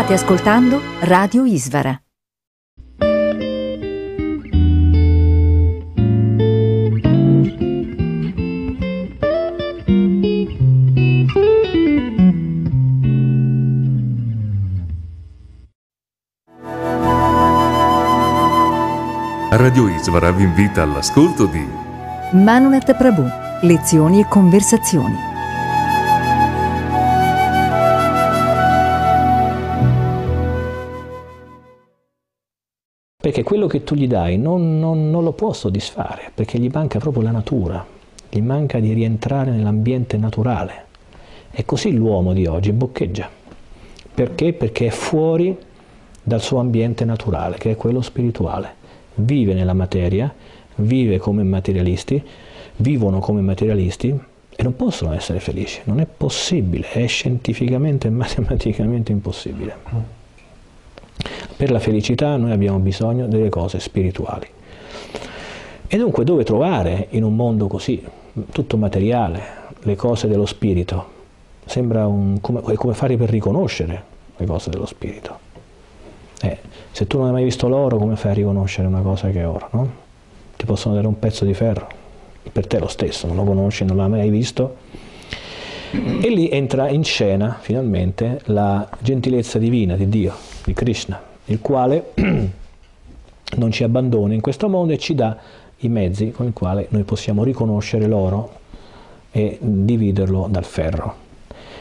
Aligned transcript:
State 0.00 0.14
ascoltando 0.14 0.80
Radio 1.00 1.44
Isvara. 1.44 1.94
Radio 19.50 19.88
Isvara 19.88 20.30
vi 20.30 20.44
invita 20.44 20.80
all'ascolto 20.80 21.44
di 21.44 21.62
Manunet 22.32 22.96
Prabhu, 22.96 23.28
lezioni 23.60 24.20
e 24.20 24.26
conversazioni. 24.26 25.29
Perché 33.40 33.54
quello 33.54 33.68
che 33.68 33.84
tu 33.84 33.94
gli 33.94 34.06
dai 34.06 34.36
non, 34.36 34.78
non, 34.78 35.08
non 35.08 35.24
lo 35.24 35.32
può 35.32 35.54
soddisfare, 35.54 36.30
perché 36.34 36.58
gli 36.58 36.68
manca 36.70 36.98
proprio 36.98 37.22
la 37.22 37.30
natura, 37.30 37.82
gli 38.28 38.42
manca 38.42 38.78
di 38.80 38.92
rientrare 38.92 39.50
nell'ambiente 39.50 40.18
naturale. 40.18 40.84
E 41.50 41.64
così 41.64 41.90
l'uomo 41.94 42.34
di 42.34 42.44
oggi 42.44 42.70
boccheggia. 42.72 43.30
Perché? 44.12 44.52
Perché 44.52 44.88
è 44.88 44.90
fuori 44.90 45.56
dal 46.22 46.42
suo 46.42 46.58
ambiente 46.58 47.06
naturale, 47.06 47.56
che 47.56 47.70
è 47.70 47.76
quello 47.76 48.02
spirituale. 48.02 48.74
Vive 49.14 49.54
nella 49.54 49.72
materia, 49.72 50.30
vive 50.74 51.16
come 51.16 51.42
materialisti, 51.42 52.22
vivono 52.76 53.20
come 53.20 53.40
materialisti 53.40 54.08
e 54.54 54.62
non 54.62 54.76
possono 54.76 55.14
essere 55.14 55.40
felici. 55.40 55.80
Non 55.84 55.98
è 56.00 56.04
possibile, 56.04 56.90
è 56.90 57.06
scientificamente 57.06 58.08
e 58.08 58.10
matematicamente 58.12 59.12
impossibile. 59.12 60.18
Per 61.60 61.70
la 61.70 61.78
felicità 61.78 62.38
noi 62.38 62.52
abbiamo 62.52 62.78
bisogno 62.78 63.26
delle 63.26 63.50
cose 63.50 63.80
spirituali. 63.80 64.46
E 65.86 65.96
dunque 65.98 66.24
dove 66.24 66.42
trovare 66.42 67.08
in 67.10 67.22
un 67.22 67.36
mondo 67.36 67.66
così, 67.66 68.02
tutto 68.50 68.78
materiale, 68.78 69.42
le 69.82 69.94
cose 69.94 70.26
dello 70.26 70.46
spirito? 70.46 71.04
Sembra 71.66 72.06
un, 72.06 72.40
come, 72.40 72.62
come 72.62 72.94
fare 72.94 73.18
per 73.18 73.28
riconoscere 73.28 74.02
le 74.38 74.46
cose 74.46 74.70
dello 74.70 74.86
spirito. 74.86 75.38
Eh, 76.40 76.56
se 76.92 77.06
tu 77.06 77.18
non 77.18 77.26
hai 77.26 77.32
mai 77.32 77.44
visto 77.44 77.68
l'oro, 77.68 77.98
come 77.98 78.16
fai 78.16 78.30
a 78.30 78.34
riconoscere 78.36 78.88
una 78.88 79.02
cosa 79.02 79.28
che 79.28 79.40
è 79.40 79.46
oro? 79.46 79.68
No? 79.72 79.90
Ti 80.56 80.64
possono 80.64 80.94
dare 80.94 81.08
un 81.08 81.18
pezzo 81.18 81.44
di 81.44 81.52
ferro, 81.52 81.88
per 82.50 82.66
te 82.66 82.78
lo 82.78 82.88
stesso, 82.88 83.26
non 83.26 83.36
lo 83.36 83.44
conosci, 83.44 83.84
non 83.84 83.98
l'hai 83.98 84.08
mai 84.08 84.30
visto. 84.30 84.76
E 85.90 86.30
lì 86.30 86.48
entra 86.48 86.88
in 86.88 87.04
scena 87.04 87.58
finalmente 87.60 88.40
la 88.44 88.88
gentilezza 89.00 89.58
divina 89.58 89.94
di 89.96 90.08
Dio, 90.08 90.32
di 90.64 90.72
Krishna, 90.72 91.28
il 91.50 91.60
quale 91.60 92.12
non 93.56 93.70
ci 93.70 93.82
abbandona 93.84 94.34
in 94.34 94.40
questo 94.40 94.68
mondo 94.68 94.92
e 94.92 94.98
ci 94.98 95.14
dà 95.14 95.36
i 95.78 95.88
mezzi 95.88 96.30
con 96.30 96.46
i 96.46 96.52
quali 96.52 96.86
noi 96.90 97.02
possiamo 97.02 97.42
riconoscere 97.42 98.06
l'oro 98.06 98.58
e 99.32 99.58
dividerlo 99.60 100.48
dal 100.50 100.64
ferro. 100.64 101.28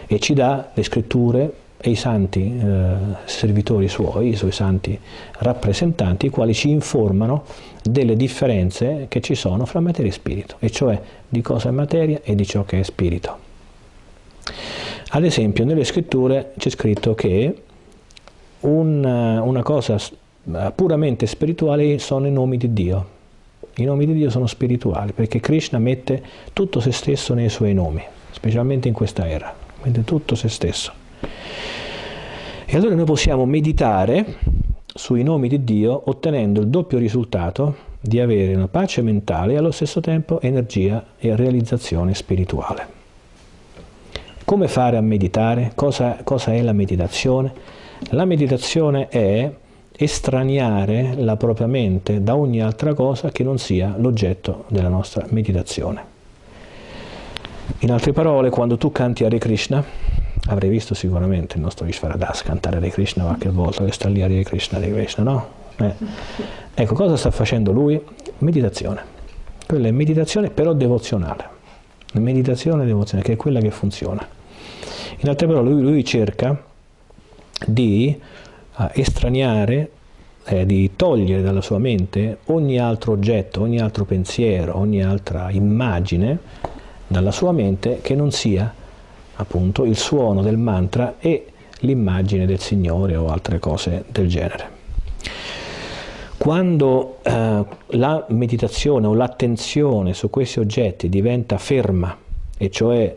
E 0.08 0.19
ci 0.19 0.34
dà 0.34 0.72
le 0.74 0.84
scritture 0.84 1.53
e 1.78 1.91
i 1.91 1.96
santi 1.96 2.59
eh, 2.59 2.94
servitori 3.25 3.88
suoi, 3.88 4.29
i 4.29 4.35
suoi 4.35 4.52
santi 4.52 4.99
rappresentanti, 5.40 6.26
i 6.26 6.29
quali 6.29 6.53
ci 6.53 6.70
informano 6.70 7.43
delle 7.84 8.16
differenze 8.16 9.05
che 9.08 9.22
ci 9.22 9.35
sono 9.35 9.66
fra 9.66 9.79
materia 9.79 10.11
e 10.11 10.14
spirito, 10.14 10.55
e 10.59 10.70
cioè 10.70 10.99
di 11.28 11.41
cosa 11.41 11.70
è 11.70 11.72
materia 11.72 12.20
e 12.23 12.35
di 12.35 12.46
ciò 12.46 12.66
che 12.66 12.79
è 12.79 12.84
spirito. 12.84 13.47
Ad 15.11 15.23
esempio, 15.23 15.64
nelle 15.64 15.84
scritture 15.84 16.53
c'è 16.58 16.70
scritto 16.70 17.16
che 17.16 17.64
un, 18.61 19.03
una 19.03 19.64
cosa 19.64 19.97
puramente 20.73 21.26
spirituale 21.26 22.00
sono 22.00 22.28
i 22.28 22.32
nomi 22.32 22.58
di 22.58 22.73
Dio. 22.73 23.17
I 23.76 23.84
nomi 23.84 24.06
di 24.06 24.14
Dio 24.14 24.29
sono 24.29 24.47
spirituali 24.47 25.14
perché 25.14 25.40
Krishna 25.40 25.79
mette 25.79 26.22
tutto 26.53 26.79
se 26.79 26.91
stesso 26.91 27.34
nei 27.34 27.50
suoi 27.50 27.73
nomi, 27.73 28.03
specialmente 28.32 28.88
in 28.88 28.94
questa 28.94 29.28
era, 29.28 29.53
mette 29.84 30.03
tutto 30.03 30.35
se 30.35 30.50
stesso. 30.50 30.91
E 32.66 32.76
allora 32.76 32.96
noi 32.96 33.06
possiamo 33.06 33.46
meditare 33.46 34.38
sui 34.85 35.23
nomi 35.23 35.47
di 35.47 35.64
Dio 35.64 36.02
ottenendo 36.05 36.59
il 36.59 36.67
doppio 36.67 36.97
risultato 36.97 37.88
di 38.02 38.20
avere 38.20 38.53
una 38.53 38.67
pace 38.67 39.02
mentale 39.02 39.53
e 39.53 39.58
allo 39.58 39.72
stesso 39.72 40.02
tempo 40.02 40.41
energia 40.41 41.03
e 41.17 41.35
realizzazione 41.35 42.14
spirituale. 42.14 42.97
Come 44.46 44.67
fare 44.67 44.97
a 44.97 45.02
meditare? 45.02 45.72
Cosa, 45.76 46.20
cosa 46.23 46.53
è 46.53 46.62
la 46.62 46.73
meditazione? 46.73 47.53
La 48.11 48.25
meditazione 48.25 49.09
è 49.09 49.51
estraniare 49.91 51.16
la 51.17 51.35
propria 51.35 51.67
mente 51.67 52.23
da 52.23 52.35
ogni 52.35 52.61
altra 52.61 52.93
cosa 52.93 53.29
che 53.29 53.43
non 53.43 53.57
sia 53.57 53.96
l'oggetto 53.97 54.63
della 54.69 54.87
nostra 54.87 55.25
meditazione. 55.29 56.17
In 57.79 57.91
altre 57.91 58.13
parole, 58.13 58.49
quando 58.49 58.78
tu 58.78 58.91
canti 58.93 59.25
Hare 59.25 59.37
Krishna, 59.37 59.84
avrei 60.47 60.69
visto 60.69 60.93
sicuramente 60.93 61.57
il 61.57 61.61
nostro 61.61 61.85
Vishwaradas 61.85 62.41
cantare 62.43 62.78
Hare 62.78 62.90
Krishna 62.90 63.23
qualche 63.25 63.49
volta, 63.49 63.84
che 63.84 63.91
sta 63.91 64.07
lì 64.07 64.22
Hare 64.22 64.43
Krishna, 64.43 64.78
Hare 64.78 64.91
Krishna, 64.91 65.23
no? 65.23 65.47
Eh. 65.78 65.93
Ecco, 66.73 66.93
cosa 66.95 67.17
sta 67.17 67.31
facendo 67.31 67.73
lui? 67.73 68.02
Meditazione. 68.40 69.02
Quella 69.67 69.90
è 69.90 69.91
meditazione 69.91 70.49
però 70.49 70.72
devozionale. 70.73 71.57
Meditazione 72.13 72.85
devozionale, 72.85 73.28
che 73.28 73.34
è 73.34 73.37
quella 73.37 73.59
che 73.59 73.72
funziona. 73.72 74.25
In 75.17 75.28
altre 75.28 75.47
parole, 75.47 75.69
lui, 75.69 75.81
lui 75.81 76.05
cerca 76.05 76.67
di 77.66 78.17
uh, 78.78 78.84
estraniare, 78.94 79.91
eh, 80.46 80.66
di 80.66 80.91
togliere 80.96 81.41
dalla 81.41 81.61
sua 81.61 81.78
mente 81.78 82.40
ogni 82.46 82.79
altro 82.79 83.11
oggetto, 83.11 83.61
ogni 83.61 83.79
altro 83.79 84.06
pensiero, 84.06 84.78
ogni 84.78 85.03
altra 85.03 85.52
immagine 85.52 86.40
dalla 87.08 87.32
sua 87.32 87.52
mente 87.52 88.00
che 88.02 88.16
non 88.16 88.32
sia 88.32 88.73
appunto 89.35 89.85
il 89.85 89.97
suono 89.97 90.41
del 90.41 90.58
mantra 90.58 91.16
e 91.20 91.46
l'immagine 91.79 92.46
del 92.46 92.59
Signore 92.59 93.16
o 93.16 93.28
altre 93.28 93.59
cose 93.59 94.03
del 94.08 94.28
genere. 94.28 94.78
Quando 96.38 97.20
eh, 97.22 97.66
la 97.88 98.26
meditazione 98.29 99.08
o 99.08 99.14
l'attenzione 99.14 100.14
su 100.14 100.29
questi 100.29 100.59
oggetti 100.59 101.09
diventa 101.09 101.58
ferma, 101.58 102.16
e 102.58 102.70
cioè 102.70 103.16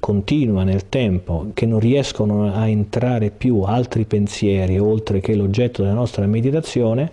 continua 0.00 0.64
nel 0.64 0.88
tempo, 0.88 1.50
che 1.54 1.66
non 1.66 1.78
riescono 1.78 2.52
a 2.52 2.68
entrare 2.68 3.30
più 3.30 3.62
altri 3.62 4.04
pensieri 4.04 4.78
oltre 4.78 5.20
che 5.20 5.34
l'oggetto 5.34 5.82
della 5.82 5.94
nostra 5.94 6.26
meditazione, 6.26 7.10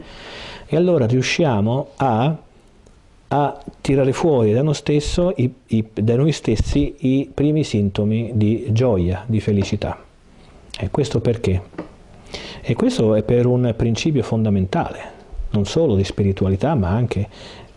e 0.67 0.75
allora 0.75 1.05
riusciamo 1.05 1.87
a, 1.97 2.37
a 3.27 3.63
tirare 3.81 4.13
fuori 4.13 4.53
da 4.53 4.61
noi, 4.61 4.73
stesso, 4.73 5.33
i, 5.35 5.53
i, 5.67 5.85
da 5.93 6.15
noi 6.15 6.31
stessi 6.31 6.95
i 6.99 7.29
primi 7.33 7.63
sintomi 7.63 8.31
di 8.33 8.67
gioia, 8.71 9.23
di 9.25 9.39
felicità. 9.39 10.01
E 10.79 10.89
questo 10.89 11.19
perché? 11.19 11.61
E 12.61 12.75
questo 12.75 13.15
è 13.15 13.23
per 13.23 13.45
un 13.45 13.73
principio 13.75 14.23
fondamentale, 14.23 14.99
non 15.49 15.65
solo 15.65 15.95
di 15.95 16.03
spiritualità 16.03 16.75
ma 16.75 16.89
anche 16.89 17.27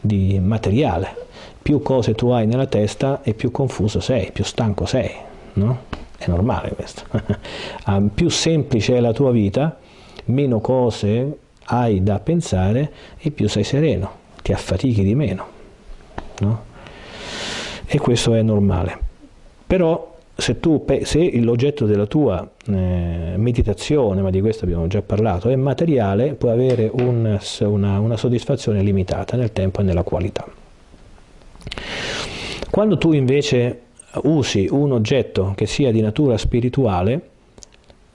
di 0.01 0.39
materiale. 0.39 1.24
Più 1.65 1.81
cose 1.81 2.15
tu 2.15 2.29
hai 2.29 2.47
nella 2.47 2.67
testa 2.67 3.23
e 3.23 3.33
più 3.33 3.51
confuso 3.51 3.99
sei, 3.99 4.31
più 4.33 4.45
stanco 4.45 4.85
sei, 4.85 5.11
no? 5.55 5.79
È 6.19 6.29
normale 6.29 6.75
questo. 6.75 7.05
Ah, 7.85 8.03
più 8.13 8.29
semplice 8.29 8.97
è 8.97 9.01
la 9.01 9.15
tua 9.15 9.31
vita, 9.31 9.79
meno 10.27 10.61
cose 10.61 11.39
hai 11.65 12.03
da 12.03 12.19
pensare 12.19 12.93
e 13.19 13.31
più 13.31 13.49
sei 13.49 13.65
sereno, 13.65 14.11
ti 14.43 14.53
affatichi 14.53 15.03
di 15.03 15.15
meno. 15.15 15.47
No? 16.41 16.65
E 17.87 17.99
questo 17.99 18.35
è 18.35 18.43
normale. 18.43 18.99
Però 19.67 20.17
se, 20.37 20.61
tu, 20.61 20.85
se 21.05 21.41
l'oggetto 21.41 21.87
della 21.87 22.05
tua 22.05 22.47
eh, 22.67 23.33
meditazione, 23.37 24.21
ma 24.21 24.29
di 24.29 24.43
questo 24.43 24.65
abbiamo 24.67 24.87
già 24.87 25.01
parlato, 25.01 25.49
è 25.49 25.57
materiale, 25.57 26.35
puoi 26.35 26.53
avere 26.53 26.91
un, 26.93 27.39
una, 27.61 27.99
una 28.01 28.17
soddisfazione 28.19 28.83
limitata 28.83 29.39
nel 29.39 29.53
tempo 29.53 29.81
e 29.81 29.85
nella 29.85 30.03
qualità. 30.03 30.45
Quando 32.71 32.99
tu 32.99 33.13
invece 33.13 33.81
usi 34.23 34.67
un 34.71 34.93
oggetto 34.93 35.53
che 35.57 35.67
sia 35.67 35.91
di 35.91 36.01
natura 36.01 36.37
spirituale, 36.37 37.31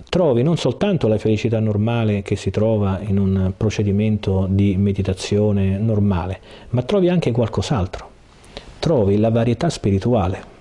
trovi 0.09 0.43
non 0.43 0.57
soltanto 0.57 1.07
la 1.07 1.17
felicità 1.17 1.59
normale 1.59 2.21
che 2.21 2.35
si 2.35 2.49
trova 2.49 2.99
in 3.01 3.17
un 3.17 3.53
procedimento 3.55 4.47
di 4.49 4.75
meditazione 4.75 5.77
normale, 5.77 6.39
ma 6.69 6.81
trovi 6.83 7.09
anche 7.09 7.31
qualcos'altro. 7.31 8.09
Trovi 8.79 9.17
la 9.17 9.29
varietà 9.29 9.69
spirituale. 9.69 10.57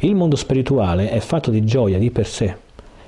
Il 0.00 0.14
mondo 0.14 0.36
spirituale 0.36 1.10
è 1.10 1.18
fatto 1.18 1.50
di 1.50 1.64
gioia 1.64 1.98
di 1.98 2.10
per 2.10 2.26
sé 2.26 2.56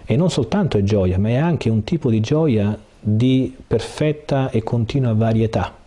e 0.05 0.17
non 0.17 0.29
soltanto 0.29 0.77
è 0.77 0.83
gioia, 0.83 1.19
ma 1.19 1.29
è 1.29 1.37
anche 1.37 1.71
un 1.71 1.85
tipo 1.85 2.11
di 2.11 2.21
gioia 2.21 2.77
di 2.99 3.55
perfetta 3.67 4.51
e 4.51 4.63
continua 4.65 5.15
varietà. 5.15 5.80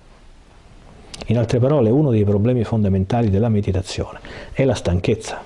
In 1.28 1.38
altre 1.38 1.60
parole, 1.60 1.90
uno 1.90 2.12
dei 2.12 2.24
problemi 2.24 2.64
fondamentali 2.64 3.30
della 3.30 3.50
meditazione 3.50 4.20
è 4.52 4.66
la 4.66 4.74
stanchezza. 4.74 5.42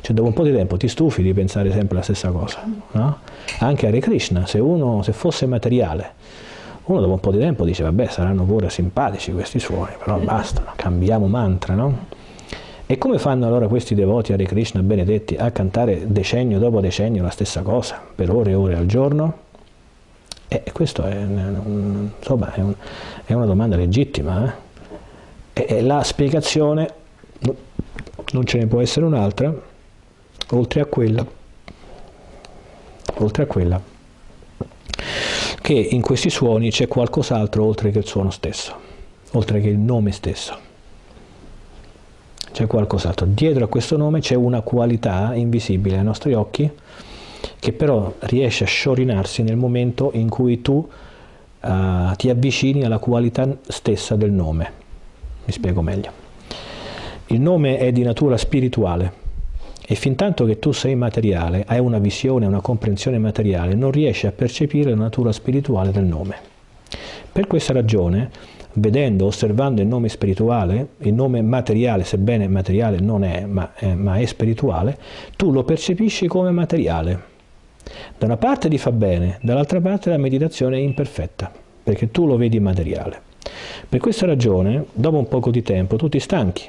Cioè, 0.00 0.14
dopo 0.14 0.28
un 0.28 0.34
po' 0.34 0.44
di 0.44 0.52
tempo 0.52 0.76
ti 0.76 0.86
stufi 0.86 1.22
di 1.22 1.32
pensare 1.32 1.72
sempre 1.72 1.96
la 1.96 2.02
stessa 2.02 2.30
cosa. 2.30 2.62
No? 2.92 3.18
Anche 3.58 3.88
Hare 3.88 3.98
Krishna, 3.98 4.46
se 4.46 4.60
uno 4.60 5.02
se 5.02 5.12
fosse 5.12 5.46
materiale, 5.46 6.12
uno 6.84 7.00
dopo 7.00 7.12
un 7.14 7.20
po' 7.20 7.32
di 7.32 7.38
tempo 7.38 7.64
dice, 7.64 7.82
vabbè, 7.82 8.06
saranno 8.06 8.44
pure 8.44 8.70
simpatici 8.70 9.32
questi 9.32 9.58
suoni, 9.58 9.92
però 9.98 10.18
basta, 10.18 10.74
cambiamo 10.76 11.26
mantra, 11.26 11.74
no? 11.74 12.06
E 12.86 12.98
come 12.98 13.18
fanno 13.18 13.48
allora 13.48 13.66
questi 13.66 13.96
devoti 13.96 14.32
Hare 14.32 14.44
Krishna 14.44 14.80
benedetti 14.80 15.34
a 15.34 15.50
cantare 15.50 16.04
decennio 16.06 16.60
dopo 16.60 16.80
decennio 16.80 17.24
la 17.24 17.30
stessa 17.30 17.62
cosa, 17.62 18.00
per 18.14 18.30
ore 18.30 18.52
e 18.52 18.54
ore 18.54 18.76
al 18.76 18.86
giorno? 18.86 19.38
E 20.46 20.62
questo 20.72 21.02
è, 21.02 21.16
un, 21.16 22.10
insomma, 22.16 22.52
è, 22.52 22.60
un, 22.60 22.72
è, 23.24 23.32
una 23.32 23.46
domanda 23.46 23.74
legittima. 23.74 24.46
Eh? 24.46 24.65
E, 25.58 25.80
la 25.80 26.02
spiegazione, 26.02 26.92
non 28.32 28.44
ce 28.44 28.58
ne 28.58 28.66
può 28.66 28.82
essere 28.82 29.06
un'altra, 29.06 29.54
oltre 30.50 30.80
a 30.80 30.84
quella, 30.84 31.26
oltre 33.14 33.42
a 33.42 33.46
quella 33.46 33.80
che 35.62 35.72
in 35.72 36.00
questi 36.00 36.30
suoni 36.30 36.70
c'è 36.70 36.86
qualcos'altro 36.86 37.64
oltre 37.64 37.90
che 37.90 37.98
il 37.98 38.06
suono 38.06 38.30
stesso, 38.30 38.74
oltre 39.32 39.60
che 39.60 39.68
il 39.68 39.78
nome 39.78 40.12
stesso 40.12 40.56
c'è 42.52 42.66
qualcos'altro. 42.66 43.26
Dietro 43.26 43.64
a 43.64 43.68
questo 43.68 43.96
nome 43.96 44.20
c'è 44.20 44.34
una 44.34 44.60
qualità 44.60 45.34
invisibile 45.34 45.98
ai 45.98 46.04
nostri 46.04 46.34
occhi 46.34 46.70
che 47.58 47.72
però 47.72 48.14
riesce 48.20 48.64
a 48.64 48.66
sciorinarsi 48.66 49.42
nel 49.42 49.56
momento 49.56 50.10
in 50.14 50.28
cui 50.28 50.62
tu 50.62 50.74
uh, 51.60 51.68
ti 52.16 52.30
avvicini 52.30 52.84
alla 52.84 52.98
qualità 52.98 53.48
stessa 53.66 54.14
del 54.14 54.30
nome. 54.30 54.84
Mi 55.46 55.52
spiego 55.52 55.80
meglio. 55.80 56.10
Il 57.28 57.40
nome 57.40 57.78
è 57.78 57.90
di 57.92 58.02
natura 58.02 58.36
spirituale 58.36 59.24
e 59.86 59.94
fin 59.94 60.16
tanto 60.16 60.44
che 60.44 60.58
tu 60.58 60.72
sei 60.72 60.96
materiale, 60.96 61.64
hai 61.66 61.78
una 61.78 61.98
visione, 61.98 62.46
una 62.46 62.60
comprensione 62.60 63.18
materiale, 63.18 63.74
non 63.74 63.92
riesci 63.92 64.26
a 64.26 64.32
percepire 64.32 64.90
la 64.90 64.96
natura 64.96 65.32
spirituale 65.32 65.92
del 65.92 66.04
nome. 66.04 66.36
Per 67.30 67.46
questa 67.46 67.72
ragione 67.72 68.30
vedendo, 68.74 69.26
osservando 69.26 69.80
il 69.80 69.86
nome 69.86 70.08
spirituale, 70.08 70.88
il 70.98 71.14
nome 71.14 71.42
materiale, 71.42 72.04
sebbene 72.04 72.48
materiale 72.48 72.98
non 72.98 73.24
è, 73.24 73.44
ma 73.44 73.72
è, 73.74 73.94
ma 73.94 74.16
è 74.16 74.26
spirituale, 74.26 74.98
tu 75.36 75.52
lo 75.52 75.62
percepisci 75.62 76.26
come 76.26 76.50
materiale. 76.50 77.34
Da 78.18 78.26
una 78.26 78.36
parte 78.36 78.68
ti 78.68 78.78
fa 78.78 78.90
bene, 78.90 79.38
dall'altra 79.42 79.80
parte 79.80 80.10
la 80.10 80.16
meditazione 80.16 80.76
è 80.76 80.80
imperfetta, 80.80 81.50
perché 81.82 82.10
tu 82.10 82.26
lo 82.26 82.36
vedi 82.36 82.58
materiale. 82.58 83.25
Per 83.88 84.00
questa 84.00 84.26
ragione, 84.26 84.86
dopo 84.92 85.16
un 85.16 85.28
poco 85.28 85.50
di 85.50 85.62
tempo, 85.62 85.96
tu 85.96 86.08
ti 86.08 86.20
stanchi 86.20 86.68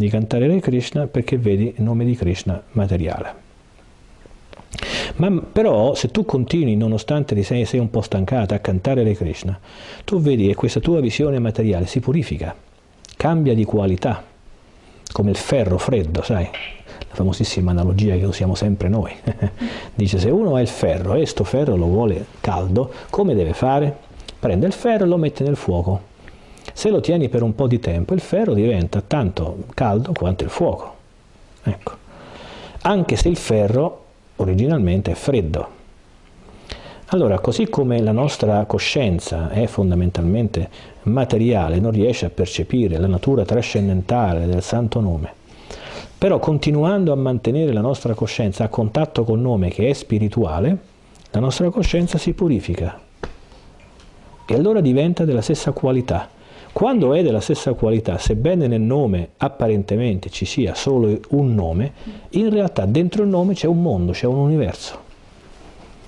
di 0.00 0.08
cantare 0.08 0.46
Hare 0.46 0.60
Krishna 0.60 1.06
perché 1.06 1.36
vedi 1.36 1.74
il 1.76 1.82
nome 1.82 2.06
di 2.06 2.16
Krishna 2.16 2.60
materiale. 2.72 3.48
Ma 5.16 5.30
però 5.30 5.94
se 5.94 6.10
tu 6.10 6.24
continui, 6.24 6.74
nonostante 6.76 7.34
ti 7.34 7.42
sei, 7.42 7.66
sei 7.66 7.80
un 7.80 7.90
po' 7.90 8.00
stancata, 8.00 8.54
a 8.54 8.60
cantare 8.60 9.02
le 9.02 9.14
Krishna, 9.14 9.58
tu 10.04 10.20
vedi 10.20 10.46
che 10.46 10.54
questa 10.54 10.80
tua 10.80 11.00
visione 11.00 11.38
materiale 11.38 11.86
si 11.86 12.00
purifica, 12.00 12.54
cambia 13.16 13.54
di 13.54 13.64
qualità, 13.64 14.24
come 15.12 15.30
il 15.30 15.36
ferro 15.36 15.76
freddo, 15.76 16.22
sai? 16.22 16.44
La 16.44 17.14
famosissima 17.14 17.72
analogia 17.72 18.16
che 18.16 18.24
usiamo 18.24 18.54
sempre 18.54 18.88
noi. 18.88 19.12
Dice 19.94 20.18
se 20.18 20.30
uno 20.30 20.54
ha 20.54 20.60
il 20.62 20.68
ferro 20.68 21.14
e 21.14 21.26
sto 21.26 21.44
ferro 21.44 21.76
lo 21.76 21.86
vuole 21.86 22.24
caldo, 22.40 22.90
come 23.10 23.34
deve 23.34 23.52
fare? 23.52 24.08
Prende 24.40 24.66
il 24.66 24.72
ferro 24.72 25.04
e 25.04 25.06
lo 25.06 25.18
mette 25.18 25.44
nel 25.44 25.54
fuoco. 25.54 26.00
Se 26.72 26.88
lo 26.88 27.00
tieni 27.00 27.28
per 27.28 27.42
un 27.42 27.54
po' 27.54 27.66
di 27.66 27.78
tempo, 27.78 28.14
il 28.14 28.20
ferro 28.20 28.54
diventa 28.54 29.02
tanto 29.06 29.64
caldo 29.74 30.12
quanto 30.14 30.44
il 30.44 30.50
fuoco. 30.50 30.94
Ecco. 31.62 31.92
Anche 32.80 33.16
se 33.16 33.28
il 33.28 33.36
ferro 33.36 34.04
originalmente 34.36 35.10
è 35.10 35.14
freddo. 35.14 35.68
Allora, 37.08 37.38
così 37.38 37.68
come 37.68 38.00
la 38.00 38.12
nostra 38.12 38.64
coscienza 38.64 39.50
è 39.50 39.66
fondamentalmente 39.66 40.70
materiale, 41.02 41.78
non 41.78 41.90
riesce 41.90 42.24
a 42.24 42.30
percepire 42.30 42.96
la 42.96 43.08
natura 43.08 43.44
trascendentale 43.44 44.46
del 44.46 44.62
santo 44.62 45.00
nome, 45.00 45.34
però 46.16 46.38
continuando 46.38 47.12
a 47.12 47.16
mantenere 47.16 47.74
la 47.74 47.82
nostra 47.82 48.14
coscienza 48.14 48.64
a 48.64 48.68
contatto 48.68 49.22
col 49.22 49.38
nome 49.38 49.68
che 49.68 49.90
è 49.90 49.92
spirituale, 49.92 50.78
la 51.32 51.40
nostra 51.40 51.68
coscienza 51.68 52.16
si 52.16 52.32
purifica 52.32 53.08
e 54.50 54.54
allora 54.54 54.80
diventa 54.80 55.24
della 55.24 55.42
stessa 55.42 55.70
qualità. 55.70 56.28
Quando 56.72 57.14
è 57.14 57.22
della 57.22 57.40
stessa 57.40 57.72
qualità, 57.74 58.18
sebbene 58.18 58.66
nel 58.66 58.80
nome 58.80 59.30
apparentemente 59.36 60.28
ci 60.28 60.44
sia 60.44 60.74
solo 60.74 61.20
un 61.30 61.54
nome, 61.54 61.92
in 62.30 62.50
realtà 62.50 62.84
dentro 62.84 63.22
il 63.22 63.28
nome 63.28 63.54
c'è 63.54 63.68
un 63.68 63.80
mondo, 63.80 64.10
c'è 64.10 64.26
un 64.26 64.38
universo. 64.38 65.08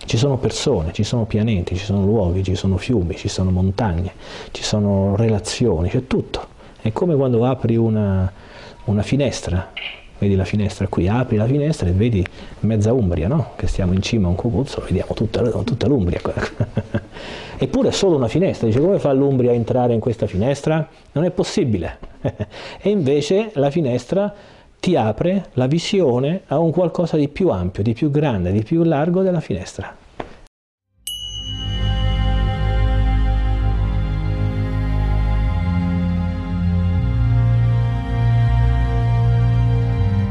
Ci 0.05 0.17
sono 0.17 0.39
persone, 0.39 0.93
ci 0.93 1.05
sono 1.05 1.25
pianeti, 1.25 1.77
ci 1.77 1.85
sono 1.85 2.05
luoghi, 2.05 2.43
ci 2.43 2.57
sono 2.57 2.79
fiumi, 2.79 3.15
ci 3.15 3.29
sono 3.29 3.53
montagne, 3.53 4.13
ci 4.51 4.65
sono 4.65 5.15
relazioni, 5.15 5.89
c'è 5.89 6.09
tutto. 6.09 6.45
È 6.81 6.91
come 6.91 7.15
quando 7.15 7.45
apri 7.45 7.77
una, 7.77 8.31
una 8.87 9.03
finestra 9.03 9.71
vedi 10.23 10.37
la 10.37 10.45
finestra 10.45 10.87
qui, 10.87 11.09
apri 11.09 11.37
la 11.37 11.47
finestra 11.47 11.89
e 11.89 11.93
vedi 11.93 12.25
mezza 12.61 12.93
Umbria, 12.93 13.27
no? 13.27 13.51
Che 13.57 13.67
stiamo 13.67 13.93
in 13.93 14.03
cima 14.03 14.29
a 14.29 14.31
un 14.31 14.37
cucuzzolo, 14.37 14.87
vediamo 14.87 15.15
tutta, 15.15 15.43
tutta 15.43 15.89
l'Umbria. 15.89 16.21
Eppure 17.59 17.89
è 17.89 17.93
solo 17.93 18.17
una 18.17 18.29
finestra, 18.29 18.69
dice 18.69 18.79
come 18.79 19.01
fa 19.01 19.13
l'Umbria 19.13 19.51
a 19.51 19.55
entrare 19.55 19.95
in 19.95 20.01
questa 20.01 20.29
finestra? 20.29 20.89
Non 21.13 21.25
è 21.25 21.31
possibile. 21.31 21.99
e 22.81 22.89
invece 22.89 23.51
la 23.55 23.71
finestra 23.71 24.33
ti 24.79 24.95
apre 24.95 25.47
la 25.55 25.67
visione 25.67 26.43
a 26.47 26.59
un 26.61 26.71
qualcosa 26.71 27.17
di 27.17 27.27
più 27.27 27.49
ampio, 27.49 27.83
di 27.83 27.93
più 27.93 28.11
grande, 28.11 28.53
di 28.53 28.63
più 28.63 28.85
largo 28.85 29.23
della 29.23 29.41
finestra. 29.41 30.02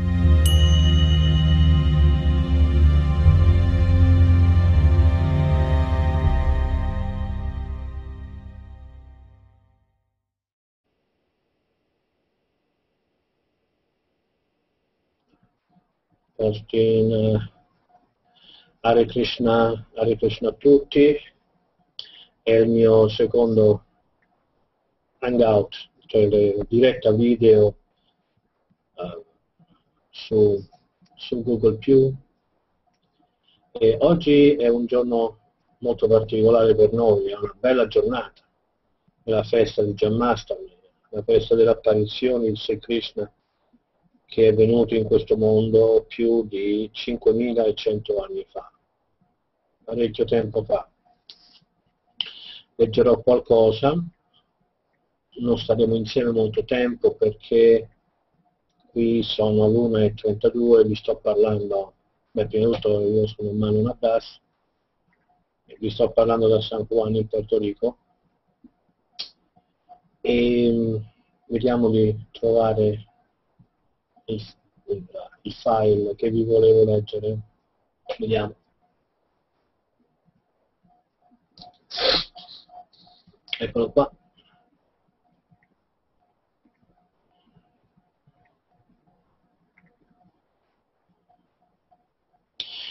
First 16.39 16.73
uh... 16.73 17.58
Hare 18.81 19.07
Krishna, 19.07 19.89
Hare 19.95 20.17
Krishna 20.17 20.51
a 20.51 20.53
tutti, 20.53 21.17
è 22.43 22.53
il 22.53 22.69
mio 22.69 23.09
secondo 23.09 23.85
hangout, 25.19 25.75
cioè 26.07 26.29
la 26.29 26.65
diretta 26.69 27.13
video 27.13 27.75
uh, 28.95 29.25
su, 30.11 30.59
su 31.17 31.43
Google 31.43 31.79
e 33.73 33.97
oggi 34.01 34.55
è 34.55 34.69
un 34.69 34.87
giorno 34.87 35.39
molto 35.79 36.09
particolare 36.09 36.75
per 36.75 36.93
noi, 36.93 37.31
è 37.31 37.37
una 37.37 37.55
bella 37.59 37.87
giornata, 37.87 38.43
è 39.23 39.31
la 39.31 39.43
festa 39.43 39.83
di 39.83 39.93
Jammastami, 39.93 40.77
la 41.11 41.23
festa 41.23 41.55
dell'apparizione 41.55 42.49
di 42.49 42.57
Sri 42.57 42.79
Krishna 42.79 43.31
che 44.29 44.49
è 44.49 44.55
venuto 44.55 44.95
in 44.95 45.05
questo 45.05 45.39
mondo 45.39 46.05
più 46.07 46.47
di 46.47 46.91
5100 46.93 48.19
anni 48.19 48.45
fa, 48.47 48.71
parecchio 49.83 50.27
tempo 50.27 50.63
fa. 50.65 50.87
Leggerò 52.75 53.23
qualcosa, 53.23 53.95
non 55.41 55.57
staremo 55.57 55.95
insieme 55.95 56.31
molto 56.31 56.63
tempo 56.65 57.15
perché 57.15 57.89
qui 58.91 59.23
sono 59.23 59.67
l'1.32 59.67 60.87
vi 60.87 60.95
sto 60.95 61.17
parlando, 61.17 61.95
beh 62.33 62.47
prima 62.49 62.67
di 62.67 62.73
tutto 62.75 63.01
io 63.01 63.27
sono 63.27 63.53
Manu 63.53 63.87
Abbas, 63.87 64.41
vi 65.81 65.89
sto 65.89 66.11
parlando 66.11 66.49
da 66.49 66.61
San 66.61 66.85
Juan 66.87 67.15
in 67.15 67.27
Porto 67.27 67.57
Rico 67.57 67.97
e 70.21 71.01
vediamo 71.47 71.89
di 71.89 72.15
trovare 72.31 73.08
il, 74.29 74.43
il, 74.87 75.07
il 75.43 75.53
file 75.53 76.15
che 76.15 76.31
vi 76.31 76.45
volevo 76.45 76.85
leggere. 76.85 77.39
Vediamo. 78.19 78.55
Eccolo 83.59 83.91
qua. 83.91 84.13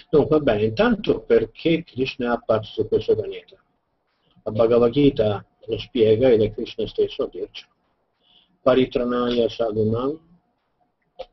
Dunque, 0.09 0.37
va 0.37 0.43
bene, 0.43 0.63
intanto 0.63 1.21
perché 1.21 1.83
Krishna 1.83 2.27
è 2.27 2.35
apparso 2.35 2.81
su 2.81 2.87
questo 2.87 3.13
pianeta? 3.15 3.61
La 4.43 4.51
Bhagavad 4.51 4.91
Gita 4.91 5.45
lo 5.65 5.77
spiega 5.77 6.29
ed 6.29 6.41
è 6.41 6.51
Krishna 6.53 6.87
stesso 6.87 7.23
a 7.23 7.27
dircelo. 7.27 7.73
Paritranaya 8.61 9.49
sadhunam 9.49 10.26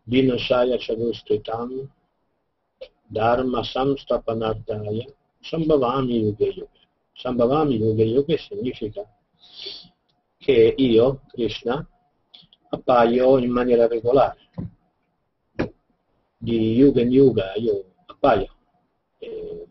Vinasaya 0.08 0.78
Chaduskritam 0.78 1.88
Dharma 3.10 3.62
Samstapanardaya 3.62 5.06
Sambhavami 5.42 6.24
Yuga 6.24 6.46
Yuga. 6.46 6.80
Sambhavami 7.16 7.78
Yuga 7.78 8.02
Yuga 8.04 8.36
significa 8.38 9.06
che 10.38 10.74
io, 10.76 11.20
Krishna, 11.28 11.86
appaio 12.70 13.38
in 13.38 13.50
maniera 13.50 13.86
regolare. 13.86 14.48
Di 16.36 16.72
Yuga 16.72 17.00
in 17.02 17.12
Yuga 17.12 17.54
io 17.54 17.84
appaio. 18.06 18.48
E, 19.18 19.66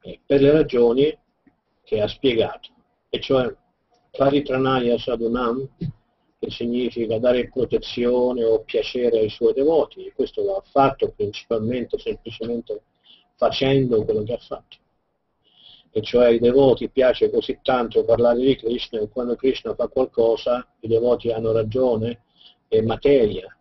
e 0.00 0.20
per 0.24 0.40
le 0.40 0.52
ragioni 0.52 1.18
che 1.84 2.00
ha 2.00 2.08
spiegato. 2.08 2.70
E 3.08 3.20
cioè 3.20 3.54
Paritranaya 4.10 4.98
Sadhunam 4.98 5.68
che 6.42 6.50
significa 6.50 7.20
dare 7.20 7.48
protezione 7.48 8.42
o 8.42 8.64
piacere 8.64 9.20
ai 9.20 9.28
suoi 9.28 9.52
devoti, 9.52 10.04
e 10.04 10.12
questo 10.12 10.42
lo 10.42 10.56
ha 10.56 10.62
fatto 10.62 11.12
principalmente, 11.14 12.00
semplicemente 12.00 12.82
facendo 13.36 14.04
quello 14.04 14.24
che 14.24 14.32
ha 14.32 14.38
fatto. 14.38 14.78
E 15.92 16.02
cioè 16.02 16.26
ai 16.26 16.40
devoti 16.40 16.90
piace 16.90 17.30
così 17.30 17.60
tanto 17.62 18.04
parlare 18.04 18.40
di 18.40 18.56
Krishna 18.56 18.98
e 18.98 19.08
quando 19.08 19.36
Krishna 19.36 19.72
fa 19.76 19.86
qualcosa 19.86 20.66
i 20.80 20.88
devoti 20.88 21.30
hanno 21.30 21.52
ragione 21.52 22.24
e 22.66 22.82
materia, 22.82 23.56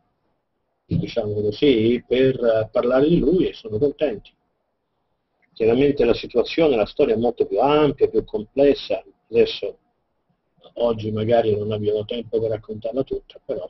diciamo 0.83 1.33
così, 1.33 2.03
per 2.07 2.67
parlare 2.71 3.07
di 3.07 3.19
lui 3.19 3.47
e 3.47 3.53
sono 3.53 3.77
contenti. 3.77 4.31
Chiaramente 5.53 6.03
la 6.03 6.15
situazione, 6.15 6.75
la 6.75 6.87
storia 6.87 7.13
è 7.13 7.17
molto 7.17 7.45
più 7.45 7.59
ampia, 7.59 8.07
più 8.07 8.23
complessa, 8.23 9.03
adesso 9.29 9.77
oggi 10.73 11.11
magari 11.11 11.55
non 11.57 11.71
abbiamo 11.71 12.05
tempo 12.05 12.39
per 12.39 12.49
raccontarla 12.51 13.03
tutta, 13.03 13.39
però 13.43 13.69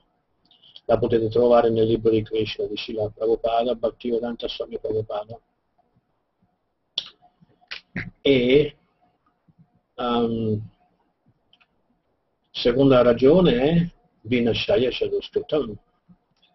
la 0.86 0.98
potete 0.98 1.30
trovare 1.30 1.70
nel 1.70 1.88
libro 1.88 2.12
di 2.12 2.24
Krishna 2.24 2.66
di 2.66 2.76
Srila 2.76 3.10
Prabhupada, 3.10 3.76
Bhaktivedanta 3.76 4.48
Swami 4.48 4.80
Prabhupada. 4.80 5.40
E 8.22 8.78
um, 9.96 10.62
seconda 12.52 13.02
ragione 13.02 13.62
è 13.62 13.92
Vinashaya 14.22 14.92
Shadoskritam. 14.92 15.78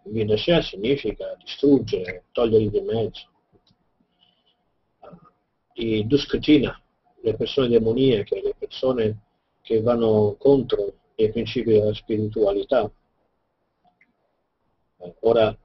Vinashaya 0.04 0.62
significa 0.62 1.34
distruggere, 1.42 2.24
togliere 2.32 2.68
di 2.68 2.80
mezzo. 2.80 3.28
I 5.74 6.06
Duskritina, 6.06 6.80
le 7.22 7.34
persone 7.34 7.68
demoniache, 7.68 8.40
le 8.40 8.54
persone 8.56 9.25
che 9.66 9.82
vanno 9.82 10.36
contro 10.38 10.92
i 11.16 11.28
principi 11.28 11.72
della 11.72 11.92
spiritualità. 11.92 12.88
Ora, 15.22 15.58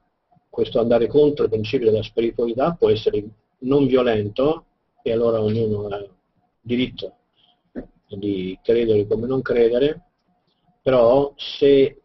questo 0.49 0.79
andare 0.79 1.05
contro 1.05 1.45
i 1.45 1.49
principi 1.49 1.85
della 1.85 2.01
spiritualità 2.01 2.73
può 2.73 2.89
essere 2.89 3.23
non 3.59 3.85
violento 3.85 4.65
e 5.03 5.11
allora 5.11 5.39
ognuno 5.39 5.85
ha 5.85 6.03
diritto 6.59 7.13
di 8.07 8.57
credere 8.63 9.05
come 9.05 9.27
non 9.27 9.43
credere, 9.43 10.01
però 10.81 11.31
se 11.37 12.01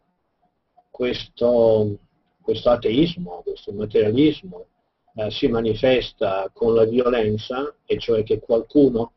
questo, 0.90 1.96
questo 2.42 2.68
ateismo, 2.68 3.40
questo 3.42 3.72
materialismo 3.72 4.66
eh, 5.14 5.30
si 5.30 5.48
manifesta 5.48 6.50
con 6.52 6.74
la 6.74 6.84
violenza, 6.84 7.74
e 7.86 7.98
cioè 7.98 8.22
che 8.22 8.38
qualcuno 8.38 9.12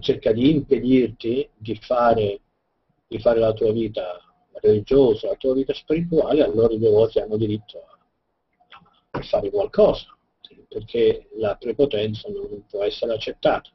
cerca 0.00 0.32
di 0.32 0.50
impedirti 0.50 1.48
di 1.56 1.74
fare, 1.76 2.40
di 3.06 3.18
fare 3.18 3.38
la 3.38 3.52
tua 3.52 3.72
vita 3.72 4.20
religiosa, 4.60 5.28
la 5.28 5.36
tua 5.36 5.54
vita 5.54 5.72
spirituale, 5.72 6.42
allora 6.42 6.72
i 6.72 6.78
devoti 6.78 7.18
hanno 7.18 7.36
diritto 7.36 7.78
a, 7.78 7.98
a 9.10 9.20
fare 9.22 9.50
qualcosa, 9.50 10.16
perché 10.68 11.28
la 11.36 11.56
prepotenza 11.56 12.28
non 12.28 12.64
può 12.68 12.82
essere 12.82 13.14
accettata. 13.14 13.70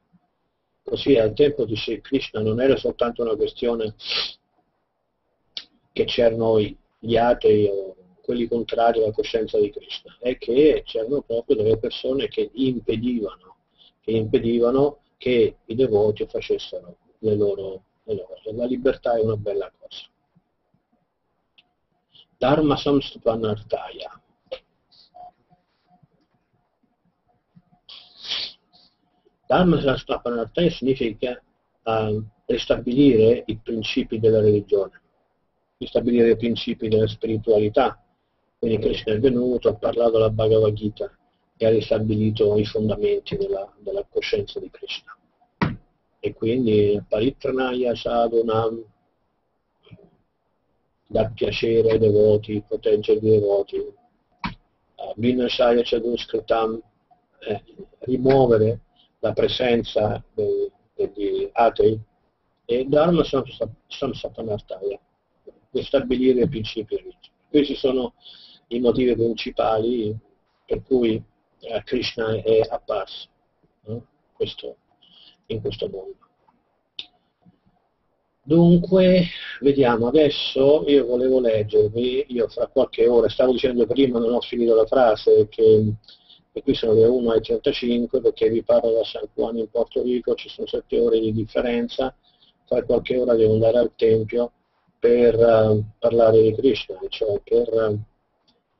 Così 0.83 1.15
al 1.17 1.33
tempo 1.33 1.65
di 1.65 1.75
Sri 1.75 2.01
Krishna 2.01 2.41
non 2.41 2.61
era 2.61 2.75
soltanto 2.75 3.21
una 3.21 3.35
questione 3.35 3.95
che 5.93 6.05
c'erano 6.05 6.59
gli 6.59 7.15
atei 7.15 7.67
o 7.67 7.95
quelli 8.21 8.47
contrari 8.47 8.99
alla 9.01 9.11
coscienza 9.11 9.59
di 9.59 9.69
Krishna, 9.69 10.17
è 10.19 10.37
che 10.37 10.83
c'erano 10.85 11.21
proprio 11.21 11.57
delle 11.57 11.77
persone 11.77 12.27
che 12.27 12.49
impedivano, 12.53 13.57
che 14.01 14.11
impedivano 14.11 15.02
che 15.23 15.55
i 15.63 15.75
devoti 15.75 16.27
facessero 16.27 16.97
le 17.19 17.35
loro, 17.35 17.83
le 18.03 18.13
loro. 18.13 18.35
La 18.57 18.65
libertà 18.65 19.15
è 19.15 19.21
una 19.21 19.37
bella 19.37 19.71
cosa. 19.79 20.03
Dharma 22.37 22.75
Samstupanartaya. 22.75 24.21
Dharma 29.47 29.79
Samstupanartaya 29.79 30.69
significa 30.69 31.41
uh, 31.83 32.21
ristabilire 32.45 33.43
i 33.45 33.57
principi 33.59 34.19
della 34.19 34.41
religione, 34.41 35.01
ristabilire 35.77 36.31
i 36.31 36.35
principi 36.35 36.89
della 36.89 37.07
spiritualità. 37.07 37.97
Quindi 38.59 38.77
Krishna 38.77 39.13
è 39.13 39.19
venuto, 39.19 39.69
ha 39.69 39.75
parlato 39.75 40.11
della 40.11 40.29
Bhagavad 40.29 40.73
Gita, 40.73 41.17
che 41.55 41.65
ha 41.65 41.69
ristabilito 41.69 42.57
i 42.57 42.65
fondamenti 42.65 43.37
della, 43.37 43.71
della 43.79 44.05
coscienza 44.09 44.59
di 44.59 44.69
Krishna. 44.69 45.15
E 46.19 46.33
quindi 46.33 47.01
Paritranaya 47.07 47.95
Sadhunam 47.95 48.83
dà 51.07 51.29
piacere 51.29 51.91
ai 51.91 51.99
devoti, 51.99 52.63
proteggere 52.65 53.19
i 53.19 53.21
devoti, 53.21 53.93
Vinasaya 55.15 55.81
Chaduskritam, 55.83 56.81
eh, 57.39 57.63
rimuovere 57.99 58.79
la 59.19 59.33
presenza 59.33 60.23
dei, 60.33 60.71
degli 60.95 61.49
atei 61.51 61.99
e 62.65 62.85
Dharma 62.85 63.23
Samsapanartaya, 63.87 64.99
per 65.69 65.83
stabilire 65.83 66.43
i 66.43 66.47
principi 66.47 66.95
religiosi. 66.95 67.31
Questi 67.49 67.75
sono 67.75 68.13
i 68.67 68.79
motivi 68.79 69.13
principali 69.13 70.17
per 70.65 70.81
cui 70.83 71.15
eh, 71.15 71.23
Krishna 71.83 72.41
è 72.41 72.61
apparso 72.69 73.27
questo, 74.33 74.75
in 75.47 75.61
questo 75.61 75.89
mondo. 75.89 76.17
Dunque, 78.45 79.27
vediamo, 79.61 80.07
adesso 80.07 80.83
io 80.87 81.05
volevo 81.05 81.39
leggervi, 81.39 82.25
io 82.27 82.49
fra 82.49 82.67
qualche 82.67 83.07
ora, 83.07 83.29
stavo 83.29 83.53
dicendo 83.53 83.85
prima, 83.85 84.19
non 84.19 84.33
ho 84.33 84.41
finito 84.41 84.75
la 84.75 84.85
frase, 84.85 85.47
che 85.47 85.95
e 86.55 86.61
qui 86.61 86.75
sono 86.75 86.93
le 86.93 87.07
1.35 87.07 88.21
perché 88.21 88.47
vi 88.47 88.61
parlo 88.61 88.91
da 88.91 89.03
San 89.03 89.27
Juan 89.33 89.57
in 89.57 89.69
Porto 89.71 90.03
Rico, 90.03 90.35
ci 90.35 90.49
sono 90.49 90.67
7 90.67 90.99
ore 90.99 91.19
di 91.19 91.33
differenza, 91.33 92.15
tra 92.67 92.83
qualche 92.83 93.17
ora 93.17 93.33
devo 93.33 93.53
andare 93.53 93.79
al 93.79 93.91
Tempio 93.95 94.51
per 94.99 95.35
uh, 95.35 95.83
parlare 95.97 96.43
di 96.43 96.53
Krishna, 96.53 96.99
cioè 97.09 97.41
per, 97.43 97.73
uh, 97.73 97.99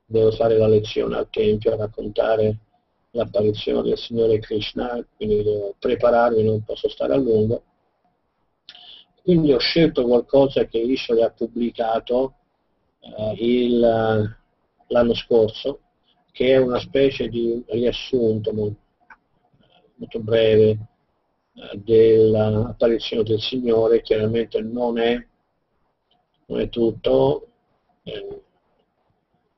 devo 0.05 0.31
fare 0.33 0.55
la 0.55 0.67
lezione 0.67 1.15
al 1.15 1.27
Tempio 1.31 1.73
a 1.73 1.77
raccontare 1.77 2.57
l'apparizione 3.13 3.82
del 3.82 3.98
Signore 3.98 4.39
Krishna, 4.39 5.03
quindi 5.15 5.43
devo 5.43 5.75
prepararmi, 5.77 6.43
non 6.43 6.63
posso 6.63 6.89
stare 6.89 7.13
a 7.13 7.17
lungo. 7.17 7.63
Quindi 9.22 9.53
ho 9.53 9.60
scelto 9.60 10.03
qualcosa 10.05 10.65
che 10.65 10.79
Ishole 10.79 11.24
ha 11.24 11.29
pubblicato 11.29 12.36
il, 13.38 13.79
l'anno 14.88 15.13
scorso, 15.13 15.79
che 16.32 16.53
è 16.53 16.58
una 16.58 16.79
specie 16.79 17.29
di 17.29 17.63
riassunto 17.67 18.51
molto, 18.53 18.79
molto 19.96 20.20
breve 20.20 20.77
dell'apparizione 21.74 23.24
del 23.24 23.39
Signore, 23.39 24.01
chiaramente 24.01 24.60
non 24.62 24.98
è, 24.98 25.25
non 26.48 26.60
è 26.60 26.70
tutto, 26.70 27.48
eh, 28.03 28.41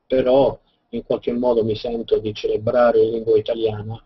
però 0.05 0.59
in 0.95 1.03
qualche 1.03 1.31
modo 1.33 1.63
mi 1.63 1.75
sento 1.75 2.19
di 2.19 2.33
celebrare 2.33 3.01
in 3.01 3.11
lingua 3.11 3.37
italiana, 3.37 4.01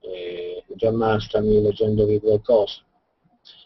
eh, 0.00 0.64
Giammastami 0.66 1.60
leggendovi 1.60 2.18
qualcosa. 2.20 2.82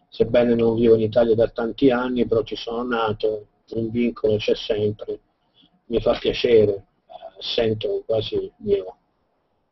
Sebbene 0.09 0.55
non 0.55 0.75
vivo 0.75 0.95
in 0.95 1.03
Italia 1.03 1.35
da 1.35 1.49
tanti 1.49 1.91
anni, 1.91 2.27
però 2.27 2.43
ci 2.43 2.57
sono 2.57 2.83
nato, 2.83 3.47
un 3.71 3.91
vincolo 3.91 4.37
c'è 4.37 4.55
sempre, 4.55 5.21
mi 5.87 6.01
fa 6.01 6.17
piacere, 6.19 6.73
eh, 6.73 6.85
sento 7.39 8.03
quasi 8.07 8.51
mio 8.59 8.97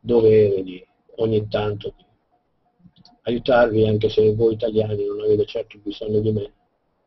dovere 0.01 0.63
di 0.63 0.85
ogni 1.17 1.47
tanto 1.49 1.95
di 1.97 2.05
aiutarvi 3.25 3.87
anche 3.87 4.09
se 4.09 4.35
voi 4.35 4.55
italiani 4.55 5.07
non 5.07 5.21
avete 5.21 5.47
certo 5.47 5.79
bisogno 5.81 6.21
di 6.21 6.33
me, 6.33 6.53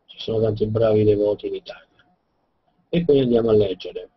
ci 0.06 0.20
sono 0.20 0.42
tanti 0.42 0.66
bravi 0.66 1.04
devoti 1.04 1.48
in 1.48 1.56
Italia. 1.56 1.84
E 2.90 3.04
quindi 3.04 3.24
andiamo 3.24 3.50
a 3.50 3.54
leggere. 3.54 4.10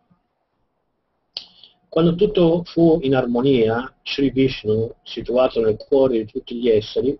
Quando 1.89 2.13
tutto 2.13 2.61
fu 2.65 2.99
in 3.01 3.15
armonia, 3.15 3.91
Sri 4.03 4.29
Vishnu, 4.29 4.93
situato 5.01 5.59
nel 5.59 5.75
cuore 5.75 6.19
di 6.19 6.25
tutti 6.25 6.55
gli 6.55 6.69
esseri, 6.69 7.17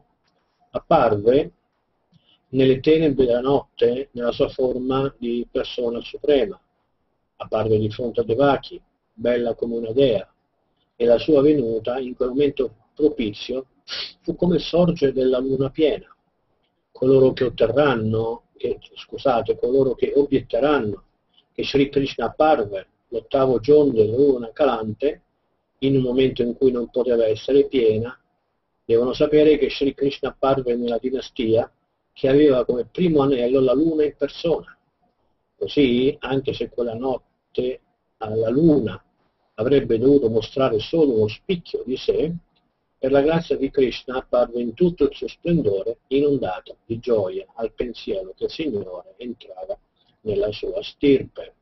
apparve 0.70 1.54
nelle 2.50 2.80
tenebre 2.80 3.26
della 3.26 3.42
notte 3.42 4.10
nella 4.12 4.32
sua 4.32 4.48
forma 4.50 5.12
di 5.18 5.48
persona 5.50 6.00
suprema. 6.02 6.62
Apparve 7.38 7.80
di 7.80 7.90
fronte 7.90 8.22
a 8.22 8.24
Devaki, 8.24 8.80
bella 9.12 9.56
come 9.56 9.78
una 9.78 9.92
dea, 9.92 10.32
e 10.96 11.06
la 11.06 11.18
sua 11.18 11.42
venuta 11.42 11.98
in 11.98 12.16
quel 12.16 12.30
momento 12.30 12.76
propizio 12.94 13.66
fu 14.22 14.36
come 14.36 14.58
il 14.58 14.62
sorgere 14.62 15.14
della 15.14 15.40
luna 15.40 15.72
piena. 15.72 16.16
Coloro 16.92 17.34
che 17.34 17.46
otterranno, 17.46 18.44
che, 18.56 18.78
scusate, 18.94 19.58
coloro 19.58 19.96
che 19.96 20.14
obietteranno 20.16 21.06
che 21.54 21.64
Sri 21.64 21.90
Krishna 21.90 22.26
apparve 22.26 22.88
l'ottavo 23.10 23.60
giorno 23.60 23.92
della 23.92 24.16
luna 24.16 24.52
calante, 24.52 25.22
in 25.80 25.96
un 25.96 26.02
momento 26.02 26.42
in 26.42 26.56
cui 26.56 26.72
non 26.72 26.90
poteva 26.90 27.26
essere 27.26 27.68
piena, 27.68 28.18
devono 28.84 29.14
sapere 29.14 29.58
che 29.58 29.70
Sri 29.70 29.94
Krishna 29.94 30.30
apparve 30.30 30.76
nella 30.76 30.98
dinastia 30.98 31.72
che 32.12 32.28
aveva 32.28 32.66
come 32.66 32.86
primo 32.86 33.22
anello 33.22 33.60
la 33.60 33.74
luna 33.74 34.04
in 34.04 34.16
persona. 34.18 34.78
Così, 35.56 36.16
anche 36.20 36.54
se 36.54 36.70
quella 36.70 36.94
notte 36.94 37.82
alla 38.18 38.50
luna 38.50 39.02
avrebbe 39.56 39.98
dovuto 39.98 40.30
mostrare 40.30 40.80
solo 40.80 41.14
uno 41.14 41.28
spicchio 41.28 41.84
di 41.86 41.98
sé, 41.98 42.34
per 42.98 43.12
la 43.12 43.22
grazia 43.22 43.56
di 43.56 43.70
Krishna 43.70 44.18
apparve 44.18 44.60
in 44.60 44.74
tutto 44.74 45.06
il 45.06 45.16
suo 45.16 45.28
splendore, 45.28 46.00
inondato 46.08 46.78
di 46.86 47.00
gioia 47.00 47.46
al 47.56 47.72
pensiero 47.72 48.34
che 48.36 48.46
il 48.46 48.52
Signore 48.52 49.14
entrava 49.18 49.78
nella 50.22 50.52
sua 50.52 50.82
stirpe. 50.82 51.54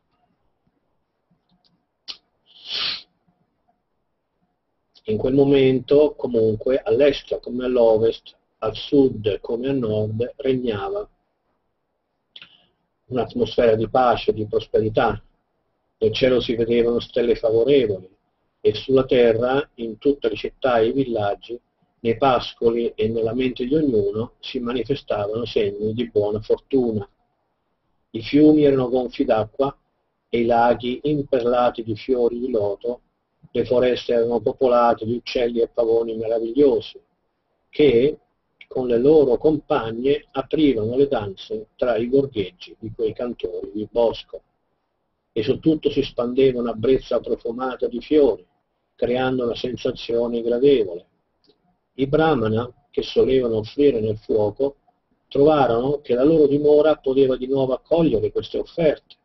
In 5.05 5.17
quel 5.17 5.33
momento, 5.33 6.15
comunque, 6.17 6.81
all'est 6.81 7.39
come 7.39 7.65
all'ovest, 7.65 8.35
al 8.59 8.75
sud 8.75 9.39
come 9.39 9.69
a 9.69 9.71
nord, 9.71 10.33
regnava 10.37 11.07
un'atmosfera 13.05 13.75
di 13.75 13.87
pace, 13.87 14.33
di 14.33 14.45
prosperità. 14.45 15.21
Nel 15.99 16.13
cielo 16.13 16.41
si 16.41 16.55
vedevano 16.55 16.99
stelle 16.99 17.35
favorevoli, 17.35 18.09
e 18.59 18.73
sulla 18.73 19.05
terra, 19.05 19.69
in 19.75 19.97
tutte 19.97 20.29
le 20.29 20.35
città 20.35 20.79
e 20.79 20.87
i 20.87 20.91
villaggi, 20.91 21.57
nei 21.99 22.17
pascoli 22.17 22.91
e 22.95 23.07
nella 23.07 23.33
mente 23.33 23.65
di 23.65 23.73
ognuno 23.73 24.33
si 24.39 24.59
manifestavano 24.59 25.45
segni 25.45 25.93
di 25.93 26.09
buona 26.09 26.41
fortuna. 26.41 27.07
I 28.11 28.21
fiumi 28.21 28.63
erano 28.63 28.89
gonfi 28.89 29.23
d'acqua 29.23 29.75
e 30.29 30.39
i 30.39 30.45
laghi 30.45 30.99
imperlati 31.03 31.83
di 31.83 31.95
fiori 31.95 32.39
di 32.39 32.49
loto, 32.49 33.01
le 33.51 33.65
foreste 33.65 34.13
erano 34.13 34.39
popolate 34.39 35.05
di 35.05 35.15
uccelli 35.15 35.61
e 35.61 35.69
pavoni 35.69 36.15
meravigliosi, 36.15 36.99
che 37.69 38.17
con 38.67 38.87
le 38.87 38.97
loro 38.97 39.37
compagne 39.37 40.25
aprivano 40.31 40.95
le 40.95 41.07
danze 41.07 41.67
tra 41.75 41.95
i 41.95 42.09
gorgheggi 42.09 42.75
di 42.77 42.91
quei 42.93 43.13
cantori 43.13 43.71
di 43.73 43.87
bosco 43.89 44.41
e 45.31 45.43
su 45.43 45.59
tutto 45.59 45.91
si 45.91 46.01
spandeva 46.01 46.59
una 46.59 46.73
brezza 46.73 47.19
profumata 47.19 47.87
di 47.87 48.01
fiori, 48.01 48.43
creando 48.95 49.43
una 49.43 49.55
sensazione 49.55 50.41
gradevole. 50.41 51.05
I 51.93 52.07
brahmana, 52.07 52.71
che 52.89 53.03
solevano 53.03 53.57
offrire 53.57 53.99
nel 53.99 54.17
fuoco, 54.17 54.77
trovarono 55.27 55.99
che 56.01 56.15
la 56.15 56.23
loro 56.23 56.47
dimora 56.47 56.95
poteva 56.95 57.37
di 57.37 57.45
nuovo 57.45 57.73
accogliere 57.73 58.31
queste 58.31 58.57
offerte, 58.57 59.16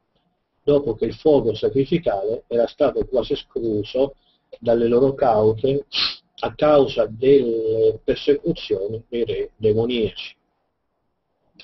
dopo 0.62 0.94
che 0.94 1.07
il 1.07 1.14
fuoco 1.14 1.55
sacrificale 1.55 2.44
era 2.46 2.66
stato 2.66 3.05
quasi 3.07 3.33
escluso 3.33 4.14
dalle 4.59 4.87
loro 4.87 5.14
caute 5.14 5.87
a 6.40 6.55
causa 6.55 7.07
delle 7.07 7.98
persecuzioni 8.03 9.03
dei 9.09 9.25
re 9.25 9.51
demoniaci. 9.57 10.37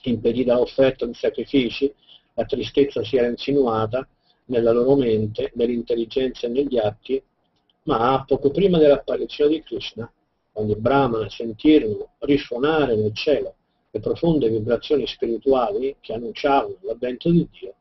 Impedita 0.02 0.54
l'offerta 0.54 1.04
di 1.06 1.14
sacrifici, 1.14 1.92
la 2.34 2.44
tristezza 2.44 3.02
si 3.02 3.16
era 3.16 3.26
insinuata 3.26 4.06
nella 4.46 4.72
loro 4.72 4.94
mente, 4.94 5.50
nell'intelligenza 5.54 6.46
e 6.46 6.50
negli 6.50 6.78
atti, 6.78 7.20
ma 7.82 8.22
poco 8.26 8.50
prima 8.50 8.78
dell'apparizione 8.78 9.50
di 9.50 9.62
Krishna, 9.62 10.10
quando 10.52 10.72
i 10.72 10.80
Brahmana 10.80 11.28
sentirono 11.28 12.14
risuonare 12.20 12.96
nel 12.96 13.14
cielo 13.14 13.54
le 13.90 14.00
profonde 14.00 14.48
vibrazioni 14.48 15.06
spirituali 15.06 15.96
che 16.00 16.12
annunciavano 16.12 16.76
l'avvento 16.82 17.30
di 17.30 17.48
Dio, 17.50 17.74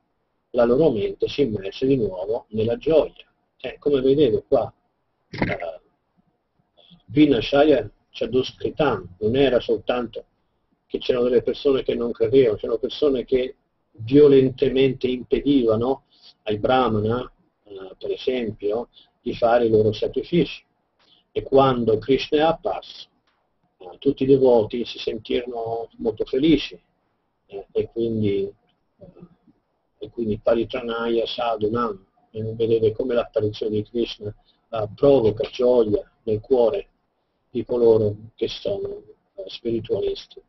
la 0.58 0.66
loro 0.66 0.90
mente 0.90 1.28
si 1.28 1.44
immerse 1.44 1.86
di 1.86 1.98
nuovo 1.98 2.48
nella 2.50 2.78
gioia. 2.78 3.14
Eh, 3.60 3.78
come 3.78 4.02
vedete 4.02 4.44
qua, 4.48 4.74
uh, 5.30 5.80
Vinashaya 7.06 7.88
Chaduskritam 8.10 9.16
non 9.20 9.36
era 9.36 9.60
soltanto 9.60 10.26
che 10.88 10.98
c'erano 10.98 11.26
delle 11.26 11.44
persone 11.44 11.84
che 11.84 11.94
non 11.94 12.12
credevano, 12.12 12.58
c'erano 12.58 12.80
persone 12.80 13.24
che 13.24 13.56
violentemente 14.00 15.08
impedivano 15.08 16.06
ai 16.44 16.58
brahmana, 16.58 17.32
eh, 17.64 17.96
per 17.98 18.12
esempio, 18.12 18.90
di 19.22 19.34
fare 19.36 19.66
i 19.66 19.70
loro 19.70 19.92
sacrifici. 19.92 20.64
E 21.32 21.44
quando 21.44 21.98
Krishna 22.00 22.38
è 22.40 22.42
apparso, 22.42 23.10
eh, 23.78 23.98
tutti 24.00 24.24
i 24.24 24.28
devoti 24.28 24.86
si 24.86 24.98
sentirono 24.98 25.90
molto 25.98 26.26
felici 26.26 26.80
eh, 27.48 27.68
e 27.72 27.90
quindi, 27.92 28.44
eh, 28.44 29.06
e 29.98 30.10
quindi 30.10 30.40
Paritranaya 30.40 31.26
Sadhunam, 31.26 32.06
e 32.32 32.44
vedete 32.54 32.92
come 32.94 33.14
l'apparizione 33.14 33.72
di 33.72 33.84
Krishna 33.84 34.34
eh, 34.70 34.88
provoca 34.96 35.48
gioia 35.50 36.10
nel 36.24 36.40
cuore 36.40 36.88
di 37.50 37.64
coloro 37.66 38.16
che 38.36 38.48
sono 38.48 39.04
eh, 39.36 39.44
spiritualisti. 39.48 40.42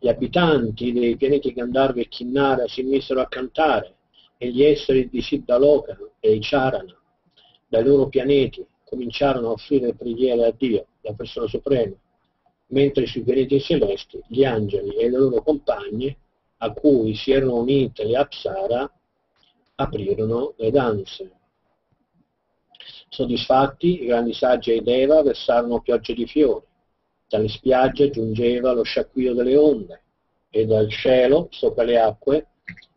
Gli 0.00 0.08
abitanti 0.08 0.92
dei 0.92 1.16
pianeti 1.16 1.52
Gandharva 1.52 2.00
e 2.00 2.08
Kinnara 2.08 2.66
si 2.68 2.82
misero 2.82 3.20
a 3.20 3.28
cantare 3.28 3.96
e 4.36 4.50
gli 4.50 4.62
esseri 4.62 5.08
di 5.08 5.20
Siddhaloka 5.20 5.98
e 6.20 6.34
i 6.34 6.38
Charana 6.40 6.98
dai 7.68 7.84
loro 7.84 8.08
pianeti 8.08 8.66
cominciarono 8.84 9.48
a 9.48 9.52
offrire 9.52 9.94
preghiere 9.94 10.46
a 10.46 10.54
Dio, 10.56 10.86
la 11.02 11.12
persona 11.12 11.46
suprema, 11.46 11.94
mentre 12.68 13.06
sui 13.06 13.22
pianeti 13.22 13.60
celesti 13.60 14.22
gli 14.26 14.42
angeli 14.42 14.96
e 14.96 15.10
le 15.10 15.18
loro 15.18 15.42
compagne, 15.42 16.16
a 16.58 16.72
cui 16.72 17.14
si 17.14 17.32
erano 17.32 17.56
unite 17.56 18.04
le 18.04 18.16
Apsara, 18.16 18.92
aprirono 19.76 20.54
le 20.56 20.70
danze. 20.70 21.32
Soddisfatti, 23.08 24.02
i 24.02 24.06
grandi 24.06 24.32
saggi 24.32 24.72
e 24.72 24.76
i 24.76 24.82
Deva 24.82 25.22
versarono 25.22 25.80
piogge 25.80 26.14
di 26.14 26.26
fiori. 26.26 26.64
Dalle 27.28 27.48
spiagge 27.48 28.10
giungeva 28.10 28.72
lo 28.72 28.82
sciacquio 28.82 29.34
delle 29.34 29.56
onde 29.56 30.02
e 30.50 30.66
dal 30.66 30.90
cielo, 30.90 31.48
sopra 31.50 31.84
le 31.84 31.98
acque, 31.98 32.46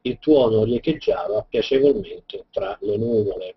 il 0.02 0.18
tuono 0.20 0.64
riecheggiava 0.64 1.46
piacevolmente 1.48 2.46
tra 2.50 2.78
le 2.82 2.98
nuvole. 2.98 3.56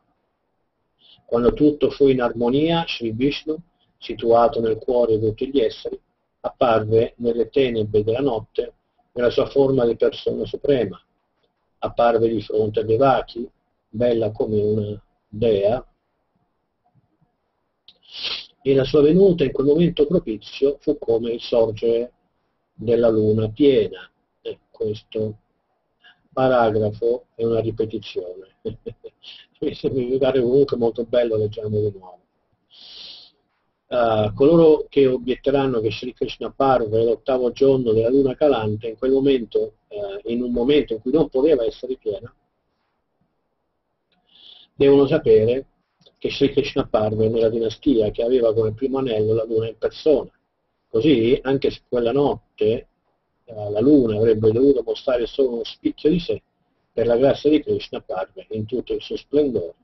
Quando 1.25 1.53
tutto 1.55 1.90
fu 1.90 2.09
in 2.09 2.21
armonia, 2.21 2.85
Sri 2.87 3.12
Vishnu, 3.12 3.57
situato 3.99 4.61
nel 4.61 4.77
cuore 4.77 5.19
di 5.19 5.27
tutti 5.27 5.49
gli 5.49 5.61
esseri, 5.61 5.99
apparve 6.40 7.14
nelle 7.17 7.49
tenebre 7.49 8.05
della 8.05 8.21
notte 8.21 8.75
nella 9.14 9.31
sua 9.31 9.46
forma 9.46 9.85
di 9.87 9.96
persona 9.96 10.44
suprema. 10.44 11.00
Apparve 11.79 12.29
di 12.29 12.40
fronte 12.42 12.81
a 12.81 12.85
Devaki, 12.85 13.48
bella 13.88 14.31
come 14.31 14.61
una 14.61 15.05
dea, 15.29 15.85
e 18.62 18.74
la 18.74 18.85
sua 18.85 19.03
venuta 19.03 19.44
in 19.44 19.53
quel 19.53 19.66
momento 19.66 20.07
propizio 20.07 20.79
fu 20.81 20.96
come 20.98 21.33
il 21.33 21.40
sorgere 21.40 22.12
della 22.72 23.09
luna 23.09 23.50
piena. 23.50 24.11
E 24.40 24.59
questo 24.70 25.38
paragrafo 26.33 27.27
è 27.35 27.44
una 27.44 27.61
ripetizione. 27.61 28.57
Mi 29.61 30.18
pare 30.18 30.40
comunque 30.40 30.77
molto 30.77 31.05
bello, 31.05 31.37
leggiamo 31.37 31.79
di 31.79 31.92
nuovo. 31.96 32.23
Uh, 33.94 34.35
coloro 34.35 34.87
che 34.88 35.07
obietteranno 35.07 35.78
che 35.78 35.92
Sri 35.92 36.12
Krishna 36.12 36.48
apparve 36.48 37.04
l'ottavo 37.04 37.52
giorno 37.52 37.92
della 37.92 38.09
luna 38.09 38.35
calante, 38.35 38.88
in 38.88 38.98
quel 38.98 39.12
momento, 39.12 39.74
uh, 39.87 40.18
in 40.33 40.42
un 40.42 40.50
momento 40.50 40.94
in 40.94 41.00
cui 41.00 41.12
non 41.12 41.28
poteva 41.28 41.64
essere 41.64 41.96
piena, 41.96 42.35
devono 44.74 45.07
sapere 45.07 45.66
che 46.18 46.28
Sri 46.28 46.50
Krishna 46.50 46.83
apparve 46.83 47.28
nella 47.28 47.48
dinastia 47.48 48.11
che 48.11 48.24
aveva 48.24 48.52
come 48.52 48.72
primo 48.72 48.98
anello 48.98 49.33
la 49.33 49.44
luna 49.44 49.68
in 49.68 49.78
persona. 49.78 50.28
Così, 50.88 51.38
anche 51.42 51.70
se 51.70 51.83
quella 51.88 52.11
notte 52.11 52.88
uh, 53.44 53.70
la 53.70 53.80
luna 53.80 54.16
avrebbe 54.16 54.50
dovuto 54.50 54.83
mostrare 54.85 55.26
solo 55.26 55.52
uno 55.52 55.64
spicchio 55.64 56.11
di 56.11 56.18
sé, 56.18 56.42
per 56.92 57.07
la 57.07 57.16
grazia 57.16 57.48
di 57.48 57.62
Krishna 57.62 57.98
apparve 57.98 58.44
in 58.48 58.66
tutto 58.66 58.92
il 58.92 59.00
suo 59.00 59.16
splendore 59.16 59.74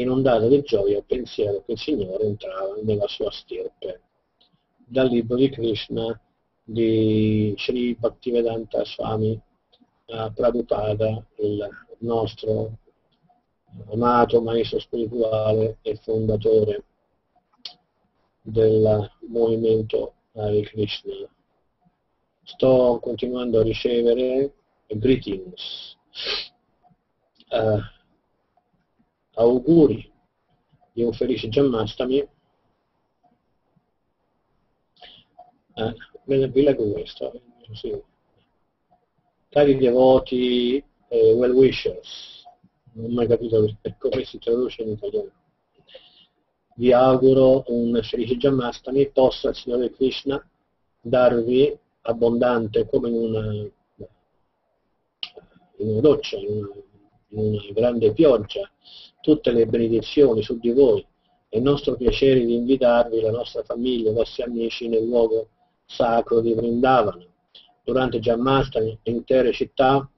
inondata 0.00 0.46
di 0.46 0.62
gioia 0.62 0.98
al 0.98 1.04
pensiero 1.04 1.62
che 1.64 1.72
il 1.72 1.78
Signore 1.78 2.24
entrava 2.24 2.74
nella 2.82 3.06
sua 3.08 3.30
stirpe. 3.30 4.00
Dal 4.84 5.08
libro 5.08 5.36
di 5.36 5.50
Krishna 5.50 6.18
di 6.64 7.54
Sri 7.56 7.94
Bhaktivedanta 7.94 8.84
Swami 8.84 9.40
Prabhupada, 10.06 11.24
il 11.36 11.68
nostro 11.98 12.78
amato 13.90 14.40
maestro 14.40 14.78
spirituale 14.78 15.78
e 15.82 15.96
fondatore 15.96 16.84
del 18.42 19.10
movimento 19.28 20.14
Hare 20.32 20.62
Krishna. 20.62 21.28
Sto 22.42 22.98
continuando 23.02 23.60
a 23.60 23.62
ricevere 23.62 24.54
greetings. 24.88 25.96
Uh, 27.50 27.80
auguri 29.38 30.10
di 30.92 31.02
un 31.02 31.12
felice 31.12 31.48
Giammastami. 31.48 32.28
Eh, 35.74 35.94
vi 36.24 36.62
leggo 36.62 36.90
questo. 36.90 37.40
Sì. 37.72 37.96
Cari 39.48 39.76
devoti 39.76 40.84
e 41.08 41.32
well 41.32 41.52
wishers, 41.52 42.44
non 42.92 43.06
ho 43.06 43.14
mai 43.14 43.26
capito 43.26 43.64
come 43.98 44.24
si 44.24 44.38
traduce 44.38 44.82
in 44.82 44.90
italiano. 44.90 45.32
Vi 46.74 46.92
auguro 46.92 47.64
un 47.68 47.98
felice 48.02 48.36
Giammastami, 48.36 49.10
possa 49.10 49.50
il 49.50 49.54
Signore 49.54 49.90
Krishna 49.90 50.44
darvi 51.00 51.76
abbondante 52.02 52.88
come 52.88 53.08
in 53.08 53.14
una, 53.14 53.52
in 55.76 55.88
una 55.88 56.00
doccia, 56.00 56.36
in 56.36 56.48
una, 56.48 56.68
in 57.28 57.38
una 57.38 57.62
grande 57.72 58.12
pioggia, 58.12 58.70
tutte 59.28 59.52
le 59.52 59.66
benedizioni 59.66 60.42
su 60.42 60.58
di 60.58 60.72
voi. 60.72 61.06
È 61.50 61.58
il 61.58 61.62
nostro 61.62 61.96
piacere 61.96 62.42
di 62.46 62.54
invitarvi, 62.54 63.20
la 63.20 63.30
nostra 63.30 63.62
famiglia, 63.62 64.08
i 64.08 64.14
vostri 64.14 64.42
amici, 64.42 64.88
nel 64.88 65.04
luogo 65.04 65.48
sacro 65.84 66.40
di 66.40 66.54
Vrindavana. 66.54 67.26
Durante 67.84 68.20
Jammastami 68.20 68.98
intere 69.02 69.52
città 69.52 70.10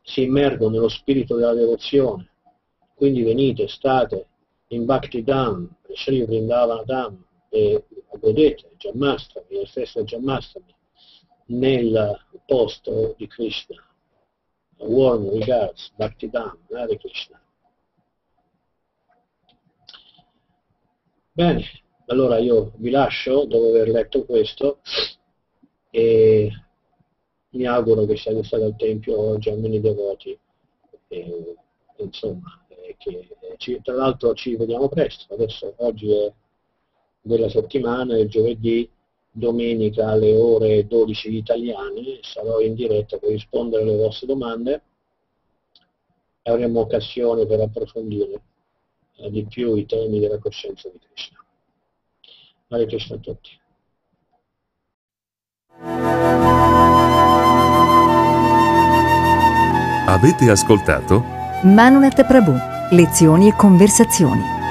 si 0.00 0.22
immergono 0.22 0.70
nello 0.70 0.88
spirito 0.88 1.36
della 1.36 1.52
devozione. 1.52 2.30
Quindi 2.94 3.22
venite, 3.22 3.68
state 3.68 4.28
in 4.68 4.86
Bhakti 4.86 5.22
Dham, 5.22 5.68
Sri 5.94 6.24
Vrindavana 6.24 6.84
Dham, 6.84 7.22
e 7.50 7.84
godete 8.18 8.70
Jammastami, 8.78 9.58
la 9.58 9.66
stessa 9.66 10.02
Jammastami, 10.02 10.74
nel 11.48 12.18
posto 12.46 13.14
di 13.18 13.26
Krishna. 13.26 13.76
Warm 14.78 15.28
regards, 15.28 15.92
Bhakti 15.96 16.30
Dham, 16.30 16.56
Hare 16.70 16.96
Krishna. 16.96 17.41
Bene, 21.34 21.64
allora 22.08 22.36
io 22.36 22.72
vi 22.76 22.90
lascio 22.90 23.46
dopo 23.46 23.68
aver 23.68 23.88
letto 23.88 24.26
questo 24.26 24.80
e 25.88 26.50
mi 27.52 27.64
auguro 27.64 28.04
che 28.04 28.18
siate 28.18 28.42
stati 28.44 28.64
al 28.64 28.76
Tempio 28.76 29.18
oggi 29.18 29.48
almeno 29.48 29.76
i 29.76 29.80
devoti. 29.80 30.38
E, 31.08 31.56
insomma, 31.96 32.62
che 32.98 33.28
ci, 33.56 33.80
tra 33.82 33.94
l'altro 33.94 34.34
ci 34.34 34.56
vediamo 34.56 34.90
presto, 34.90 35.32
adesso 35.32 35.72
oggi 35.78 36.12
è 36.12 36.30
della 37.22 37.48
settimana, 37.48 38.14
è 38.14 38.26
giovedì, 38.26 38.86
domenica 39.30 40.08
alle 40.08 40.36
ore 40.36 40.86
12 40.86 41.34
italiane, 41.34 42.18
sarò 42.20 42.60
in 42.60 42.74
diretta 42.74 43.16
per 43.16 43.30
rispondere 43.30 43.84
alle 43.84 43.96
vostre 43.96 44.26
domande. 44.26 44.82
E 46.42 46.50
avremo 46.50 46.80
occasione 46.80 47.46
per 47.46 47.60
approfondire 47.60 48.42
di 49.28 49.44
più 49.44 49.74
i 49.76 49.86
temi 49.86 50.18
della 50.18 50.38
coscienza 50.38 50.88
di 50.88 50.98
Krishna. 50.98 51.38
Hare 52.68 52.86
Krishna 52.86 53.16
a 53.16 53.18
tutti. 53.18 53.60
Avete 60.06 60.50
ascoltato? 60.50 61.22
Manunet 61.62 62.24
Prabhu, 62.26 62.54
lezioni 62.90 63.48
e 63.48 63.56
conversazioni. 63.56 64.61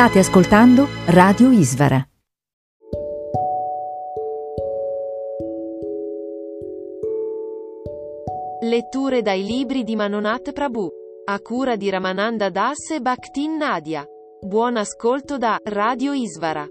State 0.00 0.20
ascoltando 0.20 0.88
Radio 1.08 1.50
Isvara. 1.50 2.02
Letture 8.62 9.20
dai 9.20 9.44
libri 9.44 9.84
di 9.84 9.96
Manonat 9.96 10.52
Prabhu. 10.52 10.88
A 11.26 11.38
cura 11.40 11.76
di 11.76 11.90
Ramananda 11.90 12.48
Das 12.48 12.88
e 12.88 13.00
Bhaktin 13.02 13.58
Nadia. 13.58 14.02
Buon 14.40 14.78
ascolto 14.78 15.36
da 15.36 15.58
Radio 15.64 16.14
Isvara. 16.14 16.66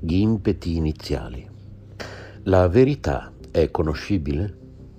gli 0.00 0.14
impeti 0.14 0.74
iniziali. 0.76 1.46
La 2.44 2.66
verità 2.66 3.30
è 3.50 3.70
conoscibile? 3.70 4.56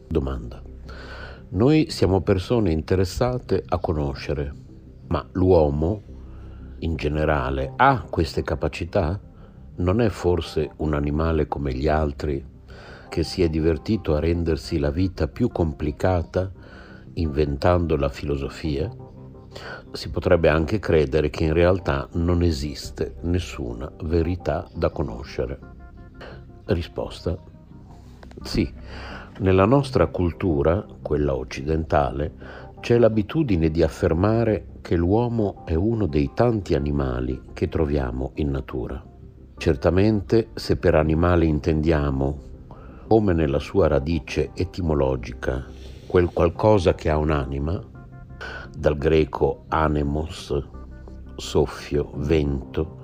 Domanda. 0.07 0.61
Noi 1.49 1.89
siamo 1.89 2.21
persone 2.21 2.71
interessate 2.71 3.63
a 3.67 3.79
conoscere, 3.79 4.53
ma 5.07 5.27
l'uomo 5.31 6.03
in 6.77 6.95
generale 6.95 7.73
ha 7.75 8.05
queste 8.07 8.43
capacità? 8.43 9.19
Non 9.77 9.99
è 9.99 10.09
forse 10.09 10.73
un 10.77 10.93
animale 10.93 11.47
come 11.47 11.73
gli 11.73 11.87
altri 11.87 12.45
che 13.09 13.23
si 13.23 13.41
è 13.41 13.49
divertito 13.49 14.13
a 14.13 14.19
rendersi 14.19 14.77
la 14.77 14.91
vita 14.91 15.27
più 15.27 15.49
complicata 15.49 16.51
inventando 17.13 17.95
la 17.95 18.09
filosofia? 18.09 19.02
Si 19.91 20.09
potrebbe 20.09 20.49
anche 20.49 20.79
credere 20.79 21.29
che 21.29 21.43
in 21.43 21.53
realtà 21.53 22.07
non 22.13 22.41
esiste 22.41 23.15
nessuna 23.21 23.91
verità 24.03 24.67
da 24.73 24.89
conoscere. 24.89 25.59
Risposta. 26.65 27.37
Sì, 28.41 28.71
nella 29.39 29.65
nostra 29.65 30.07
cultura, 30.07 30.85
quella 31.01 31.35
occidentale, 31.35 32.33
c'è 32.79 32.97
l'abitudine 32.97 33.69
di 33.69 33.81
affermare 33.81 34.65
che 34.81 34.95
l'uomo 34.95 35.63
è 35.65 35.73
uno 35.73 36.05
dei 36.05 36.31
tanti 36.33 36.75
animali 36.75 37.41
che 37.53 37.69
troviamo 37.69 38.31
in 38.35 38.51
natura. 38.51 39.01
Certamente 39.57 40.49
se 40.53 40.75
per 40.75 40.95
animale 40.95 41.45
intendiamo, 41.45 42.39
come 43.07 43.33
nella 43.33 43.59
sua 43.59 43.87
radice 43.87 44.51
etimologica, 44.53 45.65
quel 46.05 46.31
qualcosa 46.33 46.93
che 46.93 47.09
ha 47.09 47.17
un'anima, 47.17 47.81
dal 48.77 48.97
greco 48.97 49.65
anemos, 49.69 50.53
soffio, 51.35 52.11
vento, 52.15 53.01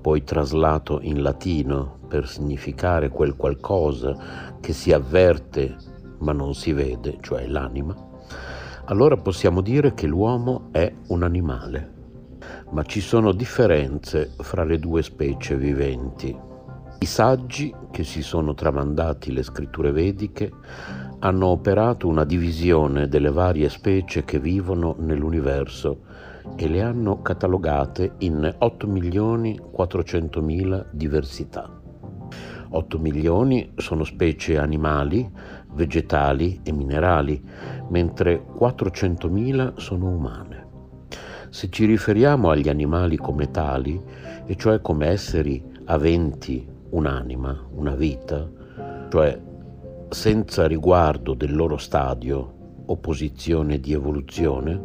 poi 0.00 0.22
traslato 0.22 1.00
in 1.02 1.22
latino 1.22 1.98
per 2.08 2.28
significare 2.28 3.08
quel 3.08 3.36
qualcosa 3.36 4.56
che 4.60 4.72
si 4.72 4.92
avverte 4.92 5.76
ma 6.18 6.32
non 6.32 6.54
si 6.54 6.72
vede, 6.72 7.18
cioè 7.20 7.46
l'anima, 7.46 7.94
allora 8.86 9.16
possiamo 9.16 9.60
dire 9.60 9.94
che 9.94 10.06
l'uomo 10.06 10.68
è 10.72 10.92
un 11.08 11.22
animale, 11.22 11.92
ma 12.70 12.82
ci 12.82 13.00
sono 13.00 13.32
differenze 13.32 14.32
fra 14.38 14.64
le 14.64 14.78
due 14.78 15.02
specie 15.02 15.56
viventi. 15.56 16.36
I 16.98 17.06
saggi 17.06 17.74
che 17.90 18.04
si 18.04 18.22
sono 18.22 18.54
tramandati 18.54 19.32
le 19.32 19.42
scritture 19.42 19.92
vediche 19.92 20.50
hanno 21.24 21.46
operato 21.46 22.06
una 22.06 22.24
divisione 22.24 23.08
delle 23.08 23.30
varie 23.30 23.70
specie 23.70 24.24
che 24.24 24.38
vivono 24.38 24.94
nell'universo 24.98 26.02
e 26.54 26.68
le 26.68 26.82
hanno 26.82 27.22
catalogate 27.22 28.16
in 28.18 28.54
8 28.58 28.86
milioni 28.86 29.58
400 29.58 30.42
mila 30.42 30.84
diversità. 30.90 31.80
8 32.68 32.98
milioni 32.98 33.72
sono 33.76 34.04
specie 34.04 34.58
animali, 34.58 35.30
vegetali 35.72 36.60
e 36.62 36.72
minerali, 36.72 37.42
mentre 37.88 38.44
400.000 38.58 39.78
sono 39.78 40.08
umane. 40.08 40.66
Se 41.48 41.70
ci 41.70 41.86
riferiamo 41.86 42.50
agli 42.50 42.68
animali 42.68 43.16
come 43.16 43.50
tali, 43.50 43.98
e 44.44 44.56
cioè 44.56 44.82
come 44.82 45.06
esseri 45.06 45.62
aventi 45.86 46.68
un'anima, 46.90 47.68
una 47.76 47.94
vita, 47.94 48.46
cioè 49.08 49.52
senza 50.14 50.66
riguardo 50.66 51.34
del 51.34 51.54
loro 51.54 51.76
stadio 51.76 52.82
o 52.86 52.96
posizione 52.96 53.80
di 53.80 53.92
evoluzione, 53.92 54.80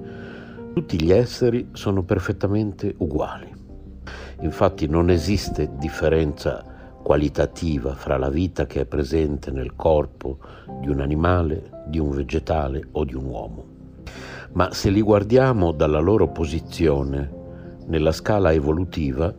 tutti 0.73 1.01
gli 1.01 1.11
esseri 1.11 1.69
sono 1.73 2.03
perfettamente 2.03 2.95
uguali. 2.97 3.53
Infatti 4.41 4.87
non 4.87 5.09
esiste 5.09 5.69
differenza 5.77 6.65
qualitativa 7.03 7.93
fra 7.93 8.17
la 8.17 8.29
vita 8.29 8.65
che 8.65 8.81
è 8.81 8.85
presente 8.85 9.51
nel 9.51 9.75
corpo 9.75 10.39
di 10.81 10.89
un 10.89 10.99
animale, 10.99 11.83
di 11.85 11.99
un 11.99 12.09
vegetale 12.09 12.87
o 12.93 13.05
di 13.05 13.13
un 13.13 13.25
uomo. 13.25 13.65
Ma 14.53 14.73
se 14.73 14.89
li 14.89 15.01
guardiamo 15.01 15.71
dalla 15.71 15.99
loro 15.99 16.29
posizione 16.29 17.31
nella 17.85 18.11
scala 18.11 18.51
evolutiva, 18.51 19.33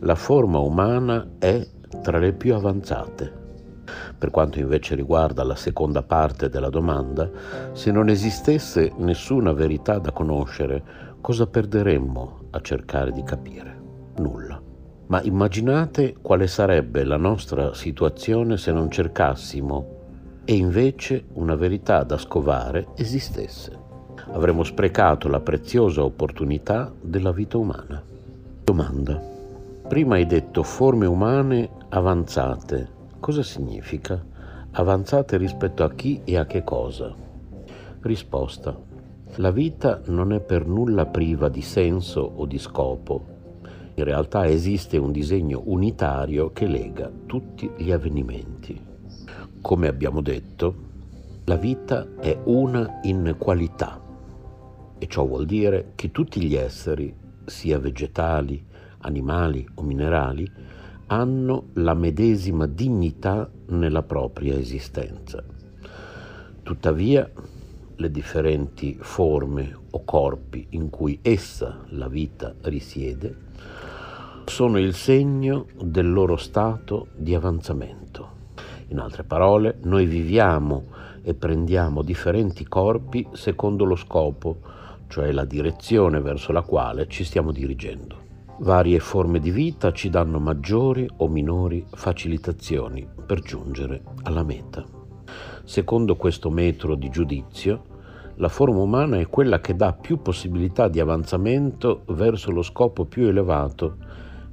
la 0.00 0.14
forma 0.14 0.58
umana 0.58 1.26
è 1.38 1.66
tra 2.02 2.18
le 2.18 2.34
più 2.34 2.54
avanzate. 2.54 3.39
Per 4.20 4.30
quanto 4.30 4.58
invece 4.58 4.94
riguarda 4.94 5.42
la 5.44 5.54
seconda 5.54 6.02
parte 6.02 6.50
della 6.50 6.68
domanda, 6.68 7.30
se 7.72 7.90
non 7.90 8.10
esistesse 8.10 8.92
nessuna 8.98 9.54
verità 9.54 9.98
da 9.98 10.12
conoscere, 10.12 10.82
cosa 11.22 11.46
perderemmo 11.46 12.48
a 12.50 12.60
cercare 12.60 13.12
di 13.12 13.22
capire? 13.22 13.80
Nulla. 14.18 14.60
Ma 15.06 15.22
immaginate 15.22 16.16
quale 16.20 16.48
sarebbe 16.48 17.02
la 17.04 17.16
nostra 17.16 17.72
situazione 17.72 18.58
se 18.58 18.72
non 18.72 18.90
cercassimo 18.90 19.96
e 20.44 20.54
invece 20.54 21.24
una 21.32 21.54
verità 21.54 22.02
da 22.02 22.18
scovare 22.18 22.88
esistesse. 22.96 23.74
Avremmo 24.32 24.64
sprecato 24.64 25.28
la 25.28 25.40
preziosa 25.40 26.04
opportunità 26.04 26.92
della 27.00 27.32
vita 27.32 27.56
umana. 27.56 28.02
Domanda. 28.64 29.18
Prima 29.88 30.16
hai 30.16 30.26
detto 30.26 30.62
forme 30.62 31.06
umane 31.06 31.70
avanzate. 31.88 32.98
Cosa 33.30 33.44
significa? 33.44 34.20
Avanzate 34.72 35.36
rispetto 35.36 35.84
a 35.84 35.92
chi 35.92 36.20
e 36.24 36.36
a 36.36 36.46
che 36.46 36.64
cosa? 36.64 37.14
Risposta. 38.00 38.76
La 39.36 39.52
vita 39.52 40.00
non 40.06 40.32
è 40.32 40.40
per 40.40 40.66
nulla 40.66 41.06
priva 41.06 41.48
di 41.48 41.62
senso 41.62 42.22
o 42.22 42.44
di 42.44 42.58
scopo 42.58 43.92
in 43.94 44.02
realtà 44.02 44.48
esiste 44.48 44.96
un 44.96 45.12
disegno 45.12 45.62
unitario 45.66 46.50
che 46.50 46.66
lega 46.66 47.08
tutti 47.26 47.70
gli 47.76 47.92
avvenimenti. 47.92 48.84
Come 49.60 49.86
abbiamo 49.86 50.22
detto, 50.22 50.74
la 51.44 51.54
vita 51.54 52.08
è 52.18 52.36
una 52.46 52.98
in 53.02 53.36
qualità 53.38 54.02
e 54.98 55.06
ciò 55.06 55.24
vuol 55.24 55.46
dire 55.46 55.92
che 55.94 56.10
tutti 56.10 56.42
gli 56.42 56.56
esseri, 56.56 57.14
sia 57.44 57.78
vegetali, 57.78 58.60
animali 59.02 59.64
o 59.74 59.82
minerali, 59.82 60.78
hanno 61.12 61.70
la 61.74 61.94
medesima 61.94 62.66
dignità 62.66 63.50
nella 63.66 64.02
propria 64.04 64.56
esistenza. 64.56 65.42
Tuttavia, 66.62 67.28
le 67.96 68.10
differenti 68.12 68.96
forme 69.00 69.76
o 69.90 70.04
corpi 70.04 70.68
in 70.70 70.88
cui 70.88 71.18
essa, 71.20 71.80
la 71.88 72.06
vita, 72.06 72.54
risiede, 72.62 73.36
sono 74.44 74.78
il 74.78 74.94
segno 74.94 75.66
del 75.82 76.12
loro 76.12 76.36
stato 76.36 77.08
di 77.16 77.34
avanzamento. 77.34 78.38
In 78.88 79.00
altre 79.00 79.24
parole, 79.24 79.78
noi 79.82 80.06
viviamo 80.06 80.84
e 81.22 81.34
prendiamo 81.34 82.02
differenti 82.02 82.64
corpi 82.68 83.26
secondo 83.32 83.84
lo 83.84 83.96
scopo, 83.96 84.60
cioè 85.08 85.32
la 85.32 85.44
direzione 85.44 86.20
verso 86.20 86.52
la 86.52 86.62
quale 86.62 87.08
ci 87.08 87.24
stiamo 87.24 87.50
dirigendo. 87.50 88.19
Varie 88.62 88.98
forme 88.98 89.40
di 89.40 89.50
vita 89.50 89.90
ci 89.90 90.10
danno 90.10 90.38
maggiori 90.38 91.08
o 91.16 91.28
minori 91.28 91.82
facilitazioni 91.94 93.08
per 93.24 93.40
giungere 93.40 94.02
alla 94.24 94.42
meta. 94.42 94.84
Secondo 95.64 96.14
questo 96.16 96.50
metro 96.50 96.94
di 96.94 97.08
giudizio, 97.08 97.84
la 98.34 98.50
forma 98.50 98.80
umana 98.80 99.18
è 99.18 99.28
quella 99.28 99.60
che 99.60 99.74
dà 99.74 99.94
più 99.94 100.20
possibilità 100.20 100.88
di 100.88 101.00
avanzamento 101.00 102.02
verso 102.08 102.50
lo 102.50 102.60
scopo 102.60 103.06
più 103.06 103.28
elevato 103.28 103.96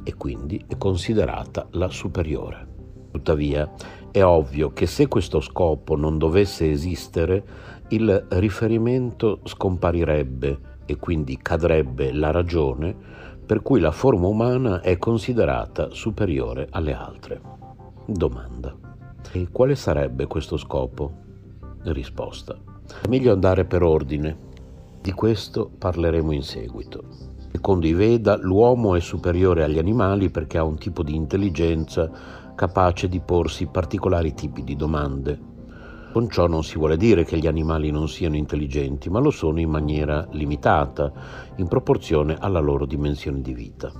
e 0.03 0.15
quindi 0.15 0.63
è 0.65 0.77
considerata 0.77 1.67
la 1.71 1.89
superiore. 1.89 2.65
Tuttavia 3.11 3.69
è 4.09 4.23
ovvio 4.23 4.71
che 4.71 4.85
se 4.85 5.09
questo 5.09 5.41
scopo 5.41 5.97
non 5.97 6.17
dovesse 6.17 6.71
esistere, 6.71 7.43
il 7.89 8.25
riferimento 8.29 9.41
scomparirebbe 9.43 10.59
e 10.85 10.95
quindi 10.95 11.37
cadrebbe 11.41 12.13
la 12.13 12.31
ragione 12.31 13.16
per 13.47 13.61
cui 13.61 13.79
la 13.79 13.91
forma 13.91 14.27
umana 14.27 14.81
è 14.81 14.97
considerata 14.97 15.87
superiore 15.91 16.67
alle 16.69 16.93
altre. 16.93 17.41
Domanda. 18.05 18.75
E 19.31 19.47
quale 19.53 19.75
sarebbe 19.75 20.27
questo 20.27 20.57
scopo? 20.57 21.13
Risposta. 21.83 22.59
È 23.01 23.07
meglio 23.07 23.31
andare 23.31 23.63
per 23.63 23.83
ordine. 23.83 24.37
Di 25.01 25.13
questo 25.13 25.71
parleremo 25.77 26.33
in 26.33 26.43
seguito. 26.43 27.05
Secondo 27.49 27.87
i 27.87 27.93
Veda 27.93 28.35
l'uomo 28.35 28.95
è 28.95 28.99
superiore 28.99 29.63
agli 29.63 29.79
animali 29.79 30.29
perché 30.29 30.57
ha 30.57 30.63
un 30.65 30.77
tipo 30.77 31.01
di 31.01 31.15
intelligenza 31.15 32.11
capace 32.53 33.07
di 33.07 33.21
porsi 33.21 33.67
particolari 33.67 34.33
tipi 34.33 34.65
di 34.65 34.75
domande. 34.75 35.39
Con 36.11 36.29
ciò 36.29 36.47
non 36.47 36.63
si 36.63 36.77
vuole 36.77 36.97
dire 36.97 37.25
che 37.25 37.37
gli 37.37 37.47
animali 37.47 37.91
non 37.91 38.07
siano 38.07 38.35
intelligenti, 38.35 39.09
ma 39.09 39.19
lo 39.19 39.29
sono 39.29 39.59
in 39.59 39.69
maniera 39.69 40.27
limitata, 40.31 41.11
in 41.57 41.67
proporzione 41.67 42.37
alla 42.39 42.59
loro 42.59 42.85
dimensione 42.85 43.41
di 43.41 43.53
vita. 43.53 43.91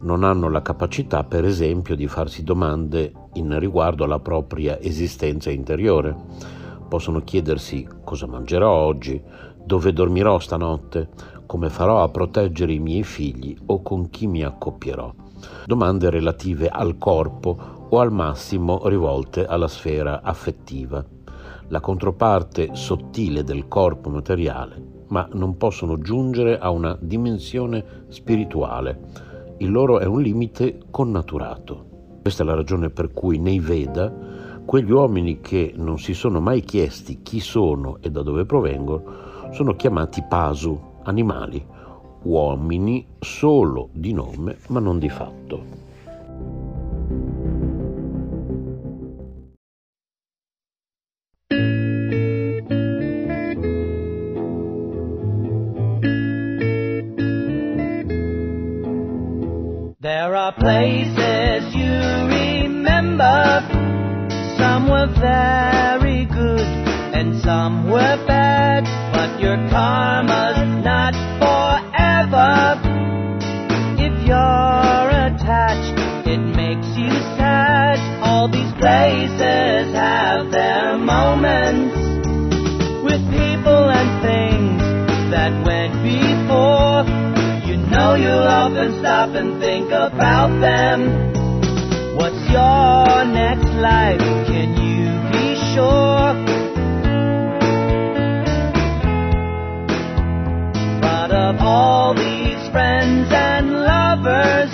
Non 0.00 0.22
hanno 0.22 0.48
la 0.48 0.62
capacità, 0.62 1.24
per 1.24 1.44
esempio, 1.44 1.96
di 1.96 2.06
farsi 2.06 2.44
domande 2.44 3.12
in 3.32 3.58
riguardo 3.58 4.04
alla 4.04 4.20
propria 4.20 4.80
esistenza 4.80 5.50
interiore. 5.50 6.14
Possono 6.88 7.20
chiedersi 7.20 7.86
cosa 8.04 8.26
mangerò 8.26 8.70
oggi, 8.70 9.20
dove 9.64 9.92
dormirò 9.92 10.38
stanotte, 10.38 11.08
come 11.46 11.68
farò 11.68 12.02
a 12.02 12.08
proteggere 12.10 12.72
i 12.72 12.78
miei 12.78 13.02
figli 13.02 13.56
o 13.66 13.82
con 13.82 14.08
chi 14.10 14.26
mi 14.26 14.44
accoppierò. 14.44 15.12
Domande 15.66 16.10
relative 16.10 16.68
al 16.68 16.96
corpo 16.96 17.77
o 17.90 18.00
al 18.00 18.12
massimo 18.12 18.86
rivolte 18.88 19.46
alla 19.46 19.68
sfera 19.68 20.22
affettiva, 20.22 21.04
la 21.68 21.80
controparte 21.80 22.70
sottile 22.72 23.44
del 23.44 23.68
corpo 23.68 24.10
materiale, 24.10 25.04
ma 25.08 25.28
non 25.32 25.56
possono 25.56 25.98
giungere 25.98 26.58
a 26.58 26.70
una 26.70 26.96
dimensione 27.00 28.04
spirituale. 28.08 29.36
Il 29.58 29.70
loro 29.70 29.98
è 29.98 30.04
un 30.04 30.20
limite 30.20 30.78
connaturato. 30.90 31.86
Questa 32.22 32.42
è 32.42 32.46
la 32.46 32.54
ragione 32.54 32.90
per 32.90 33.12
cui 33.12 33.38
nei 33.38 33.58
Veda 33.58 34.12
quegli 34.64 34.90
uomini 34.90 35.40
che 35.40 35.72
non 35.76 35.98
si 35.98 36.12
sono 36.12 36.40
mai 36.40 36.60
chiesti 36.60 37.22
chi 37.22 37.40
sono 37.40 37.96
e 38.00 38.10
da 38.10 38.22
dove 38.22 38.44
provengono 38.44 39.02
sono 39.50 39.74
chiamati 39.74 40.22
pasu, 40.28 40.78
animali, 41.04 41.64
uomini 42.24 43.06
solo 43.18 43.88
di 43.92 44.12
nome 44.12 44.58
ma 44.68 44.78
non 44.78 44.98
di 44.98 45.08
fatto. 45.08 45.87
There 60.28 60.36
are 60.36 60.52
places 60.52 61.74
you 61.74 61.94
remember, 62.28 63.64
some 64.58 64.90
were 64.90 65.08
very 65.18 66.26
good 66.26 66.68
and 67.16 67.40
some 67.40 67.88
were 67.88 68.18
bad, 68.26 68.84
but 69.14 69.40
your 69.40 69.56
karma's 69.70 70.84
not 70.84 71.14
forever. 71.40 72.76
If 73.96 74.26
you're 74.28 75.08
attached, 75.32 75.96
it 76.28 76.40
makes 76.44 76.88
you 76.98 77.08
sad. 77.40 77.96
All 78.22 78.48
these 78.50 78.72
places 78.74 79.94
have 79.94 80.50
their 80.50 80.98
moments 80.98 81.97
know 88.08 88.14
you'll 88.14 88.48
often 88.48 88.98
stop 89.00 89.30
and 89.34 89.60
think 89.60 89.88
about 89.88 90.48
them. 90.60 90.98
What's 92.16 92.40
your 92.50 93.24
next 93.24 93.68
life? 93.76 94.20
Can 94.48 94.70
you 94.80 95.08
be 95.32 95.46
sure? 95.74 96.32
But 101.02 101.30
of 101.32 101.56
all 101.60 102.14
these 102.14 102.62
friends 102.72 103.28
and 103.30 103.72
lovers, 103.72 104.72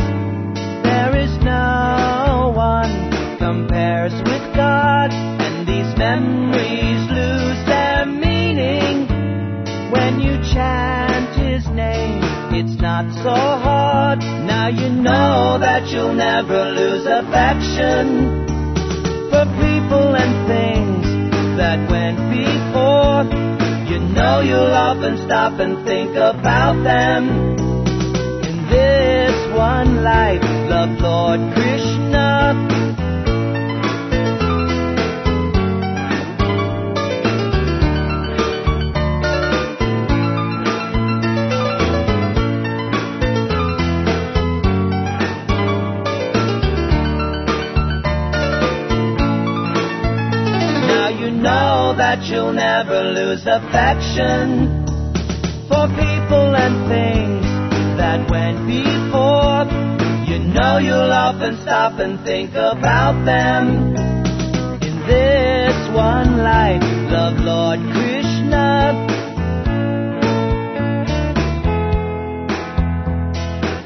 there 0.84 1.16
is 1.18 1.32
no 1.42 2.52
one 2.54 3.10
compares 3.38 4.14
with 4.14 4.44
God, 4.54 5.10
and 5.10 5.66
these 5.66 5.90
memories 5.98 7.02
lose 7.10 7.66
their 7.66 8.06
meaning 8.06 9.08
when 9.90 10.20
you. 10.20 10.34
It's 10.44 10.83
not 12.94 13.12
so 13.24 13.34
hard. 13.34 14.20
Now 14.20 14.68
you 14.68 14.88
know 14.88 15.58
that 15.58 15.88
you'll 15.88 16.14
never 16.14 16.70
lose 16.78 17.04
affection 17.06 18.46
for 19.30 19.44
people 19.58 20.14
and 20.14 20.32
things 20.46 21.02
that 21.58 21.90
went 21.90 22.18
before. 22.30 23.26
You 23.90 23.98
know 23.98 24.42
you'll 24.42 24.78
often 24.90 25.16
stop 25.26 25.58
and 25.58 25.84
think 25.84 26.14
about 26.14 26.84
them. 26.84 27.58
In 28.46 28.56
this 28.70 29.34
one 29.58 30.04
life, 30.04 30.44
love 30.70 30.94
Lord 31.00 31.40
Krishna. 31.52 32.63
You'll 52.30 52.52
never 52.52 53.02
lose 53.02 53.44
affection 53.46 54.84
for 55.68 55.86
people 55.88 56.56
and 56.56 56.88
things 56.88 57.44
that 57.98 58.30
went 58.30 58.66
before. 58.66 59.68
You 60.24 60.38
know 60.38 60.78
you'll 60.78 61.12
often 61.12 61.60
stop 61.62 61.98
and 61.98 62.18
think 62.24 62.52
about 62.52 63.24
them. 63.26 63.94
In 64.80 64.96
this 65.06 65.76
one 65.94 66.38
life, 66.38 66.82
love 67.12 67.34
Lord 67.40 67.80
Krishna. 67.92 69.06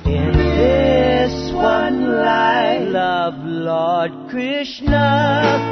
In 0.07 0.33
this 0.33 1.53
one 1.53 2.23
life, 2.23 2.89
love 2.89 3.35
Lord 3.45 4.13
Krishna. 4.31 5.68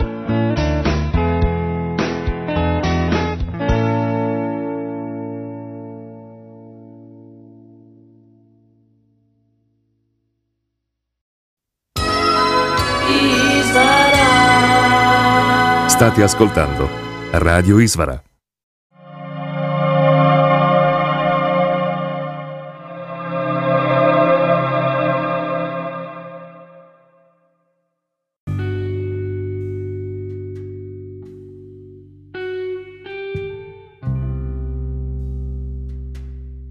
State 15.97 16.23
ascoltando 16.23 16.91
Radio 17.31 17.79
Isvara. 17.79 18.23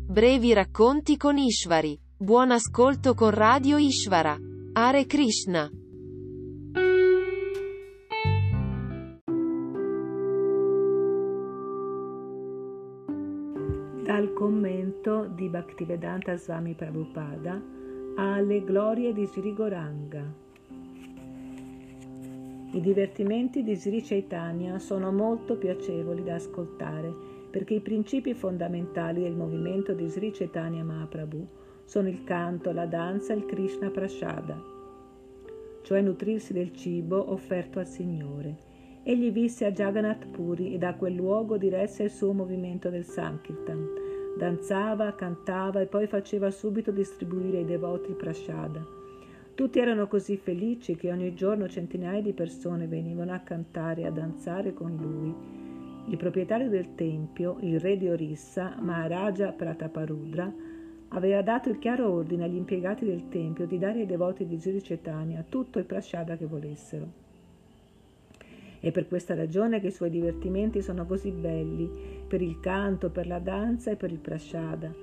Brevi 0.05 0.53
racconti 0.53 1.17
con 1.17 1.39
Ishvari. 1.39 1.99
Buon 2.15 2.51
ascolto 2.51 3.15
con 3.15 3.31
Radio 3.31 3.77
Ishvara. 3.77 4.37
Hare 4.73 5.07
Krishna. 5.07 5.67
Commento 14.35 15.27
di 15.33 15.47
Bhaktivedanta 15.47 16.35
Swami 16.35 16.73
Prabhupada 16.73 17.57
alle 18.17 18.61
glorie 18.65 19.13
di 19.13 19.25
Sri 19.27 19.53
Goranga. 19.53 20.21
I 22.71 22.81
divertimenti 22.81 23.63
di 23.63 23.75
Sri 23.75 24.01
Chaitanya 24.01 24.77
sono 24.77 25.09
molto 25.13 25.55
piacevoli 25.55 26.21
da 26.21 26.35
ascoltare 26.35 27.13
perché 27.49 27.75
i 27.75 27.79
principi 27.79 28.33
fondamentali 28.33 29.21
del 29.21 29.37
movimento 29.37 29.93
di 29.93 30.09
Sri 30.09 30.31
Chaitanya 30.31 30.83
Mahaprabhu 30.83 31.47
sono 31.85 32.09
il 32.09 32.25
canto, 32.25 32.73
la 32.73 32.87
danza 32.87 33.31
e 33.31 33.37
il 33.37 33.45
Krishna 33.45 33.89
Prashada, 33.89 34.61
cioè 35.81 36.01
nutrirsi 36.01 36.51
del 36.51 36.73
cibo 36.73 37.31
offerto 37.31 37.79
al 37.79 37.87
Signore. 37.87 38.57
Egli 39.01 39.31
visse 39.31 39.63
a 39.63 39.71
Jagannath 39.71 40.27
Puri 40.27 40.73
e 40.73 40.77
da 40.77 40.93
quel 40.95 41.13
luogo 41.13 41.55
diresse 41.55 42.03
il 42.03 42.09
suo 42.09 42.33
movimento 42.33 42.89
del 42.89 43.05
Sankirtan. 43.05 44.04
Danzava, 44.37 45.13
cantava 45.13 45.79
e 45.79 45.85
poi 45.85 46.07
faceva 46.07 46.51
subito 46.51 46.91
distribuire 46.91 47.59
ai 47.59 47.65
devoti 47.65 48.09
il 48.09 48.15
prashada. 48.15 48.85
Tutti 49.55 49.79
erano 49.79 50.07
così 50.07 50.35
felici 50.35 50.97
che 50.97 51.09
ogni 51.09 51.33
giorno 51.33 51.69
centinaia 51.69 52.21
di 52.21 52.33
persone 52.33 52.87
venivano 52.87 53.31
a 53.31 53.39
cantare 53.39 54.01
e 54.01 54.05
a 54.07 54.11
danzare 54.11 54.73
con 54.73 54.93
lui. 54.95 55.33
Il 56.11 56.17
proprietario 56.17 56.67
del 56.69 56.93
tempio, 56.95 57.57
il 57.61 57.79
re 57.79 57.97
di 57.97 58.09
Orissa, 58.09 58.75
Maharaja 58.79 59.53
Prataparudra, 59.53 60.53
aveva 61.09 61.41
dato 61.41 61.69
il 61.69 61.79
chiaro 61.79 62.11
ordine 62.11 62.43
agli 62.43 62.57
impiegati 62.57 63.05
del 63.05 63.29
tempio 63.29 63.65
di 63.65 63.77
dare 63.77 63.99
ai 63.99 64.05
devoti 64.05 64.45
di 64.45 64.57
Sri 64.57 64.81
Chaitanya 64.81 65.45
tutto 65.47 65.79
il 65.79 65.85
prashada 65.85 66.35
che 66.35 66.45
volessero. 66.45 67.24
È 68.85 68.91
per 68.91 69.07
questa 69.07 69.33
ragione 69.33 69.81
che 69.81 69.87
i 69.87 69.91
suoi 69.91 70.11
divertimenti 70.11 70.83
sono 70.83 71.07
così 71.07 71.31
belli, 71.31 71.89
per 72.27 72.39
il 72.43 72.59
canto, 72.59 73.09
per 73.09 73.25
la 73.25 73.39
danza 73.39 73.89
e 73.89 73.95
per 73.95 74.11
il 74.11 74.19
prashada. 74.19 74.93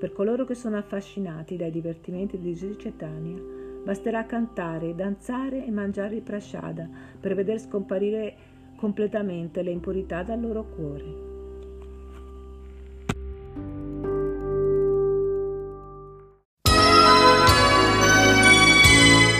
Per 0.00 0.12
coloro 0.12 0.44
che 0.44 0.56
sono 0.56 0.78
affascinati 0.78 1.56
dai 1.56 1.70
divertimenti 1.70 2.40
di 2.40 2.52
Chaitanya, 2.76 3.40
basterà 3.84 4.26
cantare, 4.26 4.96
danzare 4.96 5.64
e 5.64 5.70
mangiare 5.70 6.16
il 6.16 6.22
prashada 6.22 6.88
per 7.20 7.36
veder 7.36 7.60
scomparire 7.60 8.34
completamente 8.74 9.62
le 9.62 9.70
impurità 9.70 10.24
dal 10.24 10.40
loro 10.40 10.64
cuore. 10.74 11.32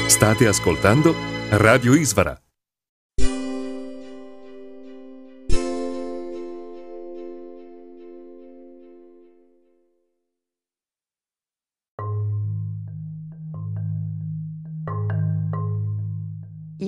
State 0.07 0.47
ascoltando 0.47 1.13
Radio 1.51 1.95
Isvara. 1.95 2.39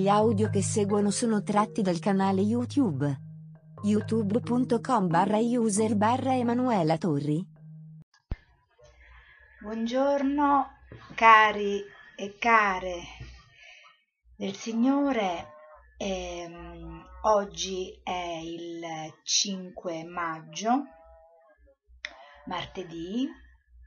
Gli 0.07 0.11
audio 0.11 0.49
che 0.49 0.61
seguono 0.61 1.11
sono 1.11 1.43
tratti 1.43 1.81
dal 1.81 1.99
canale 1.99 2.39
YouTube 2.39 3.19
youtube.com 3.83 5.07
barra 5.09 5.37
user 5.37 5.97
barra 5.97 6.33
Emanuela 6.33 6.97
Torri. 6.97 7.45
Buongiorno 9.59 10.65
cari 11.13 11.83
e 12.15 12.37
care 12.37 13.01
del 14.37 14.55
Signore, 14.55 15.47
ehm, 15.97 17.05
oggi 17.23 17.99
è 18.01 18.39
il 18.41 18.85
5 19.23 20.05
maggio, 20.05 20.83
martedì, 22.45 23.27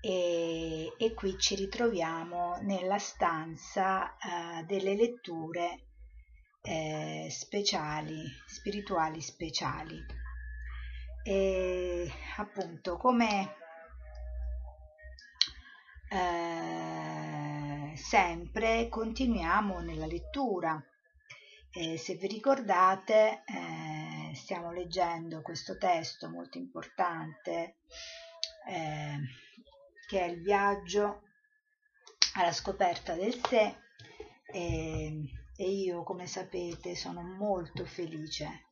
e, 0.03 0.93
e 0.99 1.15
qui 1.15 1.39
ci 1.39 1.55
ritroviamo 1.55 2.59
nella 2.61 2.99
stanza 2.99 4.17
eh, 4.19 4.65
delle 4.65 4.95
letture 4.95 5.87
eh, 6.63 7.29
speciali, 7.31 8.25
spirituali 8.47 9.21
speciali. 9.21 10.05
E 11.23 12.11
appunto 12.37 12.97
come 12.97 13.57
eh, 16.11 17.97
sempre 17.97 18.89
continuiamo 18.89 19.81
nella 19.81 20.07
lettura. 20.07 20.83
Eh, 21.73 21.97
se 21.97 22.15
vi 22.15 22.27
ricordate, 22.27 23.45
eh, 23.45 24.35
stiamo 24.35 24.73
leggendo 24.73 25.41
questo 25.41 25.79
testo 25.79 26.29
molto 26.29 26.59
importante 26.59 27.77
eh, 28.67 29.19
che 30.09 30.21
è 30.21 30.25
il 30.25 30.43
viaggio 30.43 31.23
alla 32.35 32.53
scoperta 32.53 33.15
del 33.15 33.35
sé. 33.47 33.77
Eh, 34.53 35.40
e 35.61 35.69
io 35.69 36.05
come 36.05 36.27
sapete 36.27 36.97
sono 36.97 37.21
molto 37.21 37.85
felice 37.85 38.65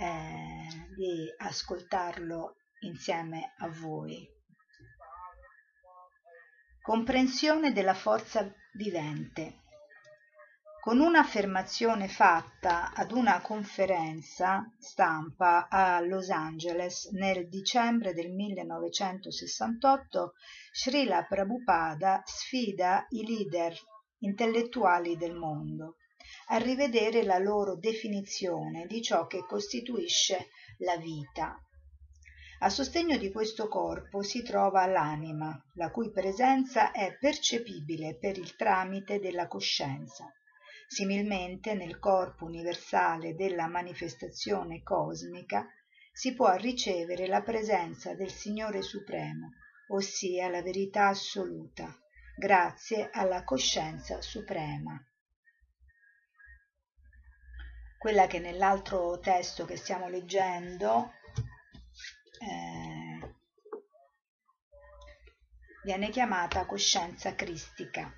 eh, 0.00 0.66
di 0.96 1.32
ascoltarlo 1.36 2.56
insieme 2.80 3.54
a 3.58 3.68
voi. 3.68 4.28
Comprensione 6.82 7.72
della 7.72 7.94
forza 7.94 8.52
vivente. 8.72 9.60
Con 10.80 10.98
un'affermazione 10.98 12.08
fatta 12.08 12.92
ad 12.92 13.12
una 13.12 13.40
conferenza 13.40 14.68
stampa 14.80 15.68
a 15.68 16.00
Los 16.00 16.30
Angeles 16.30 17.10
nel 17.12 17.48
dicembre 17.48 18.12
del 18.12 18.32
1968, 18.32 20.32
Srila 20.72 21.24
Prabhupada 21.26 22.22
sfida 22.24 23.06
i 23.10 23.24
leader 23.24 23.72
intellettuali 24.18 25.16
del 25.16 25.34
mondo 25.34 25.96
a 26.48 26.56
rivedere 26.58 27.22
la 27.22 27.38
loro 27.38 27.76
definizione 27.76 28.86
di 28.86 29.02
ciò 29.02 29.26
che 29.26 29.44
costituisce 29.46 30.48
la 30.78 30.96
vita. 30.96 31.60
A 32.60 32.70
sostegno 32.70 33.18
di 33.18 33.30
questo 33.30 33.68
corpo 33.68 34.22
si 34.22 34.42
trova 34.42 34.86
l'anima, 34.86 35.60
la 35.74 35.90
cui 35.90 36.10
presenza 36.10 36.90
è 36.90 37.16
percepibile 37.18 38.16
per 38.16 38.38
il 38.38 38.56
tramite 38.56 39.20
della 39.20 39.46
coscienza. 39.46 40.32
Similmente 40.88 41.74
nel 41.74 41.98
corpo 41.98 42.44
universale 42.44 43.34
della 43.34 43.66
manifestazione 43.66 44.82
cosmica 44.82 45.66
si 46.12 46.32
può 46.32 46.54
ricevere 46.54 47.26
la 47.26 47.42
presenza 47.42 48.14
del 48.14 48.30
Signore 48.30 48.80
Supremo, 48.80 49.50
ossia 49.88 50.48
la 50.48 50.62
verità 50.62 51.08
assoluta, 51.08 51.94
grazie 52.38 53.08
alla 53.10 53.44
coscienza 53.44 54.20
suprema. 54.20 55.02
Quella 57.98 58.26
che 58.26 58.38
nell'altro 58.38 59.18
testo 59.20 59.64
che 59.64 59.76
stiamo 59.76 60.08
leggendo 60.08 61.12
eh, 62.40 63.36
viene 65.82 66.10
chiamata 66.10 66.66
coscienza 66.66 67.34
cristica. 67.34 68.12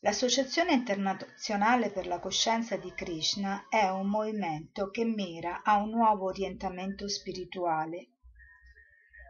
L'Associazione 0.00 0.72
internazionale 0.72 1.90
per 1.90 2.08
la 2.08 2.18
coscienza 2.18 2.76
di 2.76 2.92
Krishna 2.92 3.66
è 3.68 3.88
un 3.88 4.08
movimento 4.08 4.90
che 4.90 5.04
mira 5.04 5.62
a 5.62 5.76
un 5.76 5.90
nuovo 5.90 6.26
orientamento 6.26 7.08
spirituale 7.08 8.17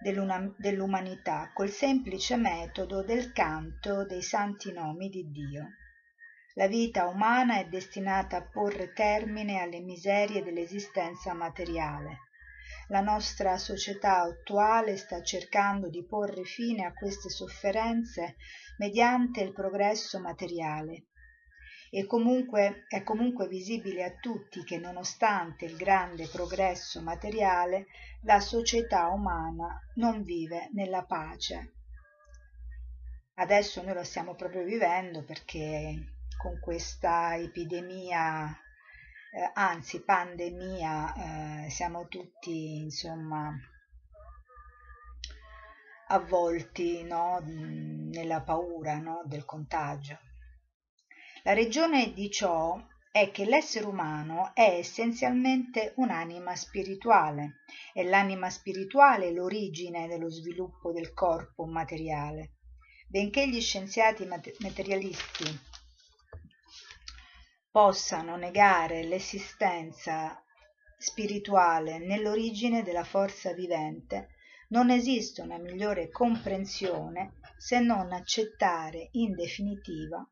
dell'umanità 0.01 1.51
col 1.53 1.71
semplice 1.71 2.37
metodo 2.37 3.03
del 3.03 3.33
canto 3.33 4.05
dei 4.07 4.23
santi 4.23 4.73
nomi 4.73 5.09
di 5.09 5.31
Dio. 5.31 5.67
La 6.55 6.67
vita 6.67 7.07
umana 7.07 7.59
è 7.59 7.67
destinata 7.67 8.37
a 8.37 8.49
porre 8.49 8.93
termine 8.93 9.61
alle 9.61 9.81
miserie 9.81 10.43
dell'esistenza 10.43 11.35
materiale. 11.35 12.27
La 12.89 13.01
nostra 13.01 13.59
società 13.59 14.23
attuale 14.23 14.97
sta 14.97 15.23
cercando 15.23 15.89
di 15.89 16.07
porre 16.07 16.45
fine 16.45 16.85
a 16.85 16.93
queste 16.93 17.29
sofferenze 17.29 18.37
mediante 18.79 19.43
il 19.43 19.53
progresso 19.53 20.21
materiale 20.21 21.08
e 21.91 22.07
comunque, 22.07 22.85
è 22.89 23.03
comunque 23.03 23.49
visibile 23.49 24.05
a 24.05 24.15
tutti 24.21 24.63
che 24.65 24.79
nonostante 24.79 25.65
il 25.65 25.77
grande 25.77 26.29
progresso 26.29 27.01
materiale 27.03 27.87
la 28.23 28.41
società 28.41 29.07
umana 29.09 29.81
non 29.95 30.23
vive 30.23 30.69
nella 30.73 31.05
pace. 31.05 31.73
Adesso 33.35 33.83
noi 33.83 33.95
lo 33.95 34.05
stiamo 34.05 34.35
proprio 34.35 34.65
vivendo 34.65 35.25
perché 35.25 36.17
con 36.37 36.59
questa 36.61 37.37
epidemia, 37.37 38.49
eh, 38.49 39.51
anzi 39.55 40.03
pandemia, 40.03 41.65
eh, 41.67 41.71
siamo 41.71 42.09
tutti 42.09 42.81
insomma 42.81 43.53
avvolti 46.09 47.03
no, 47.05 47.41
nella 47.45 48.43
paura 48.43 48.99
no, 48.99 49.23
del 49.27 49.45
contagio. 49.45 50.19
La 51.45 51.55
ragione 51.55 52.13
di 52.13 52.31
ciò 52.31 52.85
è 53.13 53.31
che 53.31 53.45
l'essere 53.45 53.87
umano 53.87 54.51
è 54.55 54.77
essenzialmente 54.79 55.93
un'anima 55.97 56.57
spirituale 56.57 57.61
e 57.93 58.03
l'anima 58.03 58.51
spirituale 58.51 59.29
è 59.29 59.33
l'origine 59.33 60.09
dello 60.09 60.29
sviluppo 60.31 60.91
del 60.91 61.13
corpo 61.15 61.65
materiale. 61.65 62.55
Benché 63.07 63.49
gli 63.49 63.61
scienziati 63.61 64.27
materialisti 64.27 65.45
possano 67.71 68.37
negare 68.37 69.05
l'esistenza 69.05 70.43
spirituale 70.99 71.99
nell'origine 71.99 72.83
della 72.83 73.05
forza 73.05 73.53
vivente, 73.53 74.31
non 74.71 74.91
esiste 74.91 75.41
una 75.41 75.57
migliore 75.57 76.11
comprensione 76.11 77.35
se 77.57 77.79
non 77.79 78.13
accettare 78.13 79.09
in 79.13 79.35
definitiva 79.35 80.29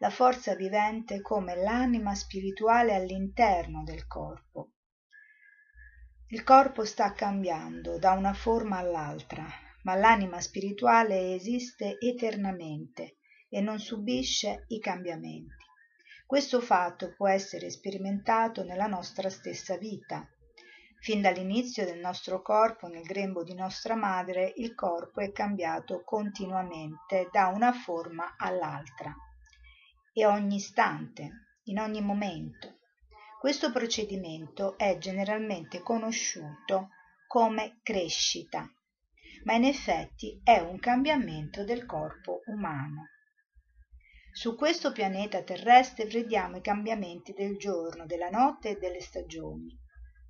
la 0.00 0.10
forza 0.10 0.54
vivente 0.54 1.20
come 1.20 1.56
l'anima 1.56 2.14
spirituale 2.14 2.94
all'interno 2.94 3.82
del 3.82 4.06
corpo. 4.06 4.74
Il 6.28 6.44
corpo 6.44 6.84
sta 6.84 7.12
cambiando 7.12 7.98
da 7.98 8.12
una 8.12 8.32
forma 8.32 8.78
all'altra, 8.78 9.44
ma 9.82 9.96
l'anima 9.96 10.40
spirituale 10.40 11.34
esiste 11.34 11.98
eternamente 11.98 13.16
e 13.48 13.60
non 13.60 13.80
subisce 13.80 14.66
i 14.68 14.78
cambiamenti. 14.78 15.66
Questo 16.24 16.60
fatto 16.60 17.12
può 17.16 17.26
essere 17.26 17.68
sperimentato 17.68 18.62
nella 18.62 18.86
nostra 18.86 19.28
stessa 19.30 19.76
vita. 19.78 20.28
Fin 21.00 21.22
dall'inizio 21.22 21.84
del 21.84 21.98
nostro 21.98 22.40
corpo 22.40 22.86
nel 22.86 23.02
grembo 23.02 23.42
di 23.42 23.54
nostra 23.54 23.96
madre 23.96 24.52
il 24.58 24.76
corpo 24.76 25.20
è 25.20 25.32
cambiato 25.32 26.04
continuamente 26.04 27.28
da 27.32 27.48
una 27.48 27.72
forma 27.72 28.36
all'altra 28.36 29.12
e 30.18 30.26
ogni 30.26 30.56
istante, 30.56 31.60
in 31.66 31.78
ogni 31.78 32.00
momento. 32.00 32.78
Questo 33.38 33.70
procedimento 33.70 34.76
è 34.76 34.98
generalmente 34.98 35.80
conosciuto 35.80 36.88
come 37.28 37.78
crescita, 37.84 38.68
ma 39.44 39.54
in 39.54 39.62
effetti 39.62 40.40
è 40.42 40.58
un 40.58 40.80
cambiamento 40.80 41.62
del 41.62 41.86
corpo 41.86 42.40
umano. 42.46 43.10
Su 44.32 44.56
questo 44.56 44.90
pianeta 44.90 45.44
terrestre 45.44 46.06
vediamo 46.06 46.56
i 46.56 46.62
cambiamenti 46.62 47.32
del 47.32 47.56
giorno, 47.56 48.04
della 48.04 48.28
notte 48.28 48.70
e 48.70 48.76
delle 48.76 49.00
stagioni. 49.00 49.72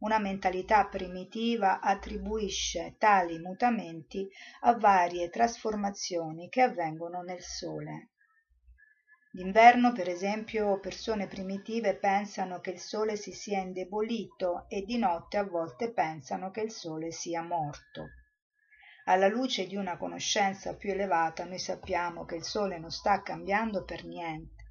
Una 0.00 0.18
mentalità 0.18 0.84
primitiva 0.86 1.80
attribuisce 1.80 2.96
tali 2.98 3.38
mutamenti 3.38 4.28
a 4.60 4.76
varie 4.76 5.30
trasformazioni 5.30 6.50
che 6.50 6.60
avvengono 6.60 7.22
nel 7.22 7.40
Sole. 7.40 8.10
D'inverno, 9.30 9.92
per 9.92 10.08
esempio, 10.08 10.80
persone 10.80 11.26
primitive 11.26 11.96
pensano 11.96 12.60
che 12.60 12.70
il 12.70 12.80
sole 12.80 13.16
si 13.16 13.32
sia 13.32 13.60
indebolito 13.60 14.66
e 14.68 14.82
di 14.82 14.98
notte 14.98 15.36
a 15.36 15.44
volte 15.44 15.92
pensano 15.92 16.50
che 16.50 16.62
il 16.62 16.70
sole 16.70 17.10
sia 17.10 17.42
morto. 17.42 18.08
Alla 19.08 19.28
luce 19.28 19.66
di 19.66 19.74
una 19.74 19.96
conoscenza 19.96 20.76
più 20.76 20.90
elevata 20.90 21.44
noi 21.44 21.58
sappiamo 21.58 22.26
che 22.26 22.34
il 22.34 22.44
Sole 22.44 22.78
non 22.78 22.90
sta 22.90 23.22
cambiando 23.22 23.82
per 23.84 24.04
niente. 24.04 24.64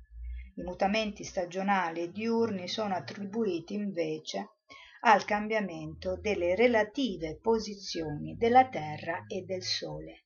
I 0.57 0.61
mutamenti 0.61 1.23
stagionali 1.23 2.01
e 2.01 2.11
diurni 2.11 2.67
sono 2.67 2.93
attribuiti 2.93 3.73
invece 3.73 4.57
al 5.01 5.25
cambiamento 5.25 6.17
delle 6.17 6.55
relative 6.55 7.39
posizioni 7.39 8.35
della 8.37 8.69
Terra 8.69 9.23
e 9.25 9.41
del 9.41 9.63
Sole. 9.63 10.25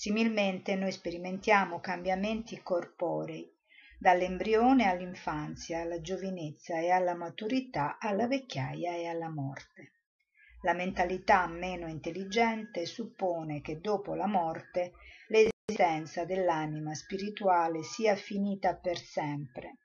Similmente 0.00 0.76
noi 0.76 0.92
sperimentiamo 0.92 1.78
cambiamenti 1.78 2.62
corporei 2.62 3.46
dall'embrione 3.98 4.88
all'infanzia, 4.88 5.82
alla 5.82 6.00
giovinezza 6.00 6.80
e 6.80 6.88
alla 6.88 7.14
maturità, 7.14 7.98
alla 8.00 8.26
vecchiaia 8.26 8.94
e 8.94 9.04
alla 9.04 9.28
morte. 9.28 9.92
La 10.62 10.72
mentalità 10.72 11.46
meno 11.48 11.86
intelligente 11.86 12.86
suppone 12.86 13.60
che 13.60 13.78
dopo 13.78 14.14
la 14.14 14.26
morte 14.26 14.92
l'esistenza 15.28 16.24
dell'anima 16.24 16.94
spirituale 16.94 17.82
sia 17.82 18.16
finita 18.16 18.76
per 18.76 18.96
sempre, 18.96 19.80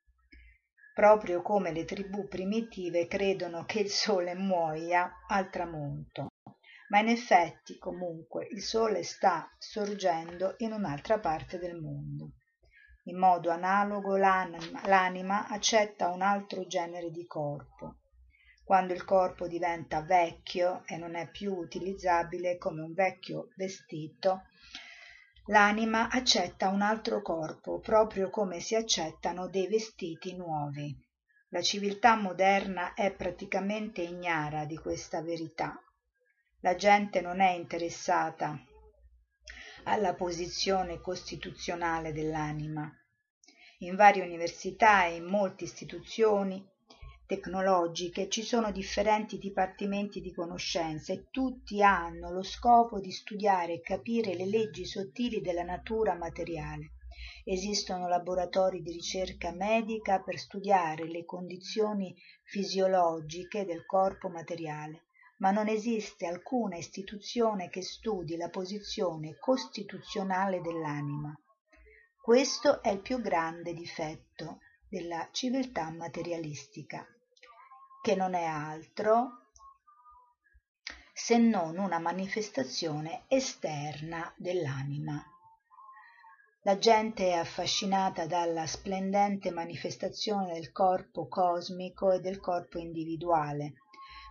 proprio 0.93 1.41
come 1.41 1.73
le 1.73 1.83
tribù 1.83 2.29
primitive 2.29 3.07
credono 3.07 3.65
che 3.65 3.79
il 3.79 3.89
sole 3.89 4.33
muoia 4.33 5.25
al 5.27 5.49
tramonto. 5.49 6.29
Ma 6.89 6.99
in 6.99 7.09
effetti, 7.09 7.77
comunque, 7.77 8.47
il 8.51 8.61
sole 8.61 9.03
sta 9.03 9.49
sorgendo 9.57 10.55
in 10.59 10.71
un'altra 10.71 11.19
parte 11.19 11.57
del 11.57 11.79
mondo. 11.79 12.31
In 13.05 13.17
modo 13.17 13.49
analogo 13.49 14.17
l'anima 14.17 15.47
accetta 15.47 16.09
un 16.09 16.21
altro 16.21 16.65
genere 16.65 17.11
di 17.11 17.25
corpo 17.25 17.97
quando 18.65 18.93
il 18.93 19.05
corpo 19.05 19.47
diventa 19.47 20.01
vecchio 20.01 20.81
e 20.87 20.97
non 20.97 21.13
è 21.13 21.29
più 21.29 21.53
utilizzabile 21.53 22.57
come 22.57 22.81
un 22.81 22.93
vecchio 22.93 23.49
vestito, 23.55 24.45
l'anima 25.45 26.09
accetta 26.09 26.69
un 26.69 26.81
altro 26.81 27.21
corpo, 27.21 27.79
proprio 27.79 28.31
come 28.31 28.59
si 28.59 28.73
accettano 28.73 29.47
dei 29.49 29.67
vestiti 29.67 30.35
nuovi. 30.35 30.99
La 31.49 31.61
civiltà 31.61 32.15
moderna 32.15 32.95
è 32.95 33.13
praticamente 33.13 34.01
ignara 34.01 34.65
di 34.65 34.77
questa 34.77 35.21
verità. 35.21 35.79
La 36.65 36.73
gente 36.73 37.21
non 37.21 37.41
è 37.41 37.51
interessata 37.51 38.59
alla 39.83 40.15
posizione 40.15 40.99
costituzionale 40.99 42.11
dell'anima. 42.11 42.91
In 43.81 43.95
varie 43.95 44.23
università 44.23 45.05
e 45.05 45.17
in 45.17 45.25
molte 45.25 45.65
istituzioni 45.65 46.67
tecnologiche 47.27 48.29
ci 48.29 48.41
sono 48.41 48.71
differenti 48.71 49.37
dipartimenti 49.37 50.21
di 50.21 50.33
conoscenza 50.33 51.13
e 51.13 51.27
tutti 51.29 51.83
hanno 51.83 52.31
lo 52.31 52.41
scopo 52.41 52.99
di 52.99 53.11
studiare 53.11 53.73
e 53.73 53.81
capire 53.81 54.33
le 54.33 54.47
leggi 54.47 54.85
sottili 54.85 55.41
della 55.41 55.61
natura 55.61 56.15
materiale. 56.15 56.93
Esistono 57.43 58.07
laboratori 58.07 58.81
di 58.81 58.91
ricerca 58.91 59.51
medica 59.51 60.19
per 60.19 60.39
studiare 60.39 61.07
le 61.07 61.25
condizioni 61.25 62.15
fisiologiche 62.41 63.65
del 63.65 63.85
corpo 63.85 64.29
materiale, 64.29 65.03
ma 65.37 65.51
non 65.51 65.67
esiste 65.67 66.25
alcuna 66.27 66.77
istituzione 66.77 67.69
che 67.69 67.81
studi 67.81 68.37
la 68.37 68.49
posizione 68.49 69.37
costituzionale 69.37 70.61
dell'anima. 70.61 71.37
Questo 72.21 72.81
è 72.81 72.89
il 72.89 73.01
più 73.01 73.21
grande 73.21 73.73
difetto 73.73 74.59
della 74.87 75.27
civiltà 75.31 75.89
materialistica 75.89 77.05
che 78.01 78.15
non 78.15 78.35
è 78.35 78.43
altro 78.43 79.45
se 81.11 81.37
non 81.37 81.77
una 81.77 81.97
manifestazione 81.97 83.23
esterna 83.27 84.31
dell'anima. 84.37 85.23
La 86.61 86.77
gente 86.77 87.29
è 87.29 87.33
affascinata 87.33 88.27
dalla 88.27 88.67
splendente 88.67 89.49
manifestazione 89.49 90.53
del 90.53 90.71
corpo 90.71 91.27
cosmico 91.27 92.11
e 92.11 92.19
del 92.19 92.39
corpo 92.39 92.79
individuale, 92.79 93.73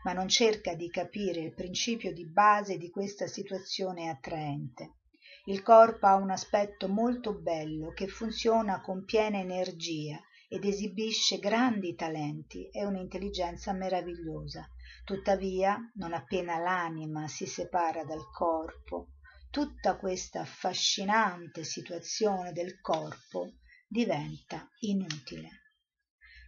ma 0.05 0.13
non 0.13 0.29
cerca 0.29 0.75
di 0.75 0.89
capire 0.89 1.41
il 1.41 1.55
principio 1.55 2.13
di 2.13 2.27
base 2.27 2.79
di 2.79 2.91
questa 2.91 3.27
situazione 3.27 4.09
attraente. 4.09 4.99
Il 5.47 5.63
corpo 5.63 6.07
ha 6.07 6.15
un 6.15 6.31
aspetto 6.31 6.89
molto 6.89 7.35
bello 7.35 7.93
che 7.93 8.07
funziona 8.07 8.81
con 8.81 9.05
piena 9.05 9.39
energia 9.39 10.19
ed 10.49 10.65
esibisce 10.65 11.39
grandi 11.39 11.95
talenti 11.95 12.69
e 12.71 12.85
un'intelligenza 12.85 13.73
meravigliosa. 13.73 14.67
Tuttavia, 15.05 15.79
non 15.97 16.15
appena 16.15 16.59
l'anima 16.59 17.27
si 17.29 17.47
separa 17.47 18.05
dal 18.05 18.31
corpo, 18.31 19.09
tutta 19.51 19.97
questa 19.97 20.41
affascinante 20.41 21.65
situazione 21.65 22.53
del 22.53 22.81
corpo 22.81 23.55
diventa 23.87 24.69
inutile. 24.81 25.49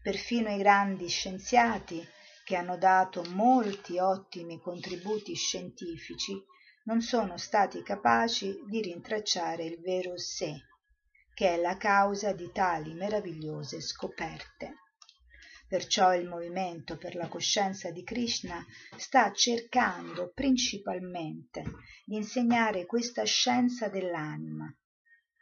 Perfino 0.03 0.51
i 0.51 0.59
grandi 0.59 1.09
scienziati, 1.09 2.07
che 2.47 2.55
hanno 2.55 2.79
dato 2.79 3.25
molti 3.31 3.99
ottimi 3.99 4.61
contributi 4.61 5.35
scientifici, 5.35 6.41
non 6.85 7.01
sono 7.01 7.37
stati 7.39 7.83
capaci 7.83 8.63
di 8.69 8.81
rintracciare 8.83 9.65
il 9.65 9.81
vero 9.81 10.17
sé 10.17 10.55
che 11.35 11.55
è 11.55 11.61
la 11.61 11.77
causa 11.77 12.33
di 12.33 12.53
tali 12.53 12.95
meravigliose 12.95 13.81
scoperte. 13.81 14.75
Perciò 15.67 16.15
il 16.15 16.29
movimento 16.29 16.97
per 16.97 17.17
la 17.17 17.27
coscienza 17.27 17.91
di 17.91 18.05
Krishna 18.05 18.65
sta 18.97 19.33
cercando 19.33 20.31
principalmente 20.33 21.65
di 22.05 22.15
insegnare 22.15 22.87
questa 22.87 23.25
scienza 23.25 23.89
dell'anima, 23.89 24.73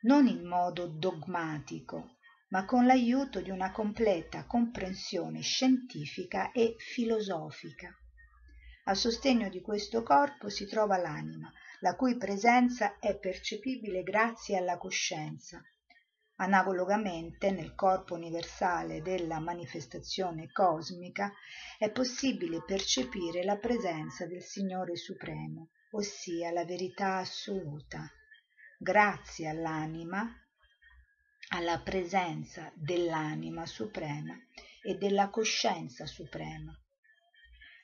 non 0.04 0.26
in 0.26 0.46
modo 0.46 0.86
dogmatico, 0.86 2.13
ma 2.54 2.64
con 2.64 2.86
l'aiuto 2.86 3.40
di 3.40 3.50
una 3.50 3.72
completa 3.72 4.46
comprensione 4.46 5.40
scientifica 5.40 6.52
e 6.52 6.76
filosofica. 6.78 7.92
A 8.84 8.94
sostegno 8.94 9.48
di 9.48 9.60
questo 9.60 10.04
corpo 10.04 10.48
si 10.48 10.64
trova 10.68 10.96
l'anima, 10.96 11.52
la 11.80 11.96
cui 11.96 12.16
presenza 12.16 13.00
è 13.00 13.18
percepibile 13.18 14.04
grazie 14.04 14.56
alla 14.56 14.78
coscienza, 14.78 15.60
Analogamente 16.36 17.52
nel 17.52 17.76
corpo 17.76 18.14
universale 18.14 19.02
della 19.02 19.38
manifestazione 19.38 20.50
cosmica 20.50 21.32
è 21.78 21.92
possibile 21.92 22.64
percepire 22.64 23.44
la 23.44 23.56
presenza 23.56 24.26
del 24.26 24.42
Signore 24.42 24.96
Supremo, 24.96 25.70
ossia 25.92 26.50
la 26.50 26.64
verità 26.64 27.18
assoluta, 27.18 28.10
grazie 28.76 29.48
all'anima, 29.48 30.28
alla 31.48 31.80
presenza 31.80 32.72
dell'anima 32.74 33.66
suprema 33.66 34.34
e 34.82 34.96
della 34.96 35.30
coscienza 35.30 36.06
suprema. 36.06 36.76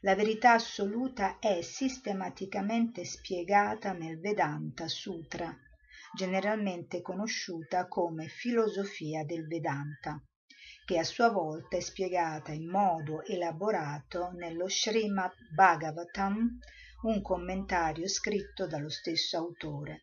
La 0.00 0.14
verità 0.14 0.52
assoluta 0.52 1.38
è 1.38 1.61
sistematicamente 1.62 3.04
spiegata 3.04 3.92
nel 3.92 4.18
Vedanta 4.18 4.88
Sutra 4.88 5.54
generalmente 6.12 7.02
conosciuta 7.02 7.86
come 7.86 8.26
filosofia 8.26 9.24
del 9.24 9.46
Vedanta, 9.46 10.20
che 10.84 10.98
a 10.98 11.04
sua 11.04 11.30
volta 11.30 11.76
è 11.76 11.80
spiegata 11.80 12.52
in 12.52 12.68
modo 12.68 13.24
elaborato 13.24 14.30
nello 14.32 14.68
Srimad 14.68 15.32
Bhagavatam, 15.52 16.58
un 17.02 17.22
commentario 17.22 18.08
scritto 18.08 18.66
dallo 18.66 18.88
stesso 18.88 19.36
autore. 19.36 20.02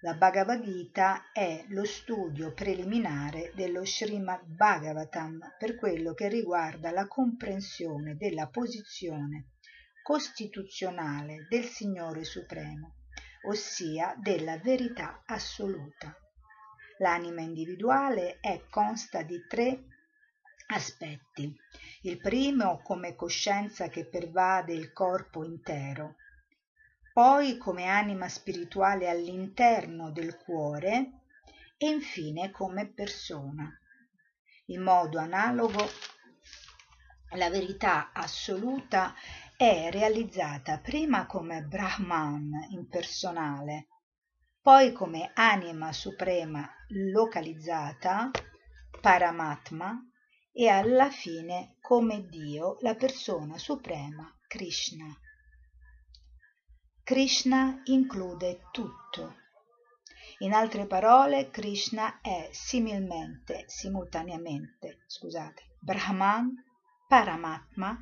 La 0.00 0.14
Bhagavad 0.14 0.62
Gita 0.62 1.32
è 1.32 1.64
lo 1.68 1.84
studio 1.84 2.52
preliminare 2.52 3.52
dello 3.54 3.84
Srimad 3.84 4.44
Bhagavatam 4.44 5.54
per 5.58 5.76
quello 5.76 6.12
che 6.12 6.28
riguarda 6.28 6.90
la 6.90 7.06
comprensione 7.06 8.16
della 8.16 8.48
posizione 8.48 9.52
costituzionale 10.02 11.46
del 11.48 11.64
Signore 11.64 12.24
Supremo 12.24 12.96
ossia 13.46 14.14
della 14.18 14.58
verità 14.58 15.22
assoluta. 15.24 16.14
L'anima 16.98 17.40
individuale 17.40 18.38
è 18.40 18.64
consta 18.68 19.22
di 19.22 19.46
tre 19.48 19.84
aspetti. 20.68 21.54
Il 22.02 22.18
primo 22.18 22.80
come 22.82 23.14
coscienza 23.14 23.88
che 23.88 24.06
pervade 24.06 24.72
il 24.72 24.92
corpo 24.92 25.44
intero, 25.44 26.16
poi 27.16 27.56
come 27.56 27.86
anima 27.86 28.28
spirituale 28.28 29.08
all'interno 29.08 30.10
del 30.10 30.36
cuore 30.36 31.22
e 31.78 31.88
infine 31.88 32.50
come 32.50 32.92
persona. 32.92 33.72
In 34.66 34.82
modo 34.82 35.18
analogo 35.18 35.82
la 37.36 37.48
verità 37.48 38.12
assoluta 38.12 39.14
è 39.56 39.88
realizzata 39.90 40.78
prima 40.80 41.24
come 41.24 41.62
Brahman 41.62 42.50
impersonale, 42.72 43.86
poi 44.60 44.92
come 44.92 45.30
anima 45.32 45.94
suprema 45.94 46.70
localizzata, 46.88 48.30
Paramatma, 49.00 50.06
e 50.52 50.68
alla 50.68 51.08
fine 51.08 51.76
come 51.80 52.28
Dio, 52.28 52.76
la 52.80 52.94
persona 52.94 53.56
suprema, 53.56 54.30
Krishna. 54.46 55.18
Krishna 57.06 57.82
include 57.84 58.62
tutto. 58.72 59.36
In 60.38 60.52
altre 60.52 60.86
parole, 60.86 61.50
Krishna 61.50 62.20
è 62.20 62.48
similmente, 62.50 63.62
simultaneamente, 63.68 65.04
scusate, 65.06 65.76
Brahman, 65.78 66.52
Paramatma 67.06 67.96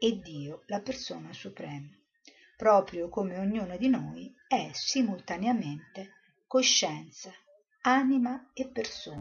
e 0.00 0.18
Dio, 0.18 0.64
la 0.66 0.80
persona 0.80 1.32
suprema, 1.32 1.96
proprio 2.56 3.08
come 3.08 3.38
ognuno 3.38 3.76
di 3.76 3.88
noi 3.88 4.34
è 4.48 4.70
simultaneamente 4.72 6.14
coscienza, 6.48 7.30
anima 7.82 8.50
e 8.52 8.66
persona. 8.66 9.20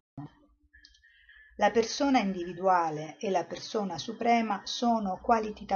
La 1.57 1.69
persona 1.69 2.17
individuale 2.17 3.17
e 3.19 3.29
la 3.29 3.45
persona 3.45 3.99
suprema 3.99 4.61
sono 4.63 5.19
qualiti- 5.21 5.67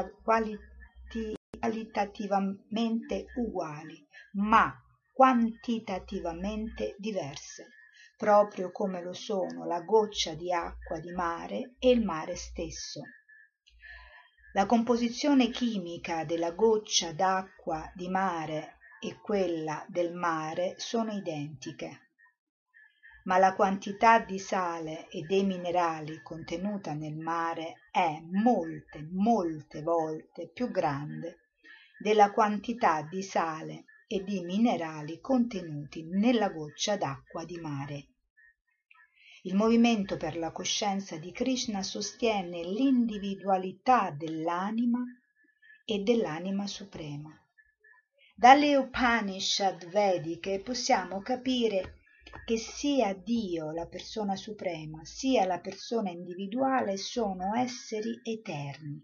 qualitativamente 1.72 3.28
uguali, 3.36 4.06
ma 4.34 4.78
quantitativamente 5.14 6.96
diverse, 6.98 7.70
proprio 8.18 8.72
come 8.74 9.02
lo 9.02 9.14
sono 9.14 9.66
la 9.66 9.80
goccia 9.80 10.34
di 10.34 10.52
acqua 10.52 11.00
di 11.00 11.14
mare 11.14 11.76
e 11.80 11.92
il 11.92 12.04
mare 12.04 12.36
stesso. 12.36 13.02
La 14.52 14.66
composizione 14.66 15.50
chimica 15.50 16.26
della 16.26 16.52
goccia 16.52 17.14
d'acqua 17.14 17.90
di 17.96 18.10
mare 18.10 18.80
e 19.00 19.18
quella 19.22 19.86
del 19.88 20.14
mare 20.14 20.74
sono 20.76 21.14
identiche, 21.14 22.10
ma 23.24 23.38
la 23.38 23.54
quantità 23.56 24.20
di 24.20 24.40
sale 24.40 25.08
e 25.08 25.22
dei 25.22 25.46
minerali 25.46 26.22
contenuta 26.22 26.92
nel 26.94 27.16
mare 27.16 27.88
è 27.92 28.22
molte, 28.30 29.08
molte 29.10 29.82
volte 29.82 30.50
più 30.50 30.70
grande 30.70 31.41
della 32.02 32.32
quantità 32.32 33.02
di 33.04 33.22
sale 33.22 33.86
e 34.08 34.24
di 34.24 34.42
minerali 34.44 35.20
contenuti 35.20 36.04
nella 36.04 36.50
goccia 36.50 36.98
d'acqua 36.98 37.46
di 37.46 37.58
mare. 37.58 38.08
Il 39.44 39.56
movimento 39.56 40.18
per 40.18 40.38
la 40.38 40.52
coscienza 40.52 41.18
di 41.18 41.32
Krishna 41.32 41.82
sostiene 41.82 42.64
l'individualità 42.64 44.12
dell'anima 44.12 45.04
e 45.86 46.00
dell'anima 46.00 46.68
suprema. 46.68 47.30
Dalle 48.36 48.76
Upanishad 48.76 49.88
vediche 49.90 50.60
possiamo 50.60 51.22
capire 51.22 52.00
che 52.46 52.58
sia 52.58 53.14
Dio, 53.14 53.72
la 53.72 53.88
persona 53.88 54.36
suprema, 54.36 55.04
sia 55.06 55.46
la 55.46 55.60
persona 55.60 56.10
individuale 56.10 56.98
sono 56.98 57.56
esseri 57.56 58.20
eterni. 58.24 59.04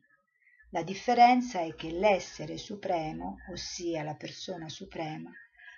La 0.72 0.84
differenza 0.84 1.62
è 1.62 1.74
che 1.76 1.92
l'essere 1.92 2.58
supremo, 2.58 3.38
ossia 3.52 4.04
la 4.04 4.16
persona 4.16 4.68
suprema, 4.68 5.32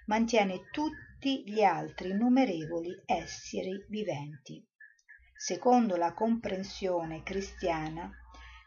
mantiene 0.08 0.70
tutti 0.72 1.44
gli 1.46 1.62
altri 1.62 2.10
innumerevoli 2.10 3.00
esseri 3.06 3.86
viventi. 3.88 4.66
Secondo 5.36 5.96
la 5.96 6.14
comprensione 6.14 7.22
cristiana 7.22 8.12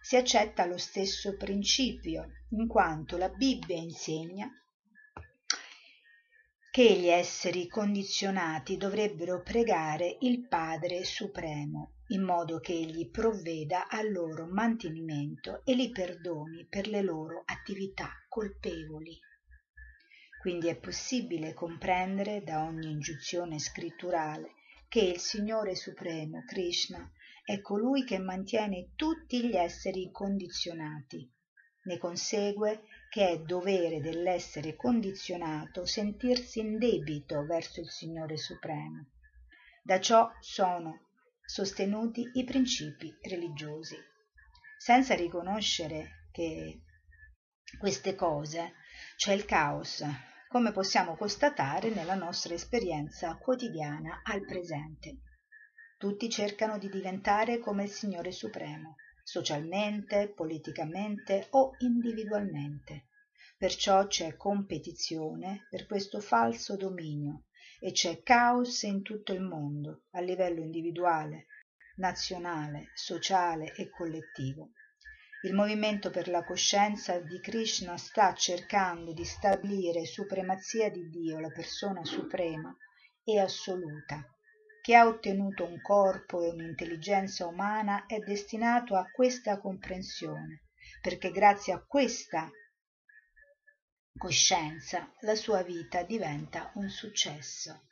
si 0.01 0.17
accetta 0.17 0.65
lo 0.65 0.79
stesso 0.79 1.37
principio, 1.37 2.29
in 2.51 2.69
quanto 2.69 3.17
la 3.17 3.29
Bibbia 3.29 3.77
insegna 3.77 4.49
che 6.71 6.99
gli 6.99 7.09
esseri 7.09 7.69
condizionati 7.69 8.79
dovrebbero 8.79 9.43
pregare 9.43 10.17
il 10.21 10.47
Padre 10.49 11.05
Supremo, 11.05 11.97
in 12.13 12.23
modo 12.23 12.61
che 12.61 12.73
egli 12.73 13.11
provveda 13.11 13.89
al 13.89 14.13
loro 14.13 14.47
mantenimento 14.47 15.63
e 15.65 15.75
li 15.75 15.91
perdoni 15.91 16.67
per 16.69 16.87
le 16.87 17.03
loro 17.03 17.43
attività 17.47 18.11
colpevoli. 18.29 19.19
Quindi 20.41 20.69
è 20.69 20.77
possibile 20.77 21.55
comprendere 21.55 22.43
da 22.43 22.65
ogni 22.65 22.91
ingiunzione 22.91 23.59
scritturale 23.59 24.55
che 24.89 25.01
il 25.01 25.19
Signore 25.19 25.75
Supremo, 25.75 26.45
Krishna, 26.45 27.11
è 27.45 27.61
colui 27.61 28.05
che 28.05 28.19
mantiene 28.19 28.91
tutti 28.95 29.47
gli 29.47 29.57
esseri 29.57 30.11
condizionati. 30.11 31.31
Ne 31.85 31.97
consegue 31.97 32.83
che 33.09 33.29
è 33.29 33.39
dovere 33.41 34.01
dell'essere 34.01 34.77
condizionato 34.77 35.87
sentirsi 35.87 36.61
in 36.61 36.79
debito 36.79 37.45
verso 37.47 37.81
il 37.81 37.89
Signore 37.89 38.37
Supremo. 38.37 39.07
Da 39.83 39.99
ciò 39.99 40.31
sono 40.41 41.09
sostenuti 41.53 42.31
i 42.33 42.45
principi 42.45 43.15
religiosi. 43.21 43.95
Senza 44.79 45.15
riconoscere 45.15 46.29
che 46.33 46.81
queste 47.79 48.15
cose 48.15 48.73
c'è 49.17 49.35
il 49.35 49.45
caos, 49.45 50.03
come 50.49 50.73
possiamo 50.73 51.15
constatare 51.15 51.91
nella 51.91 52.15
nostra 52.15 52.55
esperienza 52.55 53.37
quotidiana 53.37 54.23
al 54.25 54.47
presente. 54.47 55.19
Tutti 55.99 56.31
cercano 56.31 56.79
di 56.79 56.89
diventare 56.89 57.59
come 57.59 57.83
il 57.83 57.91
Signore 57.91 58.33
Supremo, 58.33 58.95
socialmente, 59.23 60.33
politicamente 60.35 61.49
o 61.51 61.73
individualmente. 61.81 63.09
Perciò 63.59 64.07
c'è 64.07 64.37
competizione 64.37 65.67
per 65.69 65.85
questo 65.85 66.19
falso 66.19 66.77
dominio 66.77 67.45
e 67.85 67.91
c'è 67.91 68.23
caos 68.23 68.83
in 68.83 69.03
tutto 69.03 69.33
il 69.33 69.41
mondo, 69.41 70.03
a 70.13 70.21
livello 70.21 70.61
individuale, 70.61 71.47
nazionale, 71.97 72.93
sociale 72.95 73.75
e 73.75 73.91
collettivo. 73.91 74.71
Il 75.43 75.53
movimento 75.53 76.11
per 76.11 76.29
la 76.29 76.45
coscienza 76.45 77.19
di 77.19 77.41
Krishna 77.41 77.97
sta 77.97 78.33
cercando 78.35 79.13
di 79.13 79.25
stabilire 79.25 80.05
supremazia 80.05 80.93
di 80.93 81.09
Dio, 81.09 81.41
la 81.41 81.51
persona 81.51 82.05
suprema 82.05 82.73
e 83.25 83.41
assoluta, 83.41 84.25
che 84.81 84.95
ha 84.95 85.05
ottenuto 85.05 85.65
un 85.65 85.81
corpo 85.81 86.41
e 86.41 86.51
un'intelligenza 86.51 87.49
umana 87.49 88.07
è 88.07 88.21
destinato 88.21 88.95
a 88.95 89.11
questa 89.11 89.59
comprensione, 89.59 90.67
perché 91.01 91.33
grazie 91.33 91.73
a 91.73 91.85
questa 91.85 92.49
coscienza 94.23 95.11
la 95.23 95.35
sua 95.35 95.63
vita 95.63 96.03
diventa 96.05 96.71
un 96.75 96.89
successo. 96.89 97.83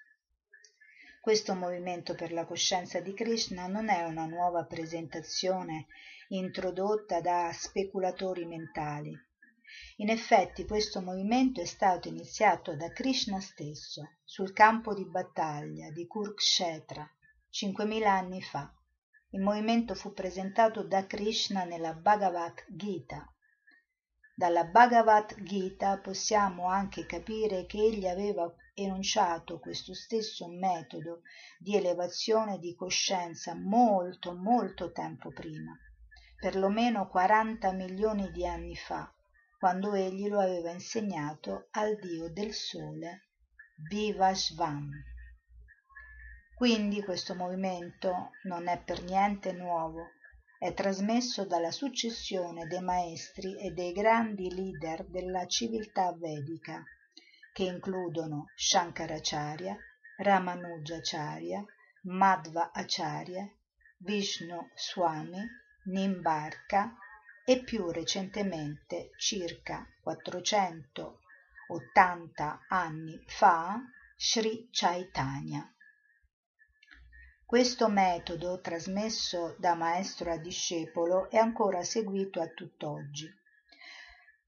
Questo 1.21 1.55
movimento 1.55 2.15
per 2.15 2.33
la 2.33 2.47
coscienza 2.47 3.01
di 3.01 3.13
Krishna 3.15 3.67
non 3.67 3.89
è 3.89 4.05
una 4.05 4.27
nuova 4.27 4.65
presentazione 4.65 5.87
introdotta 6.29 7.21
da 7.21 7.51
speculatori 7.53 8.47
mentali. 8.47 9.13
In 9.97 10.09
effetti 10.09 10.65
questo 10.65 11.01
movimento 11.01 11.61
è 11.61 11.65
stato 11.65 12.09
iniziato 12.09 12.77
da 12.77 12.91
Krishna 12.91 13.41
stesso 13.41 14.17
sul 14.25 14.53
campo 14.53 14.95
di 14.95 15.05
battaglia 15.05 15.91
di 15.91 16.07
Kurukshetra 16.07 17.09
5000 17.49 18.13
anni 18.13 18.41
fa. 18.41 18.73
Il 19.31 19.41
movimento 19.41 19.95
fu 19.95 20.13
presentato 20.13 20.85
da 20.85 21.07
Krishna 21.07 21.65
nella 21.65 21.93
Bhagavad 21.93 22.65
Gita. 22.69 23.33
Dalla 24.41 24.65
Bhagavad 24.65 25.43
Gita 25.43 25.99
possiamo 25.99 26.65
anche 26.65 27.05
capire 27.05 27.67
che 27.67 27.77
egli 27.77 28.07
aveva 28.07 28.51
enunciato 28.73 29.59
questo 29.59 29.93
stesso 29.93 30.49
metodo 30.49 31.21
di 31.59 31.77
elevazione 31.77 32.59
di 32.59 32.75
coscienza 32.75 33.55
molto 33.55 34.35
molto 34.35 34.93
tempo 34.93 35.31
prima, 35.31 35.79
perlomeno 36.39 37.07
40 37.07 37.71
milioni 37.73 38.31
di 38.31 38.47
anni 38.47 38.77
fa, 38.77 39.15
quando 39.59 39.93
egli 39.93 40.27
lo 40.27 40.41
aveva 40.41 40.71
insegnato 40.71 41.67
al 41.73 41.99
dio 41.99 42.31
del 42.31 42.55
sole 42.55 43.27
Vivasvan. 43.91 44.91
Quindi 46.57 47.03
questo 47.03 47.35
movimento 47.35 48.31
non 48.45 48.69
è 48.69 48.83
per 48.83 49.03
niente 49.03 49.53
nuovo, 49.53 50.13
è 50.61 50.75
trasmesso 50.75 51.47
dalla 51.47 51.71
successione 51.71 52.67
dei 52.67 52.83
maestri 52.83 53.59
e 53.59 53.71
dei 53.71 53.93
grandi 53.93 54.55
leader 54.55 55.07
della 55.07 55.47
civiltà 55.47 56.13
vedica, 56.13 56.85
che 57.55 57.63
includono 57.63 58.45
Shankaracharya, 58.57 59.75
Ramanujacharya, 60.19 61.65
Madhva 62.03 62.73
Acharya, 62.73 63.51
Vishnu 64.01 64.69
Swami, 64.75 65.43
Nimbarka 65.85 66.95
e 67.47 67.63
più 67.63 67.91
recentemente, 67.91 69.13
circa 69.17 69.87
480 70.03 72.67
anni 72.69 73.19
fa, 73.29 73.81
Sri 74.15 74.69
Chaitanya. 74.71 75.75
Questo 77.51 77.89
metodo, 77.89 78.61
trasmesso 78.61 79.57
da 79.59 79.75
maestro 79.75 80.31
a 80.31 80.37
discepolo, 80.37 81.29
è 81.29 81.37
ancora 81.37 81.83
seguito 81.83 82.41
a 82.41 82.47
tutt'oggi. 82.47 83.29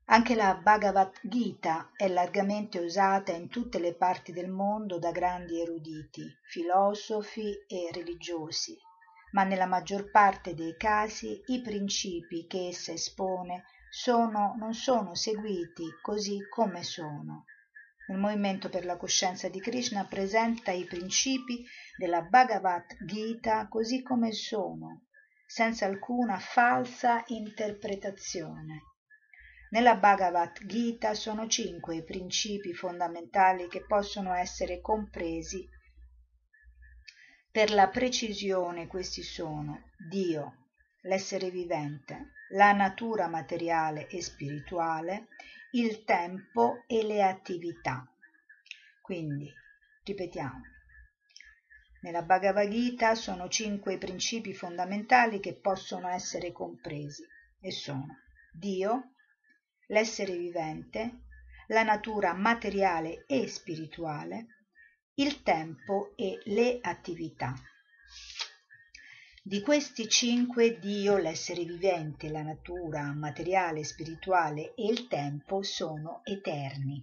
Anche 0.04 0.36
la 0.36 0.54
Bhagavad 0.54 1.10
Gita 1.20 1.90
è 1.96 2.06
largamente 2.06 2.78
usata 2.78 3.32
in 3.32 3.48
tutte 3.48 3.80
le 3.80 3.94
parti 3.94 4.30
del 4.30 4.48
mondo 4.48 5.00
da 5.00 5.10
grandi 5.10 5.60
eruditi, 5.60 6.22
filosofi 6.44 7.52
e 7.66 7.90
religiosi, 7.92 8.78
ma 9.32 9.42
nella 9.42 9.66
maggior 9.66 10.08
parte 10.12 10.54
dei 10.54 10.76
casi 10.76 11.42
i 11.46 11.60
principi 11.60 12.46
che 12.46 12.68
essa 12.68 12.92
espone 12.92 13.64
sono, 13.90 14.54
non 14.56 14.74
sono 14.74 15.16
seguiti 15.16 15.86
così 16.00 16.38
come 16.48 16.84
sono. 16.84 17.46
Il 18.08 18.18
movimento 18.18 18.68
per 18.68 18.84
la 18.84 18.96
coscienza 18.96 19.48
di 19.48 19.58
Krishna 19.58 20.04
presenta 20.04 20.70
i 20.70 20.84
principi 20.84 21.64
della 21.96 22.22
Bhagavad 22.22 22.96
Gita 23.04 23.68
così 23.68 24.02
come 24.02 24.32
sono, 24.32 25.06
senza 25.46 25.86
alcuna 25.86 26.38
falsa 26.38 27.22
interpretazione. 27.26 28.82
Nella 29.70 29.96
Bhagavad 29.96 30.64
Gita 30.66 31.14
sono 31.14 31.46
cinque 31.46 31.96
i 31.96 32.04
principi 32.04 32.74
fondamentali 32.74 33.68
che 33.68 33.84
possono 33.86 34.34
essere 34.34 34.80
compresi. 34.80 35.66
Per 37.50 37.70
la 37.70 37.88
precisione 37.88 38.86
questi 38.86 39.22
sono 39.22 39.90
Dio, 39.96 40.68
l'essere 41.02 41.50
vivente, 41.50 42.32
la 42.50 42.72
natura 42.72 43.28
materiale 43.28 44.08
e 44.08 44.20
spirituale, 44.22 45.28
il 45.72 46.04
tempo 46.04 46.84
e 46.86 47.02
le 47.02 47.22
attività. 47.22 48.06
Quindi, 49.00 49.50
ripetiamo, 50.04 50.71
nella 52.02 52.22
Bhagavad 52.22 52.68
Gita 52.68 53.14
sono 53.14 53.48
cinque 53.48 53.96
principi 53.96 54.54
fondamentali 54.54 55.38
che 55.38 55.54
possono 55.54 56.08
essere 56.08 56.50
compresi 56.50 57.24
e 57.60 57.70
sono 57.70 58.18
Dio, 58.52 59.14
l'essere 59.86 60.36
vivente, 60.36 61.22
la 61.68 61.84
natura 61.84 62.34
materiale 62.34 63.24
e 63.26 63.46
spirituale, 63.46 64.46
il 65.14 65.42
tempo 65.42 66.12
e 66.16 66.40
le 66.46 66.78
attività. 66.82 67.54
Di 69.44 69.60
questi 69.60 70.08
cinque 70.08 70.78
Dio, 70.78 71.18
l'essere 71.18 71.64
vivente, 71.64 72.30
la 72.30 72.42
natura 72.42 73.12
materiale, 73.12 73.84
spirituale 73.84 74.74
e 74.74 74.86
il 74.86 75.06
tempo 75.06 75.62
sono 75.62 76.20
eterni, 76.24 77.00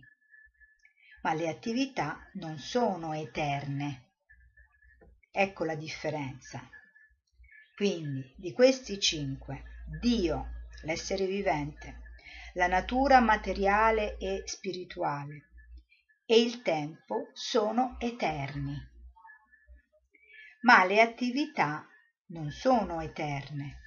ma 1.21 1.33
le 1.33 1.47
attività 1.47 2.29
non 2.33 2.57
sono 2.57 3.13
eterne 3.13 4.07
Ecco 5.31 5.63
la 5.63 5.75
differenza. 5.75 6.67
Quindi 7.75 8.33
di 8.35 8.51
questi 8.51 8.99
cinque, 8.99 9.63
Dio, 9.99 10.65
l'essere 10.83 11.25
vivente, 11.25 12.01
la 12.53 12.67
natura 12.67 13.19
materiale 13.19 14.17
e 14.17 14.43
spirituale 14.45 15.45
e 16.25 16.41
il 16.41 16.61
tempo 16.61 17.29
sono 17.33 17.95
eterni. 17.99 18.75
Ma 20.61 20.83
le 20.83 21.01
attività 21.01 21.87
non 22.27 22.51
sono 22.51 23.01
eterne. 23.01 23.77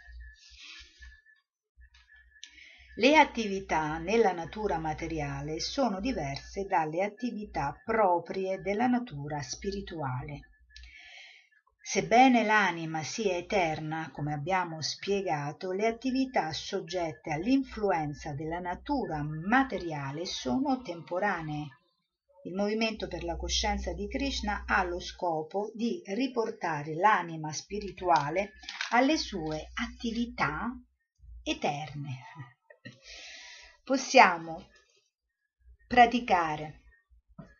Le 2.97 3.17
attività 3.17 3.99
nella 3.99 4.33
natura 4.33 4.79
materiale 4.79 5.61
sono 5.61 6.01
diverse 6.01 6.65
dalle 6.67 7.03
attività 7.03 7.81
proprie 7.85 8.61
della 8.61 8.87
natura 8.87 9.41
spirituale. 9.41 10.52
Sebbene 11.85 12.45
l'anima 12.45 13.03
sia 13.03 13.37
eterna, 13.37 14.11
come 14.13 14.33
abbiamo 14.33 14.81
spiegato, 14.81 15.73
le 15.73 15.89
attività 15.89 16.53
soggette 16.53 17.33
all'influenza 17.33 18.33
della 18.35 18.61
natura 18.61 19.21
materiale 19.25 20.25
sono 20.25 20.81
temporanee. 20.81 21.81
Il 22.45 22.55
movimento 22.55 23.09
per 23.09 23.25
la 23.25 23.37
coscienza 23.37 23.93
di 23.93 24.07
Krishna 24.07 24.63
ha 24.65 24.85
lo 24.85 25.01
scopo 25.01 25.73
di 25.75 26.01
riportare 26.07 26.95
l'anima 26.95 27.53
spirituale 27.53 28.53
alle 28.91 29.17
sue 29.17 29.71
attività 29.75 30.71
eterne. 31.43 32.19
Possiamo 33.83 34.69
praticare 35.89 36.83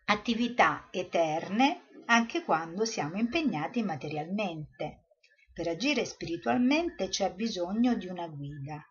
attività 0.05 0.87
eterne 0.91 1.82
anche 2.05 2.43
quando 2.43 2.85
siamo 2.85 3.17
impegnati 3.17 3.81
materialmente. 3.83 5.05
Per 5.53 5.67
agire 5.67 6.05
spiritualmente 6.05 7.09
c'è 7.09 7.33
bisogno 7.33 7.95
di 7.95 8.07
una 8.07 8.27
guida, 8.27 8.83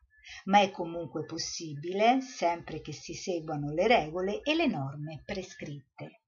ma 0.44 0.60
è 0.60 0.70
comunque 0.70 1.24
possibile 1.24 2.20
sempre 2.20 2.80
che 2.80 2.92
si 2.92 3.14
seguano 3.14 3.72
le 3.72 3.86
regole 3.86 4.40
e 4.42 4.54
le 4.54 4.66
norme 4.66 5.22
prescritte. 5.24 6.22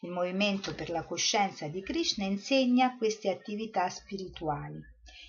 Il 0.00 0.10
movimento 0.10 0.74
per 0.74 0.90
la 0.90 1.04
coscienza 1.04 1.68
di 1.68 1.82
Krishna 1.82 2.24
insegna 2.24 2.96
queste 2.96 3.30
attività 3.30 3.88
spirituali 3.88 4.80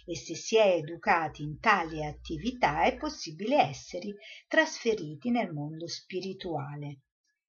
e 0.06 0.16
se 0.16 0.36
si 0.36 0.58
è 0.58 0.76
educati 0.76 1.44
in 1.44 1.60
tali 1.60 2.04
attività 2.04 2.84
è 2.84 2.98
possibile 2.98 3.58
essere 3.58 4.16
trasferiti 4.48 5.30
nel 5.30 5.52
mondo 5.52 5.88
spirituale 5.88 7.02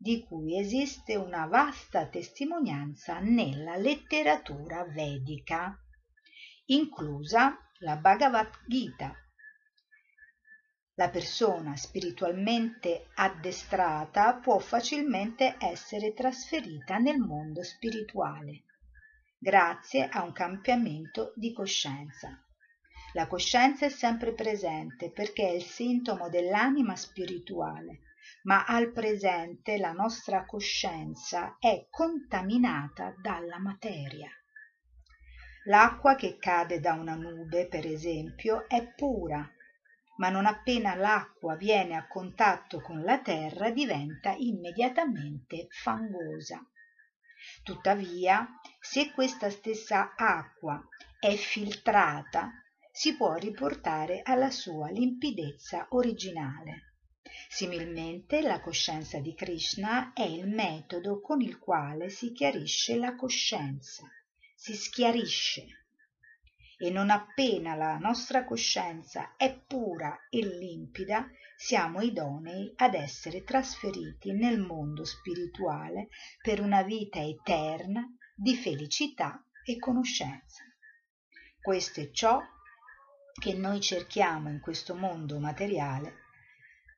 di 0.03 0.25
cui 0.25 0.59
esiste 0.59 1.15
una 1.15 1.47
vasta 1.47 2.09
testimonianza 2.09 3.21
nella 3.21 3.77
letteratura 3.77 4.85
vedica, 4.85 5.79
inclusa 6.65 7.57
la 7.79 7.95
Bhagavad 7.95 8.51
Gita. 8.67 9.15
La 10.95 11.09
persona 11.09 11.77
spiritualmente 11.77 13.11
addestrata 13.15 14.35
può 14.35 14.59
facilmente 14.59 15.55
essere 15.61 16.13
trasferita 16.15 16.99
nel 16.99 17.19
mondo 17.19 17.63
spirituale, 17.63 18.65
grazie 19.39 20.09
a 20.09 20.25
un 20.25 20.33
cambiamento 20.33 21.33
di 21.37 21.53
coscienza. 21.53 22.45
La 23.13 23.29
coscienza 23.29 23.87
è 23.87 23.89
sempre 23.89 24.33
presente 24.33 25.13
perché 25.13 25.47
è 25.47 25.53
il 25.53 25.63
sintomo 25.63 26.29
dell'anima 26.29 26.97
spirituale 26.97 28.01
ma 28.45 28.65
al 28.65 28.91
presente 28.93 29.79
la 29.79 29.93
nostra 29.93 30.45
coscienza 30.45 31.57
è 31.59 31.87
contaminata 31.91 33.15
dalla 33.21 33.59
materia. 33.59 34.31
L'acqua 35.67 36.17
che 36.17 36.39
cade 36.39 36.81
da 36.81 36.95
una 36.95 37.15
nube, 37.15 37.69
per 37.69 37.87
esempio, 37.87 38.69
è 38.69 38.93
pura, 38.95 39.49
ma 40.17 40.29
non 40.29 40.47
appena 40.47 40.95
l'acqua 40.95 41.55
viene 41.55 41.95
a 41.95 42.07
contatto 42.09 42.81
con 42.81 43.03
la 43.03 43.21
terra 43.21 43.71
diventa 43.71 44.35
immediatamente 44.37 45.69
fangosa. 45.71 46.61
Tuttavia, 47.63 48.47
se 48.81 49.13
questa 49.13 49.51
stessa 49.51 50.15
acqua 50.17 50.81
è 51.19 51.35
filtrata, 51.35 52.51
si 52.91 53.17
può 53.17 53.35
riportare 53.35 54.21
alla 54.23 54.51
sua 54.51 54.91
limpidezza 54.91 55.87
originale. 55.91 56.92
Similmente 57.49 58.41
la 58.41 58.61
coscienza 58.61 59.21
di 59.21 59.35
Krishna 59.35 60.13
è 60.15 60.23
il 60.23 60.49
metodo 60.49 61.21
con 61.21 61.41
il 61.41 61.59
quale 61.59 62.09
si 62.09 62.33
chiarisce 62.33 62.97
la 62.97 63.15
coscienza, 63.15 64.09
si 64.55 64.75
schiarisce. 64.75 65.67
E 66.79 66.91
non 66.91 67.11
appena 67.11 67.75
la 67.75 67.99
nostra 67.99 68.45
coscienza 68.45 69.37
è 69.37 69.55
pura 69.55 70.27
e 70.31 70.39
limpida, 70.41 71.29
siamo 71.55 72.01
idonei 72.01 72.73
ad 72.75 72.95
essere 72.95 73.45
trasferiti 73.45 74.33
nel 74.33 74.59
mondo 74.59 75.05
spirituale 75.05 76.09
per 76.41 76.61
una 76.61 76.83
vita 76.83 77.21
eterna 77.21 78.05
di 78.35 78.57
felicità 78.57 79.45
e 79.65 79.79
conoscenza. 79.79 80.65
Questo 81.61 82.01
è 82.01 82.11
ciò 82.11 82.41
che 83.41 83.55
noi 83.55 83.81
cerchiamo 83.81 84.49
in 84.49 84.59
questo 84.59 84.97
mondo 84.97 85.39
materiale 85.39 86.22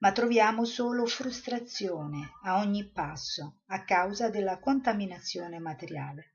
ma 0.05 0.13
troviamo 0.13 0.67
solo 0.67 1.07
frustrazione 1.07 2.33
a 2.43 2.59
ogni 2.59 2.87
passo 2.91 3.61
a 3.69 3.85
causa 3.85 4.29
della 4.29 4.59
contaminazione 4.59 5.59
materiale. 5.59 6.35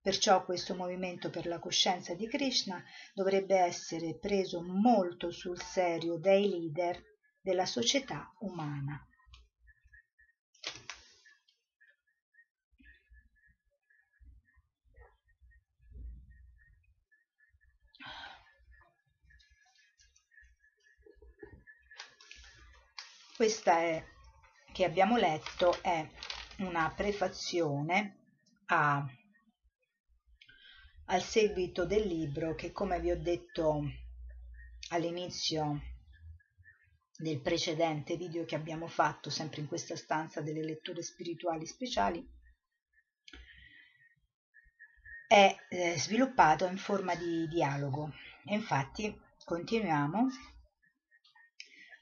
Perciò 0.00 0.42
questo 0.42 0.74
movimento 0.74 1.28
per 1.28 1.44
la 1.44 1.58
coscienza 1.58 2.14
di 2.14 2.26
Krishna 2.26 2.82
dovrebbe 3.12 3.58
essere 3.58 4.16
preso 4.18 4.62
molto 4.62 5.30
sul 5.30 5.60
serio 5.60 6.16
dai 6.16 6.48
leader 6.48 6.98
della 7.42 7.66
società 7.66 8.32
umana. 8.38 9.06
Questa 23.40 23.78
è, 23.78 24.04
che 24.70 24.84
abbiamo 24.84 25.16
letto 25.16 25.82
è 25.82 26.06
una 26.58 26.92
prefazione 26.94 28.18
a, 28.66 29.02
al 31.06 31.22
seguito 31.22 31.86
del 31.86 32.06
libro 32.06 32.54
che 32.54 32.70
come 32.70 33.00
vi 33.00 33.10
ho 33.10 33.18
detto 33.18 33.80
all'inizio 34.90 35.80
del 37.16 37.40
precedente 37.40 38.18
video 38.18 38.44
che 38.44 38.56
abbiamo 38.56 38.88
fatto 38.88 39.30
sempre 39.30 39.62
in 39.62 39.68
questa 39.68 39.96
stanza 39.96 40.42
delle 40.42 40.62
letture 40.62 41.00
spirituali 41.00 41.64
speciali 41.64 42.22
è 45.26 45.56
eh, 45.70 45.98
sviluppato 45.98 46.66
in 46.66 46.76
forma 46.76 47.14
di 47.14 47.48
dialogo. 47.48 48.12
E 48.44 48.52
infatti 48.52 49.18
continuiamo 49.46 50.28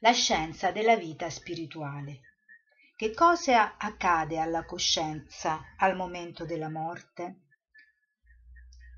la 0.01 0.13
scienza 0.13 0.71
della 0.71 0.95
vita 0.95 1.29
spirituale. 1.29 2.21
Che 2.95 3.13
cosa 3.15 3.77
accade 3.77 4.39
alla 4.39 4.65
coscienza 4.65 5.75
al 5.77 5.97
momento 5.97 6.45
della 6.45 6.71
morte? 6.71 7.41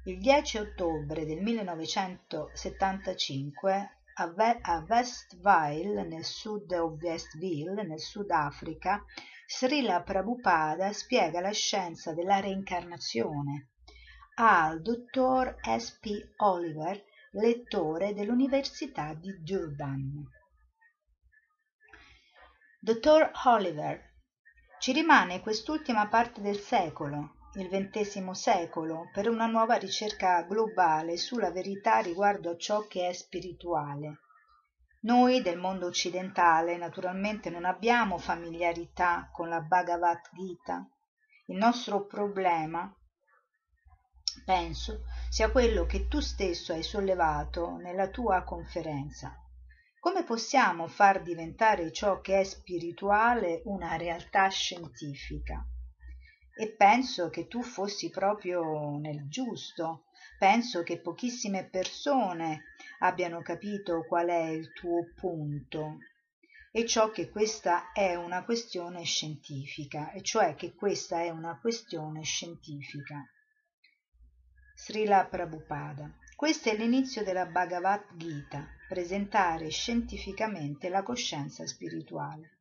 Il 0.05 0.19
10 0.19 0.59
ottobre 0.59 1.25
del 1.25 1.41
1975 1.41 3.97
a 4.15 4.85
Westville, 4.87 6.05
nel 6.05 6.25
sud 6.25 6.71
of 6.73 7.01
Westville, 7.01 7.83
nel 7.83 8.01
Sudafrica, 8.01 9.03
Srila 9.47 10.03
Prabhupada 10.03 10.93
spiega 10.93 11.41
la 11.41 11.53
scienza 11.53 12.13
della 12.13 12.41
reincarnazione 12.41 13.69
al 14.35 14.83
dottor 14.83 15.57
S. 15.63 15.99
P. 15.99 16.33
Oliver, 16.37 17.03
lettore 17.33 18.13
dell'Università 18.13 19.15
di 19.15 19.43
Durban. 19.43 20.39
Dottor 22.83 23.31
Oliver, 23.45 24.01
ci 24.79 24.93
rimane 24.93 25.43
quest'ultima 25.43 26.09
parte 26.09 26.41
del 26.41 26.57
secolo, 26.57 27.35
il 27.57 27.69
XX 27.69 28.31
secolo, 28.31 29.11
per 29.13 29.29
una 29.29 29.45
nuova 29.45 29.75
ricerca 29.75 30.41
globale 30.45 31.19
sulla 31.19 31.51
verità 31.51 31.99
riguardo 31.99 32.53
a 32.53 32.57
ciò 32.57 32.87
che 32.87 33.07
è 33.07 33.13
spirituale. 33.13 34.21
Noi 35.01 35.43
del 35.43 35.59
mondo 35.59 35.85
occidentale 35.85 36.79
naturalmente 36.79 37.51
non 37.51 37.67
abbiamo 37.67 38.17
familiarità 38.17 39.29
con 39.31 39.51
la 39.51 39.61
Bhagavad 39.61 40.31
Gita. 40.33 40.89
Il 41.49 41.59
nostro 41.59 42.07
problema, 42.07 42.91
penso, 44.47 45.03
sia 45.29 45.51
quello 45.51 45.85
che 45.85 46.09
tu 46.09 46.21
stesso 46.21 46.73
hai 46.73 46.83
sollevato 46.83 47.77
nella 47.77 48.09
tua 48.09 48.43
conferenza, 48.43 49.37
come 50.01 50.25
possiamo 50.25 50.89
far 50.89 51.23
diventare 51.23 51.93
ciò 51.93 52.21
che 52.21 52.41
è 52.41 52.45
spirituale 52.45 53.61
una 53.67 53.97
realtà 53.97 54.49
scientifica? 54.49 55.63
E 56.57 56.75
penso 56.75 57.29
che 57.29 57.47
tu 57.47 57.63
fossi 57.63 58.11
proprio 58.11 58.97
nel 58.99 59.29
giusto. 59.29 60.07
Penso 60.39 60.83
che 60.83 61.01
pochissime 61.01 61.69
persone 61.69 62.63
abbiano 63.01 63.43
capito 63.43 64.05
qual 64.07 64.29
è 64.29 64.49
il 64.49 64.73
tuo 64.73 65.13
punto 65.15 65.99
e 66.73 66.87
ciò 66.87 67.11
che 67.11 67.29
questa 67.29 67.93
è 67.93 68.15
una 68.15 68.45
questione 68.45 69.03
scientifica, 69.03 70.13
e 70.13 70.23
cioè 70.23 70.55
che 70.55 70.75
questa 70.75 71.21
è 71.21 71.29
una 71.29 71.59
questione 71.59 72.23
scientifica. 72.23 73.23
Srila 74.77 75.27
Prabhupada. 75.27 76.11
Questo 76.37 76.71
è 76.71 76.77
l'inizio 76.77 77.25
della 77.25 77.45
Bhagavad 77.45 78.17
Gita, 78.17 78.67
presentare 78.91 79.69
scientificamente 79.69 80.89
la 80.89 81.05
coscienza 81.05 81.65
spirituale. 81.65 82.57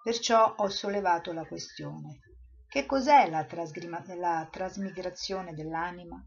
Perciò 0.00 0.54
ho 0.56 0.68
sollevato 0.68 1.32
la 1.32 1.44
questione. 1.44 2.20
Che 2.68 2.86
cos'è 2.86 3.28
la, 3.28 3.44
la 4.14 4.48
trasmigrazione 4.48 5.52
dell'anima? 5.52 6.24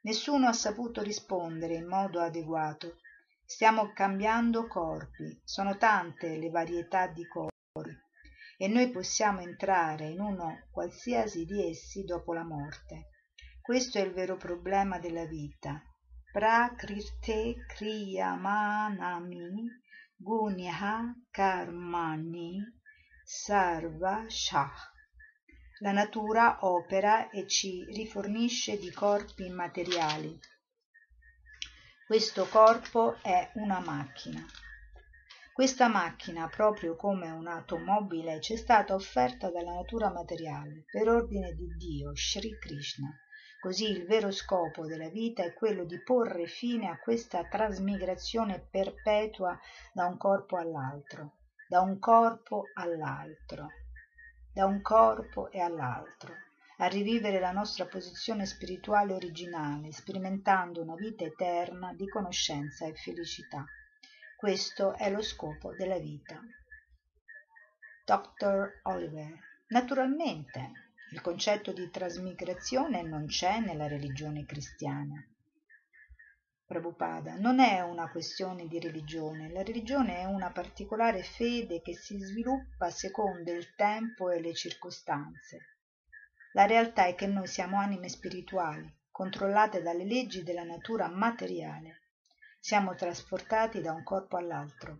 Nessuno 0.00 0.48
ha 0.48 0.52
saputo 0.52 1.00
rispondere 1.00 1.74
in 1.74 1.86
modo 1.86 2.18
adeguato. 2.18 2.96
Stiamo 3.44 3.92
cambiando 3.92 4.66
corpi, 4.66 5.40
sono 5.44 5.76
tante 5.76 6.36
le 6.36 6.50
varietà 6.50 7.06
di 7.06 7.24
corpi 7.28 7.96
e 8.56 8.66
noi 8.66 8.90
possiamo 8.90 9.42
entrare 9.42 10.08
in 10.08 10.18
uno 10.18 10.66
qualsiasi 10.72 11.44
di 11.44 11.70
essi 11.70 12.02
dopo 12.02 12.32
la 12.32 12.44
morte. 12.44 13.10
Questo 13.62 13.98
è 13.98 14.00
il 14.00 14.12
vero 14.12 14.36
problema 14.36 14.98
della 14.98 15.24
vita 15.24 15.80
prakrite 16.32 17.40
kriyamanami 17.70 19.46
gunya 20.26 21.14
karmani 21.32 22.62
sarvashah. 23.24 24.72
La 25.80 25.92
natura 25.92 26.58
opera 26.60 27.30
e 27.30 27.46
ci 27.48 27.84
rifornisce 27.86 28.78
di 28.78 28.92
corpi 28.92 29.46
immateriali. 29.46 30.38
Questo 32.06 32.46
corpo 32.46 33.16
è 33.22 33.50
una 33.54 33.80
macchina. 33.80 34.44
Questa 35.52 35.88
macchina, 35.88 36.48
proprio 36.48 36.96
come 36.96 37.30
un'automobile, 37.30 38.40
ci 38.40 38.54
è 38.54 38.56
stata 38.56 38.94
offerta 38.94 39.50
dalla 39.50 39.74
natura 39.74 40.10
materiale 40.10 40.84
per 40.90 41.08
ordine 41.08 41.54
di 41.54 41.66
Dio, 41.76 42.14
Sri 42.14 42.58
Krishna, 42.58 43.08
Così 43.60 43.90
il 43.90 44.06
vero 44.06 44.30
scopo 44.30 44.86
della 44.86 45.10
vita 45.10 45.44
è 45.44 45.52
quello 45.52 45.84
di 45.84 46.02
porre 46.02 46.46
fine 46.46 46.88
a 46.88 46.98
questa 46.98 47.44
trasmigrazione 47.44 48.58
perpetua 48.58 49.58
da 49.92 50.06
un 50.06 50.16
corpo 50.16 50.56
all'altro, 50.56 51.34
da 51.68 51.82
un 51.82 51.98
corpo 51.98 52.70
all'altro, 52.72 53.68
da 54.50 54.64
un 54.64 54.80
corpo 54.80 55.50
e 55.50 55.60
all'altro, 55.60 56.34
a 56.78 56.86
rivivere 56.86 57.38
la 57.38 57.52
nostra 57.52 57.84
posizione 57.84 58.46
spirituale 58.46 59.12
originale, 59.12 59.92
sperimentando 59.92 60.80
una 60.80 60.94
vita 60.94 61.24
eterna 61.24 61.92
di 61.92 62.08
conoscenza 62.08 62.86
e 62.86 62.94
felicità. 62.94 63.66
Questo 64.38 64.94
è 64.94 65.10
lo 65.10 65.20
scopo 65.20 65.74
della 65.74 65.98
vita. 65.98 66.40
Dr. 68.06 68.80
Oliver. 68.84 69.38
Naturalmente, 69.68 70.89
il 71.12 71.20
concetto 71.20 71.72
di 71.72 71.90
trasmigrazione 71.90 73.02
non 73.02 73.26
c'è 73.26 73.58
nella 73.58 73.88
religione 73.88 74.44
cristiana. 74.44 75.20
Prabhupada, 76.64 77.34
non 77.34 77.58
è 77.58 77.80
una 77.80 78.08
questione 78.08 78.68
di 78.68 78.78
religione, 78.78 79.50
la 79.50 79.64
religione 79.64 80.18
è 80.18 80.24
una 80.24 80.52
particolare 80.52 81.24
fede 81.24 81.82
che 81.82 81.94
si 81.94 82.16
sviluppa 82.20 82.90
secondo 82.90 83.50
il 83.50 83.74
tempo 83.74 84.30
e 84.30 84.40
le 84.40 84.54
circostanze. 84.54 85.78
La 86.52 86.66
realtà 86.66 87.06
è 87.06 87.16
che 87.16 87.26
noi 87.26 87.48
siamo 87.48 87.78
anime 87.78 88.08
spirituali, 88.08 88.88
controllate 89.10 89.82
dalle 89.82 90.04
leggi 90.04 90.44
della 90.44 90.62
natura 90.62 91.08
materiale. 91.08 92.02
Siamo 92.60 92.94
trasportati 92.94 93.80
da 93.80 93.92
un 93.92 94.04
corpo 94.04 94.36
all'altro. 94.36 94.98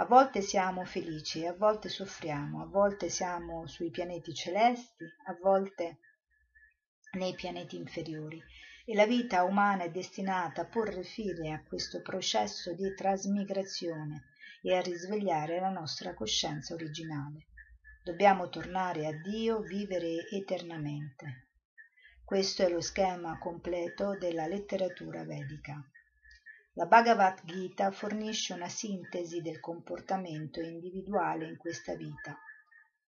A 0.00 0.06
volte 0.06 0.40
siamo 0.40 0.86
felici, 0.86 1.44
a 1.44 1.52
volte 1.52 1.90
soffriamo, 1.90 2.62
a 2.62 2.66
volte 2.66 3.10
siamo 3.10 3.66
sui 3.66 3.90
pianeti 3.90 4.32
celesti, 4.32 5.04
a 5.26 5.36
volte 5.42 5.98
nei 7.18 7.34
pianeti 7.34 7.76
inferiori 7.76 8.42
e 8.86 8.94
la 8.94 9.04
vita 9.04 9.42
umana 9.42 9.82
è 9.82 9.90
destinata 9.90 10.62
a 10.62 10.64
porre 10.64 11.02
fine 11.02 11.52
a 11.52 11.62
questo 11.62 12.00
processo 12.00 12.72
di 12.72 12.94
trasmigrazione 12.94 14.28
e 14.62 14.74
a 14.74 14.80
risvegliare 14.80 15.60
la 15.60 15.68
nostra 15.68 16.14
coscienza 16.14 16.72
originale. 16.72 17.48
Dobbiamo 18.02 18.48
tornare 18.48 19.06
a 19.06 19.12
Dio, 19.12 19.60
vivere 19.60 20.26
eternamente. 20.30 21.48
Questo 22.24 22.62
è 22.62 22.70
lo 22.70 22.80
schema 22.80 23.36
completo 23.36 24.16
della 24.16 24.46
letteratura 24.46 25.24
vedica. 25.24 25.78
La 26.74 26.86
Bhagavad 26.86 27.44
Gita 27.44 27.90
fornisce 27.90 28.52
una 28.52 28.68
sintesi 28.68 29.40
del 29.40 29.58
comportamento 29.58 30.60
individuale 30.60 31.46
in 31.46 31.56
questa 31.56 31.96
vita. 31.96 32.38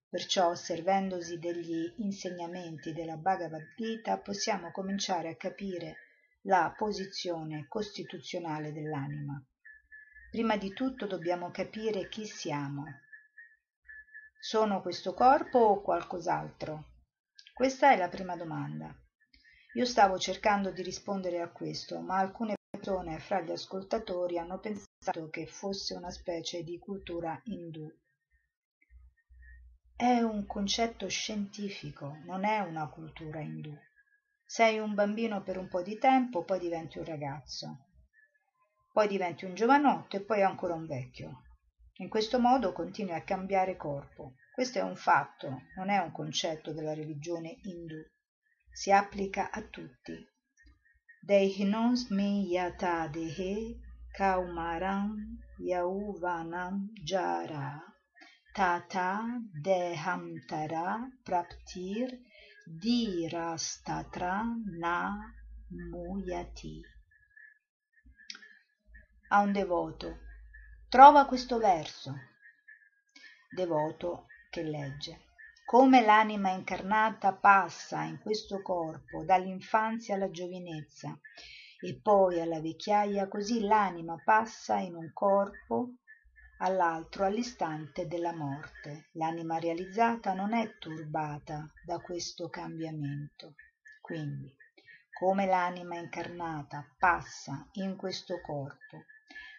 Perciò, 0.08 0.56
servendosi 0.56 1.40
degli 1.40 1.94
insegnamenti 1.98 2.94
della 2.94 3.18
Bhagavad 3.18 3.74
Gita, 3.76 4.18
possiamo 4.18 4.72
cominciare 4.72 5.30
a 5.30 5.36
capire 5.36 5.98
la 6.44 6.74
posizione 6.76 7.68
costituzionale 7.68 8.72
dell'anima. 8.72 9.44
Prima 10.32 10.56
di 10.56 10.72
tutto 10.72 11.06
dobbiamo 11.06 11.52
capire 11.52 12.08
chi 12.08 12.26
siamo. 12.26 12.86
Sono 14.40 14.82
questo 14.82 15.14
corpo 15.14 15.60
o 15.60 15.82
qualcos'altro? 15.82 16.86
Questa 17.54 17.92
è 17.92 17.98
la 17.98 18.08
prima 18.08 18.38
domanda. 18.38 18.96
Io 19.74 19.86
stavo 19.86 20.18
cercando 20.18 20.72
di 20.72 20.82
rispondere 20.82 21.42
a 21.42 21.50
questo, 21.50 22.00
ma 22.00 22.20
alcune 22.20 22.56
persone 22.80 23.20
fra 23.20 23.42
gli 23.42 23.52
ascoltatori 23.52 24.38
hanno 24.38 24.60
pensato 24.60 25.30
che 25.30 25.46
fosse 25.48 25.96
una 25.96 26.12
specie 26.12 26.64
di 26.64 26.80
cultura 26.80 27.40
indù. 27.46 27.92
È 29.96 30.22
un 30.22 30.46
concetto 30.46 31.08
scientifico, 31.10 32.18
non 32.24 32.46
è 32.46 32.60
una 32.60 32.88
cultura 32.88 33.42
indù. 33.42 33.76
Sei 34.46 34.80
un 34.80 34.94
bambino 34.94 35.44
per 35.44 35.58
un 35.58 35.68
po' 35.68 35.82
di 35.82 35.98
tempo, 35.98 36.44
poi 36.44 36.60
diventi 36.60 37.00
un 37.00 37.06
ragazzo, 37.06 37.86
poi 38.94 39.08
diventi 39.08 39.46
un 39.46 39.56
giovanotto 39.56 40.16
e 40.16 40.22
poi 40.22 40.42
ancora 40.42 40.74
un 40.74 40.86
vecchio. 40.86 41.44
In 41.98 42.08
questo 42.08 42.40
modo 42.40 42.72
continui 42.72 43.14
a 43.14 43.24
cambiare 43.24 43.76
corpo. 43.76 44.36
Questo 44.54 44.80
è 44.80 44.82
un 44.82 44.96
fatto, 44.96 45.64
non 45.76 45.90
è 45.90 45.98
un 45.98 46.12
concetto 46.12 46.72
della 46.72 46.94
religione 46.94 47.58
indù. 47.64 48.02
Si 48.72 48.92
applica 48.92 49.52
a 49.52 49.62
tutti, 49.64 50.26
Kaumaram 54.18 55.16
yauvanam 55.60 56.90
jara 57.06 57.80
tata 58.56 59.40
dehamtara 59.64 61.00
praptir 61.24 62.10
dirastatra 62.66 64.44
na 64.80 64.98
muyati. 65.92 66.82
A 69.30 69.40
un 69.42 69.52
devoto. 69.52 70.18
Trova 70.90 71.26
questo 71.26 71.60
verso. 71.60 72.14
Devoto 73.56 74.26
che 74.50 74.64
legge. 74.64 75.29
Come 75.70 76.02
l'anima 76.02 76.50
incarnata 76.50 77.32
passa 77.32 78.02
in 78.02 78.18
questo 78.18 78.64
corpo 78.64 79.24
dall'infanzia 79.24 80.16
alla 80.16 80.32
giovinezza 80.32 81.16
e 81.80 82.00
poi 82.02 82.42
alla 82.42 82.60
vecchiaia, 82.60 83.28
così 83.28 83.62
l'anima 83.62 84.20
passa 84.26 84.80
in 84.80 84.96
un 84.96 85.14
corpo 85.14 85.98
all'altro 86.58 87.24
all'istante 87.24 88.08
della 88.08 88.34
morte. 88.34 89.10
L'anima 89.12 89.60
realizzata 89.60 90.34
non 90.34 90.56
è 90.56 90.76
turbata 90.80 91.72
da 91.86 92.00
questo 92.00 92.50
cambiamento. 92.50 93.54
Quindi, 94.02 94.52
come 95.20 95.46
l'anima 95.46 96.00
incarnata 96.00 96.84
passa 96.98 97.70
in 97.74 97.96
questo 97.96 98.42
corpo 98.42 99.04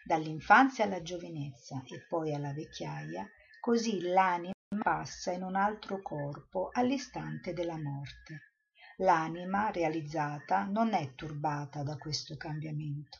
dall'infanzia 0.03 0.83
alla 0.83 1.01
giovinezza 1.01 1.81
e 1.85 2.05
poi 2.05 2.33
alla 2.33 2.51
vecchiaia, 2.51 3.25
così 3.61 4.01
l'anima 4.01 4.51
passa 4.79 5.31
in 5.31 5.43
un 5.43 5.55
altro 5.55 6.01
corpo 6.01 6.69
all'istante 6.71 7.53
della 7.53 7.77
morte. 7.77 8.53
L'anima 8.97 9.69
realizzata 9.69 10.63
non 10.63 10.93
è 10.93 11.13
turbata 11.13 11.83
da 11.83 11.97
questo 11.97 12.37
cambiamento. 12.37 13.19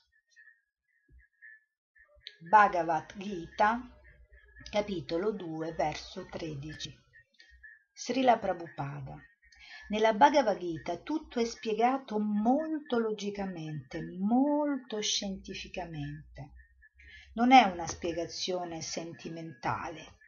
Bhagavad 2.39 3.17
Gita, 3.17 3.81
capitolo 4.69 5.31
2, 5.31 5.73
verso 5.73 6.25
13. 6.25 6.97
Srila 7.93 8.37
Prabhupada. 8.37 9.19
Nella 9.89 10.13
Bhagavad 10.13 10.57
Gita 10.57 10.97
tutto 10.97 11.41
è 11.41 11.45
spiegato 11.45 12.17
molto 12.17 12.97
logicamente, 12.97 14.01
molto 14.01 15.01
scientificamente. 15.01 16.53
Non 17.33 17.51
è 17.51 17.63
una 17.63 17.87
spiegazione 17.87 18.81
sentimentale. 18.81 20.19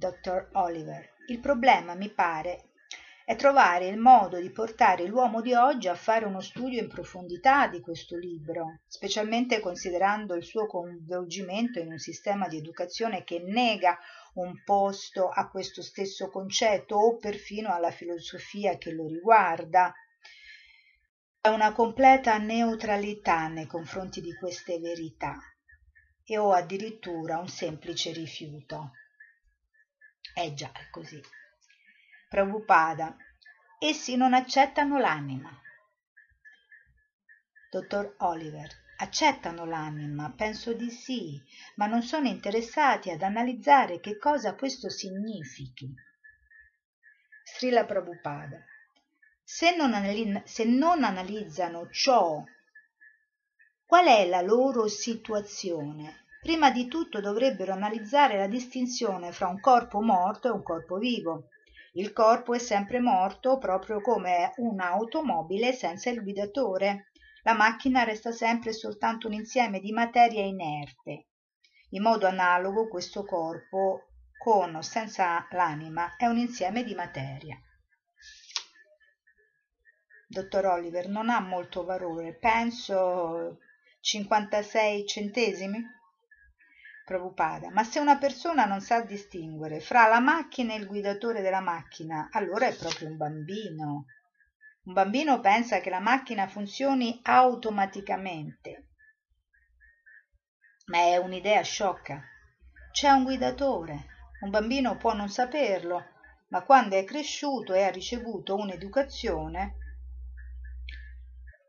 Dr. 0.00 0.48
Oliver. 0.52 1.16
Il 1.26 1.40
problema, 1.40 1.94
mi 1.94 2.08
pare, 2.08 2.70
è 3.22 3.36
trovare 3.36 3.86
il 3.86 3.98
modo 3.98 4.40
di 4.40 4.50
portare 4.50 5.04
l'uomo 5.04 5.42
di 5.42 5.52
oggi 5.52 5.88
a 5.88 5.94
fare 5.94 6.24
uno 6.24 6.40
studio 6.40 6.80
in 6.80 6.88
profondità 6.88 7.68
di 7.68 7.80
questo 7.80 8.16
libro, 8.16 8.80
specialmente 8.86 9.60
considerando 9.60 10.34
il 10.34 10.42
suo 10.42 10.66
coinvolgimento 10.66 11.78
in 11.80 11.88
un 11.88 11.98
sistema 11.98 12.48
di 12.48 12.56
educazione 12.56 13.24
che 13.24 13.40
nega 13.40 13.98
un 14.36 14.62
posto 14.64 15.28
a 15.28 15.50
questo 15.50 15.82
stesso 15.82 16.30
concetto 16.30 16.96
o 16.96 17.18
perfino 17.18 17.68
alla 17.70 17.90
filosofia 17.90 18.78
che 18.78 18.92
lo 18.92 19.06
riguarda. 19.06 19.92
È 21.38 21.48
una 21.48 21.72
completa 21.72 22.38
neutralità 22.38 23.48
nei 23.48 23.66
confronti 23.66 24.22
di 24.22 24.34
queste 24.34 24.78
verità 24.78 25.36
e 26.24 26.38
ho 26.38 26.52
addirittura 26.52 27.38
un 27.38 27.48
semplice 27.48 28.12
rifiuto. 28.12 28.92
È 30.34 30.52
già 30.54 30.72
così. 30.90 31.20
Prabhupada. 32.28 33.16
Essi 33.78 34.16
non 34.16 34.34
accettano 34.34 34.98
l'anima. 34.98 35.50
Dottor 37.70 38.16
Oliver. 38.18 38.68
Accettano 38.98 39.64
l'anima, 39.64 40.30
penso 40.36 40.74
di 40.74 40.90
sì, 40.90 41.42
ma 41.76 41.86
non 41.86 42.02
sono 42.02 42.28
interessati 42.28 43.10
ad 43.10 43.22
analizzare 43.22 43.98
che 43.98 44.18
cosa 44.18 44.54
questo 44.54 44.90
significhi. 44.90 45.94
Srila 47.42 47.86
Prabhupada. 47.86 48.62
Se 49.42 49.74
non, 49.74 49.94
anali- 49.94 50.42
se 50.44 50.64
non 50.64 51.02
analizzano 51.02 51.88
ciò, 51.90 52.44
qual 53.86 54.06
è 54.06 54.28
la 54.28 54.42
loro 54.42 54.86
situazione? 54.86 56.19
Prima 56.40 56.70
di 56.70 56.88
tutto 56.88 57.20
dovrebbero 57.20 57.72
analizzare 57.72 58.38
la 58.38 58.46
distinzione 58.46 59.30
fra 59.30 59.46
un 59.48 59.60
corpo 59.60 60.00
morto 60.00 60.48
e 60.48 60.52
un 60.52 60.62
corpo 60.62 60.96
vivo. 60.96 61.48
Il 61.92 62.14
corpo 62.14 62.54
è 62.54 62.58
sempre 62.58 62.98
morto 62.98 63.58
proprio 63.58 64.00
come 64.00 64.54
un'automobile 64.56 65.72
senza 65.72 66.08
il 66.08 66.22
guidatore. 66.22 67.10
La 67.42 67.52
macchina 67.52 68.04
resta 68.04 68.32
sempre 68.32 68.72
soltanto 68.72 69.26
un 69.26 69.34
insieme 69.34 69.80
di 69.80 69.92
materia 69.92 70.42
inerte. 70.42 71.26
In 71.90 72.02
modo 72.02 72.26
analogo 72.26 72.88
questo 72.88 73.24
corpo, 73.24 74.08
con 74.38 74.74
o 74.74 74.80
senza 74.80 75.46
l'anima, 75.50 76.16
è 76.16 76.24
un 76.24 76.38
insieme 76.38 76.84
di 76.84 76.94
materia. 76.94 77.60
Dottor 80.26 80.64
Oliver 80.64 81.08
non 81.08 81.28
ha 81.28 81.40
molto 81.40 81.84
valore, 81.84 82.38
penso 82.38 83.58
56 84.00 85.06
centesimi. 85.06 85.98
Prabhupada. 87.10 87.70
Ma 87.70 87.82
se 87.82 87.98
una 87.98 88.18
persona 88.18 88.66
non 88.66 88.80
sa 88.80 89.00
distinguere 89.00 89.80
fra 89.80 90.06
la 90.06 90.20
macchina 90.20 90.74
e 90.74 90.76
il 90.76 90.86
guidatore 90.86 91.42
della 91.42 91.58
macchina, 91.58 92.28
allora 92.30 92.68
è 92.68 92.76
proprio 92.76 93.08
un 93.08 93.16
bambino. 93.16 94.04
Un 94.84 94.92
bambino 94.92 95.40
pensa 95.40 95.80
che 95.80 95.90
la 95.90 95.98
macchina 95.98 96.46
funzioni 96.46 97.18
automaticamente. 97.24 98.86
Ma 100.86 100.98
è 100.98 101.16
un'idea 101.16 101.62
sciocca. 101.62 102.22
C'è 102.92 103.10
un 103.10 103.24
guidatore. 103.24 104.06
Un 104.42 104.50
bambino 104.50 104.96
può 104.96 105.12
non 105.12 105.28
saperlo, 105.28 106.04
ma 106.50 106.62
quando 106.62 106.94
è 106.94 107.02
cresciuto 107.02 107.74
e 107.74 107.82
ha 107.82 107.90
ricevuto 107.90 108.54
un'educazione, 108.54 109.74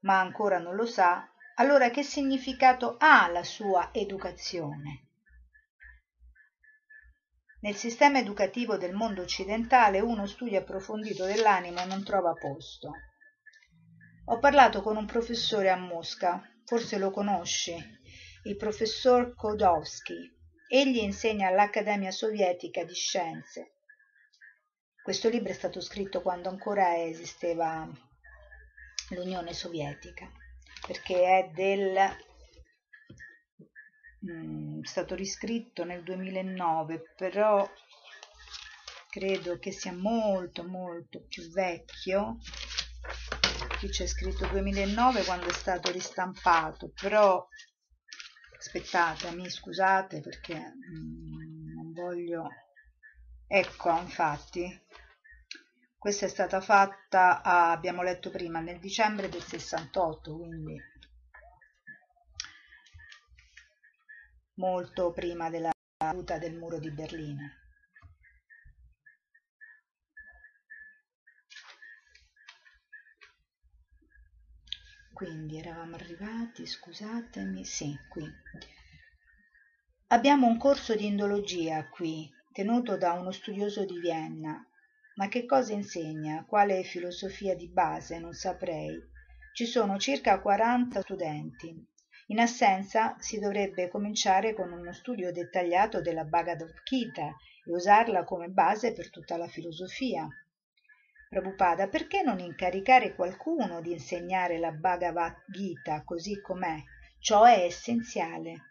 ma 0.01 0.19
ancora 0.19 0.59
non 0.59 0.75
lo 0.75 0.85
sa, 0.85 1.27
allora 1.55 1.89
che 1.89 2.03
significato 2.03 2.95
ha 2.99 3.27
la 3.27 3.43
sua 3.43 3.89
educazione? 3.91 5.00
Nel 7.61 7.75
sistema 7.75 8.17
educativo 8.17 8.77
del 8.77 8.91
mondo 8.91 9.21
occidentale 9.21 9.99
uno 9.99 10.25
studio 10.25 10.57
approfondito 10.57 11.25
dell'anima 11.25 11.85
non 11.85 12.03
trova 12.03 12.33
posto. 12.33 12.91
Ho 14.25 14.39
parlato 14.39 14.81
con 14.81 14.97
un 14.97 15.05
professore 15.05 15.69
a 15.69 15.75
Mosca, 15.75 16.41
forse 16.65 16.97
lo 16.97 17.11
conosci, 17.11 17.75
il 18.45 18.55
professor 18.55 19.35
Kodowski. 19.35 20.39
Egli 20.67 20.97
insegna 21.03 21.49
all'Accademia 21.49 22.09
Sovietica 22.09 22.83
di 22.83 22.95
Scienze. 22.95 23.75
Questo 25.03 25.29
libro 25.29 25.51
è 25.51 25.55
stato 25.55 25.81
scritto 25.81 26.23
quando 26.23 26.49
ancora 26.49 27.03
esisteva 27.03 27.87
l'Unione 29.09 29.53
Sovietica, 29.53 30.27
perché 30.87 31.25
è 31.25 31.51
del 31.53 31.95
Mm, 34.29 34.81
è 34.83 34.85
stato 34.85 35.15
riscritto 35.15 35.83
nel 35.83 36.03
2009, 36.03 37.13
però 37.15 37.67
credo 39.09 39.57
che 39.57 39.71
sia 39.71 39.93
molto 39.93 40.63
molto 40.63 41.23
più 41.27 41.49
vecchio. 41.49 42.37
Qui 43.79 43.89
c'è 43.89 44.05
scritto 44.05 44.45
2009 44.47 45.23
quando 45.23 45.47
è 45.47 45.53
stato 45.53 45.91
ristampato, 45.91 46.91
però 47.01 47.47
aspettate, 48.57 49.31
mi 49.31 49.49
scusate 49.49 50.21
perché 50.21 50.55
mm, 50.55 51.73
non 51.73 51.91
voglio... 51.91 52.47
Ecco, 53.47 53.89
infatti, 53.97 54.81
questa 55.97 56.27
è 56.27 56.29
stata 56.29 56.61
fatta, 56.61 57.41
ah, 57.41 57.71
abbiamo 57.71 58.03
letto 58.03 58.29
prima, 58.29 58.59
nel 58.59 58.79
dicembre 58.79 59.29
del 59.29 59.43
68, 59.43 60.37
quindi 60.37 60.79
molto 64.55 65.11
prima 65.11 65.49
della 65.49 65.71
caduta 65.97 66.37
del 66.37 66.55
muro 66.55 66.79
di 66.79 66.91
Berlino. 66.91 67.59
Quindi 75.13 75.59
eravamo 75.59 75.95
arrivati, 75.95 76.65
scusatemi, 76.65 77.63
sì, 77.63 77.95
qui. 78.09 78.27
Abbiamo 80.07 80.47
un 80.47 80.57
corso 80.57 80.95
di 80.95 81.05
indologia 81.05 81.87
qui, 81.89 82.27
tenuto 82.51 82.97
da 82.97 83.13
uno 83.13 83.31
studioso 83.31 83.85
di 83.85 83.99
Vienna. 83.99 84.65
Ma 85.15 85.27
che 85.27 85.45
cosa 85.45 85.73
insegna? 85.73 86.43
Quale 86.45 86.83
filosofia 86.83 87.55
di 87.55 87.67
base? 87.67 88.17
Non 88.17 88.33
saprei. 88.33 88.99
Ci 89.53 89.65
sono 89.67 89.99
circa 89.99 90.41
40 90.41 91.01
studenti. 91.01 91.90
In 92.31 92.39
assenza 92.39 93.17
si 93.19 93.39
dovrebbe 93.39 93.89
cominciare 93.89 94.53
con 94.53 94.71
uno 94.71 94.93
studio 94.93 95.33
dettagliato 95.33 95.99
della 95.99 96.23
Bhagavad 96.23 96.81
Gita 96.85 97.35
e 97.65 97.71
usarla 97.73 98.23
come 98.23 98.47
base 98.47 98.93
per 98.93 99.09
tutta 99.09 99.35
la 99.35 99.49
filosofia. 99.49 100.25
Prabhupada, 101.27 101.89
perché 101.89 102.21
non 102.21 102.39
incaricare 102.39 103.15
qualcuno 103.15 103.81
di 103.81 103.91
insegnare 103.91 104.59
la 104.59 104.71
Bhagavad 104.71 105.43
Gita 105.45 106.03
così 106.05 106.39
com'è? 106.39 106.81
Ciò 107.19 107.43
è 107.43 107.65
essenziale. 107.65 108.61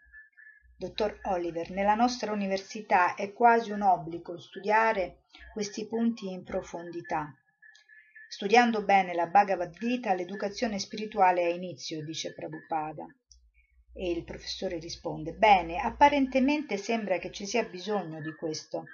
Dottor 0.75 1.19
Oliver, 1.25 1.69
nella 1.69 1.93
nostra 1.93 2.31
università 2.31 3.13
è 3.13 3.31
quasi 3.31 3.69
un 3.69 3.83
obbligo 3.83 4.39
studiare 4.39 5.19
questi 5.53 5.85
punti 5.85 6.31
in 6.31 6.43
profondità. 6.43 7.31
Studiando 8.27 8.83
bene 8.83 9.13
la 9.13 9.27
Bhagavad 9.27 9.77
Gita, 9.77 10.15
l'educazione 10.15 10.79
spirituale 10.79 11.45
ha 11.45 11.49
inizio, 11.49 12.03
dice 12.03 12.33
Prabhupada. 12.33 13.05
E 13.93 14.11
il 14.11 14.23
professore 14.23 14.79
risponde, 14.79 15.33
bene, 15.33 15.77
apparentemente 15.77 16.77
sembra 16.77 17.17
che 17.17 17.31
ci 17.31 17.45
sia 17.45 17.63
bisogno 17.63 18.21
di 18.21 18.33
questo. 18.33 18.85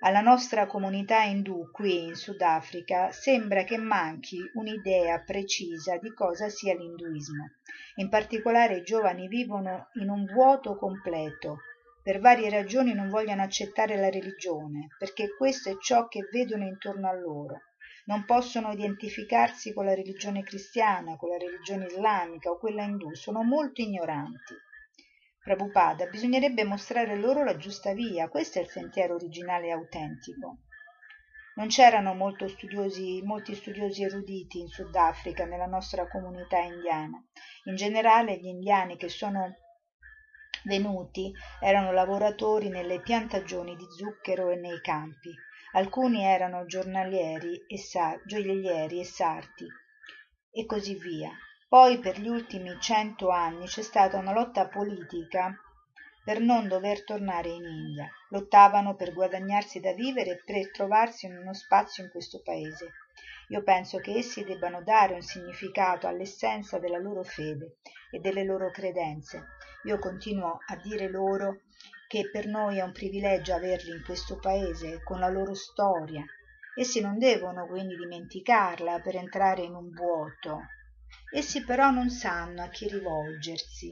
Alla 0.00 0.20
nostra 0.20 0.66
comunità 0.66 1.22
indù 1.22 1.70
qui 1.70 2.04
in 2.04 2.16
Sudafrica 2.16 3.12
sembra 3.12 3.64
che 3.64 3.78
manchi 3.78 4.38
un'idea 4.54 5.20
precisa 5.20 5.96
di 5.96 6.12
cosa 6.12 6.48
sia 6.48 6.74
l'induismo. 6.74 7.50
In 7.96 8.08
particolare 8.08 8.76
i 8.76 8.82
giovani 8.82 9.26
vivono 9.26 9.88
in 9.94 10.10
un 10.10 10.26
vuoto 10.26 10.76
completo. 10.76 11.60
Per 12.02 12.20
varie 12.20 12.50
ragioni 12.50 12.94
non 12.94 13.08
vogliono 13.08 13.42
accettare 13.42 13.96
la 13.96 14.10
religione, 14.10 14.88
perché 14.98 15.34
questo 15.36 15.70
è 15.70 15.76
ciò 15.80 16.08
che 16.08 16.28
vedono 16.30 16.64
intorno 16.64 17.08
a 17.08 17.14
loro. 17.14 17.62
Non 18.06 18.24
possono 18.24 18.70
identificarsi 18.70 19.72
con 19.72 19.84
la 19.84 19.94
religione 19.94 20.42
cristiana, 20.42 21.16
con 21.16 21.28
la 21.28 21.38
religione 21.38 21.86
islamica 21.86 22.50
o 22.50 22.58
quella 22.58 22.82
indù, 22.82 23.12
sono 23.14 23.42
molto 23.42 23.82
ignoranti. 23.82 24.54
Prabhupada, 25.42 26.06
bisognerebbe 26.06 26.64
mostrare 26.64 27.16
loro 27.16 27.42
la 27.42 27.56
giusta 27.56 27.92
via, 27.92 28.28
questo 28.28 28.58
è 28.58 28.62
il 28.62 28.68
sentiero 28.68 29.14
originale 29.14 29.66
e 29.66 29.72
autentico. 29.72 30.58
Non 31.56 31.68
c'erano 31.68 32.14
studiosi, 32.48 33.22
molti 33.24 33.54
studiosi 33.54 34.04
eruditi 34.04 34.60
in 34.60 34.68
Sudafrica, 34.68 35.44
nella 35.44 35.66
nostra 35.66 36.06
comunità 36.06 36.58
indiana. 36.58 37.20
In 37.64 37.74
generale 37.74 38.38
gli 38.38 38.46
indiani 38.46 38.96
che 38.96 39.08
sono 39.08 39.54
venuti 40.64 41.32
erano 41.60 41.92
lavoratori 41.92 42.68
nelle 42.68 43.00
piantagioni 43.00 43.74
di 43.74 43.86
zucchero 43.90 44.50
e 44.50 44.56
nei 44.56 44.80
campi. 44.80 45.34
Alcuni 45.76 46.24
erano 46.24 46.64
giornalieri 46.64 47.66
e 47.66 47.78
gioiellieri 48.24 48.98
e 48.98 49.04
sarti, 49.04 49.66
e 50.50 50.64
così 50.64 50.94
via. 50.94 51.30
Poi 51.68 51.98
per 51.98 52.18
gli 52.18 52.28
ultimi 52.28 52.74
cento 52.80 53.28
anni 53.28 53.66
c'è 53.66 53.82
stata 53.82 54.16
una 54.16 54.32
lotta 54.32 54.68
politica 54.68 55.54
per 56.24 56.40
non 56.40 56.66
dover 56.66 57.04
tornare 57.04 57.50
in 57.50 57.64
India. 57.64 58.08
Lottavano 58.30 58.94
per 58.94 59.12
guadagnarsi 59.12 59.78
da 59.78 59.92
vivere 59.92 60.30
e 60.30 60.42
per 60.46 60.70
trovarsi 60.70 61.26
uno 61.26 61.52
spazio 61.52 62.04
in 62.04 62.10
questo 62.10 62.40
paese. 62.42 62.92
Io 63.48 63.62
penso 63.62 63.98
che 63.98 64.14
essi 64.14 64.44
debbano 64.44 64.82
dare 64.82 65.12
un 65.12 65.20
significato 65.20 66.06
all'essenza 66.06 66.78
della 66.78 66.98
loro 66.98 67.22
fede 67.22 67.76
e 68.10 68.18
delle 68.18 68.44
loro 68.44 68.70
credenze. 68.70 69.44
Io 69.84 69.98
continuo 69.98 70.56
a 70.68 70.76
dire 70.76 71.06
loro 71.10 71.60
che 72.08 72.30
per 72.30 72.46
noi 72.46 72.78
è 72.78 72.82
un 72.82 72.92
privilegio 72.92 73.54
averli 73.54 73.90
in 73.90 74.04
questo 74.04 74.38
paese 74.38 75.02
con 75.02 75.18
la 75.18 75.28
loro 75.28 75.54
storia. 75.54 76.24
Essi 76.74 77.00
non 77.00 77.18
devono 77.18 77.66
quindi 77.66 77.96
dimenticarla 77.96 79.00
per 79.00 79.16
entrare 79.16 79.62
in 79.62 79.74
un 79.74 79.90
vuoto. 79.90 80.68
Essi 81.32 81.64
però 81.64 81.90
non 81.90 82.10
sanno 82.10 82.62
a 82.62 82.68
chi 82.68 82.86
rivolgersi. 82.88 83.90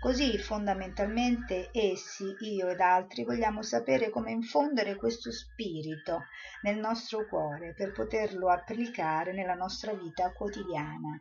Così 0.00 0.38
fondamentalmente 0.38 1.68
essi 1.72 2.34
io 2.38 2.68
ed 2.68 2.80
altri 2.80 3.24
vogliamo 3.24 3.60
sapere 3.60 4.08
come 4.08 4.30
infondere 4.30 4.96
questo 4.96 5.30
spirito 5.30 6.24
nel 6.62 6.78
nostro 6.78 7.26
cuore 7.28 7.74
per 7.74 7.92
poterlo 7.92 8.48
applicare 8.48 9.34
nella 9.34 9.54
nostra 9.54 9.92
vita 9.92 10.32
quotidiana. 10.32 11.20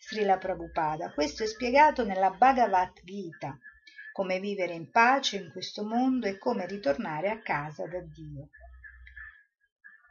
Srila 0.00 0.38
Prabhupada 0.38 1.12
questo 1.12 1.44
è 1.44 1.46
spiegato 1.46 2.04
nella 2.04 2.30
Bhagavad 2.30 3.00
Gita 3.04 3.56
come 4.16 4.40
vivere 4.40 4.72
in 4.72 4.90
pace 4.90 5.36
in 5.36 5.50
questo 5.50 5.84
mondo 5.84 6.26
e 6.26 6.38
come 6.38 6.64
ritornare 6.64 7.28
a 7.28 7.42
casa 7.42 7.86
da 7.86 8.00
Dio. 8.00 8.48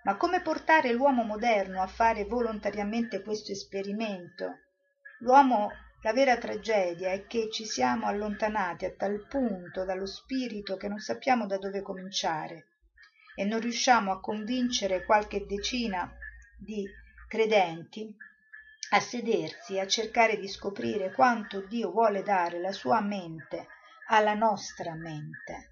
Ma 0.04 0.16
come 0.16 0.44
portare 0.44 0.92
l'uomo 0.92 1.24
moderno 1.24 1.82
a 1.82 1.88
fare 1.88 2.26
volontariamente 2.26 3.24
questo 3.24 3.52
esperimento? 3.52 4.60
L'uomo 5.22 5.74
la 6.04 6.14
vera 6.14 6.38
tragedia 6.38 7.14
è 7.14 7.26
che 7.26 7.50
ci 7.50 7.66
siamo 7.66 8.06
allontanati 8.06 8.86
a 8.86 8.92
tal 8.92 9.26
punto 9.26 9.86
dallo 9.86 10.06
spirito 10.06 10.78
che 10.78 10.88
non 10.88 11.00
sappiamo 11.00 11.48
da 11.48 11.58
dove 11.58 11.82
cominciare 11.82 12.68
e 13.34 13.44
non 13.44 13.60
riusciamo 13.60 14.12
a 14.12 14.20
convincere 14.20 15.04
qualche 15.04 15.48
decina 15.48 16.16
di 16.56 16.88
credenti 17.28 18.16
a 18.92 19.00
sedersi 19.00 19.78
e 19.78 19.80
a 19.80 19.88
cercare 19.88 20.38
di 20.38 20.48
scoprire 20.48 21.12
quanto 21.12 21.62
Dio 21.62 21.90
vuole 21.90 22.22
dare 22.22 22.60
la 22.60 22.72
sua 22.72 23.02
mente 23.02 23.74
alla 24.08 24.34
nostra 24.34 24.94
mente. 24.94 25.72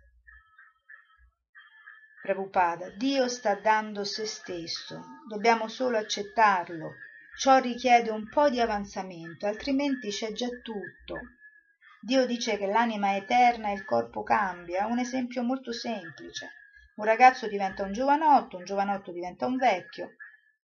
Prabhupada, 2.22 2.90
Dio 2.90 3.28
sta 3.28 3.56
dando 3.56 4.04
se 4.04 4.26
stesso, 4.26 5.04
dobbiamo 5.28 5.68
solo 5.68 5.98
accettarlo. 5.98 6.94
Ciò 7.38 7.58
richiede 7.60 8.10
un 8.10 8.30
po 8.30 8.50
di 8.50 8.60
avanzamento 8.60 9.46
altrimenti 9.46 10.10
c'è 10.10 10.32
già 10.32 10.48
tutto. 10.62 11.20
Dio 12.00 12.26
dice 12.26 12.58
che 12.58 12.68
l'anima 12.68 13.10
è 13.10 13.18
eterna 13.18 13.70
e 13.70 13.74
il 13.74 13.86
corpo 13.86 14.24
cambia 14.24 14.86
un 14.86 15.00
esempio 15.00 15.44
molto 15.44 15.72
semplice. 15.72 16.50
Un 16.96 17.06
ragazzo 17.06 17.48
diventa 17.48 17.84
un 17.84 17.92
giovanotto 17.92 18.58
un 18.58 18.66
giovanotto 18.66 19.12
diventa 19.12 19.46
un 19.46 19.58
vecchio 19.58 20.16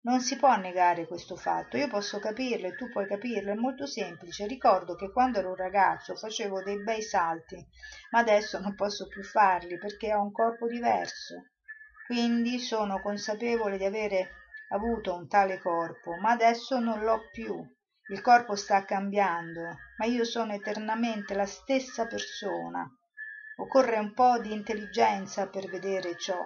non 0.05 0.21
si 0.21 0.37
può 0.37 0.55
negare 0.57 1.07
questo 1.07 1.35
fatto 1.35 1.79
io 1.79 1.89
posso 1.89 2.19
capirlo 2.19 2.67
e 2.67 2.77
tu 2.77 2.91
puoi 2.91 3.07
capirlo 3.07 3.53
è 3.53 3.55
molto 3.55 3.87
semplice. 3.87 4.47
Ricordo 4.47 4.97
che 4.97 5.11
quando 5.11 5.39
ero 5.39 5.49
un 5.49 5.57
ragazzo 5.57 6.15
facevo 6.15 6.63
dei 6.63 6.83
bei 6.83 7.01
salti 7.01 7.57
ma 8.11 8.19
adesso 8.19 8.61
non 8.61 8.75
posso 8.75 9.07
più 9.07 9.23
farli 9.23 9.79
perché 9.79 10.13
ho 10.13 10.21
un 10.21 10.31
corpo 10.31 10.67
diverso. 10.67 11.49
Quindi 12.07 12.59
sono 12.59 13.01
consapevole 13.01 13.79
di 13.79 13.85
avere 13.87 14.29
avuto 14.69 15.15
un 15.15 15.27
tale 15.27 15.59
corpo 15.59 16.15
ma 16.17 16.33
adesso 16.33 16.79
non 16.79 17.01
l'ho 17.01 17.21
più. 17.33 17.57
Il 18.09 18.21
corpo 18.21 18.57
sta 18.57 18.85
cambiando 18.85 19.63
ma 19.97 20.05
io 20.05 20.25
sono 20.25 20.53
eternamente 20.53 21.33
la 21.33 21.47
stessa 21.47 22.07
persona. 22.07 22.87
Occorre 23.57 23.99
un 23.99 24.13
po 24.13 24.39
di 24.39 24.53
intelligenza 24.53 25.49
per 25.49 25.71
vedere 25.71 26.19
ciò. 26.19 26.45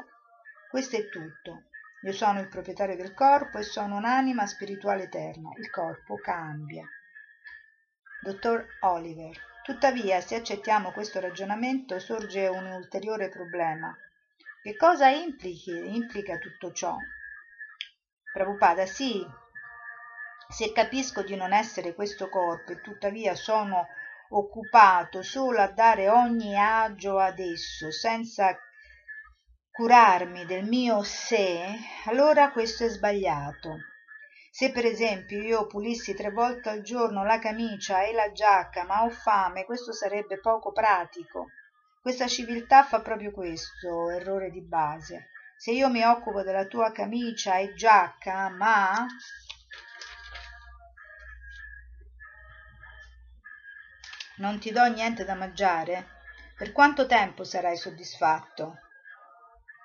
Questo 0.70 0.96
è 0.96 1.08
tutto 1.08 1.67
io 2.00 2.12
sono 2.12 2.40
il 2.40 2.48
proprietario 2.48 2.96
del 2.96 3.12
corpo 3.12 3.58
e 3.58 3.62
sono 3.62 3.96
un'anima 3.96 4.46
spirituale 4.46 5.04
eterna. 5.04 5.52
Il 5.56 5.70
corpo 5.70 6.20
cambia. 6.20 6.88
Dottor 8.20 8.76
oliver 8.80 9.46
tuttavia 9.62 10.20
se 10.20 10.34
accettiamo 10.34 10.92
questo 10.92 11.20
ragionamento 11.20 11.98
sorge 11.98 12.46
un 12.46 12.66
ulteriore 12.66 13.28
problema. 13.28 13.94
Che 14.62 14.76
cosa 14.76 15.08
implichi, 15.08 15.94
implica 15.94 16.38
tutto 16.38 16.72
ciò? 16.72 16.98
Prabhupada 18.32 18.86
sì, 18.86 19.26
se 20.48 20.72
capisco 20.72 21.22
di 21.22 21.36
non 21.36 21.52
essere 21.52 21.94
questo 21.94 22.28
corpo 22.28 22.72
e 22.72 22.80
tuttavia 22.80 23.34
sono 23.34 23.88
occupato 24.30 25.22
solo 25.22 25.60
a 25.60 25.68
dare 25.68 26.08
ogni 26.08 26.58
agio 26.58 27.18
ad 27.18 27.38
esso 27.38 27.90
senza 27.90 28.58
curarmi 29.78 30.44
del 30.44 30.64
mio 30.64 31.04
sé, 31.04 31.64
allora 32.06 32.50
questo 32.50 32.84
è 32.84 32.88
sbagliato. 32.88 33.76
Se 34.50 34.72
per 34.72 34.84
esempio 34.84 35.38
io 35.40 35.68
pulissi 35.68 36.14
tre 36.14 36.32
volte 36.32 36.68
al 36.68 36.82
giorno 36.82 37.22
la 37.22 37.38
camicia 37.38 38.02
e 38.02 38.12
la 38.12 38.32
giacca, 38.32 38.82
ma 38.82 39.04
ho 39.04 39.08
fame, 39.08 39.64
questo 39.64 39.92
sarebbe 39.92 40.40
poco 40.40 40.72
pratico. 40.72 41.52
Questa 42.02 42.26
civiltà 42.26 42.82
fa 42.82 43.00
proprio 43.02 43.30
questo 43.30 44.10
errore 44.10 44.50
di 44.50 44.62
base 44.62 45.28
se 45.56 45.70
io 45.70 45.88
mi 45.88 46.02
occupo 46.02 46.42
della 46.42 46.66
tua 46.66 46.90
camicia 46.90 47.58
e 47.58 47.74
giacca 47.74 48.48
ma 48.48 49.06
non 54.36 54.58
ti 54.58 54.72
do 54.72 54.84
niente 54.86 55.24
da 55.24 55.34
mangiare 55.34 56.06
per 56.56 56.70
quanto 56.70 57.06
tempo 57.06 57.42
sarai 57.42 57.76
soddisfatto 57.76 58.87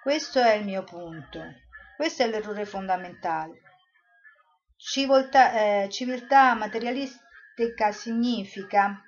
questo 0.03 0.41
è 0.41 0.55
il 0.55 0.65
mio 0.65 0.83
punto. 0.83 1.39
Questo 1.95 2.23
è 2.23 2.27
l'errore 2.27 2.65
fondamentale. 2.65 3.61
Civiltà, 4.75 5.53
eh, 5.53 5.89
civiltà 5.89 6.53
materialistica 6.55 7.93
significa 7.93 9.01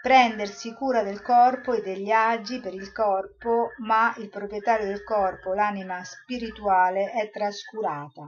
prendersi 0.00 0.72
cura 0.72 1.02
del 1.02 1.20
corpo 1.20 1.74
e 1.74 1.82
degli 1.82 2.10
agi 2.10 2.58
per 2.60 2.72
il 2.72 2.90
corpo 2.90 3.72
ma 3.80 4.14
il 4.16 4.30
proprietario 4.30 4.86
del 4.86 5.04
corpo 5.04 5.52
l'anima 5.52 6.02
spirituale 6.04 7.10
è 7.10 7.30
trascurata. 7.30 8.24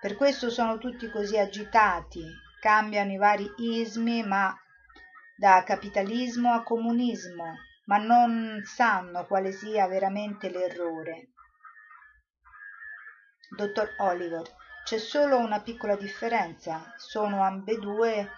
Per 0.00 0.14
questo 0.14 0.48
sono 0.48 0.78
tutti 0.78 1.10
così 1.10 1.36
agitati 1.38 2.24
cambiano 2.60 3.10
i 3.10 3.16
vari 3.16 3.52
ismi 3.56 4.22
ma 4.22 4.56
da 5.36 5.64
capitalismo 5.64 6.52
a 6.52 6.62
comunismo 6.62 7.56
ma 7.86 7.98
non 7.98 8.62
sanno 8.64 9.26
quale 9.26 9.52
sia 9.52 9.86
veramente 9.86 10.48
l'errore. 10.48 11.32
Dottor 13.56 13.94
oliver 13.98 14.42
c'è 14.84 14.98
solo 14.98 15.38
una 15.38 15.60
piccola 15.60 15.96
differenza. 15.96 16.94
Sono 16.96 17.42
ambedue 17.42 18.28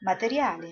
materiali. 0.00 0.70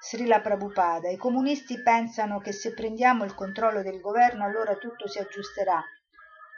Srila 0.00 0.40
Prabhupada, 0.40 1.10
i 1.10 1.16
comunisti 1.16 1.82
pensano 1.82 2.40
che 2.40 2.52
se 2.52 2.72
prendiamo 2.72 3.24
il 3.24 3.34
controllo 3.34 3.82
del 3.82 4.00
governo 4.00 4.44
allora 4.44 4.76
tutto 4.76 5.06
si 5.08 5.18
aggiusterà. 5.18 5.82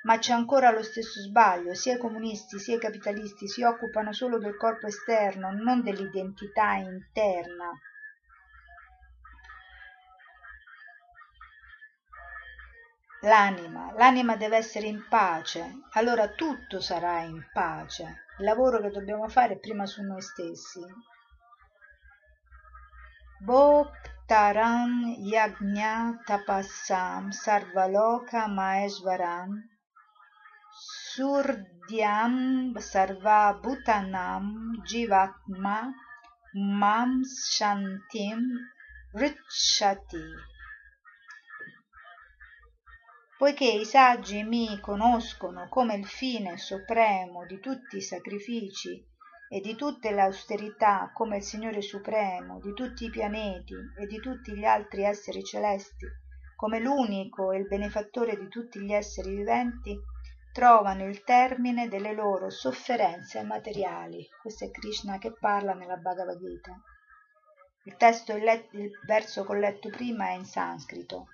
ma 0.05 0.19
c'è 0.19 0.33
ancora 0.33 0.71
lo 0.71 0.83
stesso 0.83 1.21
sbaglio. 1.21 1.75
Sia 1.75 1.95
i 1.95 1.99
comunisti 1.99 2.59
sia 2.59 2.77
i 2.77 2.81
capitalisti 2.81 3.49
si 3.49 3.63
occupano 3.63 4.13
solo 4.13 4.39
del 4.39 4.57
corpo 4.57 4.87
esterno 4.87 5.53
non 5.53 5.83
dell'identità 5.83 6.75
interna 6.75 7.71
l'anima 13.23 13.93
l'anima 13.97 14.37
deve 14.37 14.57
essere 14.57 14.87
in 14.87 15.07
pace. 15.09 15.83
Allora 15.93 16.29
tutto 16.29 16.81
sarà 16.81 17.21
in 17.21 17.45
pace. 17.53 18.25
Il 18.39 18.45
lavoro 18.45 18.81
che 18.81 18.91
dobbiamo 18.91 19.29
fare 19.29 19.55
è 19.55 19.59
prima 19.59 19.87
su 19.87 20.03
noi 20.03 20.23
stessi. 20.23 20.81
Bhoktaram 23.41 25.17
Yagna 25.19 26.21
Tapassam 26.25 27.31
Sarvaloka 27.31 28.47
Maesvaram 28.47 29.51
Surdyam 31.15 32.79
Sarva 32.79 33.59
Bhutanam 33.61 34.81
Jivatma 34.85 35.91
Mam 36.55 37.23
Shantim 37.25 38.41
Richati 39.13 40.52
poiché 43.43 43.65
i 43.65 43.85
saggi 43.85 44.45
mi 44.45 44.79
conoscono 44.79 45.67
come 45.69 45.97
il 45.97 46.07
fine 46.07 46.57
supremo 46.59 47.45
di 47.45 47.59
tutti 47.59 47.97
i 47.97 48.01
sacrifici 48.01 49.05
e 49.49 49.59
di 49.59 49.75
tutte 49.75 50.13
le 50.13 50.21
austerità 50.21 51.11
come 51.13 51.39
il 51.39 51.43
Signore 51.43 51.83
supremo 51.83 52.61
di 52.61 52.73
tutti 52.73 53.07
i 53.07 53.11
pianeti 53.11 53.75
e 53.99 54.07
di 54.07 54.21
tutti 54.21 54.57
gli 54.57 54.63
altri 54.63 55.03
esseri 55.03 55.43
celesti, 55.43 56.07
come 56.55 56.79
l'unico 56.79 57.51
e 57.51 57.59
il 57.59 57.67
benefattore 57.67 58.39
di 58.39 58.47
tutti 58.47 58.79
gli 58.79 58.93
esseri 58.93 59.35
viventi, 59.35 59.99
trovano 60.53 61.05
il 61.05 61.25
termine 61.25 61.89
delle 61.89 62.13
loro 62.13 62.49
sofferenze 62.49 63.43
materiali. 63.43 64.25
Questo 64.41 64.67
è 64.67 64.71
Krishna 64.71 65.19
che 65.19 65.33
parla 65.33 65.75
nella 65.75 65.97
Bhagavad 65.97 66.39
Gita. 66.39 66.81
Il 67.87 67.97
testo, 67.97 68.37
il, 68.37 68.45
let- 68.45 68.73
il 68.75 68.89
verso 69.05 69.45
che 69.45 69.51
ho 69.51 69.57
letto 69.57 69.89
prima 69.89 70.29
è 70.29 70.35
in 70.35 70.45
sanscrito. 70.45 71.27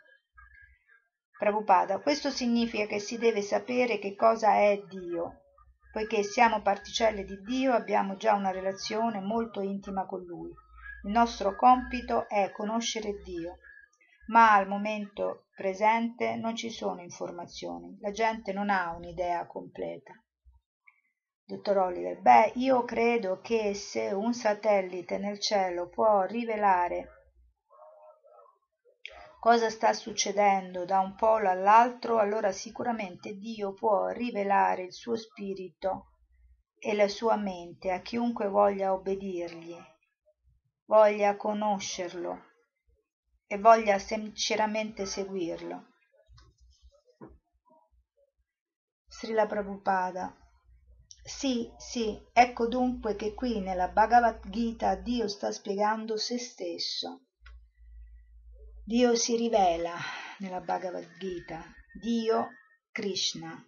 Prabhupada, 1.39 2.01
questo 2.01 2.31
significa 2.31 2.87
che 2.87 2.99
si 2.99 3.17
deve 3.17 3.43
sapere 3.43 4.01
che 4.01 4.17
cosa 4.17 4.55
è 4.55 4.83
Dio. 4.89 5.43
Poiché 5.93 6.25
siamo 6.25 6.63
particelle 6.63 7.23
di 7.23 7.41
Dio, 7.43 7.73
abbiamo 7.73 8.17
già 8.17 8.35
una 8.35 8.51
relazione 8.51 9.21
molto 9.21 9.61
intima 9.61 10.05
con 10.05 10.25
Lui. 10.25 10.51
Il 11.05 11.13
nostro 11.13 11.55
compito 11.55 12.29
è 12.29 12.51
conoscere 12.51 13.21
Dio, 13.23 13.59
ma 14.27 14.53
al 14.53 14.67
momento 14.67 15.47
presente 15.55 16.35
non 16.35 16.57
ci 16.57 16.71
sono 16.71 17.03
informazioni, 17.03 17.97
la 18.01 18.11
gente 18.11 18.53
non 18.53 18.69
ha 18.69 18.93
un'idea 18.97 19.47
completa. 19.47 20.13
Dottor 21.45 21.79
Oliver, 21.79 22.21
beh, 22.21 22.53
io 22.57 22.85
credo 22.85 23.41
che 23.41 23.75
se 23.75 24.11
un 24.11 24.35
satellite 24.35 25.19
nel 25.19 25.39
cielo 25.39 25.89
può 25.89 26.25
rivelare 26.25 27.18
cosa 29.49 29.71
sta 29.71 29.95
succedendo 29.95 30.85
da 30.85 31.01
un 31.01 31.15
polo 31.15 31.49
all'altro, 31.49 32.19
allora 32.19 32.53
sicuramente 32.53 33.39
Dio 33.39 33.73
può 33.73 34.09
rivelare 34.09 34.83
il 34.83 34.93
suo 34.93 35.17
spirito 35.17 36.11
e 36.79 36.93
la 36.95 37.09
sua 37.09 37.37
mente 37.37 37.91
a 37.91 38.03
chiunque 38.03 38.47
voglia 38.49 38.93
obbedirgli, 38.93 39.75
voglia 40.85 41.35
conoscerlo 41.37 42.43
e 43.47 43.57
voglia 43.57 43.99
sinceramente 43.99 45.07
seguirlo. 45.07 45.87
Srila 49.07 49.47
Prabhupada 49.47 50.37
sì, 51.23 51.73
sì, 51.79 52.23
ecco 52.35 52.67
dunque 52.67 53.17
che 53.17 53.33
qui 53.33 53.61
nella 53.61 53.89
Bhagavad 53.89 54.47
Gita 54.51 54.95
Dio 54.95 55.27
sta 55.27 55.51
spiegando 55.51 56.19
se 56.19 56.37
stesso 56.37 57.28
Dio 58.89 59.15
si 59.17 59.37
rivela 59.37 59.93
nella 60.39 60.63
Bhagavad 60.63 61.19
Gita, 61.19 61.63
Dio 62.01 62.49
Krishna. 62.91 63.63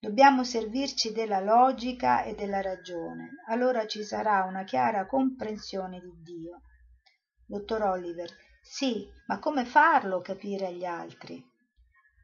Dobbiamo 0.00 0.44
servirci 0.44 1.12
della 1.12 1.40
logica 1.40 2.22
e 2.22 2.34
della 2.34 2.62
ragione, 2.62 3.32
allora 3.48 3.86
ci 3.86 4.02
sarà 4.02 4.44
una 4.44 4.64
chiara 4.64 5.04
comprensione 5.04 6.00
di 6.00 6.22
Dio. 6.22 6.62
Dottor 7.44 7.82
Oliver, 7.82 8.30
sì, 8.62 9.06
ma 9.26 9.38
come 9.38 9.66
farlo 9.66 10.22
capire 10.22 10.68
agli 10.68 10.86
altri? 10.86 11.46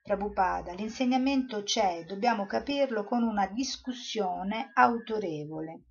Prabhupada, 0.03 0.73
l'insegnamento 0.73 1.63
c'è, 1.65 2.07
dobbiamo 2.07 2.47
capirlo 2.47 3.05
con 3.05 3.25
una 3.25 3.47
discussione 3.47 4.71
autorevole. 4.73 5.83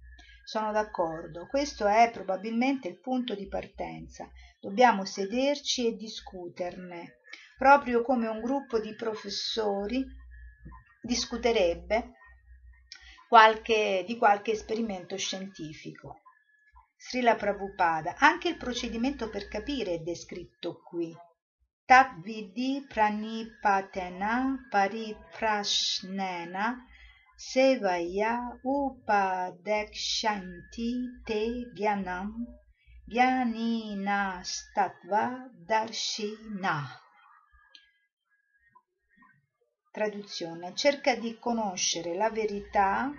Sono 0.50 0.72
d'accordo, 0.72 1.46
questo 1.46 1.86
è 1.86 2.10
probabilmente 2.10 2.88
il 2.88 3.00
punto 3.00 3.36
di 3.36 3.48
partenza. 3.48 4.28
Dobbiamo 4.60 5.06
sederci 5.06 5.86
e 5.86 5.96
discuterne, 5.96 7.20
proprio 7.56 8.02
come 8.02 8.26
un 8.26 8.42
gruppo 8.42 8.80
di 8.80 8.96
professori 8.96 10.04
discuterebbe 11.04 12.14
qualche, 13.28 14.04
di 14.08 14.18
qualche 14.18 14.54
esperimento 14.54 15.16
scientifico. 15.18 16.22
Srila 16.98 17.36
Prabhupada, 17.36 18.16
anche 18.18 18.50
il 18.50 18.58
procedimento 18.58 19.30
per 19.30 19.48
capire 19.48 19.94
è 19.94 20.00
descritto 20.00 20.82
qui. 20.82 21.16
Tat 21.86 22.20
vidi 22.22 22.84
pranipatena 22.88 24.66
pariprashnena 24.68 26.86
sevaya 27.40 28.60
upadekshanti 28.64 30.92
te 31.26 31.72
gyanam 31.74 32.46
statva 34.44 35.50
darshina. 35.66 36.86
Traduzione. 39.90 40.76
Cerca 40.76 41.16
di 41.16 41.40
conoscere 41.40 42.14
la 42.14 42.30
verità 42.30 43.10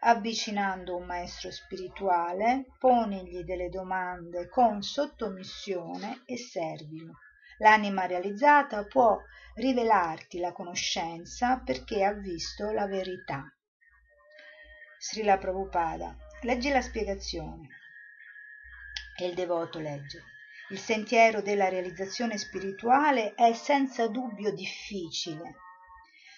avvicinando 0.00 0.94
un 0.94 1.06
maestro 1.06 1.50
spirituale, 1.50 2.66
ponigli 2.78 3.42
delle 3.42 3.70
domande 3.70 4.50
con 4.50 4.82
sottomissione 4.82 6.24
e 6.26 6.36
servilo. 6.36 7.14
L'anima 7.58 8.04
realizzata 8.04 8.84
può 8.84 9.18
rivelarti 9.54 10.38
la 10.38 10.52
conoscenza 10.52 11.62
perché 11.64 12.04
ha 12.04 12.12
visto 12.12 12.70
la 12.70 12.86
verità. 12.86 13.50
Srila 14.98 15.38
Prabhupada, 15.38 16.14
leggi 16.42 16.68
la 16.68 16.82
spiegazione. 16.82 17.68
E 19.18 19.26
il 19.26 19.34
devoto 19.34 19.78
legge. 19.78 20.22
Il 20.68 20.78
sentiero 20.78 21.40
della 21.40 21.70
realizzazione 21.70 22.36
spirituale 22.36 23.32
è 23.34 23.54
senza 23.54 24.06
dubbio 24.08 24.52
difficile. 24.52 25.54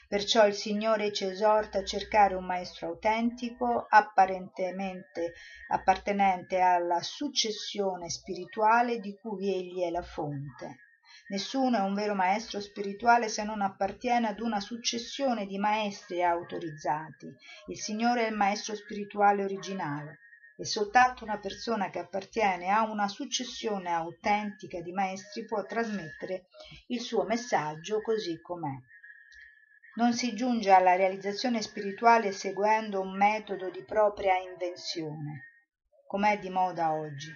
Perciò 0.06 0.46
il 0.46 0.54
Signore 0.54 1.12
ci 1.12 1.24
esorta 1.24 1.78
a 1.78 1.84
cercare 1.84 2.34
un 2.34 2.44
maestro 2.44 2.86
autentico, 2.86 3.86
apparentemente 3.88 5.32
appartenente 5.68 6.60
alla 6.60 7.02
successione 7.02 8.08
spirituale 8.08 9.00
di 9.00 9.18
cui 9.20 9.52
egli 9.52 9.82
è 9.82 9.90
la 9.90 10.02
fonte 10.02 10.86
nessuno 11.28 11.78
è 11.78 11.80
un 11.80 11.94
vero 11.94 12.14
maestro 12.14 12.60
spirituale 12.60 13.28
se 13.28 13.44
non 13.44 13.60
appartiene 13.60 14.28
ad 14.28 14.40
una 14.40 14.60
successione 14.60 15.46
di 15.46 15.58
maestri 15.58 16.22
autorizzati. 16.22 17.34
Il 17.66 17.78
signore 17.78 18.26
è 18.26 18.30
il 18.30 18.36
maestro 18.36 18.74
spirituale 18.74 19.44
originale. 19.44 20.18
E 20.56 20.64
soltanto 20.64 21.22
una 21.22 21.38
persona 21.38 21.88
che 21.88 22.00
appartiene 22.00 22.68
a 22.70 22.82
una 22.82 23.06
successione 23.06 23.90
autentica 23.90 24.80
di 24.80 24.92
maestri 24.92 25.44
può 25.44 25.64
trasmettere 25.64 26.48
il 26.88 27.00
suo 27.00 27.24
messaggio 27.24 28.00
così 28.00 28.40
com'è. 28.40 28.76
Non 29.94 30.12
si 30.14 30.34
giunge 30.34 30.72
alla 30.72 30.96
realizzazione 30.96 31.62
spirituale 31.62 32.32
seguendo 32.32 33.00
un 33.00 33.16
metodo 33.16 33.70
di 33.70 33.84
propria 33.84 34.36
invenzione 34.36 35.44
com'è 36.08 36.38
di 36.38 36.48
moda 36.48 36.94
oggi 36.94 37.30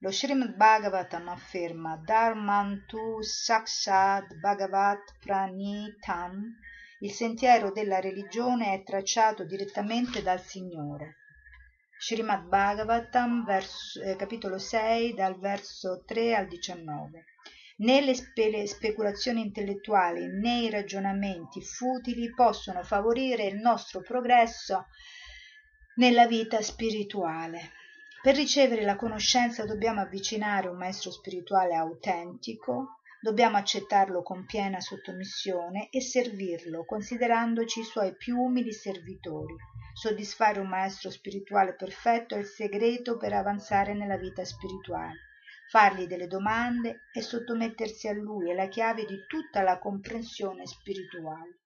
lo 0.00 0.12
Srimad 0.12 0.54
Bhagavatam 0.54 1.28
afferma 1.28 1.96
Dharmantu 1.96 3.20
Sakshat 3.20 4.36
Bhagavat 4.36 5.16
Pranitam 5.18 6.54
il 7.00 7.10
sentiero 7.10 7.72
della 7.72 7.98
religione 7.98 8.74
è 8.74 8.84
tracciato 8.84 9.44
direttamente 9.44 10.22
dal 10.22 10.40
Signore. 10.40 11.16
Srimad 11.98 12.46
Bhagavatam, 12.46 13.44
verso, 13.44 14.00
eh, 14.02 14.14
capitolo 14.14 14.58
6, 14.58 15.14
dal 15.14 15.36
verso 15.38 16.02
3 16.04 16.34
al 16.34 16.46
19. 16.46 17.24
Né 17.78 18.00
le, 18.00 18.14
spe- 18.14 18.66
speculazioni 18.66 19.40
intellettuali 19.40 20.26
né 20.26 20.62
i 20.62 20.70
ragionamenti 20.70 21.60
futili 21.62 22.32
possono 22.34 22.82
favorire 22.84 23.46
il 23.46 23.56
nostro 23.56 24.00
progresso 24.02 24.86
nella 25.96 26.26
vita 26.26 26.60
spirituale. 26.62 27.77
Per 28.28 28.36
ricevere 28.36 28.82
la 28.84 28.96
conoscenza 28.96 29.64
dobbiamo 29.64 30.02
avvicinare 30.02 30.68
un 30.68 30.76
maestro 30.76 31.10
spirituale 31.10 31.74
autentico, 31.74 33.00
Dobbiamo 33.20 33.56
accettarlo 33.56 34.22
con 34.22 34.44
piena 34.44 34.80
sottomissione 34.80 35.88
e 35.88 36.02
servirlo, 36.02 36.84
considerandoci 36.84 37.80
i 37.80 37.84
suoi 37.84 38.14
più 38.14 38.38
umili 38.38 38.74
servitori. 38.74 39.56
Soddisfare 39.94 40.60
un 40.60 40.68
maestro 40.68 41.10
spirituale 41.10 41.74
perfetto 41.74 42.34
è 42.34 42.38
il 42.38 42.44
segreto 42.44 43.16
per 43.16 43.32
avanzare 43.32 43.94
nella 43.94 44.18
vita 44.18 44.44
spirituale. 44.44 45.20
Fargli 45.70 46.06
delle 46.06 46.26
domande 46.26 47.04
e 47.14 47.22
sottomettersi 47.22 48.08
a 48.08 48.12
lui 48.12 48.50
è 48.50 48.54
la 48.54 48.68
chiave 48.68 49.06
di 49.06 49.24
tutta 49.26 49.62
la 49.62 49.78
comprensione 49.78 50.66
spirituale. 50.66 51.57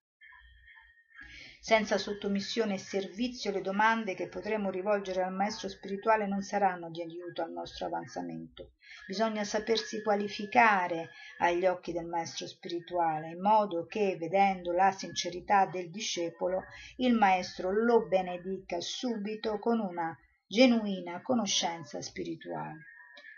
Senza 1.64 1.97
sottomissione 1.97 2.74
e 2.74 2.78
servizio 2.78 3.52
le 3.52 3.60
domande 3.60 4.14
che 4.14 4.26
potremo 4.26 4.68
rivolgere 4.68 5.22
al 5.22 5.32
maestro 5.32 5.68
spirituale 5.68 6.26
non 6.26 6.43
saranno 6.43 6.90
di 6.90 7.01
aiuto 7.01 7.40
al 7.40 7.52
nostro 7.52 7.86
avanzamento. 7.86 8.72
Bisogna 9.06 9.44
sapersi 9.44 10.02
qualificare 10.02 11.10
agli 11.39 11.64
occhi 11.64 11.93
del 11.93 12.06
maestro 12.06 12.48
spirituale, 12.48 13.28
in 13.28 13.40
modo 13.40 13.86
che, 13.86 14.16
vedendo 14.18 14.72
la 14.72 14.90
sincerità 14.90 15.66
del 15.66 15.89
discepolo, 15.93 16.64
il 16.97 17.14
maestro 17.14 17.70
lo 17.70 18.09
benedica 18.09 18.80
subito 18.80 19.60
con 19.60 19.78
una 19.78 20.18
genuina 20.44 21.22
conoscenza 21.22 22.02
spirituale. 22.02 22.86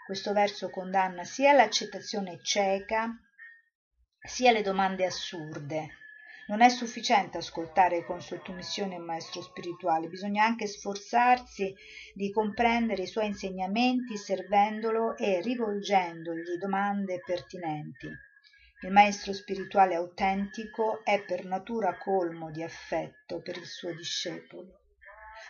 Questo 0.06 0.32
verso 0.32 0.70
condanna 0.70 1.24
sia 1.24 1.52
l'accettazione 1.52 2.40
cieca 2.42 3.14
sia 4.18 4.50
le 4.50 4.62
domande 4.62 5.04
assurde 5.04 5.98
non 6.46 6.60
è 6.60 6.68
sufficiente 6.68 7.38
ascoltare 7.38 8.04
con 8.04 8.20
sottomissione 8.20 8.96
il 8.96 9.02
maestro 9.02 9.40
spirituale, 9.40 10.08
bisogna 10.08 10.44
anche 10.44 10.66
sforzarsi 10.66 11.74
di 12.14 12.30
comprendere 12.30 13.02
i 13.02 13.06
suoi 13.06 13.26
insegnamenti 13.26 14.16
servendolo 14.18 15.16
e 15.16 15.40
rivolgendogli 15.40 16.58
domande 16.58 17.22
pertinenti. 17.24 18.08
Il 18.80 18.90
maestro 18.90 19.32
spirituale 19.32 19.94
autentico 19.94 21.02
è 21.04 21.24
per 21.24 21.46
natura 21.46 21.96
colmo 21.96 22.50
di 22.50 22.62
affetto 22.62 23.40
per 23.40 23.56
il 23.56 23.66
suo 23.66 23.94
discepolo. 23.94 24.80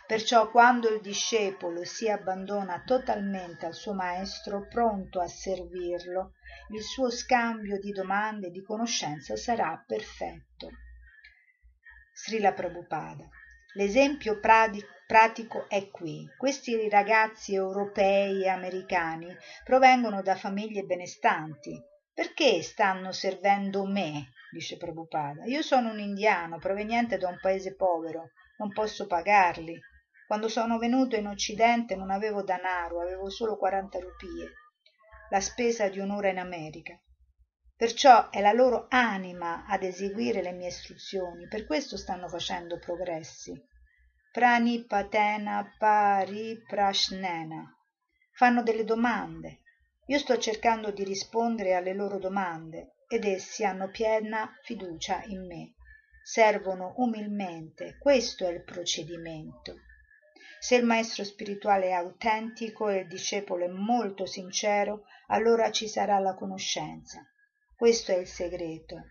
Perciò 0.07 0.49
quando 0.51 0.87
il 0.87 1.01
discepolo 1.01 1.83
si 1.83 2.07
abbandona 2.07 2.83
totalmente 2.85 3.65
al 3.65 3.73
suo 3.73 3.93
maestro, 3.93 4.67
pronto 4.67 5.19
a 5.19 5.27
servirlo, 5.27 6.33
il 6.69 6.81
suo 6.81 7.09
scambio 7.09 7.79
di 7.79 7.91
domande 7.91 8.47
e 8.47 8.51
di 8.51 8.61
conoscenza 8.61 9.35
sarà 9.35 9.83
perfetto. 9.85 10.69
Srila 12.17 12.53
Prabhupada. 12.53 13.27
L'esempio 13.73 14.39
pratico 14.39 15.67
è 15.67 15.89
qui. 15.89 16.25
Questi 16.37 16.87
ragazzi 16.87 17.53
europei 17.53 18.41
e 18.41 18.47
americani 18.47 19.35
provengono 19.65 20.21
da 20.21 20.37
famiglie 20.37 20.83
benestanti. 20.83 21.77
Perché 22.13 22.61
stanno 22.61 23.11
servendo 23.11 23.85
me? 23.85 24.31
dice 24.49 24.77
Prabhupada. 24.77 25.43
Io 25.43 25.61
sono 25.61 25.91
un 25.91 25.99
indiano 25.99 26.57
proveniente 26.57 27.17
da 27.17 27.27
un 27.27 27.37
paese 27.41 27.75
povero, 27.75 28.29
non 28.59 28.71
posso 28.71 29.07
pagarli. 29.07 29.77
Quando 30.25 30.47
sono 30.47 30.77
venuto 30.77 31.17
in 31.17 31.27
Occidente 31.27 31.97
non 31.97 32.11
avevo 32.11 32.43
danaro, 32.43 33.01
avevo 33.01 33.29
solo 33.29 33.57
40 33.57 33.99
rupie, 33.99 34.53
la 35.31 35.41
spesa 35.41 35.89
di 35.89 35.99
un'ora 35.99 36.29
in 36.29 36.39
America. 36.39 36.97
Perciò 37.77 38.29
è 38.29 38.39
la 38.39 38.53
loro 38.53 38.87
anima 38.89 39.65
ad 39.65 39.83
eseguire 39.83 40.41
le 40.41 40.53
mie 40.53 40.69
istruzioni, 40.69 41.45
per 41.49 41.65
questo 41.65 41.97
stanno 41.97 42.29
facendo 42.29 42.79
progressi. 42.79 43.53
Pranipatena 44.31 45.75
pariprashnena. 45.77 47.77
Fanno 48.31 48.63
delle 48.63 48.85
domande. 48.85 49.59
Io 50.05 50.17
sto 50.19 50.37
cercando 50.37 50.91
di 50.91 51.03
rispondere 51.03 51.73
alle 51.73 51.93
loro 51.93 52.17
domande 52.17 52.95
ed 53.09 53.25
essi 53.25 53.65
hanno 53.65 53.89
piena 53.89 54.57
fiducia 54.63 55.23
in 55.25 55.45
me. 55.45 55.73
Servono 56.23 56.93
umilmente. 56.97 57.97
Questo 57.97 58.47
è 58.47 58.53
il 58.53 58.63
procedimento. 58.63 59.81
Se 60.59 60.75
il 60.75 60.85
maestro 60.85 61.25
spirituale 61.25 61.87
è 61.87 61.91
autentico 61.91 62.87
e 62.87 62.99
il 62.99 63.07
discepolo 63.07 63.65
è 63.65 63.69
molto 63.69 64.25
sincero, 64.25 65.03
allora 65.27 65.71
ci 65.71 65.89
sarà 65.89 66.19
la 66.19 66.35
conoscenza. 66.35 67.21
Questo 67.85 68.13
è 68.13 68.17
il 68.17 68.25
segreto. 68.25 69.09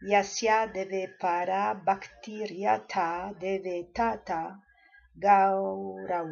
Yasya 0.00 0.68
deve 0.68 1.14
para 1.18 1.74
bhaktiryata 1.74 3.34
deve 3.38 3.90
tata 3.92 4.58
gaurau. 5.12 6.30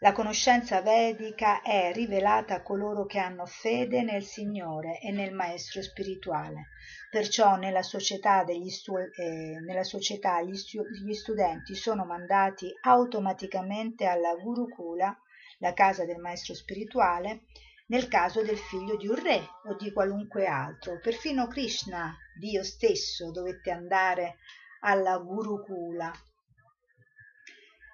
La 0.00 0.12
conoscenza 0.12 0.80
vedica 0.80 1.60
è 1.60 1.92
rivelata 1.92 2.54
a 2.54 2.62
coloro 2.62 3.04
che 3.04 3.18
hanno 3.18 3.44
fede 3.44 4.00
nel 4.00 4.22
Signore 4.22 4.98
e 5.00 5.10
nel 5.10 5.34
Maestro 5.34 5.82
spirituale. 5.82 6.68
Perciò 7.10 7.56
nella 7.56 7.82
società, 7.82 8.42
stu- 8.68 8.96
eh, 8.96 9.60
nella 9.66 9.84
società 9.84 10.40
gli, 10.40 10.56
stu- 10.56 10.88
gli 11.04 11.12
studenti 11.12 11.74
sono 11.74 12.06
mandati 12.06 12.72
automaticamente 12.80 14.06
alla 14.06 14.34
Gurukula, 14.34 15.14
la 15.58 15.74
casa 15.74 16.06
del 16.06 16.20
Maestro 16.20 16.54
spirituale, 16.54 17.42
nel 17.92 18.08
caso 18.08 18.42
del 18.42 18.56
figlio 18.56 18.96
di 18.96 19.06
un 19.06 19.22
re 19.22 19.46
o 19.66 19.74
di 19.74 19.92
qualunque 19.92 20.46
altro. 20.46 20.98
Perfino 20.98 21.46
Krishna, 21.46 22.16
Dio 22.38 22.64
stesso, 22.64 23.30
dovette 23.30 23.70
andare 23.70 24.38
alla 24.80 25.18
Gurukula. 25.18 26.10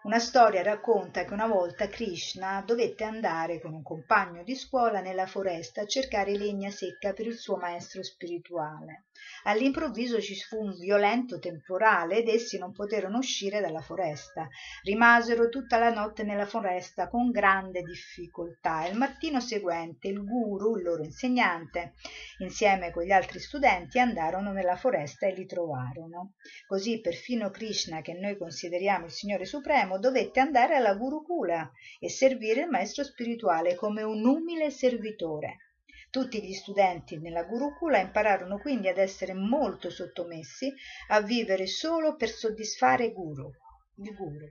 Una 0.01 0.21
storia 0.21 0.63
racconta 0.63 1.25
che 1.25 1.33
una 1.33 1.49
volta 1.49 1.89
Krishna 1.89 2.63
dovette 2.65 3.03
andare 3.03 3.61
con 3.61 3.75
un 3.75 3.83
compagno 3.83 4.45
di 4.45 4.55
scuola 4.55 5.01
nella 5.01 5.27
foresta 5.27 5.81
a 5.83 5.87
cercare 5.87 6.37
legna 6.37 6.71
secca 6.71 7.13
per 7.13 7.27
il 7.27 7.37
suo 7.37 7.57
maestro 7.57 8.05
spirituale. 8.05 9.07
All'improvviso 9.45 10.21
ci 10.21 10.37
fu 10.37 10.63
un 10.63 10.79
violento 10.79 11.41
temporale 11.41 12.19
ed 12.19 12.29
essi 12.29 12.59
non 12.59 12.73
poterono 12.73 13.19
uscire 13.19 13.61
dalla 13.61 13.81
foresta. 13.81 14.49
Rimasero 14.85 15.49
tutta 15.49 15.79
la 15.79 15.93
notte 15.93 16.23
nella 16.23 16.47
foresta 16.47 17.09
con 17.09 17.31
grande 17.31 17.83
difficoltà 17.83 18.87
il 18.87 18.97
mattino 18.97 19.41
seguente 19.41 20.07
il 20.07 20.25
guru, 20.25 20.77
il 20.77 20.85
loro 20.85 21.03
insegnante, 21.03 21.95
insieme 22.39 22.93
con 22.93 23.03
gli 23.03 23.11
altri 23.11 23.41
studenti 23.41 23.99
andarono 23.99 24.53
nella 24.53 24.77
foresta 24.77 25.27
e 25.27 25.35
li 25.35 25.45
trovarono. 25.45 26.35
Così 26.67 27.01
perfino 27.01 27.51
Krishna, 27.51 28.01
che 28.01 28.13
noi 28.15 28.37
consideriamo 28.37 29.07
il 29.07 29.13
Signore 29.13 29.45
Supremo, 29.45 29.88
dovette 29.97 30.41
andare 30.41 30.75
alla 30.75 30.95
Gurukula 30.95 31.71
e 31.99 32.11
servire 32.11 32.63
il 32.63 32.69
maestro 32.69 33.05
spirituale 33.05 33.75
come 33.75 34.03
un 34.03 34.27
umile 34.27 34.71
servitore. 34.71 35.69
Tutti 36.11 36.43
gli 36.43 36.53
studenti 36.53 37.19
nella 37.19 37.45
Gurukula 37.45 37.99
impararono 37.99 38.59
quindi 38.59 38.89
ad 38.89 38.99
essere 38.99 39.33
molto 39.33 39.89
sottomessi, 39.89 40.71
a 41.09 41.21
vivere 41.23 41.67
solo 41.67 42.17
per 42.17 42.29
soddisfare 42.29 43.13
guru, 43.13 43.51
il 43.97 44.15
guru. 44.15 44.47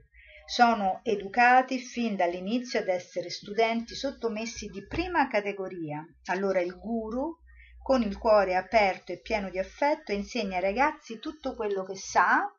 Sono 0.46 1.00
educati 1.02 1.78
fin 1.78 2.16
dall'inizio 2.16 2.78
ad 2.80 2.88
essere 2.88 3.28
studenti 3.28 3.94
sottomessi 3.94 4.68
di 4.68 4.86
prima 4.86 5.28
categoria. 5.28 6.02
Allora 6.26 6.60
il 6.60 6.78
guru, 6.78 7.36
con 7.82 8.02
il 8.02 8.16
cuore 8.16 8.54
aperto 8.54 9.12
e 9.12 9.20
pieno 9.20 9.50
di 9.50 9.58
affetto, 9.58 10.12
insegna 10.12 10.56
ai 10.56 10.62
ragazzi 10.62 11.18
tutto 11.18 11.54
quello 11.54 11.84
che 11.84 11.96
sa. 11.96 12.50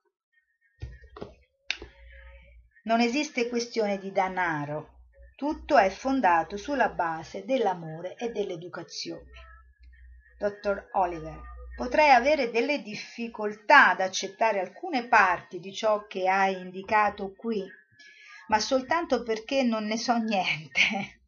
Non 2.84 3.02
esiste 3.02 3.50
questione 3.50 3.98
di 3.98 4.12
danaro, 4.12 5.00
tutto 5.36 5.78
è 5.78 5.90
fondato 5.90 6.58
sulla 6.58 6.90
base 6.90 7.46
dell'amore 7.46 8.16
e 8.16 8.30
dell'educazione. 8.32 9.32
Dottor 10.38 10.90
Oliver, 10.94 11.42
potrei 11.76 12.10
avere 12.10 12.52
delle 12.52 12.82
difficoltà 12.82 13.90
ad 13.90 14.02
accettare 14.02 14.60
alcune 14.60 15.08
parti 15.08 15.60
di 15.60 15.74
ciò 15.74 16.08
che 16.08 16.28
hai 16.28 16.60
indicato 16.60 17.34
qui, 17.36 17.66
ma 18.48 18.60
soltanto 18.60 19.24
perché 19.24 19.64
non 19.64 19.86
ne 19.86 19.98
so 19.98 20.16
niente. 20.18 21.22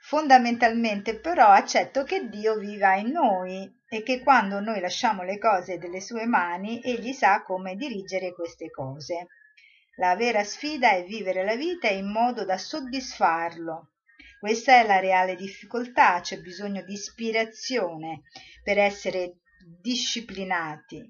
Fondamentalmente 0.00 1.18
però 1.18 1.48
accetto 1.48 2.04
che 2.04 2.28
Dio 2.28 2.56
viva 2.56 2.94
in 2.94 3.10
noi 3.10 3.82
e 3.88 4.02
che 4.02 4.22
quando 4.22 4.60
noi 4.60 4.80
lasciamo 4.80 5.22
le 5.22 5.38
cose 5.38 5.78
delle 5.78 6.00
sue 6.00 6.26
mani, 6.26 6.80
egli 6.82 7.12
sa 7.12 7.42
come 7.42 7.74
dirigere 7.74 8.32
queste 8.32 8.70
cose. 8.70 9.26
La 10.00 10.14
vera 10.14 10.44
sfida 10.44 10.92
è 10.92 11.02
vivere 11.02 11.44
la 11.44 11.56
vita 11.56 11.88
in 11.88 12.08
modo 12.08 12.44
da 12.44 12.56
soddisfarlo. 12.56 13.94
Questa 14.38 14.74
è 14.74 14.86
la 14.86 15.00
reale 15.00 15.34
difficoltà, 15.34 16.20
c'è 16.20 16.40
bisogno 16.40 16.82
di 16.82 16.92
ispirazione 16.92 18.22
per 18.62 18.78
essere 18.78 19.40
disciplinati. 19.80 21.02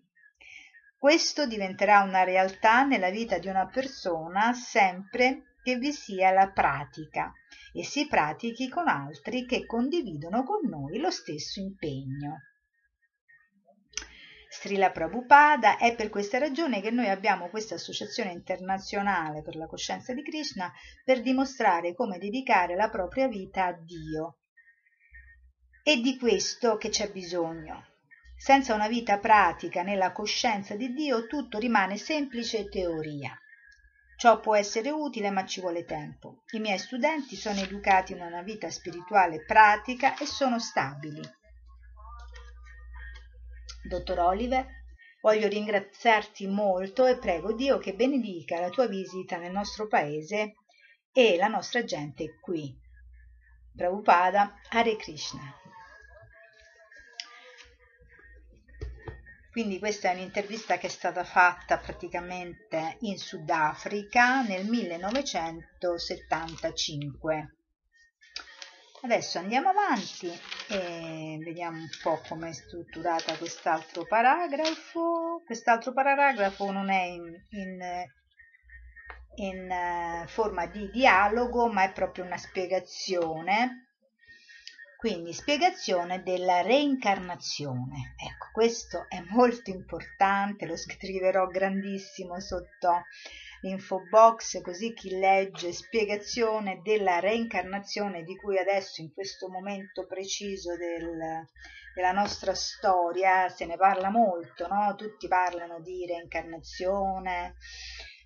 Questo 0.96 1.46
diventerà 1.46 2.00
una 2.00 2.24
realtà 2.24 2.84
nella 2.84 3.10
vita 3.10 3.36
di 3.36 3.48
una 3.48 3.66
persona 3.66 4.54
sempre 4.54 5.56
che 5.62 5.76
vi 5.76 5.92
sia 5.92 6.30
la 6.30 6.50
pratica 6.50 7.30
e 7.74 7.84
si 7.84 8.06
pratichi 8.06 8.70
con 8.70 8.88
altri 8.88 9.44
che 9.44 9.66
condividono 9.66 10.44
con 10.44 10.66
noi 10.66 10.98
lo 10.98 11.10
stesso 11.10 11.60
impegno. 11.60 12.38
Srila 14.50 14.90
Prabhupada, 14.90 15.76
è 15.76 15.94
per 15.94 16.08
questa 16.08 16.38
ragione 16.38 16.80
che 16.80 16.90
noi 16.90 17.08
abbiamo 17.08 17.48
questa 17.48 17.74
associazione 17.74 18.32
internazionale 18.32 19.42
per 19.42 19.56
la 19.56 19.66
coscienza 19.66 20.14
di 20.14 20.22
Krishna 20.22 20.72
per 21.04 21.20
dimostrare 21.20 21.94
come 21.94 22.18
dedicare 22.18 22.74
la 22.74 22.88
propria 22.88 23.28
vita 23.28 23.66
a 23.66 23.72
Dio. 23.72 24.38
È 25.82 25.96
di 25.98 26.16
questo 26.18 26.76
che 26.76 26.88
c'è 26.88 27.10
bisogno. 27.10 27.86
Senza 28.36 28.74
una 28.74 28.88
vita 28.88 29.18
pratica 29.18 29.82
nella 29.82 30.12
coscienza 30.12 30.76
di 30.76 30.92
Dio 30.94 31.26
tutto 31.26 31.58
rimane 31.58 31.96
semplice 31.96 32.68
teoria. 32.68 33.38
Ciò 34.16 34.40
può 34.40 34.56
essere 34.56 34.90
utile, 34.90 35.30
ma 35.30 35.44
ci 35.44 35.60
vuole 35.60 35.84
tempo. 35.84 36.42
I 36.52 36.58
miei 36.58 36.78
studenti 36.78 37.36
sono 37.36 37.60
educati 37.60 38.12
in 38.12 38.20
una 38.20 38.42
vita 38.42 38.70
spirituale 38.70 39.44
pratica 39.44 40.16
e 40.16 40.26
sono 40.26 40.58
stabili. 40.58 41.20
Dottor 43.82 44.18
Oliver, 44.18 44.66
voglio 45.20 45.48
ringraziarti 45.48 46.46
molto 46.46 47.04
e 47.06 47.18
prego 47.18 47.52
Dio 47.52 47.76
che 47.78 47.94
benedica 47.94 48.60
la 48.60 48.70
tua 48.70 48.86
visita 48.86 49.36
nel 49.36 49.52
nostro 49.52 49.86
paese 49.86 50.54
e 51.12 51.36
la 51.36 51.48
nostra 51.48 51.84
gente 51.84 52.38
qui. 52.40 52.74
Prabhupada 53.74 54.54
Hare 54.70 54.96
Krishna. 54.96 55.54
Quindi 59.50 59.78
questa 59.80 60.10
è 60.10 60.14
un'intervista 60.14 60.78
che 60.78 60.86
è 60.86 60.90
stata 60.90 61.24
fatta 61.24 61.78
praticamente 61.78 62.98
in 63.00 63.18
Sudafrica 63.18 64.42
nel 64.42 64.64
1975. 64.66 67.56
Adesso 69.02 69.38
andiamo 69.38 69.70
avanti 69.70 70.30
e 70.68 71.38
vediamo 71.42 71.78
un 71.78 71.88
po' 72.02 72.20
come 72.28 72.50
è 72.50 72.52
strutturata 72.52 73.36
quest'altro 73.36 74.04
paragrafo. 74.04 75.42
Quest'altro 75.44 75.92
paragrafo 75.92 76.70
non 76.70 76.90
è 76.90 77.04
in, 77.04 77.34
in, 77.50 77.80
in 79.36 79.70
eh, 79.70 80.24
forma 80.26 80.66
di 80.66 80.90
dialogo, 80.90 81.68
ma 81.68 81.84
è 81.84 81.92
proprio 81.92 82.24
una 82.24 82.36
spiegazione 82.36 83.88
quindi 84.98 85.32
spiegazione 85.32 86.24
della 86.24 86.60
reincarnazione. 86.60 88.16
Ecco, 88.16 88.48
questo 88.52 89.06
è 89.08 89.22
molto 89.28 89.70
importante, 89.70 90.66
lo 90.66 90.76
scriverò 90.76 91.46
grandissimo 91.46 92.40
sotto 92.40 93.04
l'info 93.60 94.02
box, 94.08 94.60
così 94.62 94.92
chi 94.92 95.18
legge 95.18 95.72
spiegazione 95.72 96.80
della 96.82 97.18
reincarnazione 97.18 98.22
di 98.22 98.36
cui 98.36 98.58
adesso 98.58 99.00
in 99.00 99.12
questo 99.12 99.48
momento 99.48 100.06
preciso 100.06 100.76
del, 100.76 101.46
della 101.94 102.12
nostra 102.12 102.54
storia 102.54 103.48
se 103.48 103.66
ne 103.66 103.76
parla 103.76 104.10
molto, 104.10 104.66
no? 104.68 104.94
Tutti 104.96 105.26
parlano 105.28 105.80
di 105.80 106.06
reincarnazione, 106.06 107.56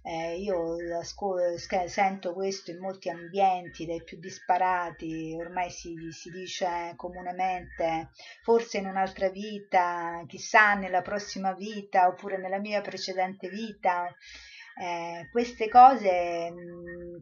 eh, 0.04 0.36
io 0.36 0.76
sento 1.86 2.32
questo 2.32 2.72
in 2.72 2.78
molti 2.80 3.08
ambienti, 3.08 3.86
dai 3.86 4.02
più 4.02 4.18
disparati, 4.18 5.36
ormai 5.38 5.70
si, 5.70 5.94
si 6.10 6.28
dice 6.30 6.92
comunemente, 6.96 8.10
forse 8.42 8.78
in 8.78 8.86
un'altra 8.86 9.28
vita, 9.30 10.24
chissà 10.26 10.74
nella 10.74 11.02
prossima 11.02 11.52
vita 11.54 12.08
oppure 12.08 12.36
nella 12.36 12.58
mia 12.58 12.80
precedente 12.80 13.48
vita. 13.48 14.12
Eh, 14.74 15.28
queste 15.30 15.68
cose 15.68 16.52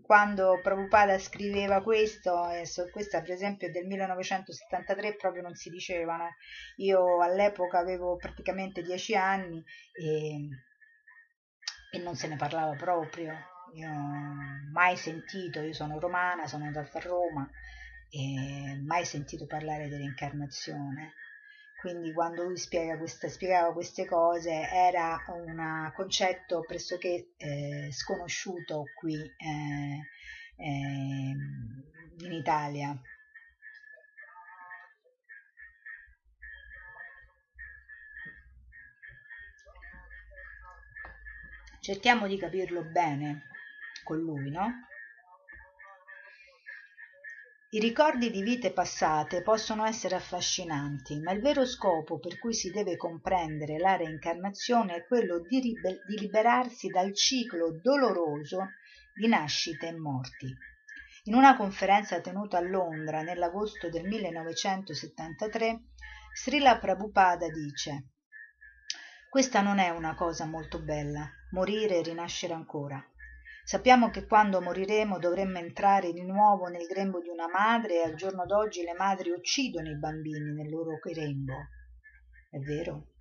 quando 0.02 0.60
Prabhupada 0.62 1.18
scriveva 1.18 1.82
questo, 1.82 2.48
eh, 2.50 2.64
so, 2.64 2.88
questa 2.90 3.20
per 3.20 3.32
esempio 3.32 3.70
del 3.70 3.86
1973 3.86 5.16
proprio 5.16 5.42
non 5.42 5.54
si 5.54 5.68
dicevano 5.68 6.34
io 6.76 7.20
all'epoca 7.20 7.78
avevo 7.78 8.16
praticamente 8.16 8.82
dieci 8.82 9.16
anni 9.16 9.62
e 9.92 10.48
e 11.90 11.98
non 11.98 12.14
se 12.14 12.28
ne 12.28 12.36
parlava 12.36 12.74
proprio. 12.74 13.32
Io 13.74 13.88
mai 14.72 14.96
sentito, 14.96 15.60
io 15.60 15.72
sono 15.72 15.98
romana, 15.98 16.46
sono 16.46 16.64
andata 16.64 16.98
a 16.98 17.02
Roma 17.02 17.48
e 18.08 18.80
mai 18.84 19.04
sentito 19.04 19.46
parlare 19.46 19.88
dell'incarnazione. 19.88 21.14
Quindi 21.80 22.12
quando 22.12 22.44
lui 22.44 22.58
spiega 22.58 22.98
questa, 22.98 23.28
spiegava 23.28 23.72
queste 23.72 24.04
cose 24.04 24.50
era 24.50 25.24
un 25.28 25.90
concetto 25.94 26.62
pressoché 26.64 27.32
eh, 27.38 27.88
sconosciuto 27.90 28.92
qui 28.94 29.34
eh, 29.38 30.06
eh, 30.56 31.36
in 32.18 32.32
Italia. 32.32 33.02
cerchiamo 41.80 42.26
di 42.26 42.36
capirlo 42.36 42.82
bene 42.82 43.46
con 44.04 44.18
lui, 44.18 44.50
no? 44.50 44.89
I 47.72 47.78
ricordi 47.78 48.32
di 48.32 48.42
vite 48.42 48.72
passate 48.72 49.42
possono 49.42 49.84
essere 49.84 50.16
affascinanti, 50.16 51.20
ma 51.20 51.30
il 51.30 51.40
vero 51.40 51.64
scopo 51.64 52.18
per 52.18 52.36
cui 52.40 52.52
si 52.52 52.70
deve 52.70 52.96
comprendere 52.96 53.78
la 53.78 53.94
reincarnazione 53.94 54.96
è 54.96 55.06
quello 55.06 55.38
di, 55.38 55.60
ribe- 55.60 56.02
di 56.04 56.18
liberarsi 56.18 56.88
dal 56.88 57.14
ciclo 57.14 57.78
doloroso 57.80 58.70
di 59.14 59.28
nascite 59.28 59.86
e 59.86 59.96
morti. 59.96 60.52
In 61.24 61.34
una 61.34 61.56
conferenza 61.56 62.20
tenuta 62.20 62.58
a 62.58 62.62
Londra 62.62 63.22
nell'agosto 63.22 63.88
del 63.88 64.04
1973, 64.04 65.80
Srila 66.34 66.76
Prabhupada 66.78 67.48
dice 67.50 68.08
questa 69.30 69.60
non 69.60 69.78
è 69.78 69.90
una 69.90 70.16
cosa 70.16 70.44
molto 70.44 70.80
bella, 70.80 71.24
morire 71.52 71.98
e 71.98 72.02
rinascere 72.02 72.52
ancora. 72.52 73.00
Sappiamo 73.70 74.10
che 74.10 74.26
quando 74.26 74.60
moriremo 74.60 75.20
dovremmo 75.20 75.58
entrare 75.58 76.12
di 76.12 76.24
nuovo 76.24 76.66
nel 76.66 76.88
grembo 76.88 77.20
di 77.20 77.28
una 77.28 77.46
madre 77.46 77.98
e 77.98 78.02
al 78.02 78.16
giorno 78.16 78.44
d'oggi 78.44 78.82
le 78.82 78.94
madri 78.94 79.30
uccidono 79.30 79.88
i 79.88 79.96
bambini 79.96 80.52
nel 80.52 80.68
loro 80.68 80.98
grembo. 81.00 81.54
È 82.50 82.58
vero? 82.58 83.12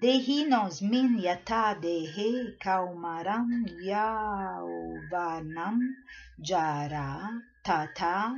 Dehino 0.00 0.68
smin 0.68 1.16
yata 1.16 1.74
dehe 1.74 2.56
kaumaram 2.58 3.64
yauvanam 3.84 5.78
jara 6.36 7.40
tata 7.62 8.34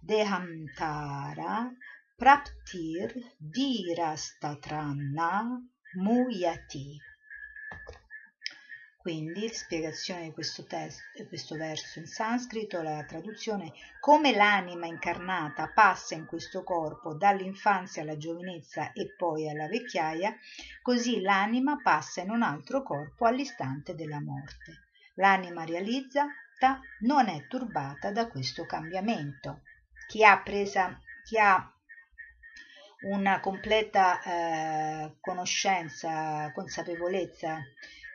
dehamtara 0.00 1.72
praptir 2.16 3.12
dirastatranna 3.36 5.60
Muyati. 5.96 7.09
Quindi, 9.00 9.48
spiegazione 9.48 10.24
di 10.24 10.32
questo, 10.32 10.66
testo, 10.66 11.02
questo 11.26 11.56
verso 11.56 11.98
in 12.00 12.06
sanscrito, 12.06 12.82
la 12.82 13.02
traduzione, 13.04 13.72
come 13.98 14.34
l'anima 14.34 14.86
incarnata 14.86 15.72
passa 15.74 16.14
in 16.14 16.26
questo 16.26 16.62
corpo 16.62 17.14
dall'infanzia 17.14 18.02
alla 18.02 18.18
giovinezza 18.18 18.92
e 18.92 19.14
poi 19.16 19.48
alla 19.48 19.68
vecchiaia, 19.68 20.36
così 20.82 21.22
l'anima 21.22 21.80
passa 21.82 22.20
in 22.20 22.28
un 22.28 22.42
altro 22.42 22.82
corpo 22.82 23.24
all'istante 23.24 23.94
della 23.94 24.20
morte. 24.20 24.82
L'anima 25.14 25.64
realizzata 25.64 26.78
non 26.98 27.28
è 27.28 27.46
turbata 27.46 28.10
da 28.12 28.28
questo 28.28 28.66
cambiamento. 28.66 29.62
Chi 30.08 30.22
ha, 30.24 30.38
presa, 30.42 31.00
chi 31.24 31.38
ha 31.38 31.72
una 33.08 33.40
completa 33.40 34.20
eh, 34.22 35.16
conoscenza, 35.20 36.52
consapevolezza 36.52 37.62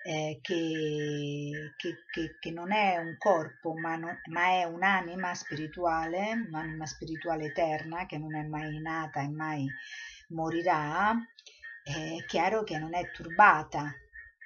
eh, 0.07 0.37
che, 0.39 1.73
che, 1.77 1.95
che, 2.11 2.37
che, 2.39 2.51
non 2.51 2.71
è 2.71 2.97
un 2.97 3.17
corpo 3.17 3.73
ma, 3.73 3.95
non, 3.95 4.21
ma 4.25 4.49
è 4.49 4.63
un'anima 4.65 5.33
spirituale, 5.33 6.31
un'anima 6.47 6.85
spirituale 6.85 7.45
eterna 7.45 8.05
che 8.05 8.19
non 8.19 8.35
è 8.35 8.43
mai 8.43 8.79
nata 8.79 9.21
e 9.21 9.29
mai 9.29 9.67
morirà, 10.27 11.11
è 11.83 12.23
chiaro 12.27 12.63
che 12.63 12.77
non 12.77 12.93
è 12.93 13.09
turbata. 13.09 13.95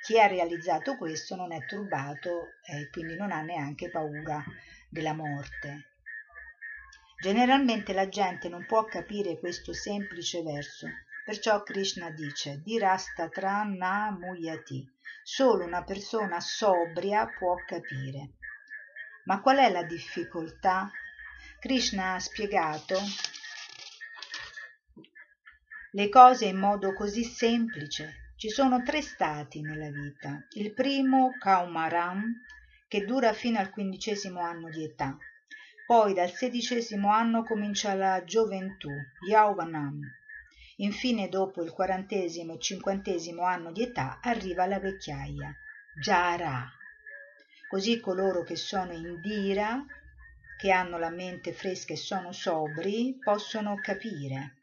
Chi 0.02 0.18
ha 0.18 0.28
realizzato 0.28 0.96
questo 0.96 1.36
non 1.36 1.52
è 1.52 1.66
turbato 1.66 2.54
e 2.64 2.90
quindi 2.90 3.18
non 3.18 3.34
ha 3.34 3.42
neanche 3.42 3.90
paura 3.90 4.42
della 4.88 5.14
morte. 5.14 5.88
Generalmente 7.22 7.92
la 7.92 8.08
gente 8.08 8.48
non 8.48 8.66
può 8.66 8.86
capire 8.86 9.38
questo 9.40 9.74
semplice 9.74 10.42
verso, 10.42 10.88
perciò 11.30 11.62
Krishna 11.62 12.10
dice 12.10 12.60
Dirastatranna 12.64 14.18
muyati. 14.20 14.84
Solo 15.22 15.64
una 15.64 15.84
persona 15.84 16.40
sobria 16.40 17.28
può 17.28 17.54
capire. 17.68 18.32
Ma 19.26 19.40
qual 19.40 19.58
è 19.58 19.70
la 19.70 19.84
difficoltà? 19.84 20.90
Krishna 21.60 22.16
ha 22.16 22.20
spiegato 22.20 22.98
le 25.92 26.10
cose 26.10 26.46
in 26.46 26.58
modo 26.58 26.96
così 26.96 27.24
semplice. 27.24 28.32
Ci 28.36 28.50
sono 28.50 28.82
tre 28.82 29.04
stati 29.04 29.62
nella 29.62 29.92
vita. 29.92 30.48
Il 30.54 30.74
primo, 30.74 31.36
Kaumaram, 31.38 32.26
che 32.88 33.06
dura 33.06 33.34
fino 33.34 33.60
al 33.60 33.70
quindicesimo 33.70 34.40
anno 34.42 34.70
di 34.70 34.84
età. 34.84 35.16
Poi 35.86 36.16
dal 36.16 36.32
sedicesimo 36.32 37.12
anno 37.12 37.44
comincia 37.44 37.94
la 37.94 38.24
gioventù, 38.24 38.90
Yauvanam. 39.30 40.18
Infine 40.82 41.28
dopo 41.28 41.62
il 41.62 41.72
quarantesimo 41.72 42.54
e 42.54 42.60
cinquantesimo 42.60 43.44
anno 43.44 43.74
di 43.74 43.82
età 43.82 44.20
arriva 44.22 44.66
la 44.66 44.80
vecchiaia, 44.80 45.54
Jara. 45.92 46.72
Così 47.68 48.00
coloro 48.00 48.44
che 48.44 48.56
sono 48.56 48.94
in 48.94 49.20
Dira 49.20 49.86
che 50.56 50.72
hanno 50.72 50.98
la 50.98 51.10
mente 51.10 51.52
fresca 51.52 51.92
e 51.92 51.98
sono 51.98 52.32
sobri 52.32 53.20
possono 53.22 53.82
capire. 53.82 54.56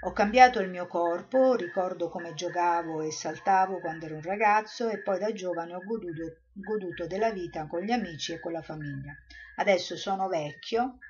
Ho 0.00 0.12
cambiato 0.12 0.58
il 0.58 0.68
mio 0.68 0.88
corpo, 0.88 1.54
ricordo 1.54 2.08
come 2.08 2.34
giocavo 2.34 3.02
e 3.02 3.12
saltavo 3.12 3.78
quando 3.78 4.06
ero 4.06 4.16
un 4.16 4.22
ragazzo 4.22 4.88
e 4.88 4.98
poi 4.98 5.20
da 5.20 5.32
giovane 5.32 5.74
ho 5.74 5.84
goduto, 5.84 6.38
goduto 6.52 7.06
della 7.06 7.30
vita 7.30 7.66
con 7.68 7.82
gli 7.82 7.92
amici 7.92 8.32
e 8.32 8.40
con 8.40 8.50
la 8.50 8.62
famiglia. 8.62 9.16
Adesso 9.54 9.96
sono 9.96 10.26
vecchio 10.26 11.02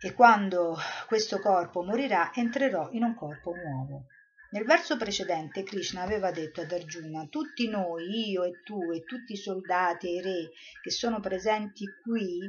e 0.00 0.12
quando 0.12 0.76
questo 1.06 1.38
corpo 1.40 1.82
morirà 1.82 2.32
entrerò 2.34 2.88
in 2.92 3.02
un 3.02 3.14
corpo 3.14 3.54
nuovo. 3.54 4.06
Nel 4.50 4.64
verso 4.64 4.96
precedente 4.96 5.64
Krishna 5.64 6.02
aveva 6.02 6.30
detto 6.30 6.60
ad 6.60 6.70
Arjuna 6.70 7.26
tutti 7.26 7.68
noi, 7.68 8.30
io 8.30 8.44
e 8.44 8.62
tu 8.62 8.92
e 8.92 9.04
tutti 9.04 9.32
i 9.32 9.36
soldati 9.36 10.08
e 10.08 10.12
i 10.12 10.22
re 10.22 10.50
che 10.80 10.90
sono 10.90 11.20
presenti 11.20 11.84
qui 12.02 12.40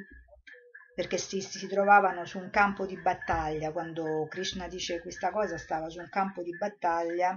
perché 0.93 1.17
si, 1.17 1.41
si, 1.41 1.67
trovavano 1.67 2.25
su 2.25 2.39
un 2.39 2.49
campo 2.49 2.85
di 2.85 2.97
battaglia 2.99 3.71
quando 3.71 4.25
Krishna 4.27 4.67
dice 4.67 4.99
questa 4.99 5.31
cosa 5.31 5.57
stava 5.57 5.89
su 5.89 5.99
un 5.99 6.09
campo 6.09 6.41
di 6.41 6.55
battaglia 6.57 7.35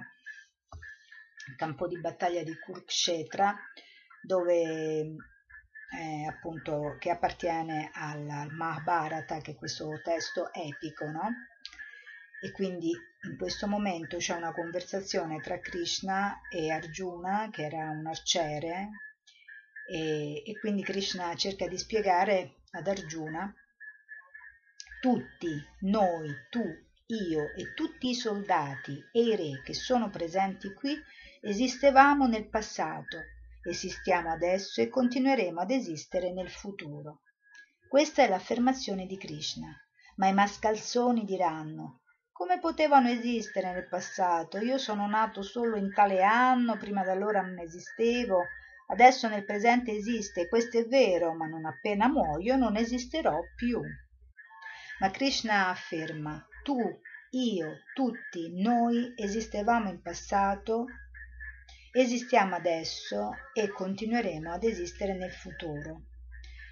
il 1.48 1.56
campo 1.56 1.86
di 1.86 1.98
battaglia 1.98 2.42
di 2.42 2.58
Kurukshetra 2.58 3.54
dove 4.22 5.14
eh, 5.90 6.26
appunto 6.26 6.96
che 6.98 7.10
appartiene 7.10 7.90
al, 7.92 8.48
Mahabharata, 8.50 9.38
che 9.38 9.52
è 9.52 9.56
questo 9.56 10.00
testo 10.02 10.52
epico, 10.52 11.06
no? 11.10 11.30
E 12.42 12.52
quindi 12.52 12.92
in 13.22 13.36
questo 13.36 13.66
momento 13.66 14.16
c'è 14.16 14.34
una 14.34 14.52
conversazione 14.52 15.40
tra 15.40 15.58
Krishna 15.58 16.40
e 16.48 16.70
Arjuna, 16.70 17.48
che 17.50 17.64
era 17.64 17.90
un 17.90 18.06
arciere, 18.06 18.90
e, 19.90 20.42
e 20.46 20.58
quindi 20.58 20.82
Krishna 20.82 21.34
cerca 21.34 21.66
di 21.66 21.76
spiegare 21.76 22.62
ad 22.70 22.86
Arjuna 22.86 23.52
tutti 25.00 25.66
noi, 25.80 26.30
tu, 26.50 26.62
io 27.06 27.52
e 27.56 27.74
tutti 27.74 28.10
i 28.10 28.14
soldati 28.14 29.02
e 29.12 29.20
i 29.20 29.34
re 29.34 29.62
che 29.64 29.74
sono 29.74 30.10
presenti 30.10 30.72
qui 30.74 31.02
esistevamo 31.40 32.26
nel 32.26 32.48
passato 32.48 33.24
Esistiamo 33.62 34.30
adesso 34.30 34.80
e 34.80 34.88
continueremo 34.88 35.60
ad 35.60 35.70
esistere 35.70 36.32
nel 36.32 36.50
futuro. 36.50 37.22
Questa 37.88 38.22
è 38.22 38.28
l'affermazione 38.28 39.06
di 39.06 39.16
Krishna. 39.16 39.74
Ma 40.16 40.28
i 40.28 40.34
mascalzoni 40.34 41.24
diranno 41.24 42.00
come 42.40 42.58
potevano 42.58 43.10
esistere 43.10 43.70
nel 43.70 43.86
passato? 43.86 44.56
Io 44.56 44.78
sono 44.78 45.06
nato 45.06 45.42
solo 45.42 45.76
in 45.76 45.92
tale 45.92 46.22
anno, 46.22 46.78
prima 46.78 47.04
d'allora 47.04 47.42
non 47.42 47.58
esistevo, 47.58 48.44
adesso 48.86 49.28
nel 49.28 49.44
presente 49.44 49.92
esiste, 49.92 50.48
questo 50.48 50.78
è 50.78 50.86
vero, 50.86 51.34
ma 51.34 51.44
non 51.44 51.66
appena 51.66 52.08
muoio 52.08 52.56
non 52.56 52.76
esisterò 52.76 53.38
più. 53.54 53.78
Ma 55.00 55.10
Krishna 55.10 55.68
afferma, 55.68 56.42
tu, 56.62 56.78
io, 57.32 57.80
tutti, 57.92 58.58
noi 58.62 59.12
esistevamo 59.16 59.90
in 59.90 60.00
passato 60.00 60.86
Esistiamo 61.92 62.54
adesso 62.54 63.32
e 63.52 63.68
continueremo 63.68 64.52
ad 64.52 64.62
esistere 64.62 65.12
nel 65.14 65.32
futuro. 65.32 66.02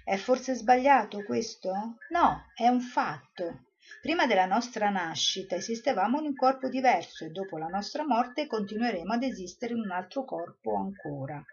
È 0.05 0.15
forse 0.15 0.53
sbagliato 0.53 1.25
questo? 1.25 1.97
No, 2.11 2.45
è 2.55 2.69
un 2.69 2.79
fatto. 2.79 3.65
Prima 4.01 4.27
della 4.27 4.45
nostra 4.45 4.89
nascita 4.89 5.55
esistevamo 5.55 6.19
in 6.19 6.27
un 6.27 6.35
corpo 6.35 6.69
diverso 6.69 7.25
e 7.25 7.31
dopo 7.31 7.57
la 7.57 7.67
nostra 7.67 8.05
morte 8.05 8.47
continueremo 8.47 9.11
ad 9.11 9.23
esistere 9.23 9.73
in 9.73 9.81
un 9.81 9.91
altro 9.91 10.23
corpo 10.23 10.77
ancora. 10.77 11.43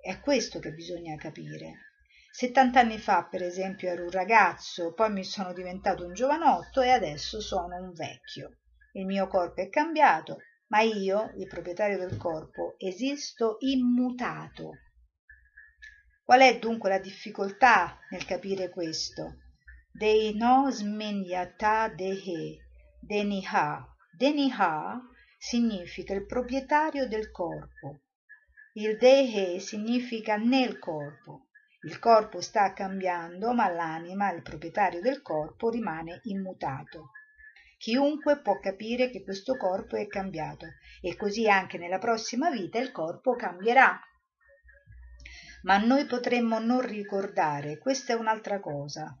È 0.00 0.18
questo 0.18 0.58
che 0.58 0.72
bisogna 0.72 1.14
capire. 1.14 1.92
Settant'anni 2.32 2.98
fa, 2.98 3.28
per 3.30 3.44
esempio, 3.44 3.88
ero 3.88 4.02
un 4.02 4.10
ragazzo, 4.10 4.94
poi 4.94 5.12
mi 5.12 5.22
sono 5.22 5.52
diventato 5.52 6.04
un 6.04 6.12
giovanotto 6.12 6.80
e 6.80 6.90
adesso 6.90 7.40
sono 7.40 7.76
un 7.76 7.92
vecchio. 7.92 8.56
Il 8.94 9.06
mio 9.06 9.28
corpo 9.28 9.60
è 9.60 9.68
cambiato, 9.68 10.38
ma 10.74 10.80
io, 10.80 11.30
il 11.36 11.46
proprietario 11.46 11.96
del 11.96 12.16
corpo, 12.16 12.74
esisto 12.78 13.58
immutato. 13.60 14.72
Qual 16.24 16.40
è 16.40 16.58
dunque 16.58 16.88
la 16.88 16.98
difficoltà 16.98 17.96
nel 18.10 18.24
capire 18.24 18.70
questo? 18.70 19.36
Deino 19.92 20.68
smenyata 20.72 21.86
dehe, 21.86 22.58
deniha. 22.98 23.86
Deniha 24.16 25.00
significa 25.38 26.12
il 26.12 26.26
proprietario 26.26 27.06
del 27.06 27.30
corpo. 27.30 28.00
Il 28.72 28.96
dehe 28.96 29.60
significa 29.60 30.34
nel 30.34 30.80
corpo. 30.80 31.50
Il 31.82 32.00
corpo 32.00 32.40
sta 32.40 32.72
cambiando, 32.72 33.54
ma 33.54 33.68
l'anima, 33.68 34.32
il 34.32 34.42
proprietario 34.42 35.00
del 35.00 35.22
corpo, 35.22 35.70
rimane 35.70 36.18
immutato. 36.24 37.10
Chiunque 37.84 38.40
può 38.40 38.60
capire 38.60 39.10
che 39.10 39.22
questo 39.22 39.58
corpo 39.58 39.96
è 39.96 40.06
cambiato 40.06 40.68
e 41.02 41.16
così 41.16 41.50
anche 41.50 41.76
nella 41.76 41.98
prossima 41.98 42.48
vita 42.48 42.78
il 42.78 42.90
corpo 42.90 43.36
cambierà. 43.36 44.00
Ma 45.64 45.76
noi 45.76 46.06
potremmo 46.06 46.58
non 46.58 46.80
ricordare, 46.80 47.76
questa 47.76 48.14
è 48.14 48.16
un'altra 48.16 48.58
cosa. 48.58 49.14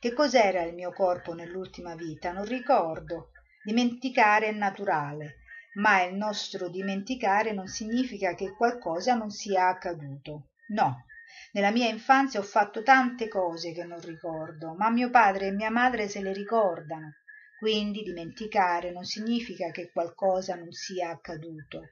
Che 0.00 0.12
cos'era 0.12 0.62
il 0.62 0.74
mio 0.74 0.90
corpo 0.90 1.34
nell'ultima 1.34 1.94
vita? 1.94 2.32
Non 2.32 2.46
ricordo. 2.46 3.30
Dimenticare 3.62 4.48
è 4.48 4.52
naturale, 4.52 5.36
ma 5.74 6.02
il 6.02 6.16
nostro 6.16 6.68
dimenticare 6.68 7.52
non 7.52 7.68
significa 7.68 8.34
che 8.34 8.56
qualcosa 8.56 9.14
non 9.14 9.30
sia 9.30 9.68
accaduto. 9.68 10.48
No. 10.70 11.04
Nella 11.52 11.70
mia 11.70 11.88
infanzia 11.88 12.40
ho 12.40 12.42
fatto 12.42 12.82
tante 12.82 13.28
cose 13.28 13.70
che 13.70 13.84
non 13.84 14.00
ricordo, 14.00 14.74
ma 14.74 14.90
mio 14.90 15.10
padre 15.10 15.46
e 15.46 15.52
mia 15.52 15.70
madre 15.70 16.08
se 16.08 16.20
le 16.20 16.32
ricordano. 16.32 17.18
Quindi 17.64 18.02
dimenticare 18.02 18.90
non 18.92 19.06
significa 19.06 19.70
che 19.70 19.90
qualcosa 19.90 20.54
non 20.54 20.70
sia 20.72 21.08
accaduto. 21.08 21.88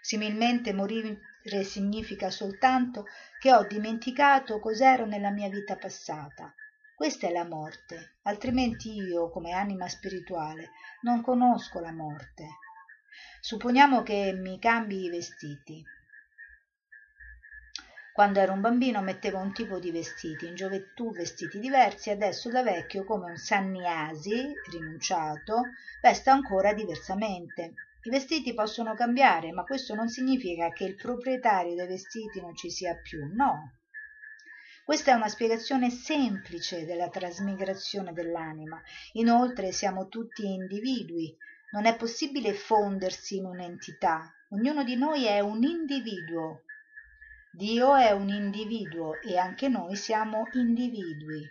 Similmente 0.00 0.72
morire 0.72 1.18
significa 1.64 2.30
soltanto 2.30 3.04
che 3.40 3.52
ho 3.52 3.66
dimenticato 3.66 4.60
cos'ero 4.60 5.06
nella 5.06 5.30
mia 5.30 5.48
vita 5.48 5.76
passata. 5.76 6.54
Questa 6.94 7.26
è 7.26 7.32
la 7.32 7.44
morte, 7.44 8.18
altrimenti 8.22 8.92
io, 8.92 9.28
come 9.28 9.50
anima 9.50 9.88
spirituale, 9.88 10.70
non 11.02 11.20
conosco 11.20 11.80
la 11.80 11.92
morte. 11.92 12.46
Supponiamo 13.40 14.04
che 14.04 14.32
mi 14.32 14.60
cambi 14.60 15.02
i 15.02 15.10
vestiti. 15.10 15.84
Quando 18.18 18.40
ero 18.40 18.52
un 18.52 18.60
bambino 18.60 19.00
mettevo 19.00 19.38
un 19.38 19.52
tipo 19.52 19.78
di 19.78 19.92
vestiti, 19.92 20.48
in 20.48 20.56
gioventù 20.56 21.14
vestiti 21.14 21.60
diversi, 21.60 22.10
adesso 22.10 22.50
da 22.50 22.64
vecchio 22.64 23.04
come 23.04 23.26
un 23.26 23.36
sanniasi, 23.36 24.60
rinunciato, 24.64 25.74
vesto 26.00 26.30
ancora 26.30 26.72
diversamente. 26.72 27.76
I 28.02 28.10
vestiti 28.10 28.54
possono 28.54 28.94
cambiare, 28.94 29.52
ma 29.52 29.64
questo 29.64 29.94
non 29.94 30.08
significa 30.08 30.72
che 30.72 30.82
il 30.82 30.96
proprietario 30.96 31.76
dei 31.76 31.86
vestiti 31.86 32.40
non 32.40 32.56
ci 32.56 32.70
sia 32.70 32.96
più, 32.96 33.24
no. 33.32 33.76
Questa 34.82 35.12
è 35.12 35.14
una 35.14 35.28
spiegazione 35.28 35.88
semplice 35.88 36.84
della 36.86 37.10
trasmigrazione 37.10 38.12
dell'anima. 38.12 38.82
Inoltre 39.12 39.70
siamo 39.70 40.08
tutti 40.08 40.44
individui. 40.44 41.38
Non 41.70 41.86
è 41.86 41.94
possibile 41.94 42.52
fondersi 42.52 43.36
in 43.36 43.44
un'entità. 43.44 44.34
Ognuno 44.48 44.82
di 44.82 44.96
noi 44.96 45.26
è 45.26 45.38
un 45.38 45.62
individuo 45.62 46.62
Dio 47.58 47.96
è 47.96 48.12
un 48.12 48.28
individuo 48.28 49.20
e 49.20 49.36
anche 49.36 49.66
noi 49.66 49.96
siamo 49.96 50.48
individui. 50.52 51.44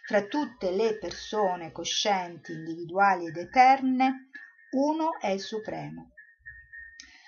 Fra 0.07 0.23
tutte 0.23 0.71
le 0.71 0.97
persone 0.97 1.71
coscienti, 1.71 2.55
individuali 2.55 3.27
ed 3.27 3.37
eterne, 3.37 4.31
uno 4.71 5.21
è 5.21 5.29
il 5.29 5.41
Supremo. 5.41 6.13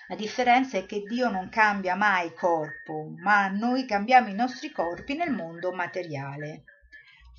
La 0.07 0.15
differenza 0.15 0.79
è 0.79 0.87
che 0.87 1.05
Dio 1.05 1.29
non 1.29 1.49
cambia 1.49 1.93
mai 1.93 2.33
corpo, 2.33 3.07
ma 3.19 3.49
noi 3.49 3.85
cambiamo 3.85 4.29
i 4.29 4.33
nostri 4.33 4.71
corpi 4.71 5.13
nel 5.13 5.29
mondo 5.29 5.71
materiale. 5.71 6.63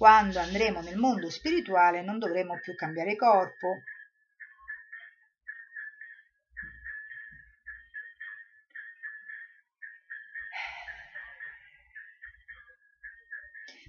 Quando 0.01 0.39
andremo 0.39 0.81
nel 0.81 0.97
mondo 0.97 1.29
spirituale 1.29 2.01
non 2.01 2.19
dovremo 2.19 2.59
più 2.59 2.75
cambiare 2.75 3.17
corpo. 3.17 3.85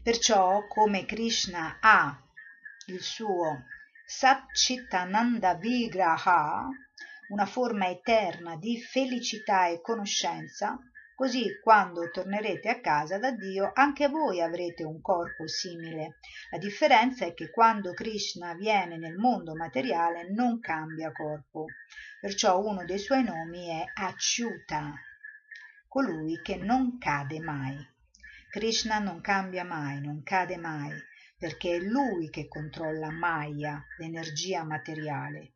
Perciò, 0.03 0.67
come 0.67 1.05
Krishna 1.05 1.77
ha 1.79 2.21
il 2.87 3.01
suo 3.01 3.71
Satchitananda 4.03 5.55
Vigraha, 5.55 6.75
una 7.27 7.45
forma 7.45 7.87
eterna 7.87 8.57
di 8.57 8.81
felicità 8.81 9.67
e 9.67 9.79
conoscenza, 9.79 10.77
Così 11.21 11.59
quando 11.61 12.09
tornerete 12.09 12.67
a 12.67 12.81
casa 12.81 13.19
da 13.19 13.29
Dio 13.29 13.69
anche 13.75 14.07
voi 14.07 14.41
avrete 14.41 14.83
un 14.83 15.01
corpo 15.01 15.47
simile. 15.47 16.17
La 16.49 16.57
differenza 16.57 17.25
è 17.25 17.35
che 17.35 17.51
quando 17.51 17.93
Krishna 17.93 18.55
viene 18.55 18.97
nel 18.97 19.15
mondo 19.17 19.53
materiale 19.53 20.31
non 20.31 20.59
cambia 20.59 21.11
corpo. 21.11 21.67
Perciò 22.19 22.59
uno 22.59 22.85
dei 22.85 22.97
suoi 22.97 23.23
nomi 23.23 23.67
è 23.67 23.83
Achyuta, 23.93 24.95
colui 25.87 26.41
che 26.41 26.55
non 26.55 26.97
cade 26.97 27.39
mai. 27.39 27.77
Krishna 28.49 28.97
non 28.97 29.21
cambia 29.21 29.63
mai, 29.63 30.01
non 30.01 30.23
cade 30.23 30.57
mai, 30.57 30.99
perché 31.37 31.75
è 31.75 31.79
lui 31.81 32.31
che 32.31 32.47
controlla 32.47 33.11
Maya, 33.11 33.79
l'energia 33.99 34.63
materiale. 34.63 35.51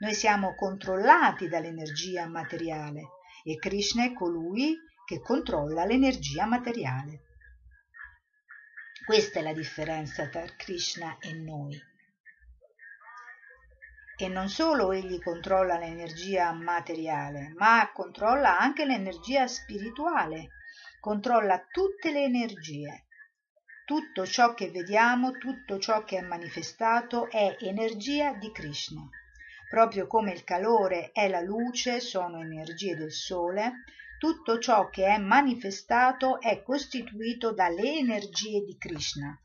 Noi 0.00 0.12
siamo 0.12 0.54
controllati 0.54 1.48
dall'energia 1.48 2.26
materiale 2.26 3.02
e 3.44 3.56
Krishna 3.56 4.04
è 4.04 4.12
colui 4.12 4.76
che 5.06 5.20
controlla 5.20 5.84
l'energia 5.84 6.46
materiale. 6.46 7.22
Questa 9.06 9.38
è 9.38 9.42
la 9.42 9.52
differenza 9.52 10.28
tra 10.28 10.44
Krishna 10.56 11.18
e 11.20 11.32
noi. 11.32 11.80
E 14.18 14.28
non 14.28 14.48
solo 14.48 14.90
egli 14.90 15.22
controlla 15.22 15.78
l'energia 15.78 16.50
materiale, 16.52 17.52
ma 17.56 17.88
controlla 17.92 18.58
anche 18.58 18.84
l'energia 18.84 19.46
spirituale, 19.46 20.48
controlla 20.98 21.64
tutte 21.70 22.10
le 22.10 22.24
energie. 22.24 23.06
Tutto 23.84 24.26
ciò 24.26 24.54
che 24.54 24.72
vediamo, 24.72 25.38
tutto 25.38 25.78
ciò 25.78 26.02
che 26.02 26.18
è 26.18 26.22
manifestato 26.22 27.30
è 27.30 27.58
energia 27.60 28.32
di 28.32 28.50
Krishna. 28.50 29.08
Proprio 29.70 30.08
come 30.08 30.32
il 30.32 30.42
calore 30.42 31.12
e 31.12 31.28
la 31.28 31.40
luce 31.40 32.00
sono 32.00 32.40
energie 32.40 32.96
del 32.96 33.12
sole, 33.12 33.84
tutto 34.18 34.58
ciò 34.58 34.88
che 34.88 35.06
è 35.06 35.18
manifestato 35.18 36.40
è 36.40 36.62
costituito 36.62 37.52
dalle 37.52 37.98
energie 37.98 38.62
di 38.62 38.76
Krishna. 38.78 39.38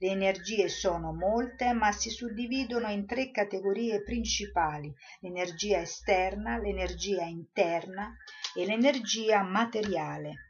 Le 0.00 0.08
energie 0.10 0.68
sono 0.68 1.12
molte, 1.12 1.72
ma 1.72 1.90
si 1.90 2.10
suddividono 2.10 2.88
in 2.88 3.06
tre 3.06 3.30
categorie 3.30 4.02
principali: 4.02 4.94
l'energia 5.20 5.80
esterna, 5.80 6.58
l'energia 6.58 7.24
interna 7.24 8.14
e 8.54 8.64
l'energia 8.64 9.42
materiale. 9.42 10.46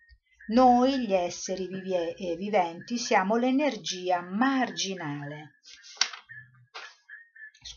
Noi, 0.49 1.07
gli 1.07 1.13
esseri 1.13 1.69
viventi, 2.37 2.99
siamo 2.99 3.37
l'energia 3.37 4.21
marginale 4.23 5.53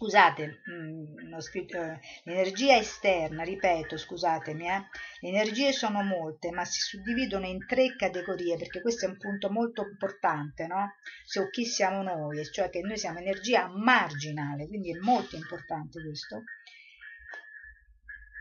scusate, 0.01 0.61
mh, 0.65 1.39
scritto, 1.39 1.77
eh, 1.77 1.99
l'energia 2.23 2.75
esterna, 2.75 3.43
ripeto, 3.43 3.97
scusatemi, 3.97 4.67
eh, 4.67 4.85
le 5.19 5.29
energie 5.29 5.71
sono 5.71 6.01
molte, 6.01 6.49
ma 6.49 6.65
si 6.65 6.81
suddividono 6.81 7.45
in 7.45 7.67
tre 7.67 7.95
categorie, 7.95 8.57
perché 8.57 8.81
questo 8.81 9.05
è 9.05 9.09
un 9.09 9.17
punto 9.17 9.51
molto 9.51 9.87
importante, 9.87 10.65
no? 10.65 10.95
Su 11.23 11.51
chi 11.51 11.65
siamo 11.65 12.01
noi, 12.01 12.43
cioè 12.51 12.71
che 12.71 12.81
noi 12.81 12.97
siamo 12.97 13.19
energia 13.19 13.67
marginale, 13.67 14.67
quindi 14.67 14.89
è 14.89 14.97
molto 14.97 15.35
importante 15.35 16.01
questo. 16.01 16.45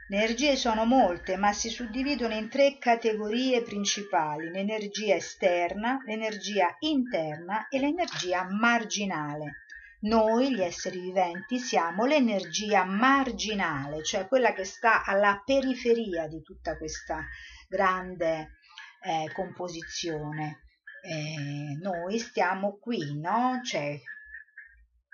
Le 0.09 0.17
energie 0.17 0.57
sono 0.57 0.87
molte, 0.87 1.37
ma 1.37 1.53
si 1.53 1.69
suddividono 1.69 2.35
in 2.35 2.49
tre 2.49 2.79
categorie 2.79 3.63
principali: 3.63 4.49
l'energia 4.49 5.15
esterna, 5.15 6.03
l'energia 6.07 6.75
interna 6.81 7.69
e 7.69 7.79
l'energia 7.79 8.49
marginale. 8.51 9.60
Noi, 10.03 10.55
gli 10.55 10.63
esseri 10.63 10.99
viventi, 10.99 11.59
siamo 11.59 12.07
l'energia 12.07 12.85
marginale, 12.85 14.03
cioè 14.03 14.27
quella 14.29 14.55
che 14.55 14.65
sta 14.65 15.05
alla 15.05 15.43
periferia 15.45 16.27
di 16.27 16.41
tutta 16.41 16.79
questa 16.79 17.27
grande 17.69 18.57
eh, 19.03 19.31
composizione. 19.33 20.63
Eh, 21.03 21.77
noi 21.83 22.19
stiamo 22.19 22.79
qui, 22.79 23.19
no? 23.19 23.61
Cioè, 23.63 24.01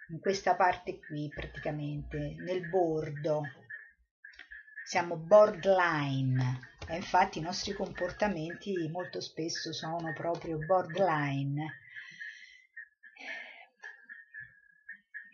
in 0.09 0.21
questa 0.21 0.55
parte 0.55 1.03
qui 1.05 1.33
praticamente, 1.35 2.37
nel 2.39 2.65
bordo. 2.65 3.51
Siamo 4.83 5.17
borderline 5.17 6.75
e 6.87 6.95
infatti 6.95 7.41
i 7.41 7.43
nostri 7.43 7.73
comportamenti 7.73 8.89
molto 8.89 9.21
spesso 9.21 9.73
sono 9.73 10.13
proprio 10.13 10.59
borderline 10.59 11.75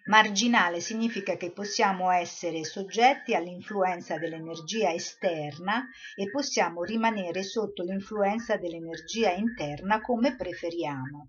Marginale 0.04 0.80
significa 0.80 1.36
che 1.36 1.52
possiamo 1.52 2.10
essere 2.10 2.64
soggetti 2.64 3.34
all'influenza 3.34 4.18
dell'energia 4.18 4.92
esterna 4.92 5.88
e 6.16 6.28
possiamo 6.28 6.82
rimanere 6.82 7.44
sotto 7.44 7.84
l'influenza 7.84 8.56
dell'energia 8.56 9.30
interna 9.30 10.00
come 10.00 10.34
preferiamo. 10.34 11.28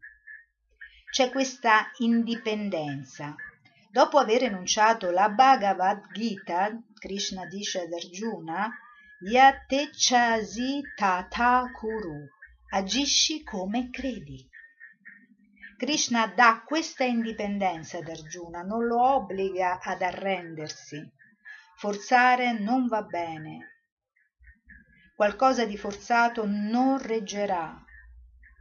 C'è 1.10 1.30
questa 1.30 1.92
indipendenza. 2.00 3.38
Dopo 3.92 4.18
aver 4.18 4.46
enunciato 4.46 5.12
la 5.12 5.30
Bhagavad 5.30 6.12
Gita, 6.12 6.76
Krishna 6.98 7.46
dice 7.46 7.82
ad 7.82 7.94
Arjuna, 7.94 8.72
Yatechasi 9.20 10.94
tata 10.96 11.70
kuru, 11.72 12.28
agisci 12.72 13.44
come 13.44 13.92
credi. 13.92 14.50
Krishna 15.78 16.28
dà 16.28 16.64
questa 16.66 17.04
indipendenza 17.04 17.98
ad 17.98 18.08
Arjuna, 18.08 18.62
non 18.62 18.86
lo 18.86 19.02
obbliga 19.02 19.80
ad 19.80 20.02
arrendersi. 20.02 21.12
Forzare 21.76 22.58
non 22.60 22.88
va 22.88 23.02
bene. 23.02 23.82
Qualcosa 25.16 25.66
di 25.66 25.78
forzato 25.78 26.46
non 26.46 27.00
reggerà. 27.00 27.84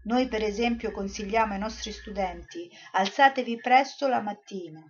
Noi 0.05 0.27
per 0.29 0.43
esempio 0.43 0.91
consigliamo 0.91 1.53
ai 1.53 1.59
nostri 1.59 1.93
studenti 1.93 2.69
alzatevi 2.93 3.61
presto 3.61 4.09
la 4.09 4.21
mattina. 4.21 4.83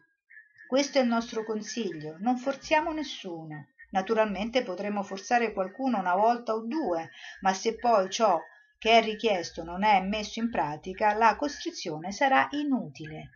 Questo 0.67 0.99
è 0.99 1.03
il 1.03 1.09
nostro 1.09 1.45
consiglio, 1.45 2.17
non 2.21 2.39
forziamo 2.39 2.93
nessuno. 2.93 3.67
Naturalmente 3.91 4.63
potremo 4.63 5.03
forzare 5.03 5.53
qualcuno 5.53 5.99
una 5.99 6.15
volta 6.15 6.55
o 6.55 6.67
due, 6.67 7.11
ma 7.43 7.53
se 7.53 7.77
poi 7.77 8.09
ciò 8.09 8.41
che 8.83 8.99
è 8.99 9.01
richiesto 9.01 9.63
non 9.63 9.85
è 9.85 10.01
messo 10.01 10.41
in 10.41 10.51
pratica, 10.51 11.15
la 11.15 11.37
costrizione 11.37 12.11
sarà 12.11 12.49
inutile. 12.51 13.31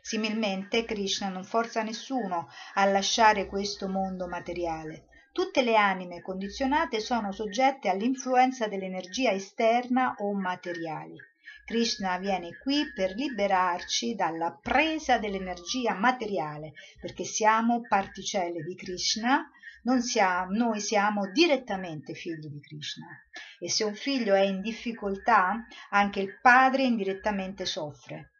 Similmente 0.00 0.84
Krishna 0.84 1.28
non 1.28 1.44
forza 1.44 1.84
nessuno 1.84 2.48
a 2.74 2.84
lasciare 2.86 3.46
questo 3.46 3.86
mondo 3.88 4.26
materiale. 4.26 5.04
Tutte 5.30 5.62
le 5.62 5.76
anime 5.76 6.22
condizionate 6.22 6.98
sono 6.98 7.30
soggette 7.30 7.88
all'influenza 7.88 8.66
dell'energia 8.66 9.30
esterna 9.30 10.16
o 10.18 10.34
materiali. 10.34 11.16
Krishna 11.64 12.18
viene 12.18 12.58
qui 12.58 12.82
per 12.92 13.14
liberarci 13.14 14.16
dalla 14.16 14.58
presa 14.60 15.18
dell'energia 15.18 15.94
materiale, 15.94 16.72
perché 17.00 17.22
siamo 17.22 17.80
particelle 17.86 18.64
di 18.64 18.74
Krishna 18.74 19.48
siamo, 20.00 20.52
noi 20.52 20.80
siamo 20.80 21.30
direttamente 21.30 22.14
figli 22.14 22.48
di 22.48 22.60
Krishna 22.60 23.06
e 23.58 23.70
se 23.70 23.84
un 23.84 23.94
figlio 23.94 24.34
è 24.34 24.40
in 24.40 24.60
difficoltà 24.60 25.66
anche 25.90 26.20
il 26.20 26.40
padre 26.40 26.82
indirettamente 26.82 27.64
soffre. 27.64 28.32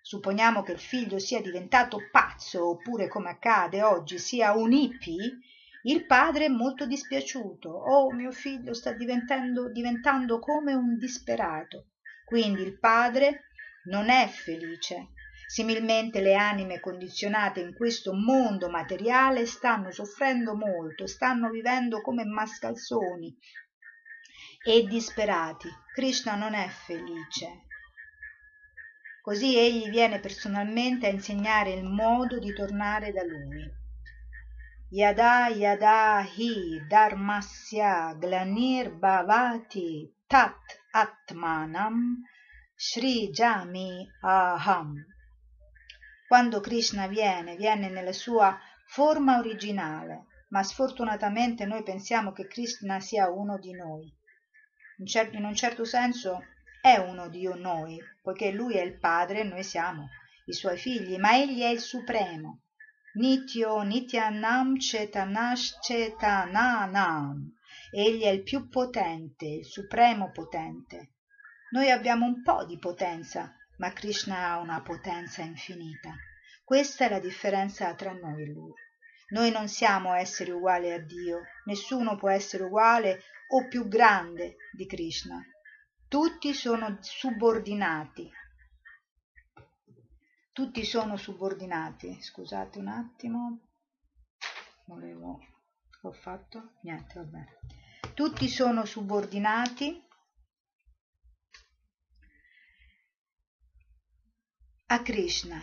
Supponiamo 0.00 0.62
che 0.62 0.72
il 0.72 0.78
figlio 0.78 1.18
sia 1.18 1.40
diventato 1.40 1.98
pazzo 2.10 2.70
oppure 2.70 3.08
come 3.08 3.30
accade 3.30 3.82
oggi 3.82 4.18
sia 4.18 4.52
un 4.52 4.72
hippie, 4.72 5.38
il 5.84 6.06
padre 6.06 6.46
è 6.46 6.48
molto 6.48 6.86
dispiaciuto. 6.86 7.68
Oh, 7.68 8.10
mio 8.12 8.30
figlio 8.30 8.72
sta 8.72 8.92
diventando, 8.92 9.70
diventando 9.70 10.38
come 10.38 10.74
un 10.74 10.96
disperato. 10.96 11.88
Quindi 12.24 12.62
il 12.62 12.78
padre 12.78 13.44
non 13.84 14.08
è 14.08 14.26
felice 14.28 15.08
Similmente 15.46 16.20
le 16.20 16.34
anime 16.34 16.80
condizionate 16.80 17.60
in 17.60 17.74
questo 17.74 18.12
mondo 18.12 18.70
materiale 18.70 19.46
stanno 19.46 19.90
soffrendo 19.90 20.54
molto, 20.54 21.06
stanno 21.06 21.50
vivendo 21.50 22.00
come 22.00 22.24
mascalzoni 22.24 23.36
e 24.62 24.86
disperati. 24.86 25.68
Krishna 25.92 26.34
non 26.34 26.54
è 26.54 26.66
felice. 26.68 27.68
Così 29.20 29.56
egli 29.56 29.90
viene 29.90 30.20
personalmente 30.20 31.06
a 31.06 31.10
insegnare 31.10 31.72
il 31.72 31.84
modo 31.84 32.38
di 32.38 32.52
tornare 32.52 33.12
da 33.12 33.22
lui. 33.24 33.70
Yada 34.88 35.48
yada 35.48 36.22
hi 36.22 36.84
dharmasya 36.86 38.14
glanir 38.18 38.92
bhavati 38.92 40.14
tat 40.26 40.60
atmanam 40.92 42.22
srijami 42.76 44.06
aham 44.20 45.13
quando 46.26 46.60
Krishna 46.60 47.06
viene, 47.06 47.56
viene 47.56 47.88
nella 47.88 48.12
sua 48.12 48.58
forma 48.86 49.38
originale, 49.38 50.26
ma 50.48 50.62
sfortunatamente 50.62 51.64
noi 51.66 51.82
pensiamo 51.82 52.32
che 52.32 52.46
Krishna 52.46 53.00
sia 53.00 53.30
uno 53.30 53.58
di 53.58 53.72
noi. 53.72 54.12
In, 54.98 55.44
un 55.44 55.54
certo 55.54 55.84
senso 55.84 56.44
è 56.80 56.96
uno 56.96 57.28
di 57.28 57.42
noi, 57.56 58.00
poiché 58.22 58.52
lui 58.52 58.74
è 58.74 58.82
il 58.82 58.98
padre 58.98 59.40
e 59.40 59.44
noi 59.44 59.64
siamo 59.64 60.08
i 60.46 60.52
suoi 60.52 60.76
figli, 60.76 61.16
ma 61.16 61.36
egli 61.36 61.60
è 61.60 61.68
il 61.68 61.80
supremo. 61.80 62.60
Nityo 63.14 63.82
Nityanam 63.82 64.76
Chetanash 64.76 65.78
Chetananam. 65.80 67.52
egli 67.90 68.22
è 68.22 68.28
il 68.28 68.42
più 68.42 68.68
potente, 68.68 69.46
il 69.46 69.64
supremo 69.64 70.30
potente. 70.30 71.12
Noi 71.70 71.90
abbiamo 71.90 72.26
un 72.26 72.42
po' 72.42 72.64
di 72.64 72.78
potenza, 72.78 73.54
ma 73.78 73.92
Krishna 73.92 74.50
ha 74.50 74.58
una 74.58 74.80
potenza 74.82 75.42
infinita. 75.42 76.14
Questa 76.62 77.06
è 77.06 77.08
la 77.08 77.20
differenza 77.20 77.94
tra 77.94 78.12
noi 78.12 78.42
e 78.42 78.46
lui. 78.46 78.72
Noi 79.28 79.50
non 79.50 79.68
siamo 79.68 80.14
esseri 80.14 80.50
uguali 80.50 80.92
a 80.92 81.00
Dio, 81.00 81.42
nessuno 81.64 82.16
può 82.16 82.30
essere 82.30 82.64
uguale 82.64 83.22
o 83.48 83.68
più 83.68 83.88
grande 83.88 84.56
di 84.72 84.86
Krishna. 84.86 85.42
Tutti 86.08 86.54
sono 86.54 86.98
subordinati. 87.00 88.30
Tutti 90.52 90.84
sono 90.84 91.16
subordinati. 91.16 92.22
Scusate 92.22 92.78
un 92.78 92.88
attimo. 92.88 93.60
Volevo... 94.86 95.40
Ho 96.02 96.12
fatto? 96.12 96.74
Niente, 96.82 97.14
vabbè. 97.14 97.44
Tutti 98.14 98.46
sono 98.46 98.84
subordinati 98.84 100.00
a 104.94 105.02
Krishna. 105.02 105.60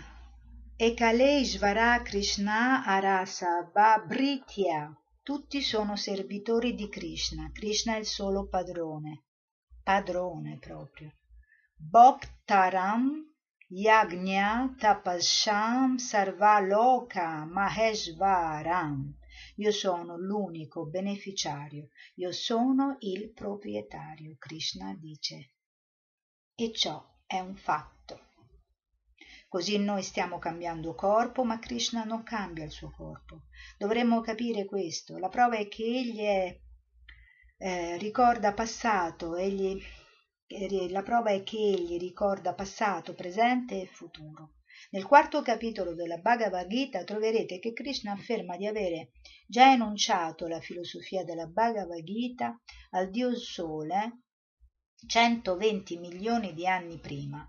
E 0.75 0.93
Kaleshvara 0.93 2.01
Krishna 2.03 2.83
Arasa 2.83 3.63
Babritya. 3.73 4.93
Tutti 5.23 5.61
sono 5.61 5.95
servitori 5.95 6.75
di 6.75 6.89
Krishna. 6.89 7.49
Krishna 7.53 7.95
è 7.95 7.99
il 7.99 8.05
solo 8.05 8.49
padrone. 8.49 9.27
Padrone 9.81 10.57
proprio. 10.59 11.13
Bhaktaram 11.77 13.23
Yagnya 13.69 14.75
Tapasham 14.77 15.95
Sarvaloka 15.95 17.45
Maheshvaram. 17.45 19.15
Io 19.55 19.71
sono 19.71 20.17
l'unico 20.17 20.87
beneficiario, 20.87 21.87
io 22.15 22.33
sono 22.33 22.97
il 22.99 23.31
proprietario, 23.31 24.35
Krishna 24.37 24.93
dice. 24.93 25.53
E 26.53 26.73
ciò 26.73 27.01
è 27.25 27.39
un 27.39 27.55
fatto. 27.55 28.30
Così 29.51 29.77
noi 29.79 30.01
stiamo 30.01 30.39
cambiando 30.39 30.95
corpo, 30.95 31.43
ma 31.43 31.59
Krishna 31.59 32.05
non 32.05 32.23
cambia 32.23 32.63
il 32.63 32.71
suo 32.71 32.89
corpo. 32.89 33.41
Dovremmo 33.77 34.21
capire 34.21 34.63
questo. 34.63 35.17
La 35.17 35.27
prova 35.27 35.57
è 35.57 35.67
che 35.67 35.83
egli 35.83 36.21
è, 36.21 36.57
eh, 37.57 37.97
ricorda 37.97 38.53
passato, 38.53 39.35
egli, 39.35 39.77
eh, 40.47 40.89
la 40.89 41.03
prova 41.03 41.31
è 41.31 41.43
che 41.43 41.57
egli 41.57 41.99
ricorda 41.99 42.53
passato, 42.53 43.13
presente 43.13 43.81
e 43.81 43.87
futuro. 43.87 44.53
Nel 44.91 45.03
quarto 45.05 45.41
capitolo 45.41 45.95
della 45.95 46.19
Bhagavad 46.19 46.69
Gita 46.69 47.03
troverete 47.03 47.59
che 47.59 47.73
Krishna 47.73 48.13
afferma 48.13 48.55
di 48.55 48.67
avere 48.67 49.11
già 49.45 49.73
enunciato 49.73 50.47
la 50.47 50.61
filosofia 50.61 51.25
della 51.25 51.47
Bhagavad 51.47 52.01
Gita 52.03 52.57
al 52.91 53.09
Dio 53.09 53.35
Sole 53.35 54.21
120 55.05 55.97
milioni 55.97 56.53
di 56.53 56.65
anni 56.65 56.97
prima 56.99 57.45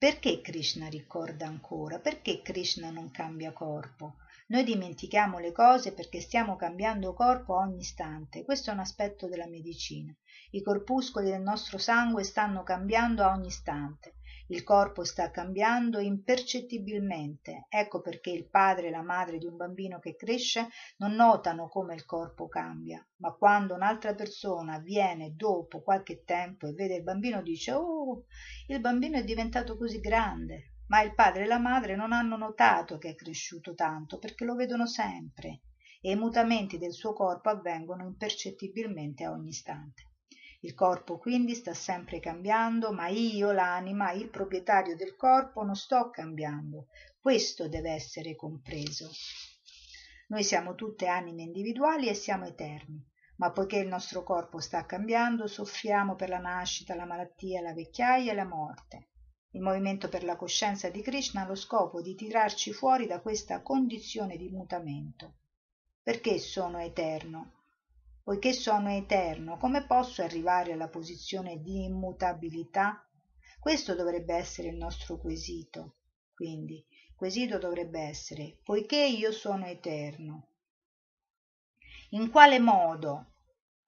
perché 0.00 0.40
Krishna 0.40 0.88
ricorda 0.88 1.46
ancora? 1.46 1.98
Perché 1.98 2.40
Krishna 2.40 2.88
non 2.88 3.10
cambia 3.10 3.52
corpo? 3.52 4.14
Noi 4.46 4.64
dimentichiamo 4.64 5.38
le 5.38 5.52
cose 5.52 5.92
perché 5.92 6.22
stiamo 6.22 6.56
cambiando 6.56 7.12
corpo 7.12 7.58
a 7.58 7.66
ogni 7.66 7.80
istante. 7.80 8.42
Questo 8.42 8.70
è 8.70 8.72
un 8.72 8.80
aspetto 8.80 9.28
della 9.28 9.46
medicina. 9.46 10.10
I 10.52 10.62
corpuscoli 10.62 11.28
del 11.28 11.42
nostro 11.42 11.76
sangue 11.76 12.24
stanno 12.24 12.62
cambiando 12.62 13.22
a 13.22 13.34
ogni 13.34 13.48
istante 13.48 14.14
il 14.50 14.64
corpo 14.64 15.04
sta 15.04 15.30
cambiando 15.30 16.00
impercettibilmente. 16.00 17.66
Ecco 17.68 18.00
perché 18.00 18.30
il 18.30 18.48
padre 18.48 18.88
e 18.88 18.90
la 18.90 19.02
madre 19.02 19.38
di 19.38 19.46
un 19.46 19.56
bambino 19.56 20.00
che 20.00 20.16
cresce 20.16 20.68
non 20.96 21.14
notano 21.14 21.68
come 21.68 21.94
il 21.94 22.04
corpo 22.04 22.48
cambia. 22.48 23.04
Ma 23.18 23.32
quando 23.32 23.74
un'altra 23.74 24.14
persona 24.14 24.80
viene 24.80 25.36
dopo 25.36 25.82
qualche 25.82 26.24
tempo 26.24 26.66
e 26.66 26.72
vede 26.72 26.96
il 26.96 27.04
bambino 27.04 27.42
dice 27.42 27.72
oh 27.72 28.24
il 28.66 28.80
bambino 28.80 29.18
è 29.18 29.24
diventato 29.24 29.76
così 29.76 30.00
grande. 30.00 30.74
Ma 30.88 31.00
il 31.02 31.14
padre 31.14 31.44
e 31.44 31.46
la 31.46 31.60
madre 31.60 31.94
non 31.94 32.12
hanno 32.12 32.36
notato 32.36 32.98
che 32.98 33.10
è 33.10 33.14
cresciuto 33.14 33.74
tanto 33.74 34.18
perché 34.18 34.44
lo 34.44 34.56
vedono 34.56 34.86
sempre 34.86 35.60
e 36.00 36.10
i 36.10 36.16
mutamenti 36.16 36.76
del 36.76 36.92
suo 36.92 37.12
corpo 37.12 37.50
avvengono 37.50 38.02
impercettibilmente 38.04 39.22
a 39.22 39.30
ogni 39.30 39.50
istante 39.50 40.09
il 40.62 40.74
corpo 40.74 41.18
quindi 41.18 41.54
sta 41.54 41.72
sempre 41.72 42.20
cambiando 42.20 42.92
ma 42.92 43.08
io 43.08 43.50
l'anima 43.50 44.12
il 44.12 44.28
proprietario 44.28 44.94
del 44.94 45.16
corpo 45.16 45.62
non 45.62 45.74
sto 45.74 46.10
cambiando. 46.10 46.88
Questo 47.18 47.68
deve 47.68 47.92
essere 47.92 48.36
compreso. 48.36 49.10
Noi 50.28 50.44
siamo 50.44 50.74
tutte 50.74 51.06
anime 51.06 51.42
individuali 51.42 52.08
e 52.08 52.14
siamo 52.14 52.46
eterni 52.46 53.02
ma 53.36 53.52
poiché 53.52 53.78
il 53.78 53.88
nostro 53.88 54.22
corpo 54.22 54.60
sta 54.60 54.84
cambiando 54.84 55.46
soffriamo 55.46 56.14
per 56.14 56.28
la 56.28 56.38
nascita 56.38 56.94
la 56.94 57.06
malattia 57.06 57.62
la 57.62 57.72
vecchiaia 57.72 58.32
e 58.32 58.34
la 58.34 58.44
morte. 58.44 59.08
Il 59.52 59.62
movimento 59.62 60.10
per 60.10 60.24
la 60.24 60.36
coscienza 60.36 60.90
di 60.90 61.00
krishna 61.00 61.42
ha 61.42 61.46
lo 61.46 61.54
scopo 61.54 62.02
di 62.02 62.14
tirarci 62.14 62.72
fuori 62.72 63.06
da 63.06 63.20
questa 63.20 63.62
condizione 63.62 64.36
di 64.36 64.50
mutamento. 64.50 65.38
Perché 66.02 66.38
sono 66.38 66.78
eterno 66.78 67.59
poiché 68.22 68.52
sono 68.52 68.90
eterno 68.90 69.56
come 69.56 69.86
posso 69.86 70.22
arrivare 70.22 70.72
alla 70.72 70.88
posizione 70.88 71.60
di 71.60 71.84
immutabilità? 71.84 73.06
Questo 73.58 73.94
dovrebbe 73.94 74.34
essere 74.34 74.68
il 74.68 74.76
nostro 74.76 75.18
quesito. 75.18 75.96
Quindi 76.34 76.84
quesito 77.14 77.58
dovrebbe 77.58 78.00
essere 78.00 78.60
poiché 78.64 78.96
io 78.96 79.30
sono 79.30 79.66
eterno 79.66 80.48
in 82.10 82.30
quale 82.30 82.58
modo 82.58 83.34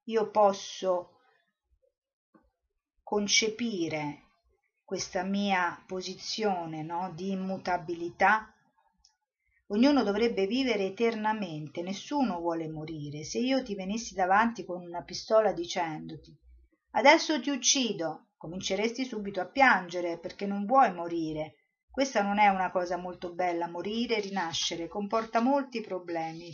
io 0.04 0.30
posso 0.30 1.20
concepire 3.02 4.26
questa 4.84 5.22
mia 5.22 5.82
posizione 5.86 6.82
no, 6.82 7.10
di 7.14 7.30
immutabilità 7.30 8.54
ognuno 9.72 10.02
dovrebbe 10.02 10.46
vivere 10.46 10.84
eternamente 10.84 11.80
nessuno 11.80 12.40
vuole 12.40 12.68
morire. 12.68 13.24
Se 13.24 13.38
io 13.38 13.62
ti 13.62 13.74
venissi 13.74 14.12
davanti 14.12 14.66
con 14.66 14.82
una 14.82 15.02
pistola 15.02 15.52
dicendoti 15.52 16.36
adesso 16.90 17.40
ti 17.40 17.48
uccido 17.48 18.32
cominceresti 18.36 19.02
subito 19.06 19.40
a 19.40 19.46
piangere 19.46 20.18
perché 20.18 20.44
non 20.44 20.66
vuoi 20.66 20.92
morire. 20.92 21.54
Questa 21.90 22.22
non 22.22 22.38
è 22.38 22.48
una 22.48 22.70
cosa 22.70 22.98
molto 22.98 23.32
bella 23.32 23.66
morire 23.66 24.16
e 24.16 24.20
rinascere 24.20 24.88
comporta 24.88 25.40
molti 25.40 25.80
problemi. 25.80 26.52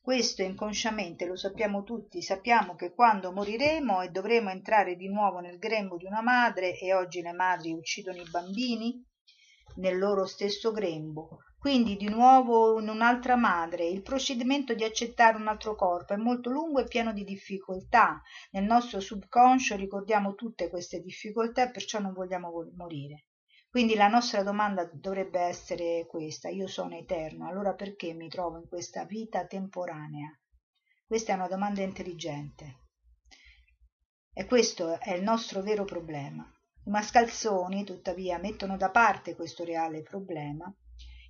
Questo 0.00 0.42
inconsciamente 0.42 1.26
lo 1.26 1.34
sappiamo 1.34 1.82
tutti 1.82 2.22
sappiamo 2.22 2.76
che 2.76 2.92
quando 2.92 3.32
moriremo 3.32 4.02
e 4.02 4.10
dovremo 4.10 4.50
entrare 4.50 4.94
di 4.94 5.08
nuovo 5.08 5.40
nel 5.40 5.58
grembo 5.58 5.96
di 5.96 6.04
una 6.04 6.22
madre 6.22 6.78
e 6.78 6.94
oggi 6.94 7.22
le 7.22 7.32
madri 7.32 7.72
uccidono 7.72 8.18
i 8.18 8.30
bambini 8.30 9.04
nel 9.76 9.98
loro 9.98 10.26
stesso 10.26 10.70
grembo 10.70 11.38
quindi 11.62 11.94
di 11.94 12.08
nuovo 12.08 12.80
in 12.80 12.88
un'altra 12.88 13.36
madre. 13.36 13.86
Il 13.86 14.02
procedimento 14.02 14.74
di 14.74 14.82
accettare 14.82 15.36
un 15.36 15.46
altro 15.46 15.76
corpo 15.76 16.12
è 16.12 16.16
molto 16.16 16.50
lungo 16.50 16.80
e 16.80 16.88
pieno 16.88 17.12
di 17.12 17.22
difficoltà. 17.22 18.20
Nel 18.50 18.64
nostro 18.64 18.98
subconscio 18.98 19.76
ricordiamo 19.76 20.34
tutte 20.34 20.68
queste 20.68 21.00
difficoltà 21.00 21.62
e 21.62 21.70
perciò 21.70 22.00
non 22.00 22.14
vogliamo 22.14 22.50
morire. 22.74 23.26
Quindi 23.70 23.94
la 23.94 24.08
nostra 24.08 24.42
domanda 24.42 24.90
dovrebbe 24.92 25.38
essere 25.38 26.04
questa. 26.08 26.48
Io 26.48 26.66
sono 26.66 26.96
eterno 26.96 27.46
allora 27.46 27.74
perché 27.74 28.12
mi 28.12 28.28
trovo 28.28 28.58
in 28.58 28.66
questa 28.66 29.04
vita 29.04 29.46
temporanea? 29.46 30.36
Questa 31.06 31.30
è 31.30 31.36
una 31.36 31.46
domanda 31.46 31.80
intelligente. 31.80 32.80
E 34.32 34.46
questo 34.46 34.98
è 34.98 35.14
il 35.14 35.22
nostro 35.22 35.62
vero 35.62 35.84
problema. 35.84 36.42
I 36.86 36.90
mascalzoni 36.90 37.84
tuttavia 37.84 38.36
mettono 38.38 38.76
da 38.76 38.90
parte 38.90 39.36
questo 39.36 39.62
reale 39.62 40.02
problema 40.02 40.68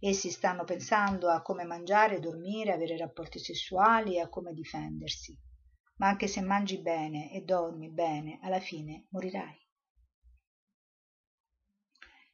essi 0.04 0.30
stanno 0.30 0.64
pensando 0.64 1.30
a 1.30 1.42
come 1.42 1.62
mangiare 1.62 2.18
dormire 2.18 2.72
avere 2.72 2.96
rapporti 2.96 3.38
sessuali 3.38 4.16
e 4.16 4.20
a 4.20 4.28
come 4.28 4.52
difendersi. 4.52 5.38
Ma 5.98 6.08
anche 6.08 6.26
se 6.26 6.40
mangi 6.40 6.80
bene 6.80 7.32
e 7.32 7.42
dormi 7.42 7.88
bene 7.88 8.40
alla 8.42 8.58
fine 8.58 9.06
morirai. 9.10 9.56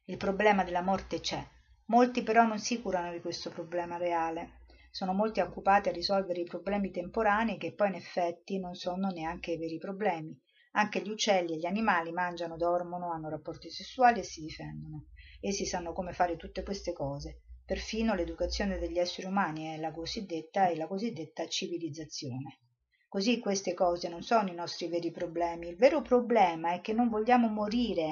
Il 0.05 0.17
problema 0.17 0.63
della 0.63 0.81
morte 0.81 1.19
c'è. 1.19 1.45
Molti 1.85 2.23
però 2.23 2.43
non 2.43 2.57
si 2.57 2.81
curano 2.81 3.11
di 3.11 3.21
questo 3.21 3.51
problema 3.51 3.97
reale. 3.97 4.61
Sono 4.89 5.13
molti 5.13 5.39
occupati 5.39 5.89
a 5.89 5.91
risolvere 5.91 6.41
i 6.41 6.45
problemi 6.45 6.89
temporanei 6.89 7.59
che 7.59 7.75
poi 7.75 7.89
in 7.89 7.95
effetti 7.95 8.57
non 8.57 8.73
sono 8.73 9.09
neanche 9.09 9.51
i 9.51 9.57
veri 9.59 9.77
problemi. 9.77 10.35
Anche 10.71 11.03
gli 11.03 11.09
uccelli 11.09 11.53
e 11.53 11.57
gli 11.57 11.67
animali 11.67 12.11
mangiano 12.11 12.57
dormono 12.57 13.11
hanno 13.11 13.29
rapporti 13.29 13.69
sessuali 13.69 14.21
e 14.21 14.23
si 14.23 14.41
difendono. 14.41 15.09
Essi 15.39 15.67
sanno 15.67 15.93
come 15.93 16.13
fare 16.13 16.35
tutte 16.35 16.63
queste 16.63 16.93
cose 16.93 17.41
perfino 17.69 18.15
l'educazione 18.15 18.79
degli 18.79 18.97
esseri 18.97 19.27
umani 19.27 19.75
è 19.75 19.77
la 19.77 19.91
cosiddetta 19.91 20.69
e 20.69 20.75
la 20.75 20.87
cosiddetta 20.87 21.45
civilizzazione. 21.47 22.61
Così 23.07 23.37
queste 23.37 23.75
cose 23.75 24.09
non 24.09 24.23
sono 24.23 24.49
i 24.49 24.55
nostri 24.55 24.87
veri 24.87 25.11
problemi. 25.11 25.67
Il 25.67 25.75
vero 25.75 26.01
problema 26.01 26.73
è 26.73 26.81
che 26.81 26.93
non 26.93 27.09
vogliamo 27.09 27.47
morire 27.47 28.09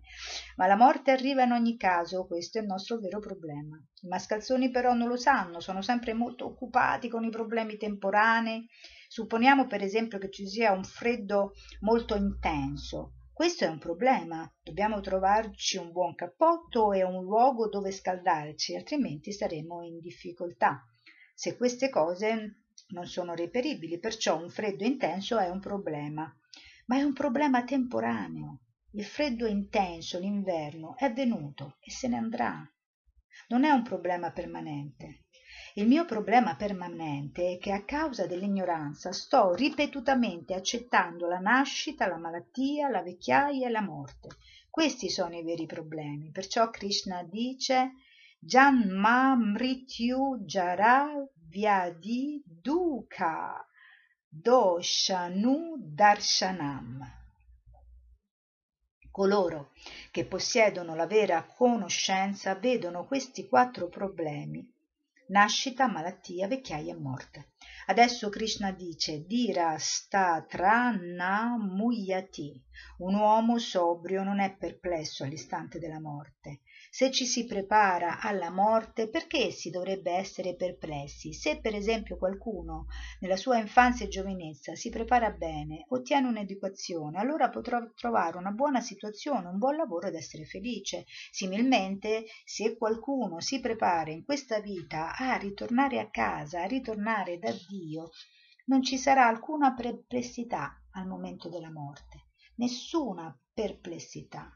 ma 0.56 0.66
la 0.66 0.76
morte 0.76 1.10
arriva 1.10 1.42
in 1.42 1.52
ogni 1.52 1.76
caso 1.76 2.26
questo 2.26 2.56
è 2.56 2.62
il 2.62 2.66
nostro 2.66 2.98
vero 2.98 3.18
problema. 3.20 3.76
I 4.00 4.08
mascalzoni 4.08 4.70
però 4.70 4.94
non 4.94 5.08
lo 5.08 5.18
sanno 5.18 5.60
sono 5.60 5.82
sempre 5.82 6.14
molto 6.14 6.46
occupati 6.46 7.10
con 7.10 7.24
i 7.24 7.30
problemi 7.30 7.76
temporanei. 7.76 8.66
Supponiamo 9.08 9.66
per 9.66 9.82
esempio 9.82 10.16
che 10.16 10.30
ci 10.30 10.48
sia 10.48 10.72
un 10.72 10.82
freddo 10.82 11.52
molto 11.80 12.14
intenso. 12.14 13.16
Questo 13.34 13.64
è 13.64 13.66
un 13.66 13.80
problema. 13.80 14.48
Dobbiamo 14.62 15.00
trovarci 15.00 15.76
un 15.76 15.90
buon 15.90 16.14
cappotto 16.14 16.92
e 16.92 17.02
un 17.02 17.24
luogo 17.24 17.68
dove 17.68 17.90
scaldarci, 17.90 18.76
altrimenti 18.76 19.32
saremo 19.32 19.82
in 19.82 19.98
difficoltà. 19.98 20.84
Se 21.34 21.56
queste 21.56 21.90
cose 21.90 22.66
non 22.90 23.06
sono 23.06 23.34
reperibili, 23.34 23.98
perciò 23.98 24.40
un 24.40 24.50
freddo 24.50 24.84
intenso 24.84 25.36
è 25.36 25.48
un 25.48 25.58
problema, 25.58 26.32
ma 26.86 26.96
è 26.96 27.02
un 27.02 27.12
problema 27.12 27.64
temporaneo. 27.64 28.60
Il 28.92 29.04
freddo 29.04 29.48
intenso, 29.48 30.20
l'inverno, 30.20 30.96
è 30.96 31.12
venuto 31.12 31.78
e 31.80 31.90
se 31.90 32.06
ne 32.06 32.16
andrà. 32.16 32.64
Non 33.48 33.64
è 33.64 33.70
un 33.70 33.82
problema 33.82 34.30
permanente. 34.30 35.23
Il 35.76 35.88
mio 35.88 36.04
problema 36.04 36.54
permanente 36.54 37.54
è 37.54 37.58
che 37.58 37.72
a 37.72 37.82
causa 37.82 38.28
dell'ignoranza 38.28 39.12
sto 39.12 39.54
ripetutamente 39.54 40.54
accettando 40.54 41.26
la 41.26 41.40
nascita, 41.40 42.06
la 42.06 42.16
malattia, 42.16 42.88
la 42.88 43.02
vecchiaia 43.02 43.66
e 43.66 43.70
la 43.72 43.80
morte. 43.80 44.28
Questi 44.70 45.10
sono 45.10 45.36
i 45.36 45.42
veri 45.42 45.66
problemi. 45.66 46.30
Perciò 46.30 46.70
Krishna 46.70 47.24
dice 47.24 47.94
Janma 48.38 49.34
Mrityu 49.34 50.44
Jara 50.44 51.08
Vyadi 51.34 52.40
Dukkha 52.46 53.66
Doshanu 54.28 55.74
Darshanam. 55.76 57.00
Coloro 59.10 59.72
che 60.12 60.24
possiedono 60.24 60.94
la 60.94 61.06
vera 61.08 61.42
conoscenza 61.42 62.54
vedono 62.54 63.06
questi 63.06 63.48
quattro 63.48 63.88
problemi 63.88 64.72
nascita, 65.28 65.86
malattia, 65.86 66.48
vecchiaia 66.48 66.92
e 66.92 66.98
morte. 66.98 67.52
Adesso 67.86 68.28
Krishna 68.28 68.72
dice 68.72 69.24
Dira 69.26 69.76
statra 69.78 70.92
muyati. 71.58 72.62
Un 72.98 73.14
uomo 73.14 73.58
sobrio 73.58 74.22
non 74.22 74.40
è 74.40 74.56
perplesso 74.56 75.24
all'istante 75.24 75.78
della 75.78 76.00
morte. 76.00 76.60
Se 76.94 77.10
ci 77.10 77.26
si 77.26 77.44
prepara 77.44 78.20
alla 78.20 78.52
morte, 78.52 79.08
perché 79.08 79.50
si 79.50 79.68
dovrebbe 79.70 80.12
essere 80.12 80.54
perplessi? 80.54 81.32
Se 81.32 81.60
per 81.60 81.74
esempio 81.74 82.16
qualcuno 82.16 82.86
nella 83.18 83.36
sua 83.36 83.58
infanzia 83.58 84.06
e 84.06 84.08
giovinezza 84.08 84.76
si 84.76 84.90
prepara 84.90 85.32
bene, 85.32 85.86
ottiene 85.88 86.28
un'educazione, 86.28 87.18
allora 87.18 87.48
potrà 87.48 87.84
trovare 87.96 88.36
una 88.36 88.52
buona 88.52 88.80
situazione, 88.80 89.48
un 89.48 89.58
buon 89.58 89.74
lavoro 89.74 90.06
ed 90.06 90.14
essere 90.14 90.44
felice. 90.44 91.04
Similmente, 91.32 92.26
se 92.44 92.76
qualcuno 92.76 93.40
si 93.40 93.58
prepara 93.58 94.12
in 94.12 94.24
questa 94.24 94.60
vita 94.60 95.16
a 95.16 95.34
ritornare 95.36 95.98
a 95.98 96.08
casa, 96.10 96.62
a 96.62 96.66
ritornare 96.66 97.40
da 97.40 97.50
Dio, 97.68 98.10
non 98.66 98.84
ci 98.84 98.98
sarà 98.98 99.26
alcuna 99.26 99.74
perplessità 99.74 100.80
al 100.92 101.08
momento 101.08 101.48
della 101.48 101.72
morte, 101.72 102.26
nessuna 102.54 103.36
perplessità 103.52 104.48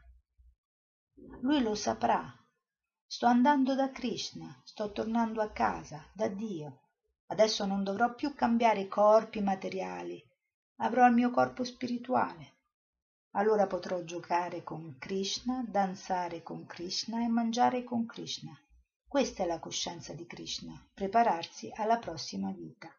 lui 1.41 1.61
lo 1.61 1.75
saprà. 1.75 2.33
Sto 3.05 3.25
andando 3.25 3.75
da 3.75 3.91
krishna 3.91 4.61
sto 4.65 4.91
tornando 4.91 5.41
a 5.41 5.51
casa 5.51 6.05
da 6.13 6.27
dio. 6.27 6.81
Adesso 7.27 7.65
non 7.65 7.83
dovrò 7.83 8.13
più 8.13 8.33
cambiare 8.33 8.87
corpi 8.87 9.41
materiali. 9.41 10.23
Avrò 10.77 11.07
il 11.07 11.13
mio 11.13 11.31
corpo 11.31 11.63
spirituale. 11.63 12.57
Allora 13.31 13.67
potrò 13.67 14.03
giocare 14.03 14.63
con 14.63 14.97
krishna 14.97 15.63
danzare 15.67 16.43
con 16.43 16.65
krishna 16.65 17.23
e 17.23 17.27
mangiare 17.27 17.83
con 17.83 18.05
krishna. 18.05 18.57
Questa 19.07 19.43
è 19.43 19.45
la 19.45 19.59
coscienza 19.59 20.13
di 20.13 20.25
krishna 20.25 20.79
prepararsi 20.93 21.71
alla 21.75 21.97
prossima 21.97 22.51
vita 22.51 22.93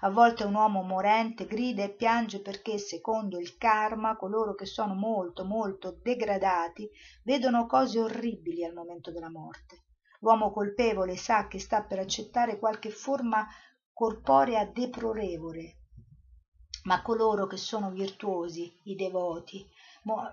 a 0.00 0.10
volte 0.10 0.44
un 0.44 0.54
uomo 0.54 0.82
morente 0.82 1.46
grida 1.46 1.82
e 1.82 1.90
piange 1.90 2.40
perché 2.40 2.78
secondo 2.78 3.38
il 3.38 3.56
karma 3.56 4.16
coloro 4.16 4.54
che 4.54 4.66
sono 4.66 4.94
molto 4.94 5.44
molto 5.44 5.98
degradati 6.02 6.88
vedono 7.22 7.66
cose 7.66 8.00
orribili 8.00 8.64
al 8.64 8.74
momento 8.74 9.10
della 9.10 9.30
morte. 9.30 9.84
L'uomo 10.20 10.50
colpevole 10.50 11.16
sa 11.16 11.46
che 11.46 11.58
sta 11.58 11.82
per 11.82 11.98
accettare 11.98 12.58
qualche 12.58 12.90
forma 12.90 13.46
corporea 13.92 14.64
deplorevole 14.64 15.76
ma 16.86 17.02
coloro 17.02 17.46
che 17.46 17.56
sono 17.56 17.90
virtuosi 17.90 18.72
i 18.84 18.94
devoti 18.94 19.68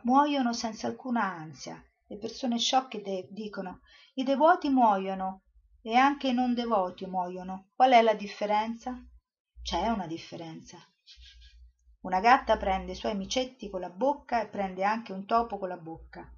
muoiono 0.03 0.53
senza 0.53 0.87
alcuna 0.87 1.23
ansia. 1.23 1.83
Le 2.05 2.17
persone 2.17 2.59
sciocche 2.59 3.01
de- 3.01 3.27
dicono 3.31 3.81
i 4.15 4.23
devoti 4.23 4.69
muoiono 4.69 5.41
e 5.81 5.95
anche 5.95 6.27
i 6.27 6.33
non 6.33 6.53
devoti 6.53 7.05
muoiono. 7.07 7.69
Qual 7.75 7.91
è 7.91 8.01
la 8.01 8.13
differenza 8.13 8.95
c'è 9.63 9.87
una 9.87 10.07
differenza. 10.07 10.77
Una 12.01 12.19
gatta 12.19 12.57
prende 12.57 12.91
i 12.91 12.95
suoi 12.95 13.15
micetti 13.15 13.69
con 13.69 13.79
la 13.79 13.89
bocca 13.89 14.41
e 14.41 14.49
prende 14.49 14.83
anche 14.83 15.13
un 15.13 15.25
topo 15.25 15.57
con 15.57 15.69
la 15.69 15.77
bocca. 15.77 16.29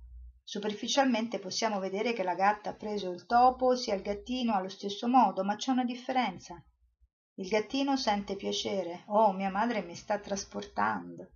Superficialmente 0.43 1.39
possiamo 1.39 1.79
vedere 1.79 2.13
che 2.13 2.21
la 2.21 2.35
gatta 2.35 2.69
ha 2.69 2.75
preso 2.75 3.09
il 3.09 3.25
topo 3.25 3.75
sia 3.75 3.95
il 3.95 4.03
gattino 4.03 4.53
allo 4.53 4.69
stesso 4.69 5.07
modo 5.07 5.43
ma 5.43 5.55
c'è 5.55 5.71
una 5.71 5.85
differenza. 5.85 6.63
Il 7.37 7.47
gattino 7.47 7.97
sente 7.97 8.35
piacere. 8.35 9.05
Oh 9.07 9.33
mia 9.33 9.49
madre 9.49 9.81
mi 9.81 9.95
sta 9.95 10.19
trasportando. 10.19 11.31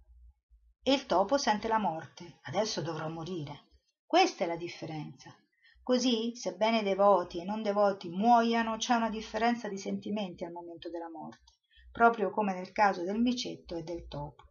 E 0.83 0.93
il 0.93 1.07
topo 1.07 1.39
sente 1.39 1.67
la 1.67 1.79
morte. 1.79 2.37
Adesso 2.43 2.83
dovrò 2.83 3.09
morire. 3.09 3.69
Questa 4.05 4.43
è 4.43 4.47
la 4.47 4.57
differenza. 4.57 5.35
Così 5.81 6.35
sebbene 6.35 6.83
devoti 6.83 7.41
e 7.41 7.45
non 7.45 7.63
devoti 7.63 8.09
muoiano 8.09 8.77
c'è 8.77 8.93
una 8.93 9.09
differenza 9.09 9.67
di 9.67 9.79
sentimenti 9.79 10.45
al 10.45 10.51
momento 10.51 10.91
della 10.91 11.09
morte 11.09 11.57
proprio 11.91 12.29
come 12.29 12.53
nel 12.53 12.71
caso 12.71 13.03
del 13.03 13.19
micetto 13.19 13.75
e 13.75 13.83
del 13.83 14.07
topo. 14.07 14.43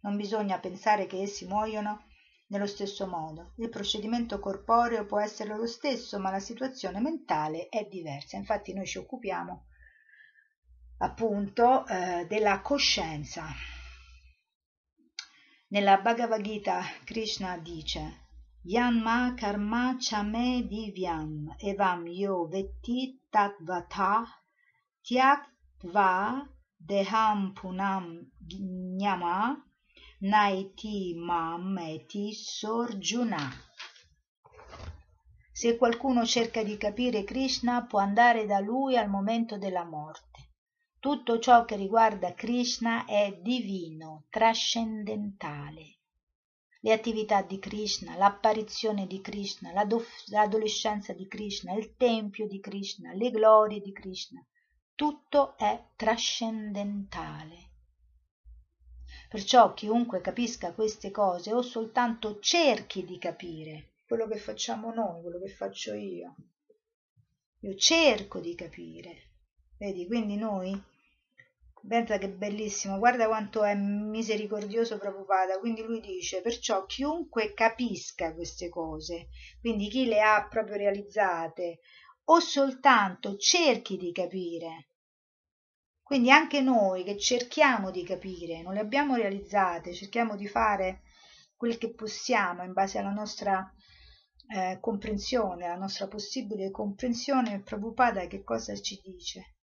Non 0.00 0.16
bisogna 0.16 0.58
pensare 0.58 1.06
che 1.06 1.22
essi 1.22 1.46
muoiono 1.46 2.06
nello 2.48 2.66
stesso 2.66 3.06
modo. 3.06 3.52
Il 3.56 3.68
procedimento 3.70 4.38
corporeo 4.38 5.06
può 5.06 5.18
essere 5.18 5.56
lo 5.56 5.66
stesso 5.66 6.18
ma 6.18 6.30
la 6.30 6.40
situazione 6.40 7.00
mentale 7.00 7.68
è 7.68 7.86
diversa. 7.86 8.36
Infatti 8.36 8.72
noi 8.72 8.86
ci 8.86 8.98
occupiamo 8.98 9.66
appunto 10.98 11.86
eh, 11.86 12.26
della 12.28 12.60
coscienza. 12.60 13.46
Nella 15.68 15.98
Bhagavad 15.98 16.40
Gita 16.40 16.82
Krishna 17.04 17.58
dice 17.58 18.22
Yanma 18.62 19.34
karma 19.36 19.96
chame 19.98 20.64
divyam 20.66 21.54
evam 21.58 22.06
yo 22.06 22.46
vetti 22.46 23.20
tatvata 23.28 24.24
tyaktva 25.02 25.53
deham 26.88 27.52
punam 27.52 28.04
gnama 28.98 29.38
naiti 30.20 31.14
mam 31.14 31.76
eti 31.78 32.32
sorjuna. 32.32 33.44
Se 35.52 35.76
qualcuno 35.76 36.24
cerca 36.24 36.62
di 36.62 36.78
capire 36.78 37.22
krishna 37.24 37.84
può 37.84 37.98
andare 37.98 38.46
da 38.46 38.60
lui 38.60 38.96
al 38.96 39.10
momento 39.10 39.58
della 39.58 39.84
morte. 39.84 40.52
Tutto 40.98 41.38
ciò 41.38 41.66
che 41.66 41.76
riguarda 41.76 42.32
krishna 42.32 43.04
è 43.04 43.38
divino 43.42 44.24
trascendentale. 44.30 45.98
Le 46.80 46.92
attività 46.92 47.42
di 47.42 47.58
krishna 47.58 48.16
l'apparizione 48.16 49.06
di 49.06 49.20
krishna 49.20 49.70
l'adolescenza 49.72 51.12
di 51.12 51.26
krishna 51.28 51.74
il 51.74 51.94
tempio 51.96 52.46
di 52.46 52.58
krishna 52.60 53.12
le 53.12 53.30
glorie 53.30 53.80
di 53.80 53.92
krishna 53.92 54.42
tutto 54.94 55.56
è 55.56 55.88
trascendentale. 55.96 57.70
Perciò 59.28 59.74
chiunque 59.74 60.20
capisca 60.20 60.72
queste 60.72 61.10
cose 61.10 61.52
o 61.52 61.62
soltanto 61.62 62.38
cerchi 62.38 63.04
di 63.04 63.18
capire 63.18 63.94
quello 64.06 64.28
che 64.28 64.36
facciamo 64.36 64.92
noi 64.92 65.22
quello 65.22 65.40
che 65.40 65.48
faccio 65.48 65.94
io 65.94 66.36
io 67.60 67.74
cerco 67.76 68.40
di 68.40 68.54
capire. 68.54 69.30
Vedi 69.78 70.06
quindi 70.06 70.36
noi 70.36 70.78
pensa 71.88 72.18
che 72.18 72.28
bellissimo 72.28 72.98
guarda 72.98 73.26
quanto 73.26 73.64
è 73.64 73.74
misericordioso 73.74 74.98
Prabhupada. 74.98 75.58
Quindi 75.58 75.82
lui 75.82 76.00
dice 76.00 76.42
perciò 76.42 76.84
chiunque 76.84 77.54
capisca 77.54 78.34
queste 78.34 78.68
cose 78.68 79.28
quindi 79.60 79.88
chi 79.88 80.04
le 80.04 80.20
ha 80.20 80.46
proprio 80.48 80.76
realizzate 80.76 81.80
o 82.26 82.40
soltanto 82.40 83.36
cerchi 83.36 83.96
di 83.96 84.12
capire. 84.12 84.88
Quindi 86.02 86.30
anche 86.30 86.60
noi 86.60 87.02
che 87.04 87.18
cerchiamo 87.18 87.90
di 87.90 88.04
capire, 88.04 88.62
non 88.62 88.74
le 88.74 88.80
abbiamo 88.80 89.16
realizzate, 89.16 89.92
cerchiamo 89.92 90.36
di 90.36 90.46
fare 90.46 91.02
quel 91.56 91.78
che 91.78 91.94
possiamo 91.94 92.62
in 92.62 92.72
base 92.72 92.98
alla 92.98 93.10
nostra 93.10 93.72
eh, 94.54 94.78
comprensione, 94.80 95.64
alla 95.64 95.78
nostra 95.78 96.06
possibile 96.08 96.70
comprensione, 96.70 97.62
Prabhupada 97.62 98.26
che 98.26 98.42
cosa 98.42 98.74
ci 98.74 99.00
dice? 99.02 99.56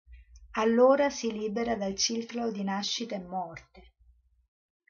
Allora 0.55 1.09
si 1.09 1.31
libera 1.31 1.75
dal 1.75 1.95
ciclo 1.95 2.51
di 2.51 2.63
nascita 2.63 3.15
e 3.15 3.19
morte. 3.19 3.93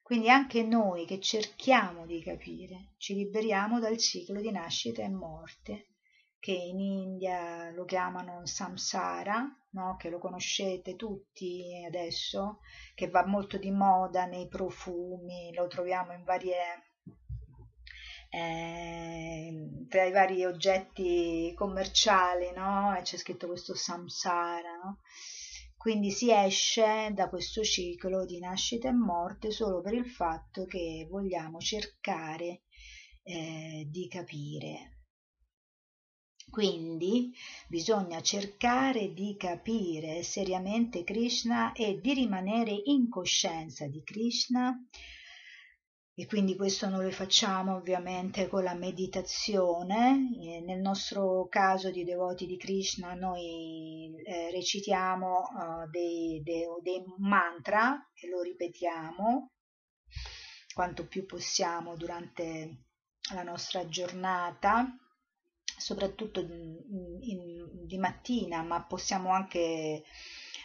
Quindi 0.01 0.29
anche 0.29 0.63
noi 0.63 1.05
che 1.05 1.19
cerchiamo 1.19 2.05
di 2.05 2.21
capire, 2.21 2.93
ci 2.97 3.13
liberiamo 3.13 3.79
dal 3.79 3.97
ciclo 3.97 4.41
di 4.41 4.51
nascita 4.51 5.03
e 5.03 5.09
morte 5.09 5.90
che 6.41 6.53
in 6.53 6.79
India 6.79 7.69
lo 7.69 7.85
chiamano 7.85 8.47
samsara, 8.47 9.45
no? 9.73 9.95
che 9.95 10.09
lo 10.09 10.17
conoscete 10.17 10.95
tutti 10.95 11.85
adesso, 11.85 12.61
che 12.95 13.09
va 13.09 13.23
molto 13.27 13.59
di 13.59 13.69
moda 13.69 14.25
nei 14.25 14.47
profumi, 14.47 15.53
lo 15.53 15.67
troviamo 15.67 16.13
in 16.13 16.23
varie, 16.23 16.57
eh, 18.31 19.85
tra 19.87 20.03
i 20.03 20.11
vari 20.11 20.43
oggetti 20.43 21.53
commerciali, 21.55 22.51
no? 22.55 22.97
e 22.97 23.03
c'è 23.03 23.17
scritto 23.17 23.45
questo 23.45 23.75
samsara. 23.75 24.79
No? 24.83 25.01
Quindi 25.77 26.09
si 26.09 26.31
esce 26.31 27.11
da 27.13 27.29
questo 27.29 27.61
ciclo 27.61 28.25
di 28.25 28.39
nascita 28.39 28.87
e 28.87 28.93
morte 28.93 29.51
solo 29.51 29.79
per 29.81 29.93
il 29.93 30.09
fatto 30.09 30.65
che 30.65 31.05
vogliamo 31.07 31.59
cercare 31.59 32.63
eh, 33.21 33.85
di 33.87 34.07
capire. 34.07 34.90
Quindi 36.51 37.33
bisogna 37.67 38.21
cercare 38.21 39.13
di 39.13 39.37
capire 39.37 40.21
seriamente 40.21 41.05
Krishna 41.05 41.71
e 41.71 42.01
di 42.01 42.13
rimanere 42.13 42.71
in 42.85 43.07
coscienza 43.07 43.87
di 43.87 44.03
Krishna 44.03 44.77
e 46.13 46.25
quindi 46.27 46.57
questo 46.57 46.89
noi 46.89 47.05
lo 47.05 47.11
facciamo 47.11 47.75
ovviamente 47.75 48.49
con 48.49 48.63
la 48.63 48.73
meditazione. 48.73 50.29
Nel 50.65 50.79
nostro 50.81 51.47
caso 51.47 51.89
di 51.89 52.03
devoti 52.03 52.45
di 52.45 52.57
Krishna 52.57 53.13
noi 53.13 54.13
eh, 54.25 54.51
recitiamo 54.51 55.39
uh, 55.39 55.89
dei, 55.89 56.41
dei, 56.43 56.65
dei 56.83 57.01
mantra 57.17 58.09
e 58.13 58.27
lo 58.27 58.41
ripetiamo 58.41 59.51
quanto 60.73 61.07
più 61.07 61.25
possiamo 61.25 61.95
durante 61.95 62.83
la 63.33 63.43
nostra 63.43 63.87
giornata 63.87 64.93
soprattutto 65.81 66.39
in, 66.39 66.77
in, 67.21 67.85
di 67.85 67.97
mattina, 67.97 68.61
ma 68.61 68.83
possiamo 68.85 69.31
anche 69.31 70.03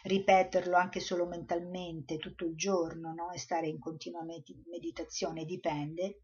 ripeterlo 0.05 0.77
anche 0.77 1.01
solo 1.01 1.27
mentalmente 1.27 2.19
tutto 2.19 2.45
il 2.45 2.55
giorno 2.55 3.13
no? 3.13 3.33
e 3.33 3.39
stare 3.39 3.67
in 3.67 3.79
continua 3.79 4.23
meditazione, 4.23 5.45
dipende. 5.45 6.21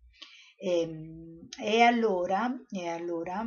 E, 0.56 0.80
ehm, 0.80 1.48
e, 1.60 1.80
allora, 1.80 2.54
e 2.70 2.88
allora, 2.88 3.44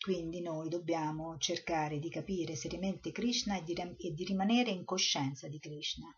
quindi 0.00 0.40
noi 0.40 0.68
dobbiamo 0.68 1.36
cercare 1.38 1.98
di 1.98 2.10
capire 2.10 2.56
seriamente 2.56 3.12
Krishna 3.12 3.56
e 3.56 3.62
di, 3.62 3.74
e 3.74 4.12
di 4.12 4.24
rimanere 4.24 4.70
in 4.70 4.84
coscienza 4.84 5.48
di 5.48 5.58
Krishna. 5.58 6.08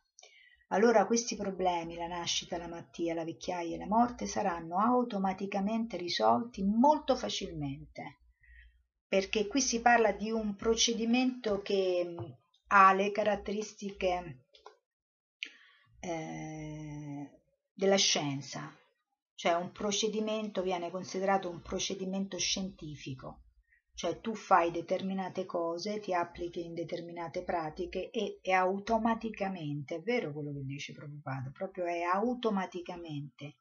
Allora 0.70 1.06
questi 1.06 1.34
problemi, 1.34 1.96
la 1.96 2.06
nascita, 2.06 2.58
la 2.58 2.68
malattia, 2.68 3.14
la 3.14 3.24
vecchiaia 3.24 3.74
e 3.74 3.78
la 3.78 3.86
morte, 3.86 4.26
saranno 4.26 4.78
automaticamente 4.78 5.96
risolti 5.96 6.62
molto 6.62 7.16
facilmente, 7.16 8.18
perché 9.08 9.46
qui 9.46 9.60
si 9.60 9.80
parla 9.80 10.12
di 10.12 10.30
un 10.30 10.54
procedimento 10.54 11.62
che 11.62 12.14
ha 12.68 12.92
le 12.92 13.10
caratteristiche 13.10 14.44
eh, 16.00 17.30
della 17.72 17.96
scienza, 17.96 18.70
cioè 19.34 19.54
un 19.54 19.72
procedimento 19.72 20.62
viene 20.62 20.90
considerato 20.90 21.48
un 21.48 21.62
procedimento 21.62 22.36
scientifico, 22.38 23.44
cioè 23.94 24.20
tu 24.20 24.34
fai 24.34 24.70
determinate 24.70 25.46
cose, 25.46 26.00
ti 26.00 26.12
applichi 26.12 26.64
in 26.64 26.74
determinate 26.74 27.42
pratiche 27.42 28.10
e, 28.10 28.38
e 28.42 28.52
automaticamente, 28.52 29.96
è 29.96 30.02
vero 30.02 30.32
quello 30.32 30.52
che 30.52 30.64
dice 30.64 30.92
Prabhupada, 30.92 31.50
proprio 31.50 31.86
è 31.86 32.02
automaticamente 32.02 33.56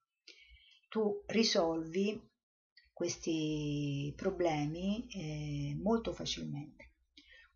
tu 0.89 1.23
risolvi 1.27 2.26
questi 2.97 4.11
problemi 4.15 5.05
eh, 5.11 5.77
molto 5.79 6.13
facilmente. 6.13 6.93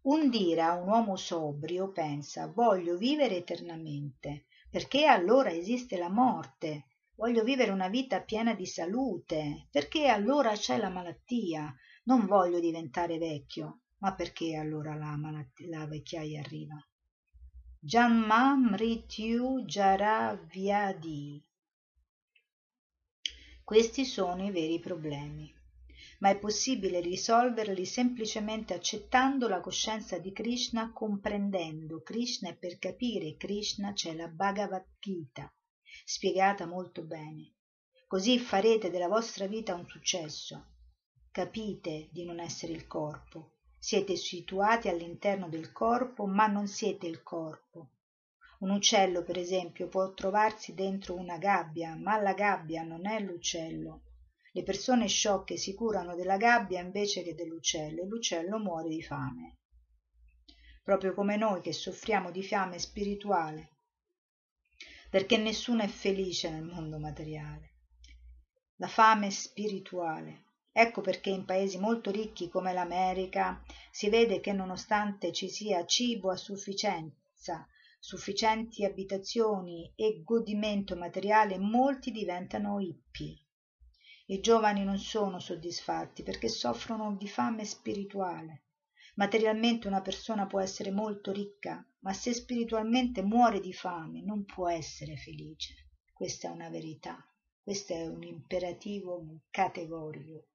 Un 0.01 0.29
dira, 0.29 0.73
un 0.73 0.87
uomo 0.87 1.15
sobrio, 1.15 1.91
pensa 1.91 2.45
voglio 2.45 2.95
vivere 2.95 3.37
eternamente, 3.37 4.45
perché 4.69 5.07
allora 5.07 5.49
esiste 5.49 5.97
la 5.97 6.09
morte, 6.09 6.85
voglio 7.15 7.43
vivere 7.43 7.71
una 7.71 7.89
vita 7.89 8.21
piena 8.21 8.53
di 8.53 8.67
salute, 8.67 9.67
perché 9.71 10.09
allora 10.09 10.51
c'è 10.51 10.77
la 10.77 10.89
malattia, 10.89 11.73
non 12.03 12.27
voglio 12.27 12.59
diventare 12.59 13.17
vecchio, 13.17 13.79
ma 13.97 14.13
perché 14.13 14.55
allora 14.55 14.93
la, 14.93 15.17
malattia, 15.17 15.67
la 15.69 15.87
vecchiaia 15.87 16.39
arriva? 16.39 16.75
Janma 17.79 18.55
Mrityu 18.55 19.65
Jara 19.65 20.35
Vyadi. 20.35 21.43
Questi 23.63 24.05
sono 24.05 24.45
i 24.45 24.51
veri 24.51 24.79
problemi 24.79 25.53
ma 26.21 26.29
è 26.29 26.37
possibile 26.37 26.99
risolverli 26.99 27.85
semplicemente 27.85 28.75
accettando 28.75 29.47
la 29.47 29.59
coscienza 29.59 30.19
di 30.19 30.31
Krishna, 30.31 30.91
comprendendo 30.93 32.03
Krishna 32.03 32.49
e 32.49 32.55
per 32.55 32.77
capire 32.77 33.37
Krishna 33.37 33.93
c'è 33.93 34.13
la 34.13 34.27
Bhagavad 34.27 34.85
Gita, 34.99 35.51
spiegata 36.05 36.67
molto 36.67 37.01
bene. 37.01 37.55
Così 38.05 38.37
farete 38.37 38.91
della 38.91 39.07
vostra 39.07 39.47
vita 39.47 39.73
un 39.73 39.87
successo. 39.87 40.65
Capite 41.31 42.09
di 42.11 42.23
non 42.23 42.39
essere 42.39 42.73
il 42.73 42.85
corpo. 42.85 43.53
Siete 43.79 44.15
situati 44.15 44.89
all'interno 44.89 45.49
del 45.49 45.71
corpo, 45.71 46.27
ma 46.27 46.45
non 46.45 46.67
siete 46.67 47.07
il 47.07 47.23
corpo. 47.23 47.89
Un 48.61 48.69
uccello, 48.69 49.23
per 49.23 49.39
esempio, 49.39 49.87
può 49.87 50.13
trovarsi 50.13 50.75
dentro 50.75 51.15
una 51.15 51.39
gabbia, 51.39 51.95
ma 51.95 52.21
la 52.21 52.33
gabbia 52.33 52.83
non 52.83 53.07
è 53.07 53.19
l'uccello. 53.19 54.03
Le 54.51 54.61
persone 54.61 55.07
sciocche 55.07 55.57
si 55.57 55.73
curano 55.73 56.13
della 56.13 56.37
gabbia 56.37 56.79
invece 56.79 57.23
che 57.23 57.33
dell'uccello 57.33 58.03
e 58.03 58.05
l'uccello 58.05 58.59
muore 58.59 58.89
di 58.89 59.01
fame. 59.01 59.57
Proprio 60.83 61.15
come 61.15 61.37
noi 61.37 61.61
che 61.61 61.73
soffriamo 61.73 62.29
di 62.29 62.43
fame 62.43 62.77
spirituale, 62.77 63.77
perché 65.09 65.37
nessuno 65.37 65.81
è 65.81 65.87
felice 65.87 66.51
nel 66.51 66.63
mondo 66.63 66.99
materiale. 66.99 67.77
La 68.75 68.87
fame 68.87 69.31
spirituale. 69.31 70.45
Ecco 70.71 71.01
perché 71.01 71.31
in 71.31 71.45
paesi 71.45 71.79
molto 71.79 72.11
ricchi 72.11 72.47
come 72.47 72.73
l'America 72.73 73.61
si 73.91 74.09
vede 74.09 74.39
che 74.39 74.53
nonostante 74.53 75.31
ci 75.33 75.49
sia 75.49 75.85
cibo 75.85 76.29
a 76.29 76.35
sufficienza, 76.35 77.67
sufficienti 78.01 78.83
abitazioni 78.83 79.93
e 79.95 80.21
godimento 80.25 80.97
materiale, 80.97 81.57
molti 81.57 82.11
diventano 82.11 82.81
hippie 82.81 83.45
i 84.31 84.39
giovani 84.39 84.85
non 84.85 84.97
sono 84.97 85.39
soddisfatti 85.39 86.23
perché 86.23 86.47
soffrono 86.47 87.17
di 87.17 87.27
fame 87.27 87.65
spirituale. 87.65 88.67
Materialmente 89.15 89.89
una 89.89 89.99
persona 89.99 90.47
può 90.47 90.61
essere 90.61 90.89
molto 90.89 91.33
ricca, 91.33 91.85
ma 91.99 92.13
se 92.13 92.33
spiritualmente 92.33 93.23
muore 93.23 93.59
di 93.59 93.73
fame 93.73 94.21
non 94.21 94.45
può 94.45 94.69
essere 94.69 95.17
felice. 95.17 95.89
Questa 96.13 96.47
è 96.47 96.51
una 96.51 96.69
verità, 96.69 97.21
questo 97.61 97.91
è 97.91 98.07
un 98.07 98.23
imperativo 98.23 99.41
categorico. 99.49 100.47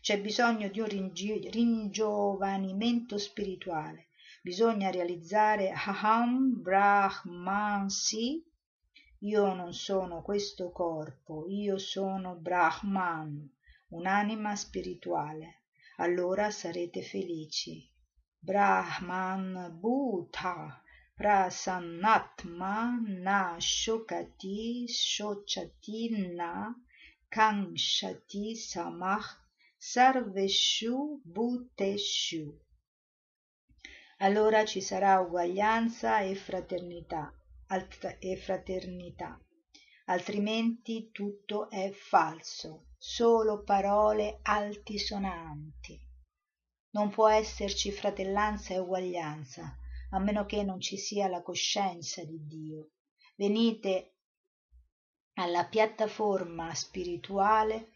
C'è 0.00 0.20
bisogno 0.20 0.68
di 0.68 0.80
un 0.80 0.88
ringiovanimento 0.88 3.16
spirituale, 3.16 4.07
bisogna 4.48 4.88
realizzare 4.90 5.70
Aham 5.72 6.62
Brahmansi 6.62 8.42
io 9.18 9.52
non 9.52 9.74
sono 9.74 10.22
questo 10.22 10.70
corpo, 10.70 11.44
io 11.48 11.76
sono 11.76 12.34
Brahman, 12.34 13.46
un'anima 13.88 14.56
spirituale. 14.56 15.64
Allora 15.96 16.50
sarete 16.50 17.02
felici. 17.02 17.92
Brahman 18.38 19.76
Bhuta 19.78 20.82
Prasannatma 21.14 23.02
na 23.06 23.56
shokati 23.58 24.88
shochati 24.88 26.32
na 26.34 26.74
kankshati 27.28 28.56
samah 28.56 29.26
sarveshu 29.76 31.20
bhuteshu. 31.22 32.46
Allora 34.20 34.64
ci 34.64 34.80
sarà 34.80 35.20
uguaglianza 35.20 36.20
e 36.20 36.34
fraternità 36.34 37.32
e 38.18 38.36
fraternità. 38.36 39.40
Altrimenti 40.06 41.10
tutto 41.12 41.70
è 41.70 41.92
falso 41.92 42.86
solo 42.98 43.62
parole 43.62 44.40
altisonanti. 44.42 46.00
Non 46.90 47.10
può 47.10 47.28
esserci 47.28 47.92
fratellanza 47.92 48.74
e 48.74 48.78
uguaglianza 48.78 49.76
a 50.10 50.18
meno 50.18 50.46
che 50.46 50.64
non 50.64 50.80
ci 50.80 50.96
sia 50.96 51.28
la 51.28 51.42
coscienza 51.42 52.24
di 52.24 52.44
dio. 52.44 52.90
Venite 53.36 54.14
alla 55.34 55.66
piattaforma 55.66 56.74
spirituale 56.74 57.92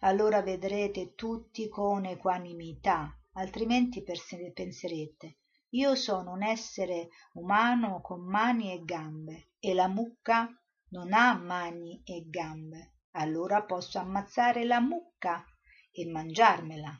allora 0.00 0.42
vedrete 0.42 1.14
tutti 1.14 1.68
con 1.68 2.04
equanimità 2.04 3.16
altrimenti 3.34 4.02
penserete 4.02 5.38
io 5.74 5.94
sono 5.94 6.32
un 6.32 6.42
essere 6.42 7.08
umano 7.34 8.00
con 8.00 8.20
mani 8.20 8.72
e 8.72 8.84
gambe 8.84 9.52
e 9.58 9.74
la 9.74 9.88
mucca 9.88 10.48
non 10.88 11.12
ha 11.12 11.34
mani 11.34 12.02
e 12.04 12.24
gambe 12.26 12.96
allora 13.12 13.62
posso 13.62 13.98
ammazzare 13.98 14.64
la 14.64 14.80
mucca 14.80 15.44
e 15.90 16.06
mangiarmela 16.06 16.98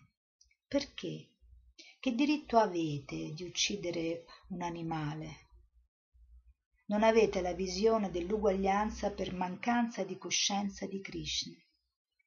perché 0.67 1.29
Che 2.01 2.15
diritto 2.15 2.59
avete 2.59 3.33
di 3.33 3.45
uccidere 3.45 4.25
un 4.49 4.63
animale? 4.63 5.51
Non 6.87 7.03
avete 7.05 7.41
la 7.41 7.53
visione 7.53 8.11
dell'uguaglianza 8.11 9.13
per 9.13 9.33
mancanza 9.35 10.03
di 10.03 10.19
coscienza 10.19 10.87
di 10.87 11.01
Krishna. 11.01 11.57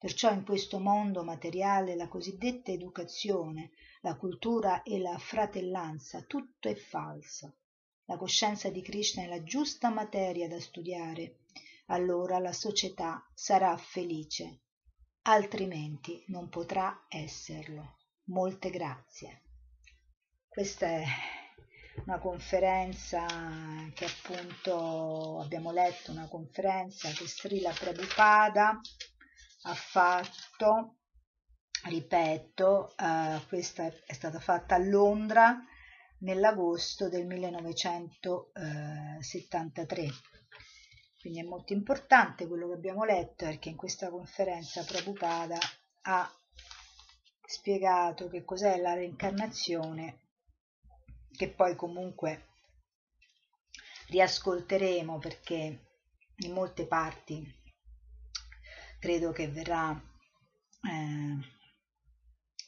Perciò 0.06 0.32
in 0.32 0.45
questo 0.45 0.77
mondo 0.77 1.23
materiale 1.23 1.95
la 1.95 2.07
cosiddetta 2.07 2.69
educazione, 2.69 3.72
la 4.02 4.15
cultura 4.15 4.84
e 4.84 4.99
la 4.99 5.18
fratellanza, 5.18 6.22
tutto 6.22 6.69
è 6.69 6.76
falso. 6.76 7.56
La 8.06 8.15
coscienza 8.15 8.69
di 8.69 8.84
Krishna 8.84 9.23
è 9.23 9.26
la 9.27 9.41
giusta 9.41 9.90
materia 9.90 10.48
da 10.48 10.60
studiare, 10.60 11.38
allora 11.88 12.38
la 12.38 12.53
società 12.53 13.27
sarà 13.34 13.76
felice, 13.77 14.60
altrimenti 15.23 16.23
non 16.27 16.49
potrà 16.49 17.07
esserlo. 17.10 17.95
Molte 18.26 18.69
grazie. 18.69 19.41
Questa 20.48 20.86
è 20.86 21.03
una 22.06 22.19
conferenza 22.19 23.26
che 23.95 24.06
appunto 24.06 25.40
abbiamo 25.40 25.72
letto, 25.72 26.11
una 26.11 26.27
conferenza 26.27 27.10
che 27.10 27.26
Srila 27.26 27.72
Prabhupada 27.72 28.80
fatto, 29.73 30.97
ripeto, 31.85 32.95
eh, 32.97 33.41
questa 33.47 33.91
è 34.05 34.13
stata 34.13 34.39
fatta 34.39 34.75
a 34.75 34.79
Londra 34.79 35.57
nell'agosto 36.19 37.09
del 37.09 37.25
1973. 37.25 40.07
Quindi 41.19 41.39
è 41.39 41.43
molto 41.43 41.73
importante 41.73 42.47
quello 42.47 42.67
che 42.67 42.75
abbiamo 42.75 43.03
letto 43.03 43.45
perché 43.45 43.69
in 43.69 43.75
questa 43.75 44.11
conferenza 44.11 44.83
Prabhupada 44.83 45.57
ha 46.03 46.31
spiegato 47.47 48.27
che 48.27 48.43
cos'è 48.43 48.77
la 48.77 48.93
reincarnazione, 48.93 50.19
che 51.31 51.49
poi 51.49 51.75
comunque 51.75 52.49
riascolteremo 54.09 55.17
perché 55.17 55.87
in 56.37 56.53
molte 56.53 56.85
parti 56.85 57.63
credo 59.06 59.32
che 59.32 59.48
verrà 59.48 59.91
eh, 59.91 61.38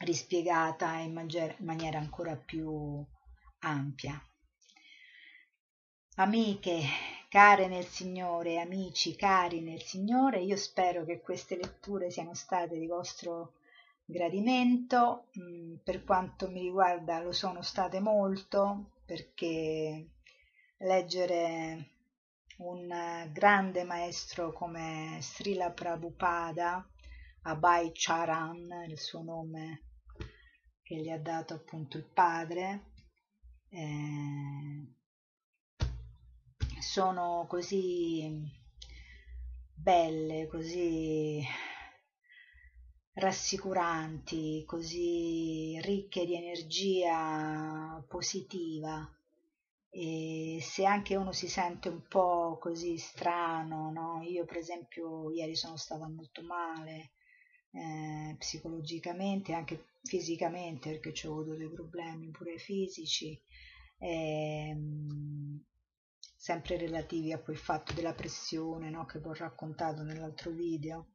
rispiegata 0.05 0.97
in, 0.97 1.11
maniera 1.57 1.97
ancora 1.97 2.35
più 2.35 3.03
ampia. 3.61 4.23
Amiche 6.17 6.79
care 7.27 7.67
nel 7.67 7.85
Signore, 7.85 8.59
amici 8.59 9.15
cari 9.15 9.61
nel 9.61 9.81
Signore, 9.81 10.41
io 10.41 10.57
spero 10.57 11.05
che 11.05 11.21
queste 11.21 11.57
letture 11.57 12.11
siano 12.11 12.35
state 12.35 12.77
di 12.77 12.85
vostro 12.85 13.53
gradimento, 14.05 15.29
mm, 15.39 15.77
per 15.83 16.03
quanto 16.03 16.51
mi 16.51 16.61
riguarda 16.61 17.19
lo 17.19 17.31
sono 17.31 17.63
state 17.63 17.99
molto, 17.99 18.91
perché 19.07 20.09
leggere 20.77 21.96
un 22.57 23.29
grande 23.31 23.83
maestro 23.83 24.51
come 24.51 25.19
Srila 25.21 25.71
Prabhupada, 25.71 26.87
Abhay 27.43 27.91
Charan, 27.93 28.85
il 28.87 28.97
suo 28.97 29.21
nome 29.21 29.83
che 30.81 30.95
gli 30.95 31.09
ha 31.09 31.19
dato 31.19 31.53
appunto 31.53 31.97
il 31.97 32.05
padre, 32.05 32.91
eh, 33.69 34.93
sono 36.79 37.45
così 37.47 38.49
belle, 39.73 40.47
così 40.47 41.45
rassicuranti, 43.13 44.63
così 44.65 45.79
ricche 45.81 46.25
di 46.25 46.35
energia 46.35 48.03
positiva 48.07 49.16
e 49.99 50.59
se 50.61 50.85
anche 50.85 51.15
uno 51.15 51.31
si 51.31 51.47
sente 51.47 51.89
un 51.89 52.03
po' 52.07 52.59
così 52.61 52.97
strano, 52.99 53.89
no? 53.91 54.21
Io 54.21 54.45
per 54.45 54.57
esempio 54.57 55.31
ieri 55.31 55.55
sono 55.55 55.75
stata 55.75 56.07
molto 56.07 56.43
male 56.43 57.13
eh, 57.71 58.35
psicologicamente, 58.37 59.53
anche 59.53 59.85
fisicamente 60.03 60.99
perché 60.99 61.27
ho 61.27 61.31
avuto 61.31 61.55
dei 61.55 61.67
problemi 61.67 62.29
pure 62.29 62.59
fisici, 62.59 63.41
ehm, 63.97 65.63
sempre 66.35 66.77
relativi 66.77 67.31
a 67.31 67.39
quel 67.39 67.57
fatto 67.57 67.91
della 67.93 68.13
pressione 68.13 68.91
no? 68.91 69.05
che 69.05 69.17
vi 69.17 69.27
ho 69.29 69.33
raccontato 69.33 70.03
nell'altro 70.03 70.51
video. 70.51 71.07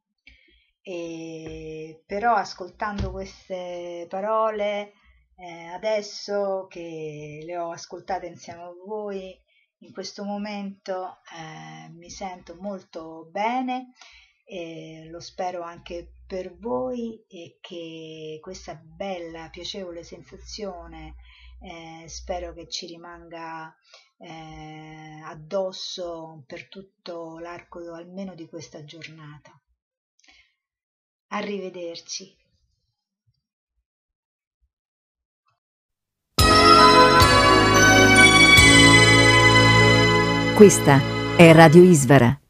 E, 0.81 2.03
però 2.05 2.33
ascoltando 2.33 3.11
queste 3.11 4.07
parole 4.09 4.91
eh, 5.43 5.65
adesso 5.65 6.67
che 6.69 7.41
le 7.43 7.57
ho 7.57 7.71
ascoltate 7.71 8.27
insieme 8.27 8.61
a 8.61 8.73
voi 8.85 9.37
in 9.79 9.91
questo 9.91 10.23
momento 10.23 11.17
eh, 11.35 11.89
mi 11.89 12.09
sento 12.09 12.55
molto 12.61 13.27
bene 13.29 13.91
e 14.45 15.05
lo 15.09 15.19
spero 15.19 15.61
anche 15.61 16.13
per 16.25 16.57
voi 16.57 17.25
e 17.27 17.57
che 17.59 18.39
questa 18.41 18.75
bella 18.75 19.49
piacevole 19.49 20.03
sensazione 20.03 21.15
eh, 21.59 22.07
spero 22.07 22.53
che 22.53 22.69
ci 22.69 22.85
rimanga 22.85 23.75
eh, 24.19 25.21
addosso 25.25 26.45
per 26.47 26.69
tutto 26.69 27.39
l'arco 27.39 27.79
almeno 27.93 28.33
di 28.33 28.47
questa 28.47 28.85
giornata. 28.85 29.51
Arrivederci 31.27 32.42
Questa 40.63 41.01
è 41.35 41.51
Radio 41.51 41.83
Isvara. 41.83 42.42